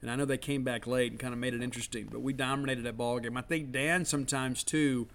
And 0.00 0.10
I 0.10 0.16
know 0.16 0.24
they 0.24 0.38
came 0.38 0.62
back 0.62 0.86
late 0.86 1.10
and 1.10 1.20
kind 1.20 1.32
of 1.32 1.40
made 1.40 1.54
it 1.54 1.62
interesting, 1.62 2.08
but 2.10 2.20
we 2.20 2.32
dominated 2.32 2.82
that 2.84 2.96
ball 2.96 3.18
game. 3.18 3.36
I 3.36 3.42
think 3.42 3.72
Dan 3.72 4.04
sometimes 4.04 4.62
too 4.62 5.08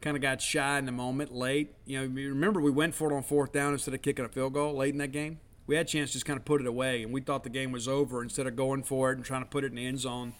kind 0.00 0.16
of 0.16 0.22
got 0.22 0.40
shy 0.40 0.78
in 0.78 0.86
the 0.86 0.92
moment 0.92 1.34
late. 1.34 1.74
You 1.84 2.00
know, 2.00 2.06
remember 2.06 2.60
we 2.60 2.70
went 2.70 2.94
for 2.94 3.10
it 3.10 3.16
on 3.16 3.22
fourth 3.22 3.52
down 3.52 3.72
instead 3.72 3.94
of 3.94 4.02
kicking 4.02 4.24
a 4.24 4.28
field 4.28 4.54
goal 4.54 4.74
late 4.74 4.92
in 4.92 4.98
that 4.98 5.12
game. 5.12 5.40
We 5.66 5.76
had 5.76 5.86
a 5.86 5.88
chance 5.88 6.10
to 6.10 6.14
just 6.14 6.26
kind 6.26 6.38
of 6.38 6.44
put 6.44 6.60
it 6.60 6.66
away, 6.66 7.02
and 7.02 7.12
we 7.12 7.20
thought 7.20 7.42
the 7.42 7.50
game 7.50 7.72
was 7.72 7.88
over 7.88 8.22
instead 8.22 8.46
of 8.46 8.54
going 8.54 8.84
for 8.84 9.10
it 9.10 9.16
and 9.16 9.24
trying 9.24 9.42
to 9.42 9.48
put 9.48 9.64
it 9.64 9.68
in 9.68 9.74
the 9.76 9.86
end 9.86 9.98
zone. 9.98 10.34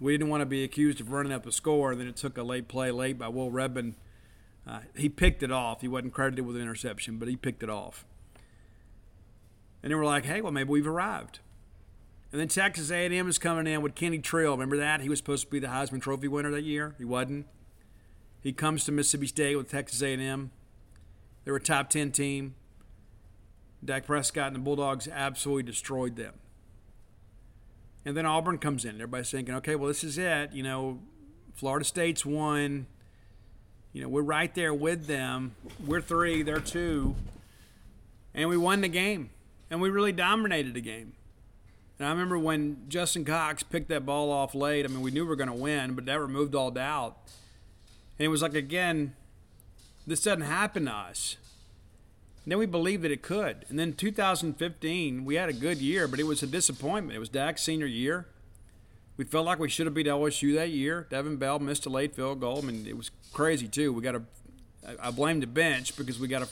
We 0.00 0.14
didn't 0.14 0.30
want 0.30 0.40
to 0.40 0.46
be 0.46 0.64
accused 0.64 1.00
of 1.00 1.12
running 1.12 1.32
up 1.32 1.46
a 1.46 1.52
score. 1.52 1.92
And 1.92 2.00
then 2.00 2.08
it 2.08 2.16
took 2.16 2.38
a 2.38 2.42
late 2.42 2.68
play 2.68 2.90
late 2.90 3.18
by 3.18 3.28
Will 3.28 3.50
Redmond. 3.50 3.94
Uh, 4.66 4.80
he 4.96 5.08
picked 5.08 5.42
it 5.42 5.52
off. 5.52 5.82
He 5.82 5.88
wasn't 5.88 6.14
credited 6.14 6.46
with 6.46 6.56
an 6.56 6.62
interception, 6.62 7.18
but 7.18 7.28
he 7.28 7.36
picked 7.36 7.62
it 7.62 7.70
off. 7.70 8.06
And 9.82 9.90
then 9.90 9.98
we're 9.98 10.06
like, 10.06 10.24
hey, 10.24 10.40
well, 10.40 10.52
maybe 10.52 10.70
we've 10.70 10.86
arrived. 10.86 11.40
And 12.32 12.40
then 12.40 12.48
Texas 12.48 12.90
A&M 12.90 13.28
is 13.28 13.38
coming 13.38 13.66
in 13.66 13.82
with 13.82 13.94
Kenny 13.94 14.18
Trill. 14.18 14.52
Remember 14.52 14.76
that? 14.76 15.00
He 15.00 15.08
was 15.08 15.18
supposed 15.18 15.44
to 15.46 15.50
be 15.50 15.58
the 15.58 15.66
Heisman 15.66 16.00
Trophy 16.00 16.28
winner 16.28 16.50
that 16.50 16.62
year. 16.62 16.94
He 16.96 17.04
wasn't. 17.04 17.46
He 18.42 18.52
comes 18.52 18.84
to 18.84 18.92
Mississippi 18.92 19.26
State 19.26 19.56
with 19.56 19.70
Texas 19.70 20.02
A&M. 20.02 20.50
They 21.44 21.50
were 21.50 21.58
a 21.58 21.62
top 21.62 21.90
10 21.90 22.12
team. 22.12 22.54
Dak 23.84 24.06
Prescott 24.06 24.48
and 24.48 24.56
the 24.56 24.60
Bulldogs 24.60 25.08
absolutely 25.08 25.62
destroyed 25.64 26.16
them. 26.16 26.34
And 28.04 28.16
then 28.16 28.26
Auburn 28.26 28.58
comes 28.58 28.84
in. 28.84 28.94
Everybody's 28.96 29.30
thinking, 29.30 29.54
okay, 29.56 29.76
well, 29.76 29.88
this 29.88 30.04
is 30.04 30.16
it. 30.18 30.52
You 30.52 30.62
know, 30.62 31.00
Florida 31.54 31.84
State's 31.84 32.24
won. 32.24 32.86
You 33.92 34.02
know, 34.02 34.08
we're 34.08 34.22
right 34.22 34.54
there 34.54 34.72
with 34.72 35.06
them. 35.06 35.54
We're 35.84 36.00
three, 36.00 36.42
they're 36.42 36.60
two. 36.60 37.16
And 38.34 38.48
we 38.48 38.56
won 38.56 38.80
the 38.80 38.88
game. 38.88 39.30
And 39.70 39.80
we 39.80 39.90
really 39.90 40.12
dominated 40.12 40.74
the 40.74 40.80
game. 40.80 41.12
And 41.98 42.08
I 42.08 42.10
remember 42.10 42.38
when 42.38 42.84
Justin 42.88 43.24
Cox 43.24 43.62
picked 43.62 43.88
that 43.90 44.06
ball 44.06 44.32
off 44.32 44.54
late, 44.54 44.86
I 44.86 44.88
mean, 44.88 45.02
we 45.02 45.10
knew 45.10 45.24
we 45.24 45.28
were 45.28 45.36
going 45.36 45.50
to 45.50 45.54
win, 45.54 45.94
but 45.94 46.06
that 46.06 46.18
removed 46.18 46.54
all 46.54 46.70
doubt. 46.70 47.18
And 48.20 48.26
it 48.26 48.28
was 48.28 48.42
like, 48.42 48.52
again, 48.52 49.14
this 50.06 50.22
doesn't 50.22 50.42
happen 50.42 50.84
to 50.84 50.92
us. 50.92 51.38
And 52.44 52.52
then 52.52 52.58
we 52.58 52.66
believed 52.66 53.02
that 53.02 53.10
it 53.10 53.22
could. 53.22 53.64
And 53.70 53.78
then 53.78 53.94
2015, 53.94 55.24
we 55.24 55.36
had 55.36 55.48
a 55.48 55.54
good 55.54 55.78
year, 55.78 56.06
but 56.06 56.20
it 56.20 56.24
was 56.24 56.42
a 56.42 56.46
disappointment. 56.46 57.16
It 57.16 57.18
was 57.18 57.30
Dak's 57.30 57.62
senior 57.62 57.86
year. 57.86 58.26
We 59.16 59.24
felt 59.24 59.46
like 59.46 59.58
we 59.58 59.70
should 59.70 59.86
have 59.86 59.94
beat 59.94 60.06
LSU 60.06 60.54
that 60.56 60.68
year. 60.68 61.06
Devon 61.08 61.38
Bell 61.38 61.60
missed 61.60 61.86
a 61.86 61.88
late 61.88 62.14
field 62.14 62.40
goal. 62.40 62.58
I 62.58 62.60
mean, 62.60 62.86
it 62.86 62.94
was 62.94 63.10
crazy 63.32 63.68
too. 63.68 63.90
We 63.90 64.02
got 64.02 64.16
a, 64.16 64.22
I 65.02 65.10
blame 65.10 65.40
the 65.40 65.46
bench 65.46 65.96
because 65.96 66.20
we 66.20 66.28
got 66.28 66.42
a, 66.42 66.48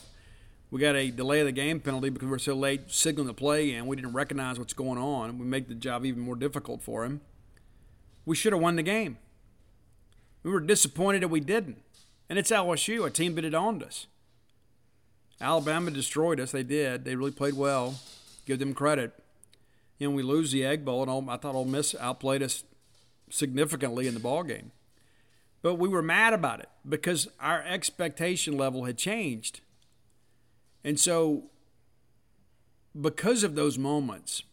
we 0.70 0.80
got 0.80 0.96
a 0.96 1.10
delay 1.10 1.40
of 1.40 1.46
the 1.46 1.52
game 1.52 1.80
penalty 1.80 2.08
because 2.08 2.30
we 2.30 2.34
are 2.34 2.38
so 2.38 2.54
late 2.54 2.90
signaling 2.90 3.26
the 3.26 3.34
play 3.34 3.74
and 3.74 3.86
we 3.86 3.94
didn't 3.94 4.14
recognize 4.14 4.58
what's 4.58 4.72
going 4.72 4.98
on. 4.98 5.38
We 5.38 5.44
make 5.44 5.68
the 5.68 5.74
job 5.74 6.06
even 6.06 6.22
more 6.22 6.36
difficult 6.36 6.80
for 6.80 7.04
him. 7.04 7.20
We 8.24 8.36
should 8.36 8.54
have 8.54 8.62
won 8.62 8.76
the 8.76 8.82
game. 8.82 9.18
We 10.42 10.50
were 10.50 10.60
disappointed 10.60 11.22
that 11.22 11.28
we 11.28 11.40
didn't. 11.40 11.82
And 12.28 12.38
it's 12.38 12.50
LSU, 12.50 13.06
a 13.06 13.10
team 13.10 13.34
that 13.34 13.44
had 13.44 13.54
owned 13.54 13.82
us. 13.82 14.06
Alabama 15.40 15.90
destroyed 15.90 16.40
us. 16.40 16.52
They 16.52 16.62
did. 16.62 17.04
They 17.04 17.16
really 17.16 17.30
played 17.30 17.54
well. 17.54 17.96
Give 18.44 18.58
them 18.58 18.74
credit. 18.74 19.12
Know, 20.00 20.10
we 20.10 20.22
lose 20.22 20.52
the 20.52 20.64
Egg 20.64 20.84
Bowl, 20.84 21.02
and 21.02 21.30
I 21.30 21.36
thought 21.36 21.54
Ole 21.54 21.64
Miss 21.64 21.94
outplayed 21.98 22.42
us 22.42 22.64
significantly 23.30 24.06
in 24.06 24.14
the 24.14 24.20
ball 24.20 24.42
game. 24.44 24.70
But 25.60 25.74
we 25.74 25.88
were 25.88 26.02
mad 26.02 26.32
about 26.32 26.60
it 26.60 26.68
because 26.88 27.28
our 27.40 27.62
expectation 27.62 28.56
level 28.56 28.84
had 28.84 28.96
changed. 28.96 29.60
And 30.84 31.00
so, 31.00 31.44
because 32.98 33.42
of 33.42 33.56
those 33.56 33.76
moments, 33.76 34.44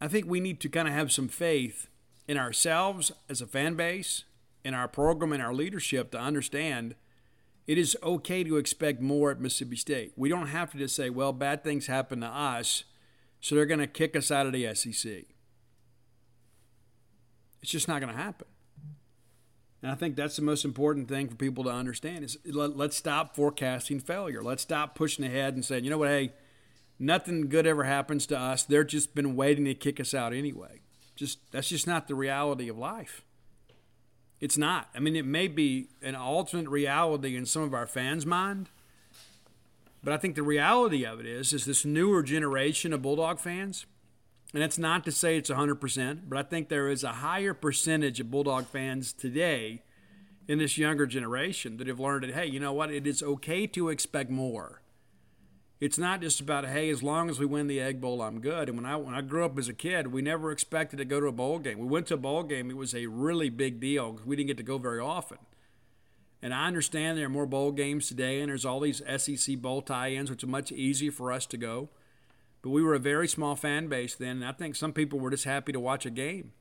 I 0.00 0.08
think 0.08 0.26
we 0.26 0.40
need 0.40 0.58
to 0.60 0.68
kind 0.68 0.88
of 0.88 0.94
have 0.94 1.12
some 1.12 1.28
faith 1.28 1.88
in 2.26 2.38
ourselves 2.38 3.12
as 3.28 3.42
a 3.42 3.46
fan 3.46 3.74
base, 3.74 4.24
in 4.64 4.74
our 4.74 4.88
program, 4.88 5.32
and 5.32 5.42
our 5.42 5.54
leadership 5.54 6.10
to 6.12 6.18
understand 6.18 6.94
it 7.66 7.78
is 7.78 7.96
okay 8.02 8.44
to 8.44 8.56
expect 8.56 9.00
more 9.00 9.30
at 9.30 9.40
Mississippi 9.40 9.76
State. 9.76 10.12
We 10.16 10.28
don't 10.28 10.48
have 10.48 10.70
to 10.72 10.78
just 10.78 10.94
say, 10.94 11.08
well, 11.10 11.32
bad 11.32 11.64
things 11.64 11.86
happen 11.86 12.20
to 12.20 12.26
us, 12.26 12.84
so 13.40 13.54
they're 13.54 13.66
going 13.66 13.80
to 13.80 13.86
kick 13.86 14.14
us 14.16 14.30
out 14.30 14.46
of 14.46 14.52
the 14.52 14.74
SEC. 14.74 15.24
It's 17.62 17.70
just 17.70 17.88
not 17.88 18.00
going 18.00 18.14
to 18.14 18.20
happen. 18.20 18.46
And 19.82 19.90
I 19.90 19.94
think 19.94 20.16
that's 20.16 20.36
the 20.36 20.42
most 20.42 20.64
important 20.64 21.08
thing 21.08 21.28
for 21.28 21.36
people 21.36 21.64
to 21.64 21.70
understand 21.70 22.24
is 22.24 22.38
let, 22.46 22.76
let's 22.76 22.96
stop 22.96 23.34
forecasting 23.34 24.00
failure. 24.00 24.42
Let's 24.42 24.62
stop 24.62 24.94
pushing 24.94 25.24
ahead 25.24 25.54
and 25.54 25.64
saying, 25.64 25.84
you 25.84 25.90
know 25.90 25.98
what, 25.98 26.08
hey, 26.08 26.32
nothing 26.98 27.48
good 27.48 27.66
ever 27.66 27.84
happens 27.84 28.26
to 28.26 28.38
us. 28.38 28.62
They're 28.64 28.84
just 28.84 29.14
been 29.14 29.36
waiting 29.36 29.66
to 29.66 29.74
kick 29.74 30.00
us 30.00 30.14
out 30.14 30.32
anyway. 30.32 30.80
Just 31.16 31.38
that's 31.52 31.68
just 31.68 31.86
not 31.86 32.08
the 32.08 32.14
reality 32.14 32.68
of 32.68 32.78
life. 32.78 33.22
It's 34.44 34.58
not. 34.58 34.90
I 34.94 35.00
mean, 35.00 35.16
it 35.16 35.24
may 35.24 35.48
be 35.48 35.88
an 36.02 36.14
alternate 36.14 36.68
reality 36.68 37.34
in 37.34 37.46
some 37.46 37.62
of 37.62 37.72
our 37.72 37.86
fans' 37.86 38.26
mind, 38.26 38.68
but 40.02 40.12
I 40.12 40.18
think 40.18 40.34
the 40.34 40.42
reality 40.42 41.06
of 41.06 41.18
it 41.18 41.24
is, 41.24 41.54
is 41.54 41.64
this 41.64 41.86
newer 41.86 42.22
generation 42.22 42.92
of 42.92 43.00
Bulldog 43.00 43.38
fans, 43.38 43.86
and 44.52 44.62
it's 44.62 44.76
not 44.76 45.02
to 45.06 45.12
say 45.12 45.38
it's 45.38 45.48
100%, 45.48 46.28
but 46.28 46.36
I 46.36 46.42
think 46.42 46.68
there 46.68 46.90
is 46.90 47.02
a 47.02 47.24
higher 47.24 47.54
percentage 47.54 48.20
of 48.20 48.30
Bulldog 48.30 48.66
fans 48.66 49.14
today 49.14 49.80
in 50.46 50.58
this 50.58 50.76
younger 50.76 51.06
generation 51.06 51.78
that 51.78 51.86
have 51.86 51.98
learned 51.98 52.24
that, 52.24 52.34
hey, 52.34 52.44
you 52.44 52.60
know 52.60 52.74
what? 52.74 52.92
It 52.92 53.06
is 53.06 53.22
okay 53.22 53.66
to 53.68 53.88
expect 53.88 54.28
more. 54.28 54.82
It's 55.84 55.98
not 55.98 56.22
just 56.22 56.40
about 56.40 56.66
hey, 56.66 56.88
as 56.88 57.02
long 57.02 57.28
as 57.28 57.38
we 57.38 57.44
win 57.44 57.66
the 57.66 57.78
Egg 57.78 58.00
Bowl, 58.00 58.22
I'm 58.22 58.40
good. 58.40 58.70
And 58.70 58.78
when 58.78 58.86
I 58.86 58.96
when 58.96 59.14
I 59.14 59.20
grew 59.20 59.44
up 59.44 59.58
as 59.58 59.68
a 59.68 59.74
kid, 59.74 60.06
we 60.06 60.22
never 60.22 60.50
expected 60.50 60.96
to 60.96 61.04
go 61.04 61.20
to 61.20 61.26
a 61.26 61.32
bowl 61.32 61.58
game. 61.58 61.78
We 61.78 61.86
went 61.86 62.06
to 62.06 62.14
a 62.14 62.16
bowl 62.16 62.42
game; 62.42 62.70
it 62.70 62.76
was 62.78 62.94
a 62.94 63.04
really 63.04 63.50
big 63.50 63.80
deal 63.80 64.12
because 64.12 64.26
we 64.26 64.34
didn't 64.34 64.46
get 64.46 64.56
to 64.56 64.62
go 64.62 64.78
very 64.78 65.00
often. 65.00 65.36
And 66.40 66.54
I 66.54 66.68
understand 66.68 67.18
there 67.18 67.26
are 67.26 67.28
more 67.28 67.44
bowl 67.44 67.70
games 67.70 68.08
today, 68.08 68.40
and 68.40 68.48
there's 68.48 68.64
all 68.64 68.80
these 68.80 69.02
SEC 69.18 69.58
bowl 69.58 69.82
tie-ins, 69.82 70.30
which 70.30 70.42
are 70.42 70.46
much 70.46 70.72
easier 70.72 71.12
for 71.12 71.30
us 71.30 71.44
to 71.44 71.58
go. 71.58 71.90
But 72.62 72.70
we 72.70 72.82
were 72.82 72.94
a 72.94 72.98
very 72.98 73.28
small 73.28 73.54
fan 73.54 73.88
base 73.88 74.14
then, 74.14 74.36
and 74.36 74.46
I 74.46 74.52
think 74.52 74.76
some 74.76 74.94
people 74.94 75.20
were 75.20 75.32
just 75.32 75.44
happy 75.44 75.72
to 75.72 75.80
watch 75.80 76.06
a 76.06 76.10
game. 76.10 76.52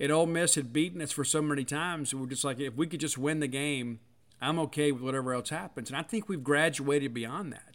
And 0.00 0.10
Ole 0.10 0.26
Miss 0.26 0.56
had 0.56 0.72
beaten 0.72 1.00
us 1.00 1.12
for 1.12 1.22
so 1.22 1.40
many 1.40 1.62
times, 1.62 2.12
we 2.12 2.20
we're 2.20 2.26
just 2.26 2.42
like, 2.42 2.58
if 2.58 2.74
we 2.74 2.88
could 2.88 2.98
just 2.98 3.16
win 3.16 3.38
the 3.38 3.46
game, 3.46 4.00
I'm 4.40 4.58
okay 4.58 4.90
with 4.90 5.02
whatever 5.02 5.34
else 5.34 5.50
happens. 5.50 5.88
And 5.88 5.96
I 5.96 6.02
think 6.02 6.28
we've 6.28 6.42
graduated 6.42 7.14
beyond 7.14 7.52
that. 7.52 7.67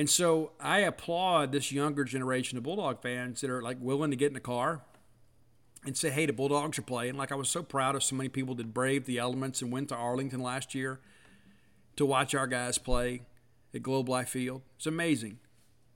And 0.00 0.08
so 0.08 0.52
I 0.58 0.78
applaud 0.78 1.52
this 1.52 1.70
younger 1.70 2.04
generation 2.04 2.56
of 2.56 2.64
Bulldog 2.64 3.02
fans 3.02 3.42
that 3.42 3.50
are 3.50 3.60
like 3.60 3.76
willing 3.82 4.10
to 4.10 4.16
get 4.16 4.28
in 4.28 4.32
the 4.32 4.40
car 4.40 4.80
and 5.84 5.94
say, 5.94 6.08
hey, 6.08 6.24
the 6.24 6.32
Bulldogs 6.32 6.78
are 6.78 6.82
playing. 6.82 7.16
Like 7.16 7.30
I 7.30 7.34
was 7.34 7.50
so 7.50 7.62
proud 7.62 7.94
of 7.94 8.02
so 8.02 8.16
many 8.16 8.30
people 8.30 8.54
that 8.54 8.72
braved 8.72 9.04
the 9.04 9.18
elements 9.18 9.60
and 9.60 9.70
went 9.70 9.90
to 9.90 9.94
Arlington 9.94 10.40
last 10.40 10.74
year 10.74 11.00
to 11.96 12.06
watch 12.06 12.34
our 12.34 12.46
guys 12.46 12.78
play 12.78 13.24
at 13.74 13.82
Globe 13.82 14.08
Life 14.08 14.30
Field. 14.30 14.62
It's 14.76 14.86
amazing. 14.86 15.38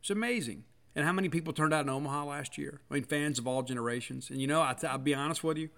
It's 0.02 0.10
amazing. 0.10 0.64
And 0.94 1.06
how 1.06 1.12
many 1.14 1.30
people 1.30 1.54
turned 1.54 1.72
out 1.72 1.84
in 1.84 1.88
Omaha 1.88 2.26
last 2.26 2.58
year? 2.58 2.82
I 2.90 2.94
mean, 2.94 3.04
fans 3.04 3.38
of 3.38 3.48
all 3.48 3.62
generations. 3.62 4.28
And 4.28 4.38
you 4.38 4.46
know, 4.46 4.60
I 4.60 4.76
will 4.82 4.98
be 4.98 5.14
honest 5.14 5.42
with 5.42 5.56
you, 5.56 5.70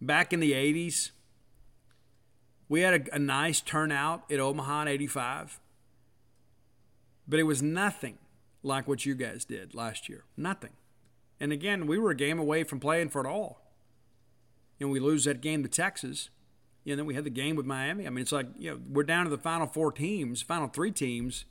back 0.00 0.32
in 0.32 0.38
the 0.38 0.52
80s, 0.52 1.10
we 2.68 2.82
had 2.82 3.08
a, 3.08 3.16
a 3.16 3.18
nice 3.18 3.60
turnout 3.60 4.22
at 4.30 4.38
Omaha 4.38 4.82
in 4.82 4.86
85. 4.86 5.58
But 7.26 7.40
it 7.40 7.44
was 7.44 7.62
nothing 7.62 8.18
like 8.62 8.88
what 8.88 9.06
you 9.06 9.14
guys 9.14 9.44
did 9.44 9.74
last 9.74 10.08
year. 10.08 10.24
Nothing. 10.36 10.70
And 11.40 11.52
again, 11.52 11.86
we 11.86 11.98
were 11.98 12.10
a 12.10 12.16
game 12.16 12.38
away 12.38 12.64
from 12.64 12.80
playing 12.80 13.10
for 13.10 13.24
it 13.24 13.28
all. 13.28 13.60
And 14.80 14.90
we 14.90 15.00
lose 15.00 15.24
that 15.24 15.40
game 15.40 15.62
to 15.62 15.68
Texas. 15.68 16.30
And 16.86 16.98
then 16.98 17.06
we 17.06 17.14
had 17.14 17.24
the 17.24 17.30
game 17.30 17.56
with 17.56 17.66
Miami. 17.66 18.06
I 18.06 18.10
mean, 18.10 18.22
it's 18.22 18.32
like, 18.32 18.46
you 18.58 18.70
know, 18.70 18.80
we're 18.88 19.04
down 19.04 19.24
to 19.24 19.30
the 19.30 19.38
final 19.38 19.66
four 19.66 19.92
teams, 19.92 20.42
final 20.42 20.68
three 20.68 20.90
teams. 20.90 21.44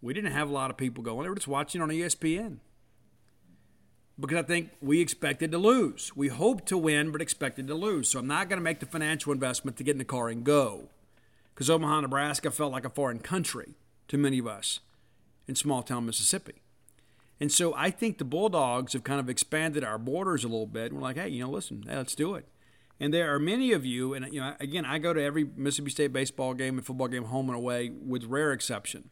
We 0.00 0.14
didn't 0.14 0.32
have 0.32 0.48
a 0.48 0.52
lot 0.52 0.70
of 0.70 0.76
people 0.76 1.02
going. 1.02 1.24
They 1.24 1.28
were 1.28 1.34
just 1.34 1.48
watching 1.48 1.82
on 1.82 1.88
ESPN. 1.88 2.58
Because 4.18 4.38
I 4.38 4.42
think 4.42 4.70
we 4.80 5.00
expected 5.00 5.52
to 5.52 5.58
lose. 5.58 6.12
We 6.16 6.28
hoped 6.28 6.66
to 6.66 6.78
win, 6.78 7.12
but 7.12 7.22
expected 7.22 7.68
to 7.68 7.74
lose. 7.74 8.08
So 8.08 8.18
I'm 8.18 8.26
not 8.26 8.48
going 8.48 8.58
to 8.58 8.64
make 8.64 8.80
the 8.80 8.86
financial 8.86 9.32
investment 9.32 9.76
to 9.76 9.84
get 9.84 9.92
in 9.92 9.98
the 9.98 10.04
car 10.04 10.28
and 10.28 10.42
go. 10.44 10.88
Because 11.54 11.70
Omaha, 11.70 12.00
Nebraska 12.00 12.50
felt 12.50 12.72
like 12.72 12.84
a 12.84 12.90
foreign 12.90 13.20
country 13.20 13.74
to 14.08 14.18
many 14.18 14.38
of 14.38 14.46
us 14.46 14.80
in 15.46 15.54
small 15.54 15.82
town 15.82 16.06
Mississippi. 16.06 16.62
And 17.40 17.52
so 17.52 17.72
I 17.74 17.90
think 17.90 18.18
the 18.18 18.24
Bulldogs 18.24 18.92
have 18.94 19.04
kind 19.04 19.20
of 19.20 19.28
expanded 19.28 19.84
our 19.84 19.98
borders 19.98 20.44
a 20.44 20.48
little 20.48 20.66
bit. 20.66 20.92
We're 20.92 21.00
like, 21.00 21.16
hey, 21.16 21.28
you 21.28 21.44
know, 21.44 21.50
listen, 21.50 21.84
hey, 21.88 21.96
let's 21.96 22.14
do 22.14 22.34
it. 22.34 22.48
And 23.00 23.14
there 23.14 23.32
are 23.32 23.38
many 23.38 23.70
of 23.70 23.86
you, 23.86 24.12
and 24.12 24.32
you 24.32 24.40
know, 24.40 24.54
again, 24.58 24.84
I 24.84 24.98
go 24.98 25.12
to 25.12 25.22
every 25.22 25.48
Mississippi 25.56 25.90
State 25.90 26.12
baseball 26.12 26.52
game 26.54 26.76
and 26.76 26.84
football 26.84 27.06
game, 27.06 27.24
home 27.24 27.48
and 27.48 27.56
away, 27.56 27.90
with 27.90 28.24
rare 28.24 28.52
exception. 28.52 29.10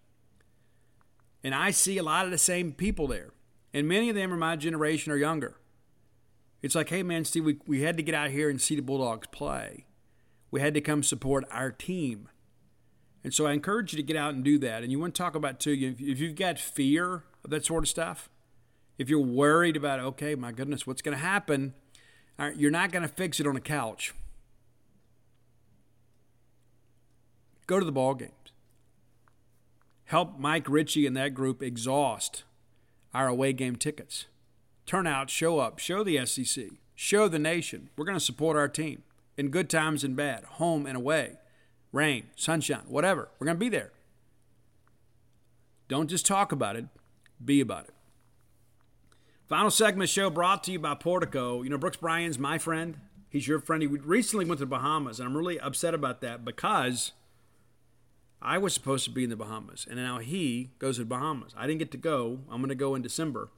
And 1.44 1.54
I 1.54 1.70
see 1.70 1.96
a 1.96 2.02
lot 2.02 2.24
of 2.24 2.32
the 2.32 2.38
same 2.38 2.72
people 2.72 3.06
there, 3.06 3.30
and 3.72 3.86
many 3.86 4.08
of 4.08 4.16
them 4.16 4.32
are 4.32 4.36
my 4.36 4.56
generation 4.56 5.12
or 5.12 5.16
younger. 5.16 5.60
It's 6.62 6.74
like, 6.74 6.88
hey, 6.88 7.04
man, 7.04 7.24
Steve, 7.24 7.44
we, 7.44 7.58
we 7.64 7.82
had 7.82 7.96
to 7.96 8.02
get 8.02 8.14
out 8.14 8.30
here 8.30 8.50
and 8.50 8.60
see 8.60 8.74
the 8.74 8.82
Bulldogs 8.82 9.28
play. 9.28 9.86
We 10.50 10.60
had 10.60 10.74
to 10.74 10.80
come 10.80 11.04
support 11.04 11.44
our 11.52 11.70
team. 11.70 12.28
And 13.26 13.34
so 13.34 13.44
I 13.44 13.54
encourage 13.54 13.92
you 13.92 13.96
to 13.96 14.04
get 14.04 14.14
out 14.14 14.34
and 14.34 14.44
do 14.44 14.56
that. 14.58 14.84
And 14.84 14.92
you 14.92 15.00
want 15.00 15.16
to 15.16 15.20
talk 15.20 15.34
about 15.34 15.58
too, 15.58 15.72
if 15.98 16.20
you've 16.20 16.36
got 16.36 16.60
fear 16.60 17.24
of 17.42 17.50
that 17.50 17.64
sort 17.64 17.82
of 17.82 17.88
stuff, 17.88 18.30
if 18.98 19.08
you're 19.08 19.18
worried 19.18 19.76
about, 19.76 19.98
okay, 19.98 20.36
my 20.36 20.52
goodness, 20.52 20.86
what's 20.86 21.02
going 21.02 21.16
to 21.16 21.20
happen? 21.20 21.74
Uh, 22.38 22.52
you're 22.56 22.70
not 22.70 22.92
going 22.92 23.02
to 23.02 23.08
fix 23.08 23.40
it 23.40 23.46
on 23.48 23.56
a 23.56 23.60
couch. 23.60 24.14
Go 27.66 27.80
to 27.80 27.84
the 27.84 27.90
ball 27.90 28.14
games. 28.14 28.30
Help 30.04 30.38
Mike 30.38 30.68
Ritchie 30.68 31.04
and 31.04 31.16
that 31.16 31.34
group 31.34 31.64
exhaust 31.64 32.44
our 33.12 33.26
away 33.26 33.52
game 33.52 33.74
tickets. 33.74 34.26
Turn 34.86 35.04
out, 35.04 35.30
show 35.30 35.58
up, 35.58 35.80
show 35.80 36.04
the 36.04 36.24
SEC, 36.24 36.66
show 36.94 37.26
the 37.26 37.40
nation. 37.40 37.90
We're 37.96 38.04
going 38.04 38.16
to 38.16 38.24
support 38.24 38.56
our 38.56 38.68
team 38.68 39.02
in 39.36 39.48
good 39.48 39.68
times 39.68 40.04
and 40.04 40.14
bad, 40.14 40.44
home 40.44 40.86
and 40.86 40.96
away 40.96 41.38
rain, 41.96 42.24
sunshine, 42.36 42.84
whatever. 42.86 43.28
We're 43.38 43.46
going 43.46 43.56
to 43.56 43.60
be 43.60 43.68
there. 43.68 43.90
Don't 45.88 46.08
just 46.08 46.26
talk 46.26 46.52
about 46.52 46.76
it, 46.76 46.86
be 47.44 47.60
about 47.60 47.84
it. 47.84 47.94
Final 49.48 49.70
segment 49.70 50.10
show 50.10 50.28
brought 50.28 50.64
to 50.64 50.72
you 50.72 50.78
by 50.78 50.94
Portico. 50.94 51.62
You 51.62 51.70
know, 51.70 51.78
Brooks 51.78 51.96
Bryan's 51.96 52.38
my 52.38 52.58
friend. 52.58 52.98
He's 53.30 53.48
your 53.48 53.60
friend. 53.60 53.82
He 53.82 53.88
recently 53.88 54.44
went 54.44 54.58
to 54.58 54.64
the 54.64 54.70
Bahamas, 54.70 55.18
and 55.18 55.28
I'm 55.28 55.36
really 55.36 55.58
upset 55.60 55.94
about 55.94 56.20
that 56.20 56.44
because 56.44 57.12
I 58.42 58.58
was 58.58 58.74
supposed 58.74 59.04
to 59.04 59.10
be 59.10 59.24
in 59.24 59.30
the 59.30 59.36
Bahamas, 59.36 59.86
and 59.88 59.96
now 59.96 60.18
he 60.18 60.70
goes 60.78 60.96
to 60.96 61.02
the 61.02 61.06
Bahamas. 61.06 61.54
I 61.56 61.66
didn't 61.66 61.78
get 61.78 61.92
to 61.92 61.98
go. 61.98 62.40
I'm 62.50 62.58
going 62.58 62.68
to 62.68 62.74
go 62.74 62.94
in 62.94 63.02
December, 63.02 63.48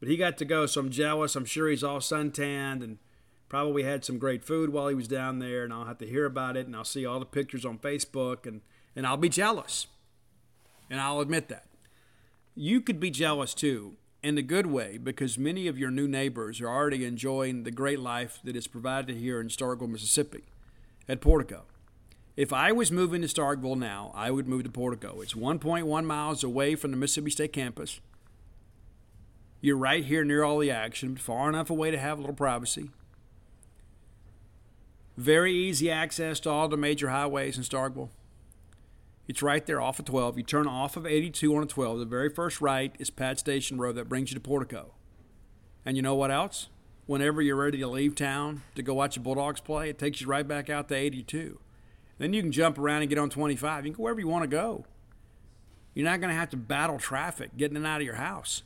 but 0.00 0.08
he 0.08 0.16
got 0.16 0.38
to 0.38 0.44
go, 0.44 0.66
so 0.66 0.80
I'm 0.80 0.90
jealous. 0.90 1.34
I'm 1.34 1.44
sure 1.44 1.68
he's 1.68 1.84
all 1.84 2.00
suntanned 2.00 2.82
and– 2.82 2.98
probably 3.52 3.82
had 3.82 4.02
some 4.02 4.16
great 4.16 4.42
food 4.42 4.70
while 4.70 4.88
he 4.88 4.94
was 4.94 5.06
down 5.06 5.38
there, 5.38 5.62
and 5.62 5.74
I'll 5.74 5.84
have 5.84 5.98
to 5.98 6.06
hear 6.06 6.24
about 6.24 6.56
it, 6.56 6.64
and 6.64 6.74
I'll 6.74 6.86
see 6.86 7.04
all 7.04 7.20
the 7.20 7.26
pictures 7.26 7.66
on 7.66 7.76
Facebook, 7.76 8.46
and, 8.46 8.62
and 8.96 9.06
I'll 9.06 9.18
be 9.18 9.28
jealous. 9.28 9.88
And 10.88 10.98
I'll 10.98 11.20
admit 11.20 11.48
that. 11.48 11.66
You 12.54 12.80
could 12.80 12.98
be 12.98 13.10
jealous 13.10 13.52
too, 13.52 13.96
in 14.22 14.36
the 14.36 14.42
good 14.42 14.68
way, 14.68 14.96
because 14.96 15.36
many 15.36 15.68
of 15.68 15.78
your 15.78 15.90
new 15.90 16.08
neighbors 16.08 16.62
are 16.62 16.68
already 16.68 17.04
enjoying 17.04 17.64
the 17.64 17.70
great 17.70 18.00
life 18.00 18.40
that 18.42 18.56
is 18.56 18.66
provided 18.66 19.18
here 19.18 19.38
in 19.38 19.48
Starkville, 19.48 19.90
Mississippi, 19.90 20.44
at 21.06 21.20
Portico. 21.20 21.64
If 22.38 22.54
I 22.54 22.72
was 22.72 22.90
moving 22.90 23.20
to 23.20 23.28
Starkville 23.28 23.76
now, 23.76 24.12
I 24.14 24.30
would 24.30 24.48
move 24.48 24.64
to 24.64 24.70
Portico. 24.70 25.20
It's 25.20 25.34
1.1 25.34 26.04
miles 26.06 26.42
away 26.42 26.74
from 26.74 26.90
the 26.90 26.96
Mississippi 26.96 27.30
State 27.30 27.52
campus. 27.52 28.00
You're 29.60 29.76
right 29.76 30.06
here 30.06 30.24
near 30.24 30.42
all 30.42 30.58
the 30.58 30.70
action, 30.70 31.18
far 31.18 31.50
enough 31.50 31.68
away 31.68 31.90
to 31.90 31.98
have 31.98 32.16
a 32.16 32.22
little 32.22 32.34
privacy. 32.34 32.88
Very 35.16 35.52
easy 35.52 35.90
access 35.90 36.40
to 36.40 36.50
all 36.50 36.68
the 36.68 36.76
major 36.76 37.10
highways 37.10 37.56
in 37.56 37.64
Starkville. 37.64 38.10
It's 39.28 39.42
right 39.42 39.64
there 39.64 39.80
off 39.80 39.98
of 39.98 40.04
12. 40.06 40.38
You 40.38 40.44
turn 40.44 40.66
off 40.66 40.96
of 40.96 41.06
82 41.06 41.54
on 41.54 41.62
a 41.62 41.66
12. 41.66 42.00
The 42.00 42.04
very 42.04 42.28
first 42.28 42.60
right 42.60 42.94
is 42.98 43.10
Pat 43.10 43.38
Station 43.38 43.78
Road 43.78 43.96
that 43.96 44.08
brings 44.08 44.30
you 44.30 44.34
to 44.34 44.40
Portico. 44.40 44.94
And 45.84 45.96
you 45.96 46.02
know 46.02 46.14
what 46.14 46.30
else? 46.30 46.68
whenever 47.06 47.42
you're 47.42 47.56
ready 47.56 47.78
to 47.78 47.86
leave 47.86 48.14
town 48.14 48.62
to 48.74 48.82
go 48.82 48.94
watch 48.94 49.14
the 49.14 49.20
Bulldogs 49.20 49.60
play. 49.60 49.90
It 49.90 49.98
takes 49.98 50.20
you 50.20 50.26
right 50.26 50.46
back 50.46 50.70
out 50.70 50.88
to 50.88 50.94
82. 50.94 51.58
Then 52.18 52.32
you 52.32 52.42
can 52.42 52.52
jump 52.52 52.78
around 52.78 53.02
and 53.02 53.08
get 53.08 53.18
on 53.18 53.30
25. 53.30 53.84
You 53.84 53.92
can 53.92 53.96
go 53.96 54.04
wherever 54.04 54.20
you 54.20 54.28
want 54.28 54.44
to 54.44 54.48
go. 54.48 54.84
You're 55.94 56.08
not 56.08 56.20
going 56.20 56.32
to 56.32 56.38
have 56.38 56.50
to 56.50 56.56
battle 56.56 56.98
traffic 56.98 57.56
getting 57.56 57.76
in 57.76 57.82
and 57.82 57.86
out 57.86 58.00
of 58.00 58.06
your 58.06 58.16
house. 58.16 58.62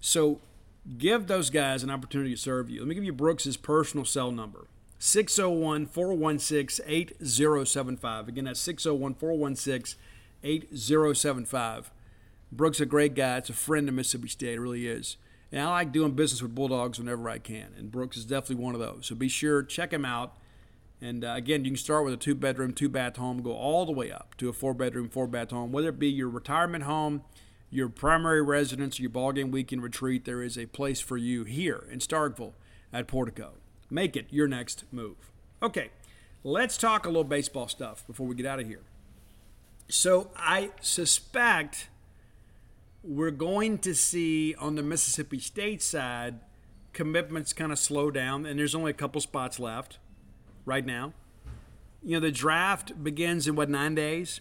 So 0.00 0.40
give 0.98 1.26
those 1.26 1.50
guys 1.50 1.82
an 1.82 1.90
opportunity 1.90 2.30
to 2.30 2.40
serve 2.40 2.70
you. 2.70 2.80
Let 2.80 2.88
me 2.88 2.94
give 2.94 3.04
you 3.04 3.12
Brooks's 3.12 3.56
personal 3.56 4.04
cell 4.04 4.32
number 4.32 4.66
601 5.02 5.86
416 5.86 6.84
8075. 6.86 8.28
Again, 8.28 8.44
that's 8.44 8.60
601 8.60 9.14
416 9.14 9.98
8075. 10.44 11.90
Brooks 12.52 12.80
a 12.80 12.86
great 12.86 13.14
guy. 13.14 13.38
It's 13.38 13.48
a 13.48 13.54
friend 13.54 13.88
of 13.88 13.94
Mississippi 13.94 14.28
State. 14.28 14.54
It 14.54 14.60
really 14.60 14.86
is. 14.86 15.16
And 15.50 15.62
I 15.62 15.70
like 15.70 15.92
doing 15.92 16.12
business 16.12 16.42
with 16.42 16.54
Bulldogs 16.54 16.98
whenever 16.98 17.30
I 17.30 17.38
can. 17.38 17.68
And 17.78 17.90
Brooks 17.90 18.18
is 18.18 18.26
definitely 18.26 18.62
one 18.62 18.74
of 18.74 18.80
those. 18.80 19.06
So 19.06 19.14
be 19.14 19.28
sure, 19.28 19.62
check 19.62 19.90
him 19.90 20.04
out. 20.04 20.34
And 21.00 21.24
uh, 21.24 21.32
again, 21.34 21.64
you 21.64 21.70
can 21.70 21.78
start 21.78 22.04
with 22.04 22.12
a 22.12 22.18
two 22.18 22.34
bedroom, 22.34 22.74
two 22.74 22.90
bath 22.90 23.16
home, 23.16 23.40
go 23.40 23.52
all 23.52 23.86
the 23.86 23.92
way 23.92 24.12
up 24.12 24.36
to 24.36 24.50
a 24.50 24.52
four 24.52 24.74
bedroom, 24.74 25.08
four 25.08 25.26
bath 25.26 25.50
home, 25.50 25.72
whether 25.72 25.88
it 25.88 25.98
be 25.98 26.10
your 26.10 26.28
retirement 26.28 26.84
home, 26.84 27.22
your 27.70 27.88
primary 27.88 28.42
residence, 28.42 29.00
your 29.00 29.10
ballgame 29.10 29.50
weekend 29.50 29.82
retreat. 29.82 30.26
There 30.26 30.42
is 30.42 30.58
a 30.58 30.66
place 30.66 31.00
for 31.00 31.16
you 31.16 31.44
here 31.44 31.86
in 31.90 32.00
Starkville 32.00 32.52
at 32.92 33.08
Portico. 33.08 33.59
Make 33.90 34.16
it 34.16 34.26
your 34.30 34.46
next 34.46 34.84
move. 34.92 35.32
Okay, 35.62 35.90
let's 36.44 36.78
talk 36.78 37.04
a 37.04 37.08
little 37.08 37.24
baseball 37.24 37.68
stuff 37.68 38.06
before 38.06 38.26
we 38.26 38.34
get 38.34 38.46
out 38.46 38.60
of 38.60 38.66
here. 38.66 38.82
So 39.88 40.30
I 40.36 40.70
suspect 40.80 41.88
we're 43.02 43.30
going 43.32 43.78
to 43.78 43.94
see 43.94 44.54
on 44.54 44.76
the 44.76 44.82
Mississippi 44.82 45.40
State 45.40 45.82
side 45.82 46.40
commitments 46.92 47.52
kind 47.52 47.72
of 47.72 47.78
slow 47.78 48.10
down, 48.10 48.46
and 48.46 48.58
there's 48.58 48.74
only 48.74 48.90
a 48.90 48.94
couple 48.94 49.20
spots 49.20 49.58
left 49.58 49.98
right 50.64 50.84
now. 50.84 51.12
You 52.02 52.12
know, 52.12 52.20
the 52.20 52.32
draft 52.32 53.02
begins 53.02 53.46
in 53.46 53.56
what, 53.56 53.68
nine 53.68 53.94
days? 53.94 54.40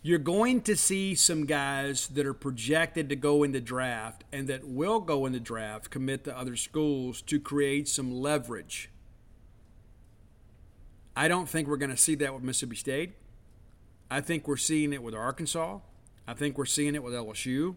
You're 0.00 0.18
going 0.18 0.60
to 0.62 0.76
see 0.76 1.14
some 1.14 1.44
guys 1.44 2.06
that 2.08 2.24
are 2.24 2.34
projected 2.34 3.08
to 3.08 3.16
go 3.16 3.42
in 3.42 3.52
the 3.52 3.60
draft 3.60 4.24
and 4.32 4.46
that 4.48 4.66
will 4.66 5.00
go 5.00 5.26
in 5.26 5.32
the 5.32 5.40
draft 5.40 5.90
commit 5.90 6.24
to 6.24 6.38
other 6.38 6.54
schools 6.54 7.20
to 7.22 7.40
create 7.40 7.88
some 7.88 8.12
leverage. 8.12 8.90
I 11.16 11.26
don't 11.26 11.48
think 11.48 11.66
we're 11.66 11.76
going 11.78 11.90
to 11.90 11.96
see 11.96 12.14
that 12.14 12.32
with 12.32 12.44
Mississippi 12.44 12.76
State. 12.76 13.14
I 14.08 14.20
think 14.20 14.46
we're 14.46 14.56
seeing 14.56 14.92
it 14.92 15.02
with 15.02 15.14
Arkansas. 15.14 15.80
I 16.28 16.34
think 16.34 16.56
we're 16.56 16.64
seeing 16.64 16.94
it 16.94 17.02
with 17.02 17.12
LSU. 17.12 17.74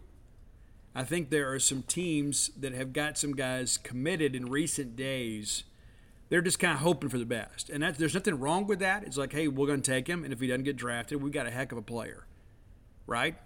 I 0.94 1.04
think 1.04 1.30
there 1.30 1.52
are 1.52 1.58
some 1.58 1.82
teams 1.82 2.50
that 2.50 2.72
have 2.72 2.92
got 2.92 3.18
some 3.18 3.34
guys 3.34 3.78
committed 3.78 4.36
in 4.36 4.46
recent 4.46 4.94
days. 4.94 5.64
They're 6.32 6.40
just 6.40 6.58
kind 6.58 6.72
of 6.72 6.78
hoping 6.78 7.10
for 7.10 7.18
the 7.18 7.26
best. 7.26 7.68
And 7.68 7.82
that, 7.82 7.98
there's 7.98 8.14
nothing 8.14 8.40
wrong 8.40 8.66
with 8.66 8.78
that. 8.78 9.04
It's 9.04 9.18
like, 9.18 9.34
hey, 9.34 9.48
we're 9.48 9.66
going 9.66 9.82
to 9.82 9.90
take 9.90 10.06
him. 10.06 10.24
And 10.24 10.32
if 10.32 10.40
he 10.40 10.46
doesn't 10.46 10.62
get 10.62 10.76
drafted, 10.76 11.22
we've 11.22 11.30
got 11.30 11.46
a 11.46 11.50
heck 11.50 11.72
of 11.72 11.76
a 11.76 11.82
player. 11.82 12.24
Right? 13.06 13.36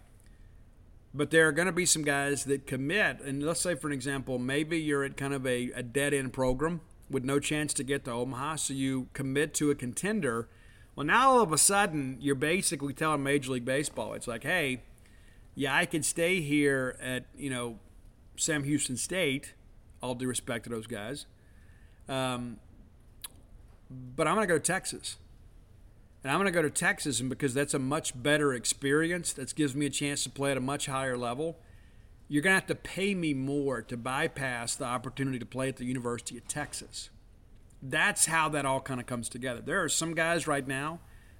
But 1.12 1.32
there 1.32 1.48
are 1.48 1.52
going 1.52 1.66
to 1.66 1.72
be 1.72 1.84
some 1.84 2.04
guys 2.04 2.44
that 2.44 2.68
commit. 2.68 3.20
And 3.22 3.42
let's 3.42 3.60
say, 3.60 3.74
for 3.74 3.88
an 3.88 3.92
example, 3.92 4.38
maybe 4.38 4.78
you're 4.78 5.02
at 5.02 5.16
kind 5.16 5.34
of 5.34 5.44
a, 5.44 5.72
a 5.72 5.82
dead 5.82 6.14
end 6.14 6.32
program 6.32 6.80
with 7.10 7.24
no 7.24 7.40
chance 7.40 7.74
to 7.74 7.82
get 7.82 8.04
to 8.04 8.12
Omaha. 8.12 8.54
So 8.54 8.72
you 8.72 9.08
commit 9.14 9.52
to 9.54 9.72
a 9.72 9.74
contender. 9.74 10.48
Well, 10.94 11.06
now 11.06 11.30
all 11.30 11.40
of 11.40 11.52
a 11.52 11.58
sudden, 11.58 12.18
you're 12.20 12.36
basically 12.36 12.92
telling 12.92 13.20
Major 13.20 13.50
League 13.50 13.64
Baseball, 13.64 14.14
it's 14.14 14.28
like, 14.28 14.44
hey, 14.44 14.84
yeah, 15.56 15.74
I 15.74 15.86
could 15.86 16.04
stay 16.04 16.40
here 16.40 16.96
at, 17.02 17.24
you 17.36 17.50
know, 17.50 17.80
Sam 18.36 18.62
Houston 18.62 18.96
State, 18.96 19.54
all 20.00 20.14
due 20.14 20.28
respect 20.28 20.62
to 20.64 20.70
those 20.70 20.86
guys. 20.86 21.26
Um, 22.08 22.58
but 23.90 24.26
I'm 24.26 24.34
going 24.34 24.46
to 24.46 24.52
go 24.52 24.58
to 24.58 24.64
Texas. 24.64 25.16
And 26.22 26.32
I'm 26.32 26.40
going 26.40 26.52
to 26.52 26.58
go 26.58 26.62
to 26.62 26.70
Texas 26.70 27.20
and 27.20 27.28
because 27.28 27.54
that's 27.54 27.74
a 27.74 27.78
much 27.78 28.20
better 28.20 28.52
experience. 28.52 29.32
That 29.32 29.54
gives 29.54 29.76
me 29.76 29.86
a 29.86 29.90
chance 29.90 30.24
to 30.24 30.30
play 30.30 30.50
at 30.50 30.56
a 30.56 30.60
much 30.60 30.86
higher 30.86 31.16
level. 31.16 31.56
You're 32.28 32.42
going 32.42 32.54
to 32.54 32.60
have 32.60 32.66
to 32.66 32.74
pay 32.74 33.14
me 33.14 33.32
more 33.32 33.82
to 33.82 33.96
bypass 33.96 34.74
the 34.74 34.86
opportunity 34.86 35.38
to 35.38 35.46
play 35.46 35.68
at 35.68 35.76
the 35.76 35.84
University 35.84 36.36
of 36.36 36.48
Texas. 36.48 37.10
That's 37.80 38.26
how 38.26 38.48
that 38.48 38.66
all 38.66 38.80
kind 38.80 38.98
of 38.98 39.06
comes 39.06 39.28
together. 39.28 39.60
There 39.60 39.82
are 39.84 39.88
some 39.88 40.14
guys 40.14 40.48
right 40.48 40.66
now 40.66 40.98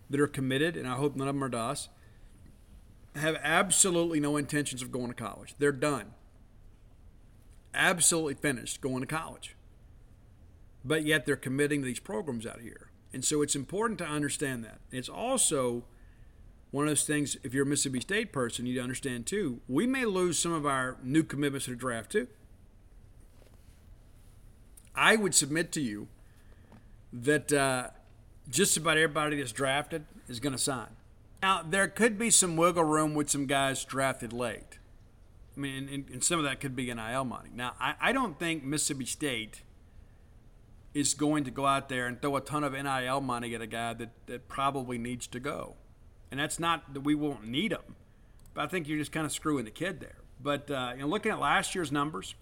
that 0.09 0.21
are 0.21 0.29
committed, 0.29 0.77
and 0.77 0.87
I 0.87 0.95
hope 0.95 1.17
none 1.17 1.27
of 1.27 1.35
them 1.35 1.43
are 1.43 1.49
to 1.49 1.59
us, 1.59 1.89
have 3.17 3.37
absolutely 3.43 4.21
no 4.21 4.37
intentions 4.37 4.83
of 4.83 4.93
going 4.93 5.09
to 5.09 5.15
college. 5.15 5.57
They're 5.59 5.73
done. 5.73 6.13
Absolutely 7.75 8.35
finished 8.35 8.81
going 8.81 9.01
to 9.01 9.07
college. 9.07 9.56
But 10.87 11.05
yet 11.05 11.27
they're 11.27 11.37
committing 11.37 11.81
to 11.81 11.87
these 11.87 12.01
programs 12.01 12.47
out 12.47 12.61
here. 12.61 12.91
And 13.13 13.25
so 13.25 13.43
it's 13.43 13.57
important 13.57 13.99
to 13.99 14.07
understand 14.07 14.65
that. 14.65 14.79
It's 14.93 15.09
also 15.09 15.85
one 16.71 16.85
of 16.85 16.91
those 16.91 17.07
things, 17.07 17.37
if 17.43 17.55
you're 17.55 17.65
a 17.65 17.67
Mississippi 17.67 18.01
State 18.01 18.33
person, 18.33 18.67
you 18.67 18.81
understand 18.81 19.27
too, 19.27 19.61
we 19.69 19.87
may 19.87 20.05
lose 20.05 20.39
some 20.39 20.53
of 20.53 20.67
our 20.67 20.99
new 21.03 21.23
commitments 21.23 21.65
to 21.65 21.71
the 21.71 21.77
draft 21.77 22.13
too. 22.13 22.29
I 24.95 25.17
would 25.17 25.35
submit 25.35 25.73
to 25.73 25.81
you 25.81 26.09
that 27.13 27.53
uh, 27.53 27.89
just 28.49 28.77
about 28.77 28.97
everybody 28.97 29.37
that's 29.37 29.53
drafted 29.53 30.05
is 30.29 30.41
going 30.41 30.53
to 30.53 30.59
sign. 30.59 30.89
Now, 31.43 31.63
there 31.63 31.89
could 31.89 32.19
be 32.19 32.31
some 32.31 32.57
wiggle 32.57 32.85
room 32.85 33.15
with 33.15 33.31
some 33.31 33.47
guys 33.47 33.85
drafted 33.85 34.33
late. 34.33 34.79
I 35.57 35.61
mean, 35.61 35.89
and, 35.89 36.09
and 36.11 36.25
some 36.25 36.39
of 36.39 36.45
that 36.45 36.61
could 36.61 36.75
be 36.75 36.93
NIL 36.93 37.25
money. 37.25 37.51
Now, 37.55 37.75
I, 37.81 37.95
I 38.01 38.13
don't 38.13 38.39
think 38.39 38.65
Mississippi 38.65 39.07
State 39.07 39.63
is 40.97 41.13
going 41.13 41.45
to 41.45 41.51
go 41.51 41.67
out 41.67 41.91
there 41.91 42.07
and 42.07 42.23
throw 42.23 42.37
a 42.37 42.41
ton 42.41 42.65
of 42.65 42.73
NIL 42.73 43.21
money 43.21 43.55
at 43.55 43.61
a 43.61 43.67
guy 43.67 43.93
that, 43.93 44.09
that 44.27 44.49
probably 44.49 44.97
needs 44.97 45.27
to 45.27 45.39
go. 45.39 45.75
And 46.31 46.41
that's 46.41 46.59
not 46.59 46.95
that 46.95 47.01
we 47.01 47.15
won't 47.15 47.47
need 47.47 47.71
him, 47.71 47.97
but 48.55 48.65
I 48.65 48.67
think 48.67 48.89
you're 48.89 48.99
just 48.99 49.13
kind 49.13 49.27
of 49.27 49.33
screwing 49.33 49.67
the 49.67 49.71
kid 49.71 50.01
there. 50.01 50.17
But 50.41 50.71
uh, 50.71 50.93
you 50.95 51.03
know, 51.03 51.09
looking 51.09 51.33
at 51.33 51.39
last 51.39 51.75
year's 51.75 51.93
numbers, 51.93 52.35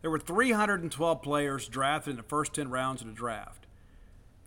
there 0.00 0.10
were 0.10 0.18
312 0.18 1.22
players 1.22 1.68
drafted 1.68 2.12
in 2.12 2.16
the 2.16 2.22
first 2.22 2.54
10 2.54 2.70
rounds 2.70 3.02
of 3.02 3.08
the 3.08 3.12
draft. 3.12 3.66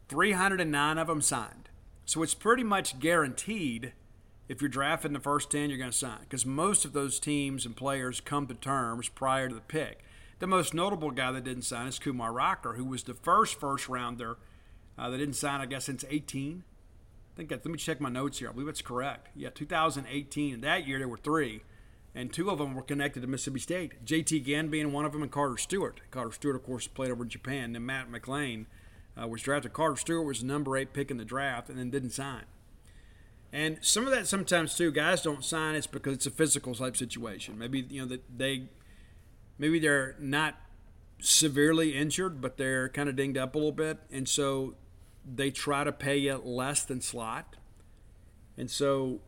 309 0.10 0.98
of 0.98 1.08
them 1.08 1.22
signed. 1.22 1.70
So 2.06 2.24
it's 2.24 2.34
pretty 2.34 2.64
much 2.64 3.00
guaranteed 3.00 3.94
if 4.50 4.62
you're 4.62 4.70
drafted 4.70 5.10
in 5.10 5.14
the 5.14 5.20
first 5.20 5.52
10, 5.52 5.70
you're 5.70 5.80
going 5.80 5.92
to 5.92 5.98
sign 5.98 6.20
because 6.22 6.46
most 6.46 6.86
of 6.86 6.94
those 6.94 7.20
teams 7.20 7.66
and 7.66 7.76
players 7.76 8.20
come 8.20 8.48
to 8.48 8.56
terms 8.56 9.10
prior 9.10 9.48
to 9.48 9.56
the 9.56 9.62
pick. 9.62 10.00
The 10.44 10.48
most 10.48 10.74
notable 10.74 11.12
guy 11.12 11.32
that 11.32 11.46
didn't 11.46 11.64
sign 11.64 11.88
is 11.88 11.98
Kumar 11.98 12.34
Rocker, 12.34 12.74
who 12.74 12.84
was 12.84 13.04
the 13.04 13.14
first 13.14 13.58
first 13.62 13.88
rounder 13.88 14.36
uh, 14.98 15.10
that 15.10 15.18
didn't 15.18 15.38
sign, 15.38 15.62
I 15.62 15.66
guess, 15.66 15.86
since 15.86 16.04
18. 16.10 16.66
I 17.32 17.38
think 17.38 17.50
let 17.50 17.66
me 17.66 17.78
check 17.78 18.02
my 18.02 18.10
notes 18.10 18.40
here. 18.40 18.50
I 18.50 18.52
believe 18.52 18.68
it's 18.68 18.82
correct. 18.82 19.30
Yeah, 19.38 19.52
2018. 19.52 20.56
And 20.56 20.62
that 20.62 20.86
year 20.86 21.00
there 21.00 21.08
were 21.08 21.16
three, 21.16 21.62
and 22.14 22.34
two 22.34 22.50
of 22.50 22.58
them 22.58 22.76
were 22.76 22.82
connected 22.82 23.22
to 23.22 23.28
Mississippi 23.28 23.62
State. 23.62 24.04
JT 24.04 24.44
Ginn 24.44 24.68
being 24.68 24.92
one 24.92 25.06
of 25.06 25.14
them, 25.14 25.22
and 25.22 25.32
Carter 25.32 25.56
Stewart. 25.56 26.02
Carter 26.12 26.34
Stewart, 26.34 26.58
of 26.58 26.66
course, 26.66 26.88
played 26.88 27.12
over 27.12 27.24
in 27.24 27.30
Japan. 27.30 27.74
And 27.74 27.88
Matt 27.88 28.12
McLain 28.12 28.66
uh, 29.18 29.30
was 29.30 29.44
drafted. 29.44 29.72
Carter 29.72 29.96
Stewart 29.96 30.26
was 30.26 30.42
the 30.42 30.46
number 30.46 30.76
eight 30.76 30.92
pick 30.92 31.10
in 31.10 31.16
the 31.16 31.24
draft 31.24 31.70
and 31.70 31.80
then 31.80 31.90
didn't 31.90 32.10
sign. 32.10 32.44
And 33.54 33.78
some 33.80 34.08
of 34.08 34.12
that 34.12 34.28
sometimes 34.28 34.76
too, 34.76 34.92
guys 34.92 35.22
don't 35.22 35.46
sign. 35.46 35.76
It's 35.76 35.88
because 35.88 36.16
it's 36.16 36.26
a 36.26 36.32
physical 36.32 36.76
type 36.76 36.98
situation. 36.98 37.58
Maybe 37.58 37.88
you 37.90 38.02
know 38.02 38.08
that 38.10 38.24
they, 38.38 38.64
maybe 39.58 39.80
they're 39.80 40.16
not 40.20 40.56
severely 41.20 41.96
injured, 41.96 42.42
but 42.42 42.58
they're 42.58 42.90
kind 42.90 43.08
of 43.08 43.16
dinged 43.16 43.38
up 43.38 43.56
a 43.56 43.58
little 43.58 43.72
bit, 43.72 44.00
and 44.12 44.28
so 44.28 44.76
they 45.26 45.50
try 45.52 45.84
to 45.84 45.92
pay 45.92 46.18
you 46.18 46.36
less 46.44 46.84
than 46.84 47.00
slot, 47.00 47.56
and 48.58 48.70
so 48.70 49.22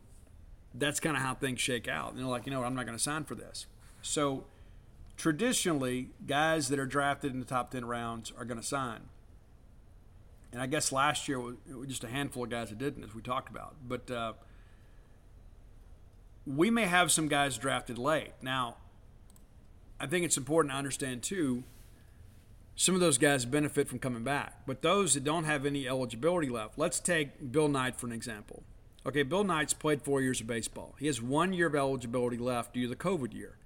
that's 0.74 1.00
kind 1.00 1.16
of 1.16 1.22
how 1.22 1.34
things 1.34 1.58
shake 1.58 1.88
out. 1.88 2.10
And 2.10 2.20
they're 2.20 2.26
like, 2.26 2.44
you 2.44 2.52
know, 2.52 2.60
what, 2.60 2.66
I'm 2.66 2.74
not 2.74 2.84
going 2.84 2.98
to 2.98 3.02
sign 3.02 3.24
for 3.24 3.34
this. 3.34 3.66
So 4.02 4.44
traditionally, 5.16 6.10
guys 6.26 6.68
that 6.68 6.78
are 6.78 6.86
drafted 6.86 7.32
in 7.32 7.40
the 7.40 7.46
top 7.46 7.70
ten 7.70 7.86
rounds 7.86 8.30
are 8.38 8.44
going 8.44 8.60
to 8.60 8.66
sign. 8.66 9.04
And 10.52 10.60
I 10.60 10.66
guess 10.66 10.92
last 10.92 11.28
year 11.28 11.38
it 11.68 11.76
was 11.76 11.88
just 11.88 12.04
a 12.04 12.08
handful 12.08 12.44
of 12.44 12.50
guys 12.50 12.68
that 12.68 12.78
didn't, 12.78 13.04
as 13.04 13.14
we 13.14 13.22
talked 13.22 13.48
about. 13.48 13.74
But 13.86 14.10
uh, 14.10 14.34
we 16.46 16.70
may 16.70 16.84
have 16.84 17.10
some 17.10 17.26
guys 17.26 17.56
drafted 17.58 17.98
late. 17.98 18.32
Now, 18.42 18.76
I 19.98 20.06
think 20.06 20.24
it's 20.24 20.36
important 20.36 20.72
to 20.72 20.78
understand 20.78 21.22
too. 21.22 21.64
Some 22.74 22.94
of 22.94 23.00
those 23.00 23.16
guys 23.16 23.46
benefit 23.46 23.88
from 23.88 23.98
coming 23.98 24.22
back, 24.22 24.66
but 24.66 24.82
those 24.82 25.14
that 25.14 25.24
don't 25.24 25.44
have 25.44 25.64
any 25.64 25.88
eligibility 25.88 26.48
left. 26.48 26.78
Let's 26.78 27.00
take 27.00 27.50
Bill 27.50 27.68
Knight 27.68 27.96
for 27.96 28.06
an 28.06 28.12
example. 28.12 28.62
Okay, 29.06 29.22
Bill 29.22 29.44
Knight's 29.44 29.72
played 29.72 30.02
four 30.02 30.20
years 30.20 30.40
of 30.40 30.46
baseball. 30.46 30.94
He 30.98 31.06
has 31.06 31.22
one 31.22 31.52
year 31.52 31.68
of 31.68 31.74
eligibility 31.74 32.36
left 32.36 32.74
due 32.74 32.82
to 32.82 32.88
the 32.88 32.96
COVID 32.96 33.32
year. 33.32 33.56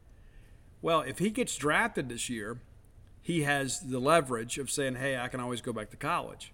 Well, 0.83 1.01
if 1.01 1.19
he 1.19 1.31
gets 1.31 1.57
drafted 1.57 2.09
this 2.09 2.31
year, 2.31 2.61
he 3.21 3.43
has 3.43 3.81
the 3.81 3.99
leverage 3.99 4.59
of 4.59 4.71
saying, 4.71 4.97
"Hey, 4.97 5.17
I 5.17 5.29
can 5.29 5.41
always 5.41 5.61
go 5.61 5.73
back 5.73 5.91
to 5.91 5.97
college." 5.97 6.53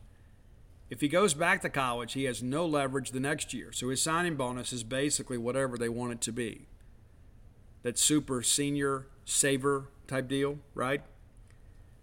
If 0.89 1.01
he 1.01 1.09
goes 1.09 1.35
back 1.35 1.63
to 1.63 1.69
college, 1.69 2.13
he 2.13 2.25
has 2.25 2.43
no 2.43 2.65
leverage 2.65 3.11
the 3.11 3.21
next 3.21 3.53
year. 3.53 3.73
So 3.73 3.89
his 3.89 4.01
signing 4.01 4.37
bonus 4.37 4.73
is 4.73 4.85
basically 4.85 5.37
whatever 5.37 5.77
they 5.77 5.89
want 5.89 6.13
it 6.13 6.21
to 6.23 6.33
be. 6.33 6.69
That 7.83 7.99
super 7.99 8.43
senior 8.43 9.09
saver 9.27 9.89
type 10.07 10.29
deal, 10.29 10.61
right? 10.75 11.03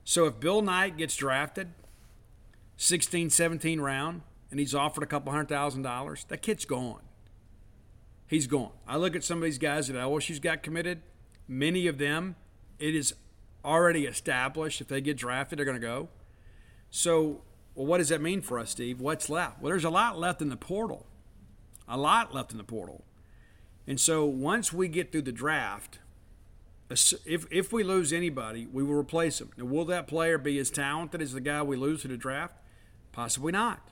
So 0.04 0.26
if 0.26 0.40
Bill 0.40 0.62
Knight 0.62 0.98
gets 0.98 1.16
drafted, 1.16 1.70
16, 2.78 3.32
17 3.32 3.80
round, 3.80 4.22
and 4.52 4.60
he's 4.60 4.76
offered 4.76 5.04
a 5.04 5.08
couple 5.08 5.32
hundred 5.32 5.50
thousand 5.50 5.82
dollars, 5.82 6.26
that 6.26 6.44
kid's 6.44 6.66
gone. 6.66 7.02
He's 8.28 8.46
gone. 8.46 8.72
I 8.88 8.98
look 8.98 9.16
at 9.16 9.24
some 9.24 9.40
of 9.40 9.44
these 9.44 9.58
guys 9.58 9.88
that 9.88 9.96
LSU's 9.96 10.40
got 10.40 10.62
committed. 10.62 11.02
Many 11.48 11.88
of 11.88 11.98
them, 11.98 12.36
it 12.78 12.94
is 12.94 13.16
already 13.64 14.06
established 14.06 14.82
if 14.82 14.88
they 14.88 15.02
get 15.02 15.18
drafted, 15.18 15.58
they're 15.58 15.66
going 15.66 15.80
to 15.80 15.86
go. 15.88 16.10
So, 16.90 17.42
well, 17.74 17.86
what 17.86 17.98
does 18.00 18.10
that 18.10 18.22
mean 18.22 18.42
for 18.42 18.60
us, 18.60 18.72
Steve? 18.72 19.00
What's 19.00 19.30
left? 19.30 19.62
Well, 19.62 19.70
there's 19.72 19.84
a 19.84 19.90
lot 19.90 20.20
left 20.20 20.42
in 20.42 20.50
the 20.50 20.58
portal. 20.58 21.08
A 21.88 21.98
lot 21.98 22.34
left 22.34 22.52
in 22.52 22.58
the 22.58 22.64
portal. 22.64 23.04
And 23.88 24.00
so 24.00 24.26
once 24.26 24.72
we 24.72 24.88
get 24.88 25.12
through 25.12 25.24
the 25.24 25.32
draft, 25.32 26.00
if, 26.90 27.46
if 27.52 27.74
we 27.74 27.84
lose 27.84 28.14
anybody, 28.14 28.68
we 28.72 28.84
will 28.84 28.96
replace 28.96 29.40
them. 29.40 29.52
Now, 29.58 29.66
will 29.66 29.86
that 29.86 30.08
player 30.08 30.38
be 30.38 30.60
as 30.60 30.70
talented 30.70 31.22
as 31.22 31.34
the 31.34 31.42
guy 31.42 31.64
we 31.64 31.76
lose 31.76 32.02
to 32.04 32.08
the 32.08 32.18
draft? 32.18 32.56
Possibly 33.12 33.52
not. 33.52 33.88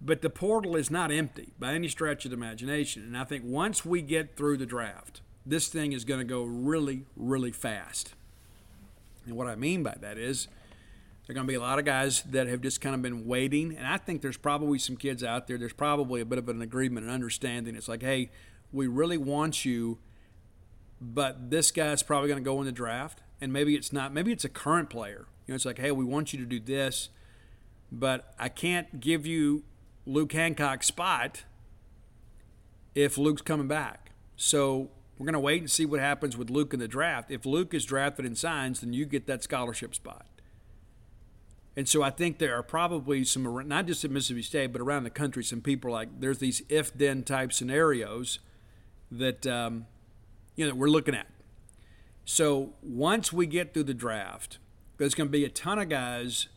But 0.00 0.22
the 0.22 0.30
portal 0.30 0.76
is 0.76 0.90
not 0.90 1.10
empty 1.10 1.52
by 1.58 1.72
any 1.74 1.88
stretch 1.88 2.24
of 2.24 2.30
the 2.30 2.36
imagination. 2.36 3.02
And 3.02 3.16
I 3.16 3.24
think 3.24 3.44
once 3.46 3.84
we 3.84 4.02
get 4.02 4.36
through 4.36 4.58
the 4.58 4.66
draft, 4.66 5.20
this 5.44 5.68
thing 5.68 5.92
is 5.92 6.04
going 6.04 6.20
to 6.20 6.24
go 6.24 6.42
really, 6.42 7.04
really 7.16 7.52
fast. 7.52 8.14
And 9.26 9.36
what 9.36 9.46
I 9.46 9.54
mean 9.54 9.82
by 9.82 9.96
that 10.00 10.18
is 10.18 10.48
there 11.26 11.32
are 11.32 11.34
going 11.34 11.46
to 11.46 11.50
be 11.50 11.56
a 11.56 11.60
lot 11.60 11.78
of 11.78 11.84
guys 11.84 12.22
that 12.22 12.46
have 12.46 12.60
just 12.60 12.80
kind 12.80 12.94
of 12.94 13.02
been 13.02 13.26
waiting. 13.26 13.76
And 13.76 13.86
I 13.86 13.96
think 13.96 14.22
there's 14.22 14.36
probably 14.36 14.78
some 14.78 14.96
kids 14.96 15.24
out 15.24 15.46
there, 15.46 15.58
there's 15.58 15.72
probably 15.72 16.20
a 16.20 16.24
bit 16.24 16.38
of 16.38 16.48
an 16.48 16.62
agreement 16.62 17.06
and 17.06 17.14
understanding. 17.14 17.74
It's 17.74 17.88
like, 17.88 18.02
hey, 18.02 18.30
we 18.72 18.86
really 18.86 19.18
want 19.18 19.64
you, 19.64 19.98
but 21.00 21.50
this 21.50 21.70
guy's 21.70 22.02
probably 22.02 22.28
going 22.28 22.42
to 22.42 22.44
go 22.44 22.60
in 22.60 22.66
the 22.66 22.72
draft. 22.72 23.22
And 23.40 23.52
maybe 23.52 23.74
it's 23.74 23.92
not, 23.92 24.14
maybe 24.14 24.32
it's 24.32 24.44
a 24.44 24.48
current 24.48 24.88
player. 24.88 25.26
You 25.46 25.52
know, 25.52 25.56
it's 25.56 25.66
like, 25.66 25.78
hey, 25.78 25.92
we 25.92 26.04
want 26.04 26.32
you 26.32 26.38
to 26.38 26.46
do 26.46 26.58
this, 26.58 27.10
but 27.92 28.34
I 28.38 28.48
can't 28.48 28.98
give 29.00 29.26
you 29.26 29.64
Luke 30.06 30.32
Hancock's 30.32 30.86
spot 30.86 31.44
if 32.94 33.18
Luke's 33.18 33.42
coming 33.42 33.68
back. 33.68 34.12
So 34.36 34.90
we're 35.18 35.26
going 35.26 35.34
to 35.34 35.40
wait 35.40 35.60
and 35.60 35.70
see 35.70 35.86
what 35.86 36.00
happens 36.00 36.36
with 36.36 36.50
Luke 36.50 36.72
in 36.72 36.80
the 36.80 36.88
draft. 36.88 37.30
If 37.30 37.44
Luke 37.44 37.74
is 37.74 37.84
drafted 37.84 38.24
and 38.24 38.36
signs, 38.36 38.80
then 38.80 38.92
you 38.92 39.04
get 39.04 39.26
that 39.26 39.42
scholarship 39.42 39.94
spot. 39.94 40.26
And 41.76 41.86
so 41.86 42.02
I 42.02 42.08
think 42.08 42.38
there 42.38 42.56
are 42.56 42.62
probably 42.62 43.22
some, 43.24 43.68
not 43.68 43.86
just 43.86 44.02
at 44.02 44.10
Mississippi 44.10 44.42
State, 44.42 44.72
but 44.72 44.80
around 44.80 45.04
the 45.04 45.10
country, 45.10 45.44
some 45.44 45.60
people 45.60 45.92
like 45.92 46.20
there's 46.20 46.38
these 46.38 46.62
if-then 46.70 47.22
type 47.22 47.52
scenarios 47.52 48.38
that 49.10 49.46
um, 49.46 49.86
you 50.56 50.64
know 50.64 50.72
that 50.72 50.76
we're 50.76 50.88
looking 50.88 51.14
at. 51.14 51.28
So 52.24 52.72
once 52.82 53.32
we 53.32 53.46
get 53.46 53.72
through 53.72 53.84
the 53.84 53.94
draft, 53.94 54.58
there's 54.98 55.14
going 55.14 55.28
to 55.28 55.32
be 55.32 55.44
a 55.44 55.48
ton 55.48 55.78
of 55.78 55.88
guys 55.88 56.48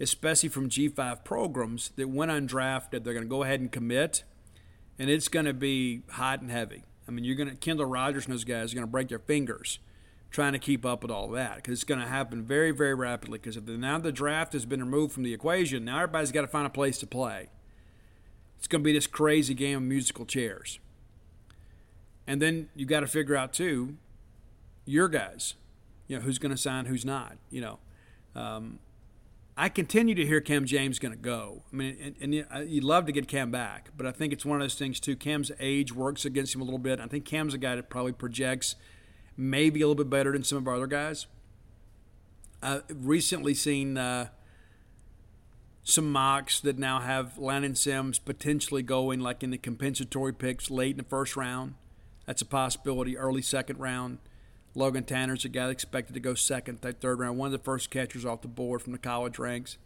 especially 0.00 0.48
from 0.48 0.68
G5 0.68 1.24
programs 1.24 1.90
that 1.96 2.08
went 2.08 2.30
undrafted. 2.30 3.04
They're 3.04 3.14
going 3.14 3.24
to 3.24 3.28
go 3.28 3.42
ahead 3.42 3.60
and 3.60 3.70
commit, 3.70 4.24
and 4.98 5.10
it's 5.10 5.28
going 5.28 5.46
to 5.46 5.54
be 5.54 6.02
hot 6.10 6.40
and 6.40 6.50
heavy. 6.50 6.84
I 7.06 7.10
mean, 7.10 7.24
you're 7.24 7.36
going 7.36 7.50
to 7.50 7.56
Kendall 7.56 7.86
Rogers 7.86 8.26
and 8.26 8.34
those 8.34 8.44
guys 8.44 8.72
are 8.72 8.76
going 8.76 8.86
to 8.86 8.90
break 8.90 9.08
their 9.08 9.18
fingers 9.18 9.78
trying 10.30 10.52
to 10.52 10.58
keep 10.58 10.84
up 10.84 11.02
with 11.02 11.10
all 11.10 11.28
that 11.28 11.56
because 11.56 11.72
it's 11.72 11.84
going 11.84 12.00
to 12.00 12.06
happen 12.06 12.44
very, 12.44 12.70
very 12.70 12.94
rapidly. 12.94 13.38
Because 13.38 13.56
now 13.56 13.98
the 13.98 14.12
draft 14.12 14.52
has 14.52 14.66
been 14.66 14.80
removed 14.80 15.14
from 15.14 15.22
the 15.22 15.32
equation, 15.32 15.86
now 15.86 15.96
everybody's 15.96 16.32
got 16.32 16.42
to 16.42 16.48
find 16.48 16.66
a 16.66 16.70
place 16.70 16.98
to 16.98 17.06
play. 17.06 17.48
It's 18.58 18.66
going 18.66 18.82
to 18.82 18.84
be 18.84 18.92
this 18.92 19.06
crazy 19.06 19.54
game 19.54 19.78
of 19.78 19.82
musical 19.84 20.26
chairs. 20.26 20.80
And 22.28 22.42
then 22.42 22.68
you 22.76 22.84
got 22.84 23.00
to 23.00 23.06
figure 23.06 23.34
out 23.34 23.54
too, 23.54 23.96
your 24.84 25.08
guys, 25.08 25.54
you 26.06 26.16
know, 26.16 26.22
who's 26.22 26.38
going 26.38 26.50
to 26.50 26.58
sign, 26.58 26.84
who's 26.84 27.06
not. 27.06 27.38
You 27.50 27.62
know, 27.62 27.78
um, 28.36 28.80
I 29.56 29.70
continue 29.70 30.14
to 30.14 30.26
hear 30.26 30.42
Cam 30.42 30.66
James 30.66 30.98
going 30.98 31.12
to 31.12 31.18
go. 31.18 31.62
I 31.72 31.76
mean, 31.76 32.14
and, 32.20 32.34
and 32.34 32.70
you'd 32.70 32.84
love 32.84 33.06
to 33.06 33.12
get 33.12 33.28
Cam 33.28 33.50
back, 33.50 33.88
but 33.96 34.06
I 34.06 34.12
think 34.12 34.34
it's 34.34 34.44
one 34.44 34.60
of 34.60 34.62
those 34.62 34.74
things 34.74 35.00
too. 35.00 35.16
Cam's 35.16 35.50
age 35.58 35.94
works 35.94 36.26
against 36.26 36.54
him 36.54 36.60
a 36.60 36.64
little 36.64 36.78
bit. 36.78 37.00
I 37.00 37.06
think 37.06 37.24
Cam's 37.24 37.54
a 37.54 37.58
guy 37.58 37.76
that 37.76 37.88
probably 37.88 38.12
projects 38.12 38.76
maybe 39.34 39.80
a 39.80 39.88
little 39.88 40.04
bit 40.04 40.10
better 40.10 40.32
than 40.32 40.44
some 40.44 40.58
of 40.58 40.68
our 40.68 40.74
other 40.74 40.86
guys. 40.86 41.26
I've 42.62 42.82
recently 42.90 43.54
seen 43.54 43.96
uh, 43.96 44.28
some 45.82 46.12
mocks 46.12 46.60
that 46.60 46.78
now 46.78 47.00
have 47.00 47.38
Landon 47.38 47.74
Sims 47.74 48.18
potentially 48.18 48.82
going 48.82 49.18
like 49.18 49.42
in 49.42 49.48
the 49.48 49.56
compensatory 49.56 50.34
picks 50.34 50.70
late 50.70 50.90
in 50.90 50.98
the 50.98 51.04
first 51.04 51.34
round. 51.34 51.74
That's 52.28 52.42
a 52.42 52.46
possibility, 52.46 53.16
early 53.16 53.40
second 53.40 53.78
round. 53.78 54.18
Logan 54.74 55.04
Tanner's 55.04 55.46
a 55.46 55.48
guy 55.48 55.70
expected 55.70 56.12
to 56.12 56.20
go 56.20 56.34
second, 56.34 56.82
third 56.82 57.18
round, 57.18 57.38
one 57.38 57.46
of 57.46 57.52
the 57.52 57.58
first 57.58 57.88
catchers 57.88 58.26
off 58.26 58.42
the 58.42 58.48
board 58.48 58.82
from 58.82 58.92
the 58.92 58.98
college 58.98 59.38
ranks. 59.38 59.78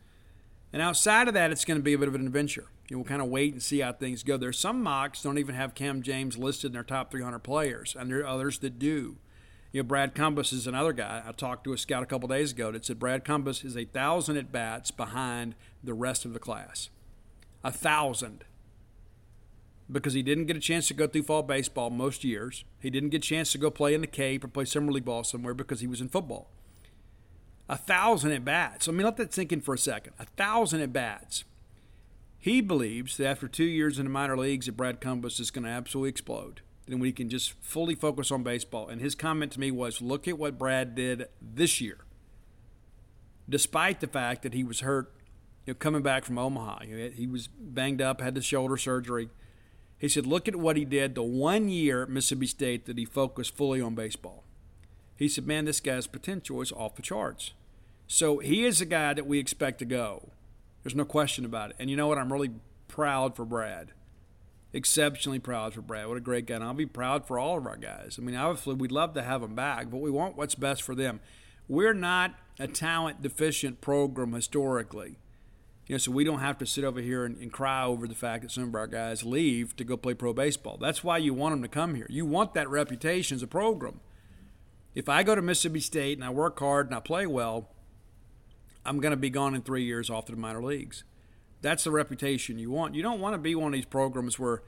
And 0.72 0.82
outside 0.82 1.28
of 1.28 1.34
that, 1.34 1.52
it's 1.52 1.64
going 1.64 1.78
to 1.78 1.84
be 1.84 1.92
a 1.92 1.98
bit 1.98 2.08
of 2.08 2.16
an 2.16 2.26
adventure. 2.26 2.66
You 2.88 2.96
know, 2.96 2.98
we'll 2.98 3.08
kind 3.08 3.22
of 3.22 3.28
wait 3.28 3.52
and 3.52 3.62
see 3.62 3.78
how 3.78 3.92
things 3.92 4.24
go. 4.24 4.36
There's 4.36 4.58
some 4.58 4.82
mocks 4.82 5.22
don't 5.22 5.38
even 5.38 5.54
have 5.54 5.76
Cam 5.76 6.02
James 6.02 6.36
listed 6.36 6.70
in 6.70 6.72
their 6.72 6.82
top 6.82 7.12
300 7.12 7.38
players, 7.38 7.94
and 7.96 8.10
there 8.10 8.18
are 8.18 8.26
others 8.26 8.58
that 8.58 8.80
do. 8.80 9.18
You 9.70 9.84
know, 9.84 9.86
Brad 9.86 10.12
Cumbest 10.12 10.52
is 10.52 10.66
another 10.66 10.92
guy. 10.92 11.22
I 11.24 11.30
talked 11.30 11.62
to 11.64 11.72
a 11.72 11.78
scout 11.78 12.02
a 12.02 12.06
couple 12.06 12.28
days 12.28 12.50
ago 12.50 12.72
that 12.72 12.84
said 12.84 12.98
Brad 12.98 13.24
Cumbest 13.24 13.64
is 13.64 13.76
a 13.76 13.84
thousand 13.84 14.36
at 14.36 14.50
bats 14.50 14.90
behind 14.90 15.54
the 15.84 15.94
rest 15.94 16.24
of 16.24 16.32
the 16.32 16.40
class. 16.40 16.90
A 17.62 17.70
thousand 17.70 18.42
because 19.92 20.14
he 20.14 20.22
didn't 20.22 20.46
get 20.46 20.56
a 20.56 20.60
chance 20.60 20.88
to 20.88 20.94
go 20.94 21.06
through 21.06 21.22
fall 21.22 21.42
baseball 21.42 21.90
most 21.90 22.24
years. 22.24 22.64
He 22.80 22.90
didn't 22.90 23.10
get 23.10 23.24
a 23.24 23.28
chance 23.28 23.52
to 23.52 23.58
go 23.58 23.70
play 23.70 23.94
in 23.94 24.00
the 24.00 24.06
Cape 24.06 24.42
or 24.42 24.48
play 24.48 24.64
summer 24.64 24.90
league 24.90 25.04
ball 25.04 25.22
somewhere 25.22 25.54
because 25.54 25.80
he 25.80 25.86
was 25.86 26.00
in 26.00 26.08
football. 26.08 26.50
A 27.68 27.76
thousand 27.76 28.32
at 28.32 28.44
bats. 28.44 28.88
I 28.88 28.92
mean, 28.92 29.04
let 29.04 29.16
that 29.18 29.32
sink 29.32 29.52
in 29.52 29.60
for 29.60 29.74
a 29.74 29.78
second. 29.78 30.14
A 30.18 30.24
thousand 30.24 30.80
at 30.80 30.92
bats. 30.92 31.44
He 32.38 32.60
believes 32.60 33.16
that 33.18 33.26
after 33.26 33.46
two 33.46 33.64
years 33.64 33.98
in 33.98 34.04
the 34.04 34.10
minor 34.10 34.36
leagues, 34.36 34.66
that 34.66 34.76
Brad 34.76 35.00
Cumbest 35.00 35.38
is 35.38 35.50
going 35.50 35.64
to 35.64 35.70
absolutely 35.70 36.10
explode. 36.10 36.60
Then 36.86 36.98
we 36.98 37.12
can 37.12 37.28
just 37.28 37.52
fully 37.60 37.94
focus 37.94 38.32
on 38.32 38.42
baseball. 38.42 38.88
And 38.88 39.00
his 39.00 39.14
comment 39.14 39.52
to 39.52 39.60
me 39.60 39.70
was, 39.70 40.02
"Look 40.02 40.26
at 40.26 40.38
what 40.38 40.58
Brad 40.58 40.94
did 40.94 41.28
this 41.40 41.80
year." 41.80 41.98
Despite 43.48 44.00
the 44.00 44.08
fact 44.08 44.42
that 44.42 44.54
he 44.54 44.64
was 44.64 44.80
hurt, 44.80 45.14
you 45.66 45.72
know, 45.72 45.78
coming 45.78 46.02
back 46.02 46.24
from 46.24 46.38
Omaha, 46.38 46.80
he 47.14 47.28
was 47.28 47.46
banged 47.46 48.02
up, 48.02 48.20
had 48.20 48.34
the 48.34 48.42
shoulder 48.42 48.76
surgery 48.76 49.28
he 50.02 50.08
said, 50.08 50.26
Look 50.26 50.48
at 50.48 50.56
what 50.56 50.76
he 50.76 50.84
did 50.84 51.14
the 51.14 51.22
one 51.22 51.68
year 51.68 52.02
at 52.02 52.08
Mississippi 52.10 52.48
State 52.48 52.86
that 52.86 52.98
he 52.98 53.04
focused 53.04 53.56
fully 53.56 53.80
on 53.80 53.94
baseball. 53.94 54.42
He 55.14 55.28
said, 55.28 55.46
Man, 55.46 55.64
this 55.64 55.78
guy's 55.78 56.08
potential 56.08 56.60
is 56.60 56.72
off 56.72 56.96
the 56.96 57.02
charts. 57.02 57.52
So 58.08 58.38
he 58.38 58.64
is 58.64 58.80
a 58.80 58.84
guy 58.84 59.14
that 59.14 59.28
we 59.28 59.38
expect 59.38 59.78
to 59.78 59.84
go. 59.84 60.30
There's 60.82 60.96
no 60.96 61.04
question 61.04 61.44
about 61.44 61.70
it. 61.70 61.76
And 61.78 61.88
you 61.88 61.96
know 61.96 62.08
what? 62.08 62.18
I'm 62.18 62.32
really 62.32 62.50
proud 62.88 63.36
for 63.36 63.44
Brad. 63.44 63.92
Exceptionally 64.72 65.38
proud 65.38 65.72
for 65.72 65.82
Brad. 65.82 66.08
What 66.08 66.16
a 66.16 66.20
great 66.20 66.46
guy. 66.46 66.56
And 66.56 66.64
I'll 66.64 66.74
be 66.74 66.84
proud 66.84 67.24
for 67.24 67.38
all 67.38 67.56
of 67.56 67.64
our 67.64 67.76
guys. 67.76 68.16
I 68.18 68.24
mean, 68.24 68.34
obviously, 68.34 68.74
we'd 68.74 68.90
love 68.90 69.14
to 69.14 69.22
have 69.22 69.42
them 69.42 69.54
back, 69.54 69.88
but 69.88 69.98
we 69.98 70.10
want 70.10 70.36
what's 70.36 70.56
best 70.56 70.82
for 70.82 70.96
them. 70.96 71.20
We're 71.68 71.94
not 71.94 72.34
a 72.58 72.66
talent 72.66 73.22
deficient 73.22 73.80
program 73.80 74.32
historically. 74.32 75.18
You 75.86 75.94
know, 75.94 75.98
so 75.98 76.12
we 76.12 76.24
don't 76.24 76.38
have 76.38 76.58
to 76.58 76.66
sit 76.66 76.84
over 76.84 77.00
here 77.00 77.24
and, 77.24 77.36
and, 77.38 77.52
cry 77.52 77.84
over 77.84 78.06
the 78.06 78.14
fact 78.14 78.42
that 78.42 78.52
some 78.52 78.64
of 78.64 78.74
our 78.74 78.86
guys 78.86 79.24
leave 79.24 79.74
to 79.76 79.84
go 79.84 79.96
play 79.96 80.14
pro 80.14 80.32
baseball. 80.32 80.78
That's 80.80 81.02
why 81.02 81.18
you 81.18 81.34
want 81.34 81.54
them 81.54 81.62
to 81.62 81.68
come 81.68 81.96
here. 81.96 82.06
You 82.08 82.24
want 82.24 82.54
that 82.54 82.70
reputation 82.70 83.34
as 83.34 83.42
a 83.42 83.48
program. 83.48 84.00
If 84.94 85.08
I 85.08 85.22
go 85.22 85.34
to 85.34 85.42
Mississippi 85.42 85.80
State 85.80 86.18
and 86.18 86.24
I 86.24 86.30
work 86.30 86.58
hard 86.58 86.86
and 86.86 86.94
I 86.94 87.00
play 87.00 87.26
well, 87.26 87.68
I'm 88.84 89.00
going 89.00 89.10
to 89.10 89.16
be 89.16 89.30
gone 89.30 89.54
in 89.54 89.62
three 89.62 89.84
years 89.84 90.08
off 90.08 90.26
to 90.26 90.32
the 90.32 90.38
minor 90.38 90.62
leagues. 90.62 91.04
That's 91.62 91.84
the 91.84 91.90
reputation 91.90 92.58
you 92.58 92.70
want. 92.70 92.94
You 92.94 93.02
don't 93.02 93.20
want 93.20 93.34
to 93.34 93.38
be 93.38 93.54
one 93.54 93.68
of 93.68 93.72
these 93.72 93.84
programs 93.84 94.38
where, 94.38 94.62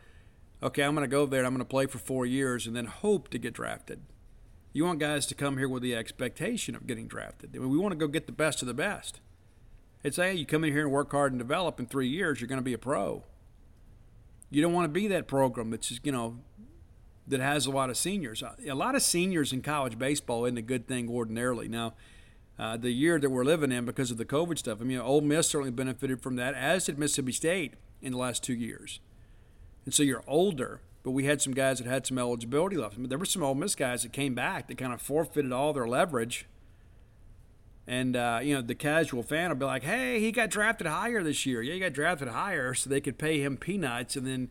okay, 0.62 0.82
I'm 0.82 0.94
going 0.94 1.08
to 1.08 1.10
go 1.10 1.26
there 1.26 1.40
and 1.40 1.46
I'm 1.46 1.52
going 1.52 1.64
to 1.64 1.68
play 1.68 1.86
for 1.86 1.98
four 1.98 2.24
years 2.24 2.66
and 2.66 2.74
then 2.74 2.86
hope 2.86 3.28
to 3.30 3.38
get 3.38 3.54
drafted. 3.54 4.02
You 4.72 4.84
want 4.84 4.98
guys 4.98 5.26
to 5.26 5.34
come 5.34 5.58
here 5.58 5.68
with 5.68 5.82
the 5.82 5.94
expectation 5.94 6.74
of 6.74 6.86
getting 6.86 7.06
drafted. 7.06 7.50
I 7.54 7.58
mean, 7.58 7.70
we 7.70 7.78
want 7.78 7.92
to 7.92 7.98
go 7.98 8.08
get 8.08 8.26
the 8.26 8.32
best 8.32 8.62
of 8.62 8.68
the 8.68 8.74
best. 8.74 9.20
It's 10.04 10.18
hey, 10.18 10.34
you 10.34 10.44
come 10.44 10.64
in 10.64 10.72
here 10.72 10.82
and 10.82 10.92
work 10.92 11.10
hard 11.10 11.32
and 11.32 11.38
develop. 11.38 11.80
In 11.80 11.86
three 11.86 12.08
years, 12.08 12.38
you're 12.38 12.48
going 12.48 12.60
to 12.60 12.64
be 12.64 12.74
a 12.74 12.78
pro. 12.78 13.24
You 14.50 14.60
don't 14.60 14.74
want 14.74 14.84
to 14.84 14.92
be 14.92 15.08
that 15.08 15.26
program 15.26 15.70
that's 15.70 15.88
just, 15.88 16.04
you 16.04 16.12
know 16.12 16.38
that 17.26 17.40
has 17.40 17.64
a 17.64 17.70
lot 17.70 17.88
of 17.88 17.96
seniors. 17.96 18.42
A 18.68 18.74
lot 18.74 18.94
of 18.94 19.02
seniors 19.02 19.50
in 19.50 19.62
college 19.62 19.98
baseball 19.98 20.44
isn't 20.44 20.58
a 20.58 20.62
good 20.62 20.86
thing 20.86 21.08
ordinarily. 21.08 21.68
Now, 21.68 21.94
uh, 22.58 22.76
the 22.76 22.90
year 22.90 23.18
that 23.18 23.30
we're 23.30 23.44
living 23.44 23.72
in 23.72 23.86
because 23.86 24.10
of 24.10 24.18
the 24.18 24.26
COVID 24.26 24.58
stuff, 24.58 24.78
I 24.82 24.84
mean, 24.84 24.98
Ole 24.98 25.22
Miss 25.22 25.48
certainly 25.48 25.70
benefited 25.70 26.20
from 26.20 26.36
that, 26.36 26.54
as 26.54 26.84
did 26.84 26.98
Mississippi 26.98 27.32
State 27.32 27.74
in 28.02 28.12
the 28.12 28.18
last 28.18 28.44
two 28.44 28.52
years. 28.52 29.00
And 29.86 29.94
so 29.94 30.02
you're 30.02 30.22
older, 30.26 30.82
but 31.02 31.12
we 31.12 31.24
had 31.24 31.40
some 31.40 31.54
guys 31.54 31.78
that 31.78 31.86
had 31.86 32.06
some 32.06 32.18
eligibility 32.18 32.76
left. 32.76 32.96
I 32.96 32.98
mean, 32.98 33.08
there 33.08 33.18
were 33.18 33.24
some 33.24 33.42
Ole 33.42 33.54
Miss 33.54 33.74
guys 33.74 34.02
that 34.02 34.12
came 34.12 34.34
back 34.34 34.68
that 34.68 34.76
kind 34.76 34.92
of 34.92 35.00
forfeited 35.00 35.50
all 35.50 35.72
their 35.72 35.88
leverage 35.88 36.46
and 37.86 38.16
uh, 38.16 38.40
you 38.42 38.54
know 38.54 38.62
the 38.62 38.74
casual 38.74 39.22
fan 39.22 39.50
will 39.50 39.56
be 39.56 39.64
like, 39.64 39.82
"Hey, 39.82 40.20
he 40.20 40.32
got 40.32 40.50
drafted 40.50 40.86
higher 40.86 41.22
this 41.22 41.44
year. 41.44 41.62
Yeah, 41.62 41.74
he 41.74 41.80
got 41.80 41.92
drafted 41.92 42.28
higher, 42.28 42.74
so 42.74 42.88
they 42.88 43.00
could 43.00 43.18
pay 43.18 43.40
him 43.40 43.56
peanuts 43.56 44.16
and 44.16 44.26
then 44.26 44.50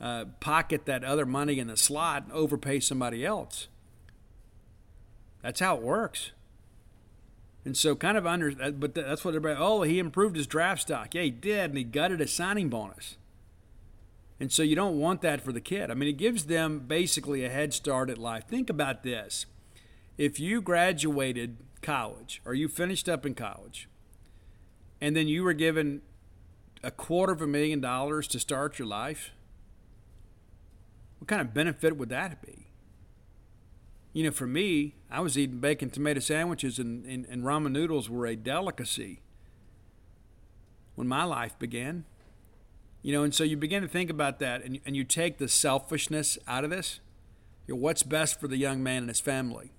uh, 0.00 0.26
pocket 0.40 0.84
that 0.86 1.04
other 1.04 1.26
money 1.26 1.58
in 1.58 1.68
the 1.68 1.76
slot 1.76 2.24
and 2.24 2.32
overpay 2.32 2.80
somebody 2.80 3.24
else." 3.24 3.68
That's 5.42 5.60
how 5.60 5.76
it 5.76 5.82
works. 5.82 6.32
And 7.64 7.76
so, 7.76 7.96
kind 7.96 8.16
of 8.16 8.26
under, 8.26 8.52
but 8.72 8.94
that's 8.94 9.24
what 9.24 9.34
everybody. 9.34 9.58
Oh, 9.60 9.82
he 9.82 9.98
improved 9.98 10.36
his 10.36 10.46
draft 10.46 10.82
stock. 10.82 11.14
Yeah, 11.14 11.22
he 11.22 11.30
did, 11.30 11.70
and 11.70 11.78
he 11.78 11.84
gutted 11.84 12.20
a 12.20 12.28
signing 12.28 12.68
bonus. 12.68 13.16
And 14.38 14.52
so, 14.52 14.62
you 14.62 14.76
don't 14.76 15.00
want 15.00 15.20
that 15.22 15.40
for 15.40 15.50
the 15.50 15.60
kid. 15.60 15.90
I 15.90 15.94
mean, 15.94 16.08
it 16.08 16.16
gives 16.16 16.44
them 16.44 16.80
basically 16.80 17.44
a 17.44 17.48
head 17.48 17.74
start 17.74 18.10
at 18.10 18.18
life. 18.18 18.44
Think 18.46 18.70
about 18.70 19.02
this: 19.02 19.46
if 20.16 20.38
you 20.38 20.60
graduated 20.60 21.56
college 21.86 22.42
or 22.44 22.54
you 22.54 22.68
finished 22.68 23.08
up 23.08 23.24
in 23.24 23.34
college, 23.34 23.88
and 25.00 25.16
then 25.16 25.28
you 25.28 25.42
were 25.42 25.52
given 25.52 26.02
a 26.82 26.90
quarter 26.90 27.32
of 27.32 27.40
a 27.40 27.46
million 27.46 27.80
dollars 27.80 28.26
to 28.28 28.38
start 28.38 28.78
your 28.78 28.88
life, 28.88 29.32
what 31.18 31.28
kind 31.28 31.40
of 31.40 31.54
benefit 31.54 31.96
would 31.96 32.08
that 32.10 32.42
be? 32.42 32.66
you 34.16 34.24
know, 34.24 34.30
for 34.30 34.46
me, 34.46 34.94
I 35.10 35.20
was 35.20 35.36
eating 35.36 35.58
bacon 35.58 35.90
tomato 35.90 36.20
sandwiches 36.20 36.78
and, 36.78 37.04
and, 37.04 37.26
and 37.26 37.42
ramen 37.42 37.72
noodles 37.72 38.08
were 38.08 38.24
a 38.24 38.34
delicacy 38.34 39.20
when 40.94 41.06
my 41.06 41.22
life 41.22 41.58
began. 41.58 42.06
You 43.02 43.12
know, 43.12 43.24
and 43.24 43.34
so 43.34 43.44
you 43.44 43.58
begin 43.58 43.82
to 43.82 43.88
think 43.88 44.08
about 44.08 44.38
that 44.38 44.64
and, 44.64 44.80
and 44.86 44.96
you 44.96 45.04
take 45.04 45.36
the 45.36 45.48
selfishness 45.48 46.38
out 46.48 46.64
of 46.64 46.70
this. 46.70 47.00
You 47.66 47.74
know, 47.74 47.80
what's 47.80 48.02
best 48.02 48.40
for 48.40 48.48
the 48.48 48.56
young 48.56 48.82
man 48.82 49.02
and 49.02 49.10
his 49.10 49.20
family? 49.20 49.72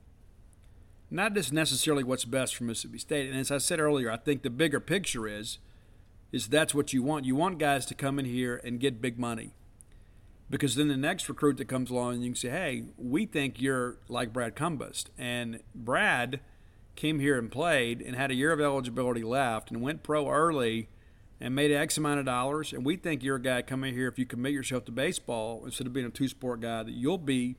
Not 1.10 1.34
just 1.34 1.54
necessarily 1.54 2.04
what's 2.04 2.26
best 2.26 2.56
for 2.56 2.66
Mississippi 2.66 3.00
State. 3.00 3.30
And 3.30 3.40
as 3.40 3.50
I 3.50 3.60
said 3.60 3.80
earlier, 3.80 4.12
I 4.12 4.18
think 4.18 4.44
the 4.44 4.50
bigger 4.50 4.80
picture 4.80 5.28
is 5.28 5.60
is 6.32 6.48
that's 6.48 6.76
what 6.76 6.92
you 6.92 7.02
want. 7.02 7.26
You 7.26 7.36
want 7.36 7.58
guys 7.58 7.86
to 7.86 7.96
come 7.96 8.20
in 8.20 8.26
here 8.26 8.60
and 8.64 8.82
get 8.82 9.02
big 9.02 9.18
money 9.18 9.54
because 10.50 10.76
then 10.76 10.90
the 10.90 10.98
next 10.98 11.30
recruit 11.30 11.58
that 11.58 11.66
comes 11.66 11.90
along, 11.90 12.22
you 12.22 12.32
can 12.32 12.36
say, 12.36 12.50
"Hey, 12.50 12.84
we 12.98 13.26
think 13.26 13.62
you're 13.62 13.98
like 14.10 14.34
Brad 14.34 14.56
Cumbest," 14.56 15.10
and 15.18 15.62
Brad 15.74 16.42
came 16.96 17.20
here 17.20 17.38
and 17.38 17.52
played 17.52 18.02
and 18.02 18.16
had 18.16 18.32
a 18.32 18.36
year 18.36 18.52
of 18.52 18.60
eligibility 18.60 19.24
left 19.24 19.72
and 19.72 19.82
went 19.82 20.04
pro 20.04 20.30
early 20.30 20.90
and 21.40 21.54
made 21.54 21.72
X 21.72 21.98
amount 21.98 22.20
of 22.20 22.26
dollars. 22.26 22.74
And 22.74 22.84
we 22.84 22.98
think 22.98 23.24
you're 23.24 23.36
a 23.36 23.42
guy 23.42 23.62
coming 23.62 23.94
here 23.94 24.08
if 24.08 24.18
you 24.18 24.26
commit 24.26 24.52
yourself 24.52 24.86
to 24.86 24.92
baseball 24.92 25.64
instead 25.64 25.86
of 25.86 25.94
being 25.94 26.08
a 26.08 26.10
two-sport 26.10 26.60
guy 26.60 26.84
that 26.84 26.94
you'll 26.94 27.20
be 27.20 27.56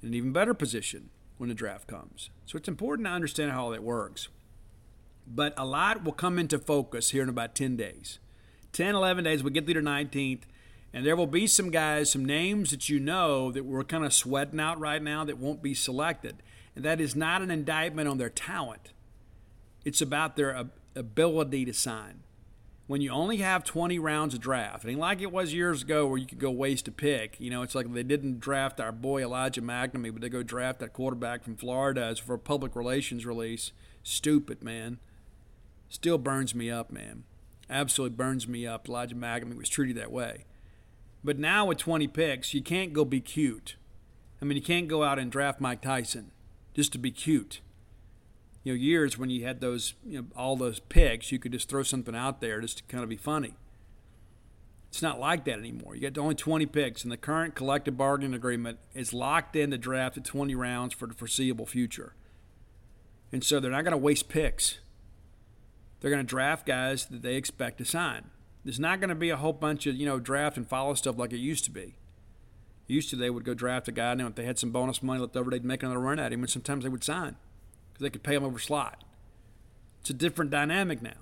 in 0.00 0.08
an 0.08 0.14
even 0.14 0.32
better 0.32 0.54
position 0.54 1.10
when 1.42 1.48
the 1.48 1.56
draft 1.56 1.88
comes. 1.88 2.30
So 2.46 2.56
it's 2.56 2.68
important 2.68 3.08
to 3.08 3.12
understand 3.12 3.50
how 3.50 3.70
that 3.70 3.82
works. 3.82 4.28
But 5.26 5.52
a 5.56 5.66
lot 5.66 6.04
will 6.04 6.12
come 6.12 6.38
into 6.38 6.56
focus 6.56 7.10
here 7.10 7.24
in 7.24 7.28
about 7.28 7.56
10 7.56 7.74
days. 7.74 8.20
10, 8.72 8.94
11 8.94 9.24
days, 9.24 9.42
we 9.42 9.50
get 9.50 9.64
through 9.64 9.74
the 9.74 9.80
19th. 9.80 10.42
And 10.92 11.04
there 11.04 11.16
will 11.16 11.26
be 11.26 11.48
some 11.48 11.72
guys, 11.72 12.12
some 12.12 12.24
names 12.24 12.70
that 12.70 12.88
you 12.88 13.00
know 13.00 13.50
that 13.50 13.64
we're 13.64 13.82
kind 13.82 14.04
of 14.04 14.14
sweating 14.14 14.60
out 14.60 14.78
right 14.78 15.02
now 15.02 15.24
that 15.24 15.36
won't 15.36 15.64
be 15.64 15.74
selected. 15.74 16.44
And 16.76 16.84
that 16.84 17.00
is 17.00 17.16
not 17.16 17.42
an 17.42 17.50
indictment 17.50 18.06
on 18.06 18.18
their 18.18 18.30
talent, 18.30 18.92
it's 19.84 20.00
about 20.00 20.36
their 20.36 20.68
ability 20.94 21.64
to 21.64 21.74
sign. 21.74 22.20
When 22.92 23.00
you 23.00 23.10
only 23.10 23.38
have 23.38 23.64
20 23.64 23.98
rounds 23.98 24.34
of 24.34 24.40
draft, 24.40 24.84
ain't 24.84 25.00
like 25.00 25.22
it 25.22 25.32
was 25.32 25.54
years 25.54 25.80
ago 25.80 26.06
where 26.06 26.18
you 26.18 26.26
could 26.26 26.38
go 26.38 26.50
waste 26.50 26.86
a 26.88 26.92
pick. 26.92 27.40
You 27.40 27.48
know, 27.48 27.62
it's 27.62 27.74
like 27.74 27.90
they 27.90 28.02
didn't 28.02 28.38
draft 28.38 28.80
our 28.80 28.92
boy 28.92 29.22
Elijah 29.22 29.62
MacNamee, 29.62 30.12
but 30.12 30.20
they 30.20 30.28
go 30.28 30.42
draft 30.42 30.80
that 30.80 30.92
quarterback 30.92 31.42
from 31.42 31.56
Florida 31.56 32.04
as 32.04 32.18
for 32.18 32.34
a 32.34 32.38
public 32.38 32.76
relations 32.76 33.24
release. 33.24 33.72
Stupid, 34.02 34.62
man. 34.62 34.98
Still 35.88 36.18
burns 36.18 36.54
me 36.54 36.70
up, 36.70 36.92
man. 36.92 37.24
Absolutely 37.70 38.14
burns 38.14 38.46
me 38.46 38.66
up. 38.66 38.86
Elijah 38.86 39.16
MacNamee 39.16 39.56
was 39.56 39.70
treated 39.70 39.96
that 39.96 40.12
way. 40.12 40.44
But 41.24 41.38
now 41.38 41.64
with 41.64 41.78
20 41.78 42.08
picks, 42.08 42.52
you 42.52 42.60
can't 42.60 42.92
go 42.92 43.06
be 43.06 43.22
cute. 43.22 43.76
I 44.42 44.44
mean, 44.44 44.56
you 44.56 44.62
can't 44.62 44.86
go 44.86 45.02
out 45.02 45.18
and 45.18 45.32
draft 45.32 45.62
Mike 45.62 45.80
Tyson 45.80 46.30
just 46.74 46.92
to 46.92 46.98
be 46.98 47.10
cute. 47.10 47.62
You 48.64 48.72
know, 48.72 48.76
years 48.76 49.18
when 49.18 49.30
you 49.30 49.44
had 49.44 49.60
those, 49.60 49.94
you 50.06 50.18
know, 50.18 50.26
all 50.36 50.56
those 50.56 50.78
picks, 50.78 51.32
you 51.32 51.38
could 51.38 51.52
just 51.52 51.68
throw 51.68 51.82
something 51.82 52.14
out 52.14 52.40
there 52.40 52.60
just 52.60 52.78
to 52.78 52.84
kind 52.84 53.02
of 53.02 53.10
be 53.10 53.16
funny. 53.16 53.54
It's 54.88 55.02
not 55.02 55.18
like 55.18 55.44
that 55.46 55.58
anymore. 55.58 55.96
You 55.96 56.08
got 56.08 56.20
only 56.20 56.34
20 56.34 56.66
picks, 56.66 57.02
and 57.02 57.10
the 57.10 57.16
current 57.16 57.54
collective 57.54 57.96
bargaining 57.96 58.34
agreement 58.34 58.78
is 58.94 59.14
locked 59.14 59.56
in 59.56 59.70
the 59.70 59.78
draft 59.78 60.18
at 60.18 60.24
20 60.24 60.54
rounds 60.54 60.94
for 60.94 61.06
the 61.06 61.14
foreseeable 61.14 61.66
future. 61.66 62.14
And 63.32 63.42
so 63.42 63.58
they're 63.58 63.70
not 63.70 63.84
going 63.84 63.92
to 63.92 63.98
waste 63.98 64.28
picks. 64.28 64.78
They're 66.00 66.10
going 66.10 66.24
to 66.24 66.28
draft 66.28 66.66
guys 66.66 67.06
that 67.06 67.22
they 67.22 67.36
expect 67.36 67.78
to 67.78 67.84
sign. 67.84 68.30
There's 68.64 68.78
not 68.78 69.00
going 69.00 69.08
to 69.08 69.14
be 69.14 69.30
a 69.30 69.36
whole 69.36 69.54
bunch 69.54 69.86
of 69.86 69.96
you 69.96 70.06
know 70.06 70.20
draft 70.20 70.56
and 70.56 70.68
follow 70.68 70.94
stuff 70.94 71.18
like 71.18 71.32
it 71.32 71.38
used 71.38 71.64
to 71.64 71.70
be. 71.70 71.94
Used 72.86 73.08
to 73.10 73.16
they 73.16 73.30
would 73.30 73.44
go 73.44 73.54
draft 73.54 73.88
a 73.88 73.92
guy, 73.92 74.12
and 74.12 74.20
if 74.20 74.34
they 74.34 74.44
had 74.44 74.58
some 74.58 74.70
bonus 74.70 75.02
money 75.02 75.20
left 75.20 75.36
over, 75.36 75.50
they'd 75.50 75.64
make 75.64 75.82
another 75.82 75.98
run 75.98 76.18
at 76.18 76.32
him, 76.32 76.40
and 76.40 76.50
sometimes 76.50 76.84
they 76.84 76.90
would 76.90 77.02
sign 77.02 77.36
because 77.92 78.02
they 78.02 78.10
could 78.10 78.22
pay 78.22 78.34
him 78.34 78.44
over 78.44 78.58
slot. 78.58 79.04
It's 80.00 80.10
a 80.10 80.14
different 80.14 80.50
dynamic 80.50 81.02
now. 81.02 81.12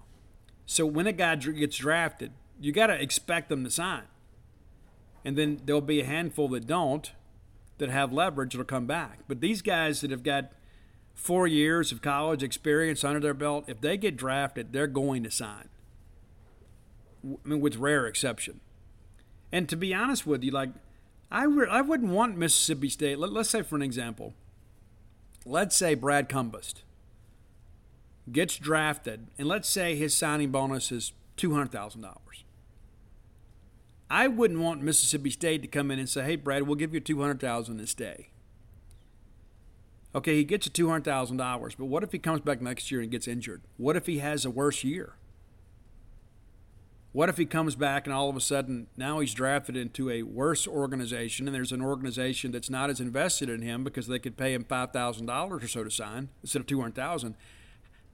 So 0.67 0.87
when 0.87 1.07
a 1.07 1.13
guy 1.13 1.37
gets 1.37 1.77
drafted, 1.77 2.33
you 2.61 2.73
got 2.73 2.89
to 2.89 3.01
expect 3.01 3.49
them 3.49 3.65
to 3.65 3.71
sign, 3.71 4.05
and 5.25 5.37
then 5.37 5.61
there'll 5.65 5.81
be 5.81 6.01
a 6.01 6.07
handful 6.07 6.49
that 6.49 6.67
don't, 6.67 7.13
that 7.79 7.91
have 7.91 8.13
leverage 8.13 8.53
that'll 8.53 8.65
come 8.65 8.87
back. 8.87 9.21
But 9.27 9.41
these 9.41 9.63
guys 9.63 10.01
that 10.01 10.11
have 10.11 10.23
got 10.23 10.53
four 11.15 11.47
years 11.47 11.93
of 11.93 12.01
college 12.03 12.43
experience 12.43 13.05
under 13.05 13.21
their 13.21 13.35
belt, 13.35 13.65
if 13.67 13.81
they 13.81 13.97
get 13.97 14.17
drafted, 14.17 14.73
they're 14.73 14.87
going 14.87 15.23
to 15.25 15.31
sign. 15.31 15.69
I 17.25 17.49
mean, 17.49 17.61
with 17.61 17.77
rare 17.77 18.07
exception. 18.07 18.61
And 19.53 19.69
to 19.69 19.77
be 19.77 19.93
honest 19.93 20.27
with 20.27 20.43
you, 20.43 20.51
like, 20.51 20.71
I, 21.31 21.45
re- 21.45 21.69
I 21.69 21.81
wouldn't 21.81 22.13
want 22.13 22.37
Mississippi 22.39 22.89
State. 22.89 23.19
Let, 23.19 23.37
us 23.37 23.51
say, 23.51 23.63
for 23.63 23.77
an 23.77 23.83
example, 23.83 24.35
let's 25.45 25.77
say 25.77 25.95
Brad 25.95 26.29
Cumbest 26.29 26.83
gets 28.31 28.57
drafted, 28.57 29.29
and 29.39 29.49
let's 29.49 29.69
say 29.69 29.97
his 29.97 30.17
signing 30.17 30.51
bonus 30.51 30.93
is 30.93 31.13
$200,000. 31.37 32.17
I 34.11 34.29
wouldn't 34.29 34.61
want 34.61 34.83
Mississippi 34.83 35.31
State 35.31 35.63
to 35.63 35.69
come 35.69 35.91
in 35.91 35.99
and 35.99 36.09
say, 36.09 36.25
hey, 36.25 36.37
Brad, 36.37 36.65
we'll 36.65 36.77
give 36.77 36.93
you 36.93 37.01
200000 37.01 37.77
this 37.77 37.95
day. 37.95 38.29
Okay, 40.15 40.37
he 40.37 40.45
gets 40.45 40.67
a 40.67 40.71
$200,000, 40.71 41.77
but 41.79 41.85
what 41.85 42.03
if 42.03 42.11
he 42.11 42.19
comes 42.19 42.41
back 42.41 42.61
next 42.61 42.91
year 42.91 43.01
and 43.01 43.11
gets 43.11 43.29
injured? 43.29 43.63
What 43.77 43.97
if 43.97 44.07
he 44.07 44.19
has 44.19 44.45
a 44.45 44.51
worse 44.51 44.83
year? 44.83 45.15
What 47.13 47.29
if 47.29 47.39
he 47.39 47.45
comes 47.45 47.75
back 47.75 48.07
and 48.07 48.15
all 48.15 48.31
of 48.31 48.37
a 48.37 48.41
sudden 48.41 48.87
now 48.97 49.19
he's 49.19 49.35
drafted 49.35 49.77
into 49.77 50.09
a 50.11 50.23
worse 50.23 50.69
organization 50.69 51.49
and 51.49 51.55
there's 51.55 51.73
an 51.73 51.83
organization 51.83 52.53
that's 52.53 52.71
not 52.71 52.89
as 52.89 53.01
invested 53.01 53.51
in 53.51 53.63
him 53.63 53.83
because 53.83 54.07
they 54.07 54.21
could 54.21 54.37
pay 54.37 54.55
him 54.55 54.65
$5,000 54.65 55.51
or 55.51 55.67
so 55.67 55.83
to 55.83 55.91
sign 55.91 56.29
instead 56.43 56.61
of 56.61 56.67
200,000. 56.67 57.35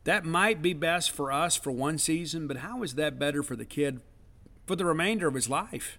That 0.04 0.24
might 0.24 0.62
be 0.62 0.72
best 0.72 1.10
for 1.10 1.30
us 1.30 1.56
for 1.56 1.72
one 1.72 1.98
season, 1.98 2.46
but 2.46 2.58
how 2.58 2.82
is 2.82 2.94
that 2.94 3.18
better 3.18 3.42
for 3.42 3.56
the 3.56 3.64
kid 3.64 4.00
for 4.66 4.76
the 4.76 4.86
remainder 4.86 5.26
of 5.26 5.34
his 5.34 5.50
life? 5.50 5.98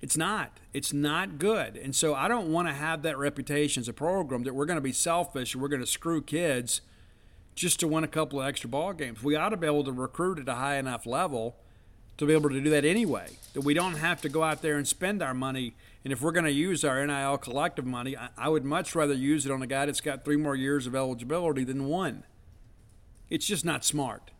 It's 0.00 0.16
not. 0.16 0.58
It's 0.72 0.92
not 0.92 1.38
good. 1.38 1.76
And 1.76 1.94
so 1.94 2.14
I 2.14 2.28
don't 2.28 2.50
want 2.50 2.68
to 2.68 2.74
have 2.74 3.02
that 3.02 3.18
reputation 3.18 3.82
as 3.82 3.88
a 3.88 3.92
program 3.92 4.42
that 4.44 4.54
we're 4.54 4.66
going 4.66 4.76
to 4.76 4.80
be 4.80 4.92
selfish 4.92 5.54
and 5.54 5.62
we're 5.62 5.68
going 5.68 5.80
to 5.82 5.86
screw 5.86 6.22
kids 6.22 6.80
just 7.54 7.80
to 7.80 7.88
win 7.88 8.04
a 8.04 8.08
couple 8.08 8.40
of 8.40 8.46
extra 8.46 8.68
ball 8.68 8.92
games. 8.92 9.22
We 9.22 9.36
ought 9.36 9.50
to 9.50 9.56
be 9.56 9.66
able 9.66 9.84
to 9.84 9.92
recruit 9.92 10.38
at 10.38 10.48
a 10.48 10.54
high 10.54 10.76
enough 10.76 11.06
level 11.06 11.56
to 12.18 12.26
be 12.26 12.32
able 12.32 12.50
to 12.50 12.60
do 12.60 12.70
that 12.70 12.84
anyway. 12.84 13.28
That 13.54 13.62
we 13.62 13.74
don't 13.74 13.94
have 13.94 14.20
to 14.22 14.28
go 14.28 14.42
out 14.42 14.62
there 14.62 14.76
and 14.76 14.86
spend 14.86 15.22
our 15.22 15.34
money. 15.34 15.74
And 16.04 16.12
if 16.12 16.20
we're 16.20 16.32
going 16.32 16.44
to 16.44 16.52
use 16.52 16.84
our 16.84 17.04
NIL 17.04 17.38
collective 17.38 17.86
money, 17.86 18.16
I, 18.16 18.28
I 18.36 18.48
would 18.48 18.64
much 18.64 18.94
rather 18.94 19.14
use 19.14 19.46
it 19.46 19.52
on 19.52 19.62
a 19.62 19.66
guy 19.66 19.86
that's 19.86 20.00
got 20.00 20.24
three 20.24 20.36
more 20.36 20.54
years 20.54 20.86
of 20.86 20.94
eligibility 20.94 21.64
than 21.64 21.86
one. 21.86 22.24
It's 23.30 23.46
just 23.46 23.64
not 23.64 23.84
smart. 23.84 24.30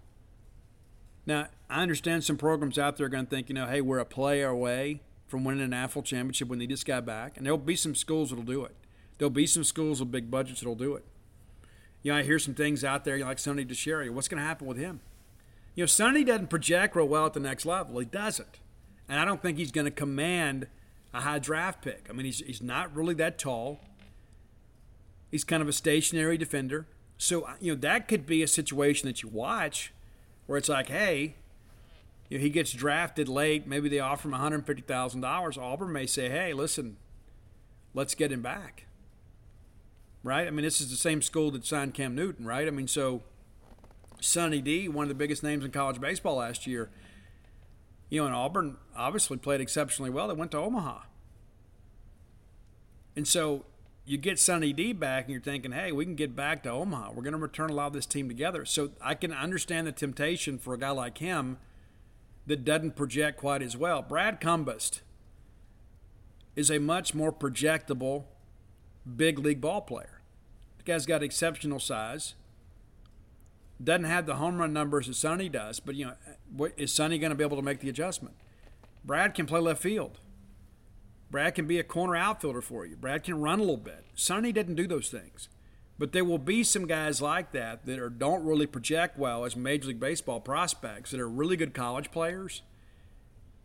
Now, 1.25 1.49
I 1.71 1.83
understand 1.83 2.25
some 2.25 2.37
programs 2.37 2.79
out 2.79 2.97
there 2.97 3.07
are 3.07 3.11
going 3.11 3.27
to 3.27 3.31
think, 3.31 3.49
you 3.49 3.55
know, 3.55 3.67
hey, 3.67 3.81
we're 3.81 3.99
a 3.99 4.05
player 4.05 4.49
away 4.49 5.03
from 5.29 5.45
winning 5.45 5.63
an 5.63 5.71
national 5.71 6.03
championship. 6.03 6.49
We 6.49 6.57
need 6.59 6.71
this 6.71 6.85
guy 6.85 7.01
back. 7.01 7.37
And 7.37 7.47
there'll 7.47 7.59
be 7.59 7.77
some 7.77 7.95
schools 7.95 8.31
that'll 8.31 8.45
do 8.45 8.65
it. 8.65 8.75
There'll 9.19 9.31
be 9.31 9.47
some 9.47 9.65
schools 9.65 10.01
with 10.01 10.11
big 10.11 10.31
budgets 10.31 10.61
that'll 10.61 10.75
do 10.75 10.95
it. 10.95 11.05
You 12.03 12.12
know, 12.12 12.19
I 12.19 12.23
hear 12.23 12.39
some 12.39 12.55
things 12.55 12.85
out 12.85 13.05
there 13.05 13.16
You 13.16 13.24
like 13.24 13.39
Sonny 13.39 13.65
DiChiara. 13.65 14.11
What's 14.11 14.29
going 14.29 14.41
to 14.41 14.47
happen 14.47 14.66
with 14.66 14.77
him? 14.77 15.01
You 15.74 15.83
know, 15.83 15.87
Sonny 15.87 16.24
doesn't 16.24 16.49
project 16.51 16.97
real 16.97 17.07
well 17.09 17.27
at 17.27 17.33
the 17.33 17.41
next 17.41 17.65
level. 17.65 17.99
He 17.99 18.05
doesn't. 18.05 18.59
And 19.09 19.19
I 19.19 19.24
don't 19.24 19.41
think 19.41 19.59
he's 19.59 19.73
going 19.73 19.85
to 19.85 19.91
command 19.91 20.66
a 21.15 21.20
high 21.20 21.39
draft 21.39 21.83
pick. 21.83 22.07
I 22.11 22.12
mean, 22.12 22.27
he's, 22.27 22.41
he's 22.41 22.62
not 22.62 22.95
really 22.95 23.15
that 23.15 23.39
tall. 23.39 23.81
He's 25.31 25.45
kind 25.45 25.62
of 25.62 25.69
a 25.69 25.73
stationary 25.73 26.37
defender. 26.37 26.87
So, 27.16 27.43
uh, 27.43 27.55
you 27.61 27.73
know, 27.73 27.81
that 27.81 28.09
could 28.09 28.27
be 28.27 28.43
a 28.43 28.49
situation 28.49 29.07
that 29.09 29.23
you 29.23 29.29
watch 29.29 29.93
where 30.47 30.59
it's 30.59 30.69
like, 30.69 30.89
hey, 30.89 31.37
you 32.29 32.39
know, 32.39 32.43
he 32.43 32.51
gets 32.51 32.73
drafted 32.73 33.29
late. 33.29 33.66
Maybe 33.66 33.89
they 33.89 34.01
offer 34.01 34.29
him 34.29 34.35
$150,000. 34.35 35.59
Auburn 35.59 35.93
may 35.93 36.07
say, 36.07 36.29
hey, 36.29 36.53
listen, 36.53 36.97
let's 37.95 38.15
get 38.15 38.33
him 38.33 38.43
back 38.43 38.87
right? 40.23 40.47
I 40.47 40.51
mean, 40.51 40.65
this 40.65 40.81
is 40.81 40.90
the 40.90 40.97
same 40.97 41.23
school 41.23 41.51
that 41.53 41.65
signed 41.65 41.94
Cam 41.94 42.15
Newton, 42.15 42.47
right? 42.47 42.66
I 42.66 42.70
mean, 42.70 42.89
so 42.89 43.23
Sonny 44.20 44.61
D, 44.61 44.89
one 44.89 45.05
of 45.05 45.09
the 45.09 45.15
biggest 45.15 45.43
names 45.43 45.65
in 45.65 45.70
college 45.70 46.01
baseball 46.01 46.36
last 46.36 46.66
year, 46.66 46.90
you 48.09 48.20
know, 48.20 48.27
and 48.27 48.35
Auburn 48.35 48.77
obviously 48.97 49.36
played 49.36 49.61
exceptionally 49.61 50.11
well. 50.11 50.28
They 50.28 50.35
went 50.35 50.51
to 50.53 50.59
Omaha. 50.59 51.01
And 53.16 53.27
so 53.27 53.65
you 54.05 54.19
get 54.19 54.39
Sonny 54.39 54.73
D 54.73 54.93
back, 54.93 55.24
and 55.24 55.32
you're 55.32 55.40
thinking, 55.40 55.73
hey, 55.73 55.93
we 55.93 56.05
can 56.05 56.15
get 56.15 56.35
back 56.35 56.62
to 56.65 56.70
Omaha. 56.70 57.12
We're 57.12 57.23
going 57.23 57.32
to 57.32 57.39
return 57.39 57.70
a 57.70 57.74
lot 57.74 57.89
of 57.89 57.93
this 57.93 58.07
team 58.07 58.28
together. 58.28 58.65
So 58.65 58.90
I 59.01 59.15
can 59.15 59.32
understand 59.32 59.86
the 59.86 59.93
temptation 59.93 60.59
for 60.59 60.74
a 60.74 60.78
guy 60.78 60.90
like 60.90 61.19
him 61.19 61.59
that 62.47 62.65
doesn't 62.65 62.97
project 62.97 63.39
quite 63.39 63.62
as 63.62 63.77
well. 63.77 64.03
Brad 64.03 64.40
Cumbest 64.40 65.03
is 66.57 66.70
a 66.70 66.78
much 66.78 67.15
more 67.15 67.32
projectable 67.32 68.24
big 69.16 69.39
league 69.39 69.61
ball 69.61 69.81
player. 69.81 70.20
The 70.79 70.85
guy's 70.85 71.07
got 71.07 71.23
exceptional 71.23 71.79
size. 71.79 72.35
Doesn't 73.83 74.05
have 74.05 74.27
the 74.27 74.37
home 74.37 74.59
run 74.59 74.73
numbers 74.73 75.07
that 75.07 75.15
Sonny 75.15 75.49
does, 75.49 75.81
but 75.81 75.95
you 75.95 76.07
know, 76.07 76.69
is 76.77 76.93
Sonny 76.93 77.19
going 77.19 77.31
to 77.31 77.37
be 77.37 77.45
able 77.45 77.57
to 77.57 77.62
make 77.62 77.81
the 77.81 77.89
adjustment? 77.89 78.37
Brad 79.05 79.35
can 79.35 79.47
play 79.47 79.61
left 79.61 79.83
field. 79.83 80.19
Brad 81.31 81.55
can 81.55 81.66
be 81.66 81.79
a 81.79 81.85
corner 81.85 82.15
outfielder 82.15 82.61
for 82.61 82.85
you. 82.87 82.95
Brad 82.95 83.24
can 83.24 83.41
run 83.41 83.59
a 83.59 83.62
little 83.62 83.77
bit. 83.77 84.05
Sonny 84.15 84.53
didn't 84.53 84.74
do 84.74 84.87
those 84.87 85.09
things. 85.09 85.49
But 85.99 86.12
there 86.12 86.24
will 86.24 86.39
be 86.39 86.62
some 86.62 86.87
guys 86.87 87.23
like 87.23 87.53
that 87.53 87.87
that 87.87 87.99
are, 87.99 88.11
don't 88.11 88.45
really 88.45 88.66
project 88.66 89.19
well 89.19 89.45
as 89.45 89.57
Major 89.57 89.89
League 89.89 90.01
Baseball 90.01 90.41
prospects 90.41 91.11
that 91.11 91.20
are 91.20 91.29
really 91.29 91.57
good 91.57 91.74
college 91.74 92.11
players 92.11 92.62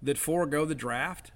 that 0.01 0.17
forego 0.17 0.65
the 0.65 0.75
draft 0.75 1.31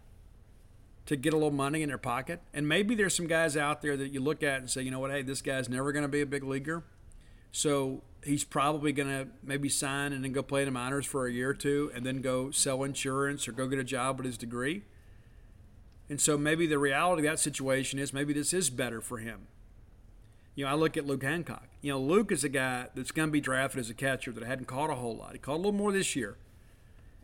to 1.12 1.18
get 1.18 1.34
a 1.34 1.36
little 1.36 1.52
money 1.52 1.82
in 1.82 1.90
their 1.90 1.98
pocket. 1.98 2.40
And 2.54 2.70
maybe 2.70 2.96
there's 2.96 3.14
some 3.14 3.28
guys 3.28 3.58
out 3.58 3.82
there 3.82 3.98
that 3.98 4.14
you 4.14 4.22
look 4.22 4.42
at 4.44 4.62
and 4.62 4.70
say, 4.70 4.82
you 4.82 4.92
know 4.92 5.00
what, 5.00 5.12
hey, 5.12 5.24
this 5.24 5.42
guy's 5.42 5.68
never 5.68 5.92
going 5.92 6.04
to 6.04 6.08
be 6.08 6.22
a 6.22 6.26
big 6.26 6.42
leaguer. 6.42 6.86
So 7.52 8.02
he's 8.24 8.46
probably 8.46 8.94
going 8.94 9.10
to 9.10 9.28
maybe 9.44 9.68
sign 9.68 10.14
and 10.14 10.24
then 10.24 10.32
go 10.32 10.42
play 10.42 10.62
in 10.62 10.68
the 10.68 10.72
minors 10.72 11.06
for 11.06 11.28
a 11.28 11.32
year 11.34 11.50
or 11.50 11.54
two 11.54 11.92
and 11.94 12.06
then 12.06 12.22
go 12.22 12.50
sell 12.50 12.82
insurance 12.86 13.46
or 13.46 13.52
go 13.52 13.68
get 13.68 13.78
a 13.78 13.84
job 13.84 14.20
with 14.20 14.26
his 14.26 14.38
degree. 14.38 14.84
And 16.10 16.22
so 16.22 16.38
maybe 16.38 16.66
the 16.66 16.80
reality 16.80 17.28
of 17.28 17.30
that 17.30 17.40
situation 17.40 18.00
is 18.00 18.14
maybe 18.14 18.32
this 18.32 18.54
is 18.54 18.70
better 18.70 19.02
for 19.02 19.18
him. 19.18 19.48
You 20.56 20.64
know, 20.64 20.72
I 20.72 20.76
look 20.76 20.96
at 20.96 21.06
Luke 21.06 21.24
Hancock. 21.24 21.68
You 21.82 21.92
know, 21.92 22.00
Luke 22.00 22.32
is 22.32 22.46
a 22.46 22.50
guy 22.50 22.88
that's 22.96 23.12
going 23.12 23.28
to 23.28 23.34
be 23.34 23.42
drafted 23.42 23.82
as 23.82 23.90
a 23.90 23.94
catcher 23.94 24.32
that 24.32 24.46
hadn't 24.46 24.68
caught 24.68 24.90
a 24.90 24.96
whole 24.96 25.18
lot. 25.18 25.34
He 25.34 25.40
caught 25.40 25.56
a 25.56 25.58
little 25.58 25.74
more 25.74 25.92
this 25.92 26.16
year. 26.16 26.38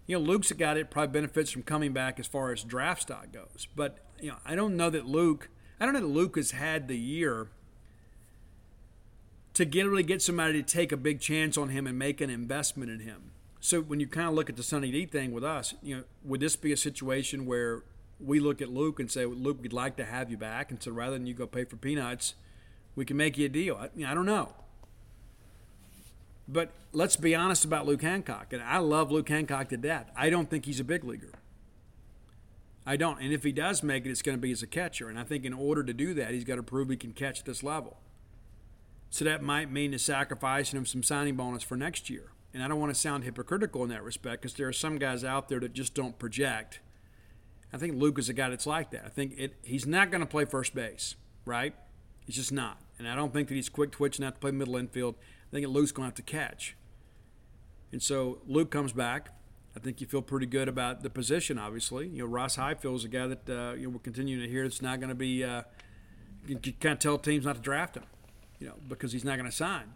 You 0.07 0.17
know, 0.17 0.25
Luke's 0.25 0.51
guy 0.53 0.73
that 0.73 0.89
probably 0.89 1.13
benefits 1.13 1.51
from 1.51 1.63
coming 1.63 1.93
back 1.93 2.19
as 2.19 2.25
far 2.25 2.51
as 2.51 2.63
draft 2.63 3.03
stock 3.03 3.31
goes. 3.31 3.67
But, 3.75 3.99
you 4.19 4.29
know, 4.29 4.37
I 4.45 4.55
don't 4.55 4.75
know 4.75 4.89
that 4.89 5.05
Luke, 5.05 5.49
I 5.79 5.85
don't 5.85 5.93
know 5.93 5.99
that 5.99 6.07
Luke 6.07 6.37
has 6.37 6.51
had 6.51 6.87
the 6.87 6.97
year 6.97 7.49
to 9.53 9.65
get 9.65 9.85
really 9.85 10.03
get 10.03 10.21
somebody 10.21 10.53
to 10.53 10.63
take 10.63 10.91
a 10.91 10.97
big 10.97 11.19
chance 11.19 11.57
on 11.57 11.69
him 11.69 11.85
and 11.85 11.99
make 11.99 12.21
an 12.21 12.29
investment 12.29 12.89
in 12.89 13.01
him. 13.01 13.31
So 13.59 13.81
when 13.81 13.99
you 13.99 14.07
kind 14.07 14.29
of 14.29 14.33
look 14.33 14.49
at 14.49 14.55
the 14.55 14.63
Sonny 14.63 14.91
D 14.91 15.05
thing 15.05 15.31
with 15.31 15.43
us, 15.43 15.73
you 15.81 15.97
know, 15.97 16.03
would 16.23 16.39
this 16.39 16.55
be 16.55 16.71
a 16.71 16.77
situation 16.77 17.45
where 17.45 17.83
we 18.19 18.39
look 18.39 18.61
at 18.61 18.69
Luke 18.69 18.99
and 18.99 19.11
say, 19.11 19.25
Luke, 19.25 19.57
we'd 19.61 19.73
like 19.73 19.97
to 19.97 20.05
have 20.05 20.31
you 20.31 20.37
back. 20.37 20.71
And 20.71 20.81
so 20.81 20.91
rather 20.91 21.13
than 21.13 21.27
you 21.27 21.33
go 21.33 21.47
pay 21.47 21.65
for 21.65 21.75
peanuts, 21.75 22.35
we 22.95 23.03
can 23.03 23.17
make 23.17 23.37
you 23.37 23.47
a 23.47 23.49
deal. 23.49 23.75
I, 23.75 23.89
I 24.05 24.13
don't 24.13 24.25
know. 24.25 24.53
But 26.47 26.71
let's 26.93 27.15
be 27.15 27.35
honest 27.35 27.65
about 27.65 27.85
Luke 27.85 28.01
Hancock. 28.01 28.53
And 28.53 28.61
I 28.61 28.77
love 28.77 29.11
Luke 29.11 29.29
Hancock 29.29 29.69
to 29.69 29.77
death. 29.77 30.09
I 30.15 30.29
don't 30.29 30.49
think 30.49 30.65
he's 30.65 30.79
a 30.79 30.83
big 30.83 31.03
leaguer. 31.03 31.33
I 32.85 32.95
don't. 32.95 33.19
And 33.19 33.33
if 33.33 33.43
he 33.43 33.51
does 33.51 33.83
make 33.83 34.05
it, 34.05 34.11
it's 34.11 34.21
going 34.21 34.37
to 34.37 34.41
be 34.41 34.51
as 34.51 34.63
a 34.63 34.67
catcher. 34.67 35.09
And 35.09 35.19
I 35.19 35.23
think 35.23 35.43
in 35.43 35.53
order 35.53 35.83
to 35.83 35.93
do 35.93 36.13
that, 36.13 36.31
he's 36.31 36.45
got 36.45 36.55
to 36.55 36.63
prove 36.63 36.89
he 36.89 36.95
can 36.95 37.11
catch 37.11 37.43
this 37.43 37.63
level. 37.63 37.97
So 39.09 39.25
that 39.25 39.41
might 39.41 39.71
mean 39.71 39.91
the 39.91 39.99
sacrificing 39.99 40.79
of 40.79 40.87
some 40.87 41.03
signing 41.03 41.35
bonus 41.35 41.63
for 41.63 41.75
next 41.75 42.09
year. 42.09 42.31
And 42.53 42.63
I 42.63 42.67
don't 42.69 42.79
want 42.79 42.93
to 42.93 42.99
sound 42.99 43.25
hypocritical 43.25 43.83
in 43.83 43.89
that 43.89 44.03
respect 44.03 44.41
because 44.41 44.53
there 44.53 44.67
are 44.67 44.73
some 44.73 44.97
guys 44.97 45.23
out 45.23 45.49
there 45.49 45.59
that 45.59 45.73
just 45.73 45.93
don't 45.93 46.17
project 46.17 46.79
I 47.73 47.77
think 47.77 47.95
Luke 47.95 48.17
is 48.17 48.29
a 48.29 48.33
guy 48.33 48.49
that's 48.49 48.67
like 48.67 48.91
that. 48.91 49.03
I 49.05 49.09
think 49.09 49.33
it, 49.37 49.55
he's 49.61 49.85
not 49.85 50.09
going 50.09 50.21
to 50.21 50.27
play 50.27 50.45
first 50.45 50.73
base, 50.73 51.15
right? 51.45 51.75
He's 52.25 52.35
just 52.35 52.51
not. 52.51 52.77
And 52.97 53.07
I 53.07 53.15
don't 53.15 53.33
think 53.33 53.49
that 53.49 53.55
he's 53.55 53.69
quick 53.69 53.91
twitch 53.91 54.19
enough 54.19 54.35
to 54.35 54.39
play 54.39 54.51
middle 54.51 54.77
infield. 54.77 55.15
I 55.49 55.55
think 55.55 55.67
Luke's 55.67 55.91
going 55.91 56.05
to 56.05 56.09
have 56.09 56.15
to 56.15 56.21
catch. 56.21 56.75
And 57.91 58.01
so 58.01 58.39
Luke 58.47 58.69
comes 58.69 58.91
back. 58.91 59.29
I 59.75 59.79
think 59.79 60.01
you 60.01 60.07
feel 60.07 60.21
pretty 60.21 60.47
good 60.47 60.67
about 60.67 61.03
the 61.03 61.09
position, 61.09 61.57
obviously. 61.57 62.07
You 62.07 62.23
know, 62.23 62.25
Ross 62.25 62.55
Highfield 62.55 62.95
is 62.95 63.05
a 63.05 63.07
guy 63.07 63.27
that 63.27 63.49
uh, 63.49 63.73
you 63.75 63.83
know, 63.83 63.89
we're 63.89 63.99
continuing 63.99 64.41
to 64.41 64.49
hear 64.49 64.63
that's 64.63 64.81
not 64.81 64.99
going 64.99 65.09
to 65.09 65.15
be, 65.15 65.43
uh, 65.43 65.61
you, 66.47 66.59
you 66.63 66.73
can't 66.73 66.99
tell 66.99 67.17
teams 67.17 67.45
not 67.45 67.55
to 67.55 67.61
draft 67.61 67.95
him, 67.95 68.03
you 68.59 68.67
know, 68.67 68.73
because 68.87 69.11
he's 69.11 69.23
not 69.23 69.37
going 69.37 69.49
to 69.49 69.55
sign. 69.55 69.93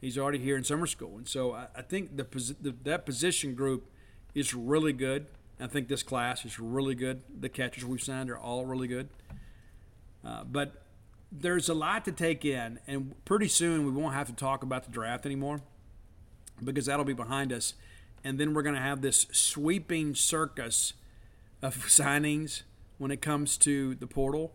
He's 0.00 0.16
already 0.16 0.38
here 0.38 0.56
in 0.56 0.64
summer 0.64 0.86
school. 0.86 1.16
And 1.16 1.26
so 1.26 1.52
I, 1.52 1.66
I 1.76 1.82
think 1.82 2.16
the, 2.16 2.24
the, 2.60 2.74
that 2.84 3.04
position 3.04 3.54
group 3.54 3.90
is 4.34 4.54
really 4.54 4.92
good. 4.92 5.26
I 5.60 5.66
think 5.66 5.88
this 5.88 6.02
class 6.02 6.44
is 6.44 6.58
really 6.58 6.94
good. 6.94 7.22
The 7.40 7.48
catchers 7.48 7.84
we've 7.84 8.02
signed 8.02 8.30
are 8.30 8.38
all 8.38 8.64
really 8.66 8.88
good. 8.88 9.08
Uh, 10.24 10.44
but 10.44 10.83
there's 11.36 11.68
a 11.68 11.74
lot 11.74 12.04
to 12.04 12.12
take 12.12 12.44
in, 12.44 12.78
and 12.86 13.14
pretty 13.24 13.48
soon 13.48 13.84
we 13.84 13.90
won't 13.90 14.14
have 14.14 14.28
to 14.28 14.32
talk 14.32 14.62
about 14.62 14.84
the 14.84 14.90
draft 14.90 15.26
anymore 15.26 15.60
because 16.62 16.86
that'll 16.86 17.04
be 17.04 17.12
behind 17.12 17.52
us. 17.52 17.74
And 18.22 18.38
then 18.38 18.54
we're 18.54 18.62
going 18.62 18.76
to 18.76 18.80
have 18.80 19.02
this 19.02 19.26
sweeping 19.32 20.14
circus 20.14 20.92
of 21.60 21.76
signings 21.86 22.62
when 22.98 23.10
it 23.10 23.20
comes 23.20 23.56
to 23.58 23.96
the 23.96 24.06
portal, 24.06 24.52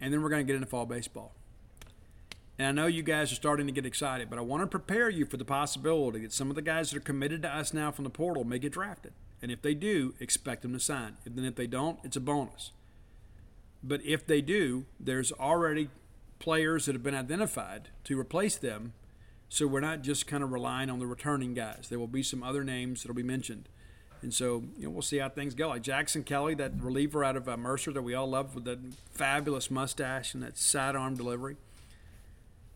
and 0.00 0.12
then 0.12 0.22
we're 0.22 0.28
going 0.28 0.46
to 0.46 0.46
get 0.46 0.54
into 0.54 0.68
fall 0.68 0.86
baseball. 0.86 1.32
And 2.56 2.68
I 2.68 2.70
know 2.70 2.86
you 2.86 3.02
guys 3.02 3.32
are 3.32 3.36
starting 3.36 3.66
to 3.66 3.72
get 3.72 3.84
excited, 3.84 4.30
but 4.30 4.38
I 4.38 4.42
want 4.42 4.62
to 4.62 4.68
prepare 4.68 5.10
you 5.10 5.26
for 5.26 5.36
the 5.36 5.44
possibility 5.44 6.20
that 6.20 6.32
some 6.32 6.50
of 6.50 6.54
the 6.54 6.62
guys 6.62 6.90
that 6.90 6.98
are 6.98 7.00
committed 7.00 7.42
to 7.42 7.48
us 7.48 7.74
now 7.74 7.90
from 7.90 8.04
the 8.04 8.10
portal 8.10 8.44
may 8.44 8.60
get 8.60 8.72
drafted. 8.72 9.12
And 9.42 9.50
if 9.50 9.60
they 9.60 9.74
do, 9.74 10.14
expect 10.20 10.62
them 10.62 10.72
to 10.72 10.78
sign. 10.78 11.16
And 11.24 11.36
then 11.36 11.44
if 11.44 11.56
they 11.56 11.66
don't, 11.66 11.98
it's 12.04 12.16
a 12.16 12.20
bonus. 12.20 12.70
But 13.82 14.02
if 14.04 14.24
they 14.24 14.40
do, 14.40 14.86
there's 15.00 15.32
already 15.32 15.90
players 16.44 16.84
that 16.84 16.94
have 16.94 17.02
been 17.02 17.14
identified 17.14 17.88
to 18.04 18.20
replace 18.20 18.56
them. 18.56 18.92
So 19.48 19.66
we're 19.66 19.80
not 19.80 20.02
just 20.02 20.26
kind 20.26 20.44
of 20.44 20.52
relying 20.52 20.90
on 20.90 20.98
the 20.98 21.06
returning 21.06 21.54
guys. 21.54 21.86
There 21.88 21.98
will 21.98 22.06
be 22.06 22.22
some 22.22 22.42
other 22.42 22.62
names 22.62 23.02
that 23.02 23.08
will 23.08 23.14
be 23.14 23.22
mentioned. 23.22 23.66
And 24.20 24.32
so, 24.32 24.62
you 24.76 24.84
know, 24.84 24.90
we'll 24.90 25.00
see 25.00 25.16
how 25.16 25.30
things 25.30 25.54
go. 25.54 25.70
Like 25.70 25.80
Jackson 25.80 26.22
Kelly, 26.22 26.54
that 26.56 26.72
reliever 26.78 27.24
out 27.24 27.36
of 27.36 27.48
uh, 27.48 27.56
Mercer 27.56 27.92
that 27.92 28.02
we 28.02 28.12
all 28.12 28.28
love 28.28 28.54
with 28.54 28.64
that 28.64 28.78
fabulous 29.10 29.70
mustache 29.70 30.34
and 30.34 30.42
that 30.42 30.58
sidearm 30.58 31.16
delivery. 31.16 31.56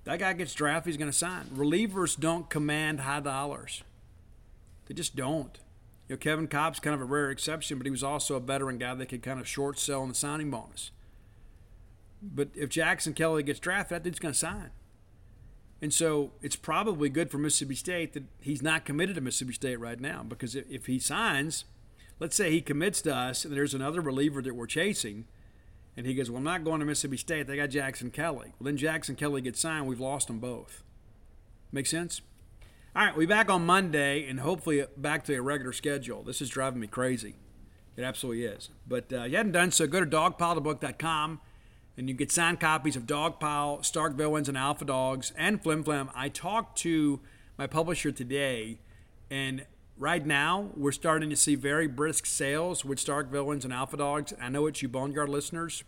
That 0.04 0.18
guy 0.18 0.32
gets 0.32 0.54
drafted, 0.54 0.92
he's 0.92 0.96
going 0.96 1.10
to 1.10 1.16
sign. 1.16 1.44
Relievers 1.54 2.18
don't 2.18 2.48
command 2.48 3.00
high 3.00 3.20
dollars. 3.20 3.82
They 4.86 4.94
just 4.94 5.14
don't. 5.14 5.58
You 6.08 6.14
know, 6.14 6.18
Kevin 6.18 6.48
Kopp's 6.48 6.80
kind 6.80 6.94
of 6.94 7.02
a 7.02 7.04
rare 7.04 7.30
exception, 7.30 7.76
but 7.76 7.86
he 7.86 7.90
was 7.90 8.02
also 8.02 8.36
a 8.36 8.40
veteran 8.40 8.78
guy 8.78 8.94
that 8.94 9.10
could 9.10 9.22
kind 9.22 9.38
of 9.38 9.46
short 9.46 9.78
sell 9.78 10.02
in 10.02 10.08
the 10.08 10.14
signing 10.14 10.50
bonus. 10.50 10.90
But 12.22 12.48
if 12.54 12.68
Jackson 12.68 13.14
Kelly 13.14 13.42
gets 13.42 13.60
drafted, 13.60 13.96
that 13.96 14.02
dude's 14.02 14.18
going 14.18 14.32
to 14.32 14.38
sign. 14.38 14.70
And 15.80 15.94
so 15.94 16.32
it's 16.42 16.56
probably 16.56 17.08
good 17.08 17.30
for 17.30 17.38
Mississippi 17.38 17.76
State 17.76 18.12
that 18.14 18.24
he's 18.40 18.62
not 18.62 18.84
committed 18.84 19.14
to 19.14 19.20
Mississippi 19.20 19.52
State 19.52 19.78
right 19.78 20.00
now 20.00 20.24
because 20.24 20.56
if 20.56 20.86
he 20.86 20.98
signs, 20.98 21.64
let's 22.18 22.34
say 22.34 22.50
he 22.50 22.60
commits 22.60 23.00
to 23.02 23.14
us 23.14 23.44
and 23.44 23.54
there's 23.54 23.74
another 23.74 24.00
reliever 24.00 24.42
that 24.42 24.56
we're 24.56 24.66
chasing, 24.66 25.26
and 25.96 26.06
he 26.06 26.14
goes, 26.14 26.30
Well, 26.30 26.38
I'm 26.38 26.44
not 26.44 26.64
going 26.64 26.80
to 26.80 26.86
Mississippi 26.86 27.16
State. 27.16 27.46
They 27.46 27.56
got 27.56 27.70
Jackson 27.70 28.10
Kelly. 28.10 28.52
Well, 28.58 28.66
then 28.66 28.76
Jackson 28.76 29.16
Kelly 29.16 29.40
gets 29.40 29.60
signed. 29.60 29.86
We've 29.86 30.00
lost 30.00 30.28
them 30.28 30.38
both. 30.38 30.82
Make 31.70 31.86
sense? 31.86 32.20
All 32.96 33.04
right, 33.04 33.16
we'll 33.16 33.28
back 33.28 33.50
on 33.50 33.66
Monday 33.66 34.28
and 34.28 34.40
hopefully 34.40 34.84
back 34.96 35.24
to 35.24 35.34
a 35.34 35.42
regular 35.42 35.72
schedule. 35.72 36.22
This 36.22 36.40
is 36.40 36.48
driving 36.48 36.80
me 36.80 36.86
crazy. 36.86 37.36
It 37.96 38.02
absolutely 38.02 38.44
is. 38.44 38.70
But 38.86 39.12
uh, 39.12 39.24
you 39.24 39.36
hadn't 39.36 39.52
done 39.52 39.70
so, 39.70 39.86
go 39.86 40.00
to 40.00 40.06
dogpilethebook.com 40.06 41.40
and 41.98 42.08
you 42.08 42.14
get 42.14 42.30
signed 42.30 42.60
copies 42.60 42.94
of 42.94 43.06
Dogpile, 43.06 43.84
Stark 43.84 44.14
Villains, 44.14 44.48
and 44.48 44.56
Alpha 44.56 44.84
Dogs, 44.84 45.32
and 45.36 45.60
Flim 45.60 45.82
Flam. 45.82 46.10
I 46.14 46.28
talked 46.28 46.78
to 46.78 47.18
my 47.58 47.66
publisher 47.66 48.12
today, 48.12 48.78
and 49.28 49.66
right 49.98 50.24
now 50.24 50.70
we're 50.76 50.92
starting 50.92 51.28
to 51.28 51.34
see 51.34 51.56
very 51.56 51.88
brisk 51.88 52.24
sales 52.24 52.84
with 52.84 53.00
Stark 53.00 53.32
Villains 53.32 53.64
and 53.64 53.74
Alpha 53.74 53.96
Dogs. 53.96 54.32
I 54.40 54.48
know 54.48 54.66
it's 54.68 54.80
you 54.80 54.88
Boneyard 54.88 55.28
listeners, 55.28 55.82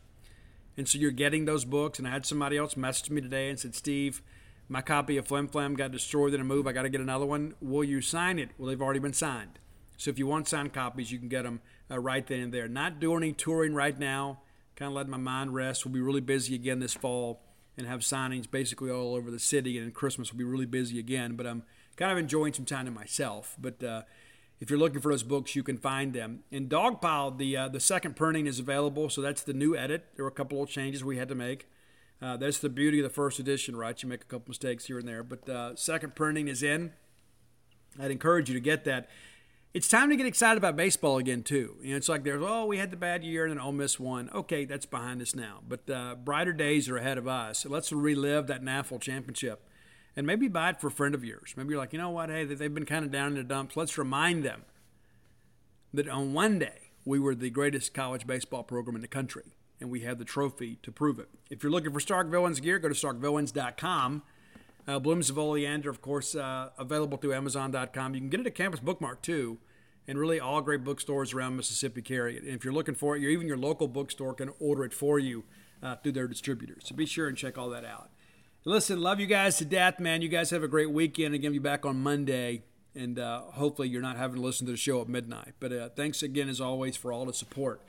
and 0.76 0.88
so 0.88 0.98
you're 0.98 1.12
getting 1.12 1.44
those 1.44 1.64
books. 1.64 2.00
And 2.00 2.08
I 2.08 2.10
had 2.10 2.26
somebody 2.26 2.56
else 2.56 2.76
message 2.76 3.08
me 3.08 3.20
today 3.20 3.48
and 3.48 3.60
said, 3.60 3.76
Steve, 3.76 4.20
my 4.68 4.82
copy 4.82 5.16
of 5.16 5.28
Flim 5.28 5.46
Flam 5.46 5.76
got 5.76 5.92
destroyed 5.92 6.34
in 6.34 6.40
a 6.40 6.44
move. 6.44 6.66
I 6.66 6.72
got 6.72 6.82
to 6.82 6.88
get 6.88 7.00
another 7.00 7.26
one. 7.26 7.54
Will 7.60 7.84
you 7.84 8.00
sign 8.00 8.40
it? 8.40 8.50
Well, 8.58 8.66
they've 8.66 8.82
already 8.82 8.98
been 8.98 9.12
signed. 9.12 9.60
So 9.96 10.10
if 10.10 10.18
you 10.18 10.26
want 10.26 10.48
signed 10.48 10.72
copies, 10.72 11.12
you 11.12 11.20
can 11.20 11.28
get 11.28 11.44
them 11.44 11.60
uh, 11.88 12.00
right 12.00 12.26
then 12.26 12.40
and 12.40 12.52
there. 12.52 12.66
Not 12.66 12.98
doing 12.98 13.22
any 13.22 13.32
touring 13.32 13.74
right 13.74 13.96
now. 13.96 14.40
Kind 14.80 14.92
of 14.92 14.96
letting 14.96 15.10
my 15.10 15.18
mind 15.18 15.52
rest. 15.52 15.84
We'll 15.84 15.92
be 15.92 16.00
really 16.00 16.22
busy 16.22 16.54
again 16.54 16.78
this 16.78 16.94
fall 16.94 17.42
and 17.76 17.86
have 17.86 18.00
signings 18.00 18.50
basically 18.50 18.90
all 18.90 19.14
over 19.14 19.30
the 19.30 19.38
city. 19.38 19.76
And 19.76 19.92
Christmas 19.92 20.32
will 20.32 20.38
be 20.38 20.44
really 20.44 20.64
busy 20.64 20.98
again. 20.98 21.36
But 21.36 21.46
I'm 21.46 21.64
kind 21.96 22.10
of 22.10 22.16
enjoying 22.16 22.54
some 22.54 22.64
time 22.64 22.86
to 22.86 22.90
myself. 22.90 23.56
But 23.60 23.84
uh, 23.84 24.04
if 24.58 24.70
you're 24.70 24.78
looking 24.78 25.02
for 25.02 25.12
those 25.12 25.22
books, 25.22 25.54
you 25.54 25.62
can 25.62 25.76
find 25.76 26.14
them. 26.14 26.44
In 26.50 26.66
Dogpile, 26.66 27.36
the 27.36 27.58
uh, 27.58 27.68
the 27.68 27.78
second 27.78 28.16
printing 28.16 28.46
is 28.46 28.58
available. 28.58 29.10
So 29.10 29.20
that's 29.20 29.42
the 29.42 29.52
new 29.52 29.76
edit. 29.76 30.06
There 30.16 30.24
were 30.24 30.30
a 30.30 30.34
couple 30.34 30.62
of 30.62 30.70
changes 30.70 31.04
we 31.04 31.18
had 31.18 31.28
to 31.28 31.34
make. 31.34 31.68
Uh, 32.22 32.38
that's 32.38 32.58
the 32.58 32.70
beauty 32.70 33.00
of 33.00 33.02
the 33.02 33.10
first 33.10 33.38
edition, 33.38 33.76
right? 33.76 34.02
You 34.02 34.08
make 34.08 34.22
a 34.22 34.24
couple 34.24 34.48
mistakes 34.48 34.86
here 34.86 34.98
and 34.98 35.06
there, 35.06 35.22
but 35.22 35.46
uh, 35.46 35.76
second 35.76 36.14
printing 36.14 36.48
is 36.48 36.62
in. 36.62 36.92
I'd 37.98 38.10
encourage 38.10 38.48
you 38.48 38.54
to 38.54 38.60
get 38.60 38.84
that. 38.84 39.10
It's 39.72 39.88
time 39.88 40.10
to 40.10 40.16
get 40.16 40.26
excited 40.26 40.58
about 40.58 40.76
baseball 40.76 41.18
again 41.18 41.42
too. 41.42 41.76
You 41.80 41.90
know, 41.90 41.96
it's 41.96 42.08
like 42.08 42.24
there's 42.24 42.42
oh 42.44 42.66
we 42.66 42.78
had 42.78 42.90
the 42.90 42.96
bad 42.96 43.22
year 43.22 43.44
and 43.44 43.52
then 43.52 43.60
Ole 43.60 43.72
Miss 43.72 44.00
won. 44.00 44.28
Okay, 44.34 44.64
that's 44.64 44.86
behind 44.86 45.22
us 45.22 45.34
now, 45.34 45.60
but 45.66 45.88
uh, 45.88 46.16
brighter 46.16 46.52
days 46.52 46.88
are 46.88 46.96
ahead 46.96 47.18
of 47.18 47.28
us. 47.28 47.60
So 47.60 47.68
let's 47.68 47.92
relive 47.92 48.48
that 48.48 48.62
NAFL 48.62 49.00
championship, 49.00 49.64
and 50.16 50.26
maybe 50.26 50.48
buy 50.48 50.70
it 50.70 50.80
for 50.80 50.88
a 50.88 50.92
friend 50.92 51.14
of 51.14 51.24
yours. 51.24 51.54
Maybe 51.56 51.70
you're 51.70 51.78
like, 51.78 51.92
you 51.92 51.98
know 51.98 52.10
what? 52.10 52.30
Hey, 52.30 52.44
they've 52.44 52.74
been 52.74 52.86
kind 52.86 53.04
of 53.04 53.12
down 53.12 53.28
in 53.28 53.34
the 53.34 53.44
dumps. 53.44 53.76
Let's 53.76 53.96
remind 53.96 54.44
them 54.44 54.64
that 55.94 56.08
on 56.08 56.32
one 56.32 56.58
day 56.58 56.90
we 57.04 57.18
were 57.18 57.34
the 57.34 57.50
greatest 57.50 57.94
college 57.94 58.26
baseball 58.26 58.64
program 58.64 58.96
in 58.96 59.02
the 59.02 59.08
country, 59.08 59.54
and 59.80 59.88
we 59.88 60.00
have 60.00 60.18
the 60.18 60.24
trophy 60.24 60.78
to 60.82 60.90
prove 60.90 61.20
it. 61.20 61.28
If 61.48 61.62
you're 61.62 61.72
looking 61.72 61.92
for 61.92 62.00
Stark 62.00 62.28
Villains 62.28 62.60
gear, 62.60 62.80
go 62.80 62.88
to 62.88 62.94
starkvillains.com. 62.94 64.22
Uh, 64.88 64.98
Blooms 64.98 65.30
of 65.30 65.38
Oleander, 65.38 65.90
of 65.90 66.00
course, 66.02 66.34
uh, 66.34 66.70
available 66.78 67.18
through 67.18 67.34
Amazon.com. 67.34 68.14
You 68.14 68.20
can 68.20 68.30
get 68.30 68.40
it 68.40 68.46
at 68.46 68.54
Campus 68.54 68.80
Bookmart 68.80 69.22
too, 69.22 69.58
and 70.08 70.18
really 70.18 70.40
all 70.40 70.62
great 70.62 70.84
bookstores 70.84 71.32
around 71.32 71.56
Mississippi 71.56 72.02
carry 72.02 72.36
it. 72.36 72.42
And 72.42 72.54
if 72.54 72.64
you're 72.64 72.74
looking 72.74 72.94
for 72.94 73.16
it, 73.16 73.22
even 73.22 73.46
your 73.46 73.56
local 73.56 73.88
bookstore 73.88 74.34
can 74.34 74.50
order 74.58 74.84
it 74.84 74.92
for 74.92 75.18
you 75.18 75.44
uh, 75.82 75.96
through 75.96 76.12
their 76.12 76.26
distributors. 76.26 76.84
So 76.86 76.94
be 76.94 77.06
sure 77.06 77.28
and 77.28 77.36
check 77.36 77.58
all 77.58 77.70
that 77.70 77.84
out. 77.84 78.10
Listen, 78.64 79.00
love 79.00 79.20
you 79.20 79.26
guys 79.26 79.56
to 79.58 79.64
death, 79.64 79.98
man. 79.98 80.20
You 80.20 80.28
guys 80.28 80.50
have 80.50 80.62
a 80.62 80.68
great 80.68 80.90
weekend. 80.90 81.34
Again, 81.34 81.52
be 81.52 81.58
back 81.58 81.86
on 81.86 82.02
Monday, 82.02 82.64
and 82.94 83.18
uh, 83.18 83.42
hopefully 83.52 83.88
you're 83.88 84.02
not 84.02 84.16
having 84.16 84.36
to 84.36 84.42
listen 84.42 84.66
to 84.66 84.72
the 84.72 84.78
show 84.78 85.00
at 85.00 85.08
midnight. 85.08 85.54
But 85.60 85.72
uh, 85.72 85.88
thanks 85.90 86.22
again, 86.22 86.48
as 86.48 86.60
always, 86.60 86.96
for 86.96 87.10
all 87.10 87.24
the 87.24 87.32
support. 87.32 87.80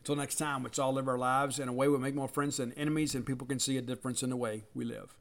Until 0.00 0.16
next 0.16 0.36
time, 0.36 0.62
let's 0.62 0.78
all 0.78 0.92
live 0.92 1.08
our 1.08 1.18
lives 1.18 1.58
in 1.58 1.66
a 1.68 1.72
way 1.72 1.88
we 1.88 1.98
make 1.98 2.14
more 2.14 2.28
friends 2.28 2.58
than 2.58 2.72
enemies, 2.74 3.14
and 3.14 3.26
people 3.26 3.46
can 3.46 3.58
see 3.58 3.76
a 3.76 3.82
difference 3.82 4.22
in 4.22 4.30
the 4.30 4.36
way 4.36 4.64
we 4.74 4.84
live. 4.84 5.16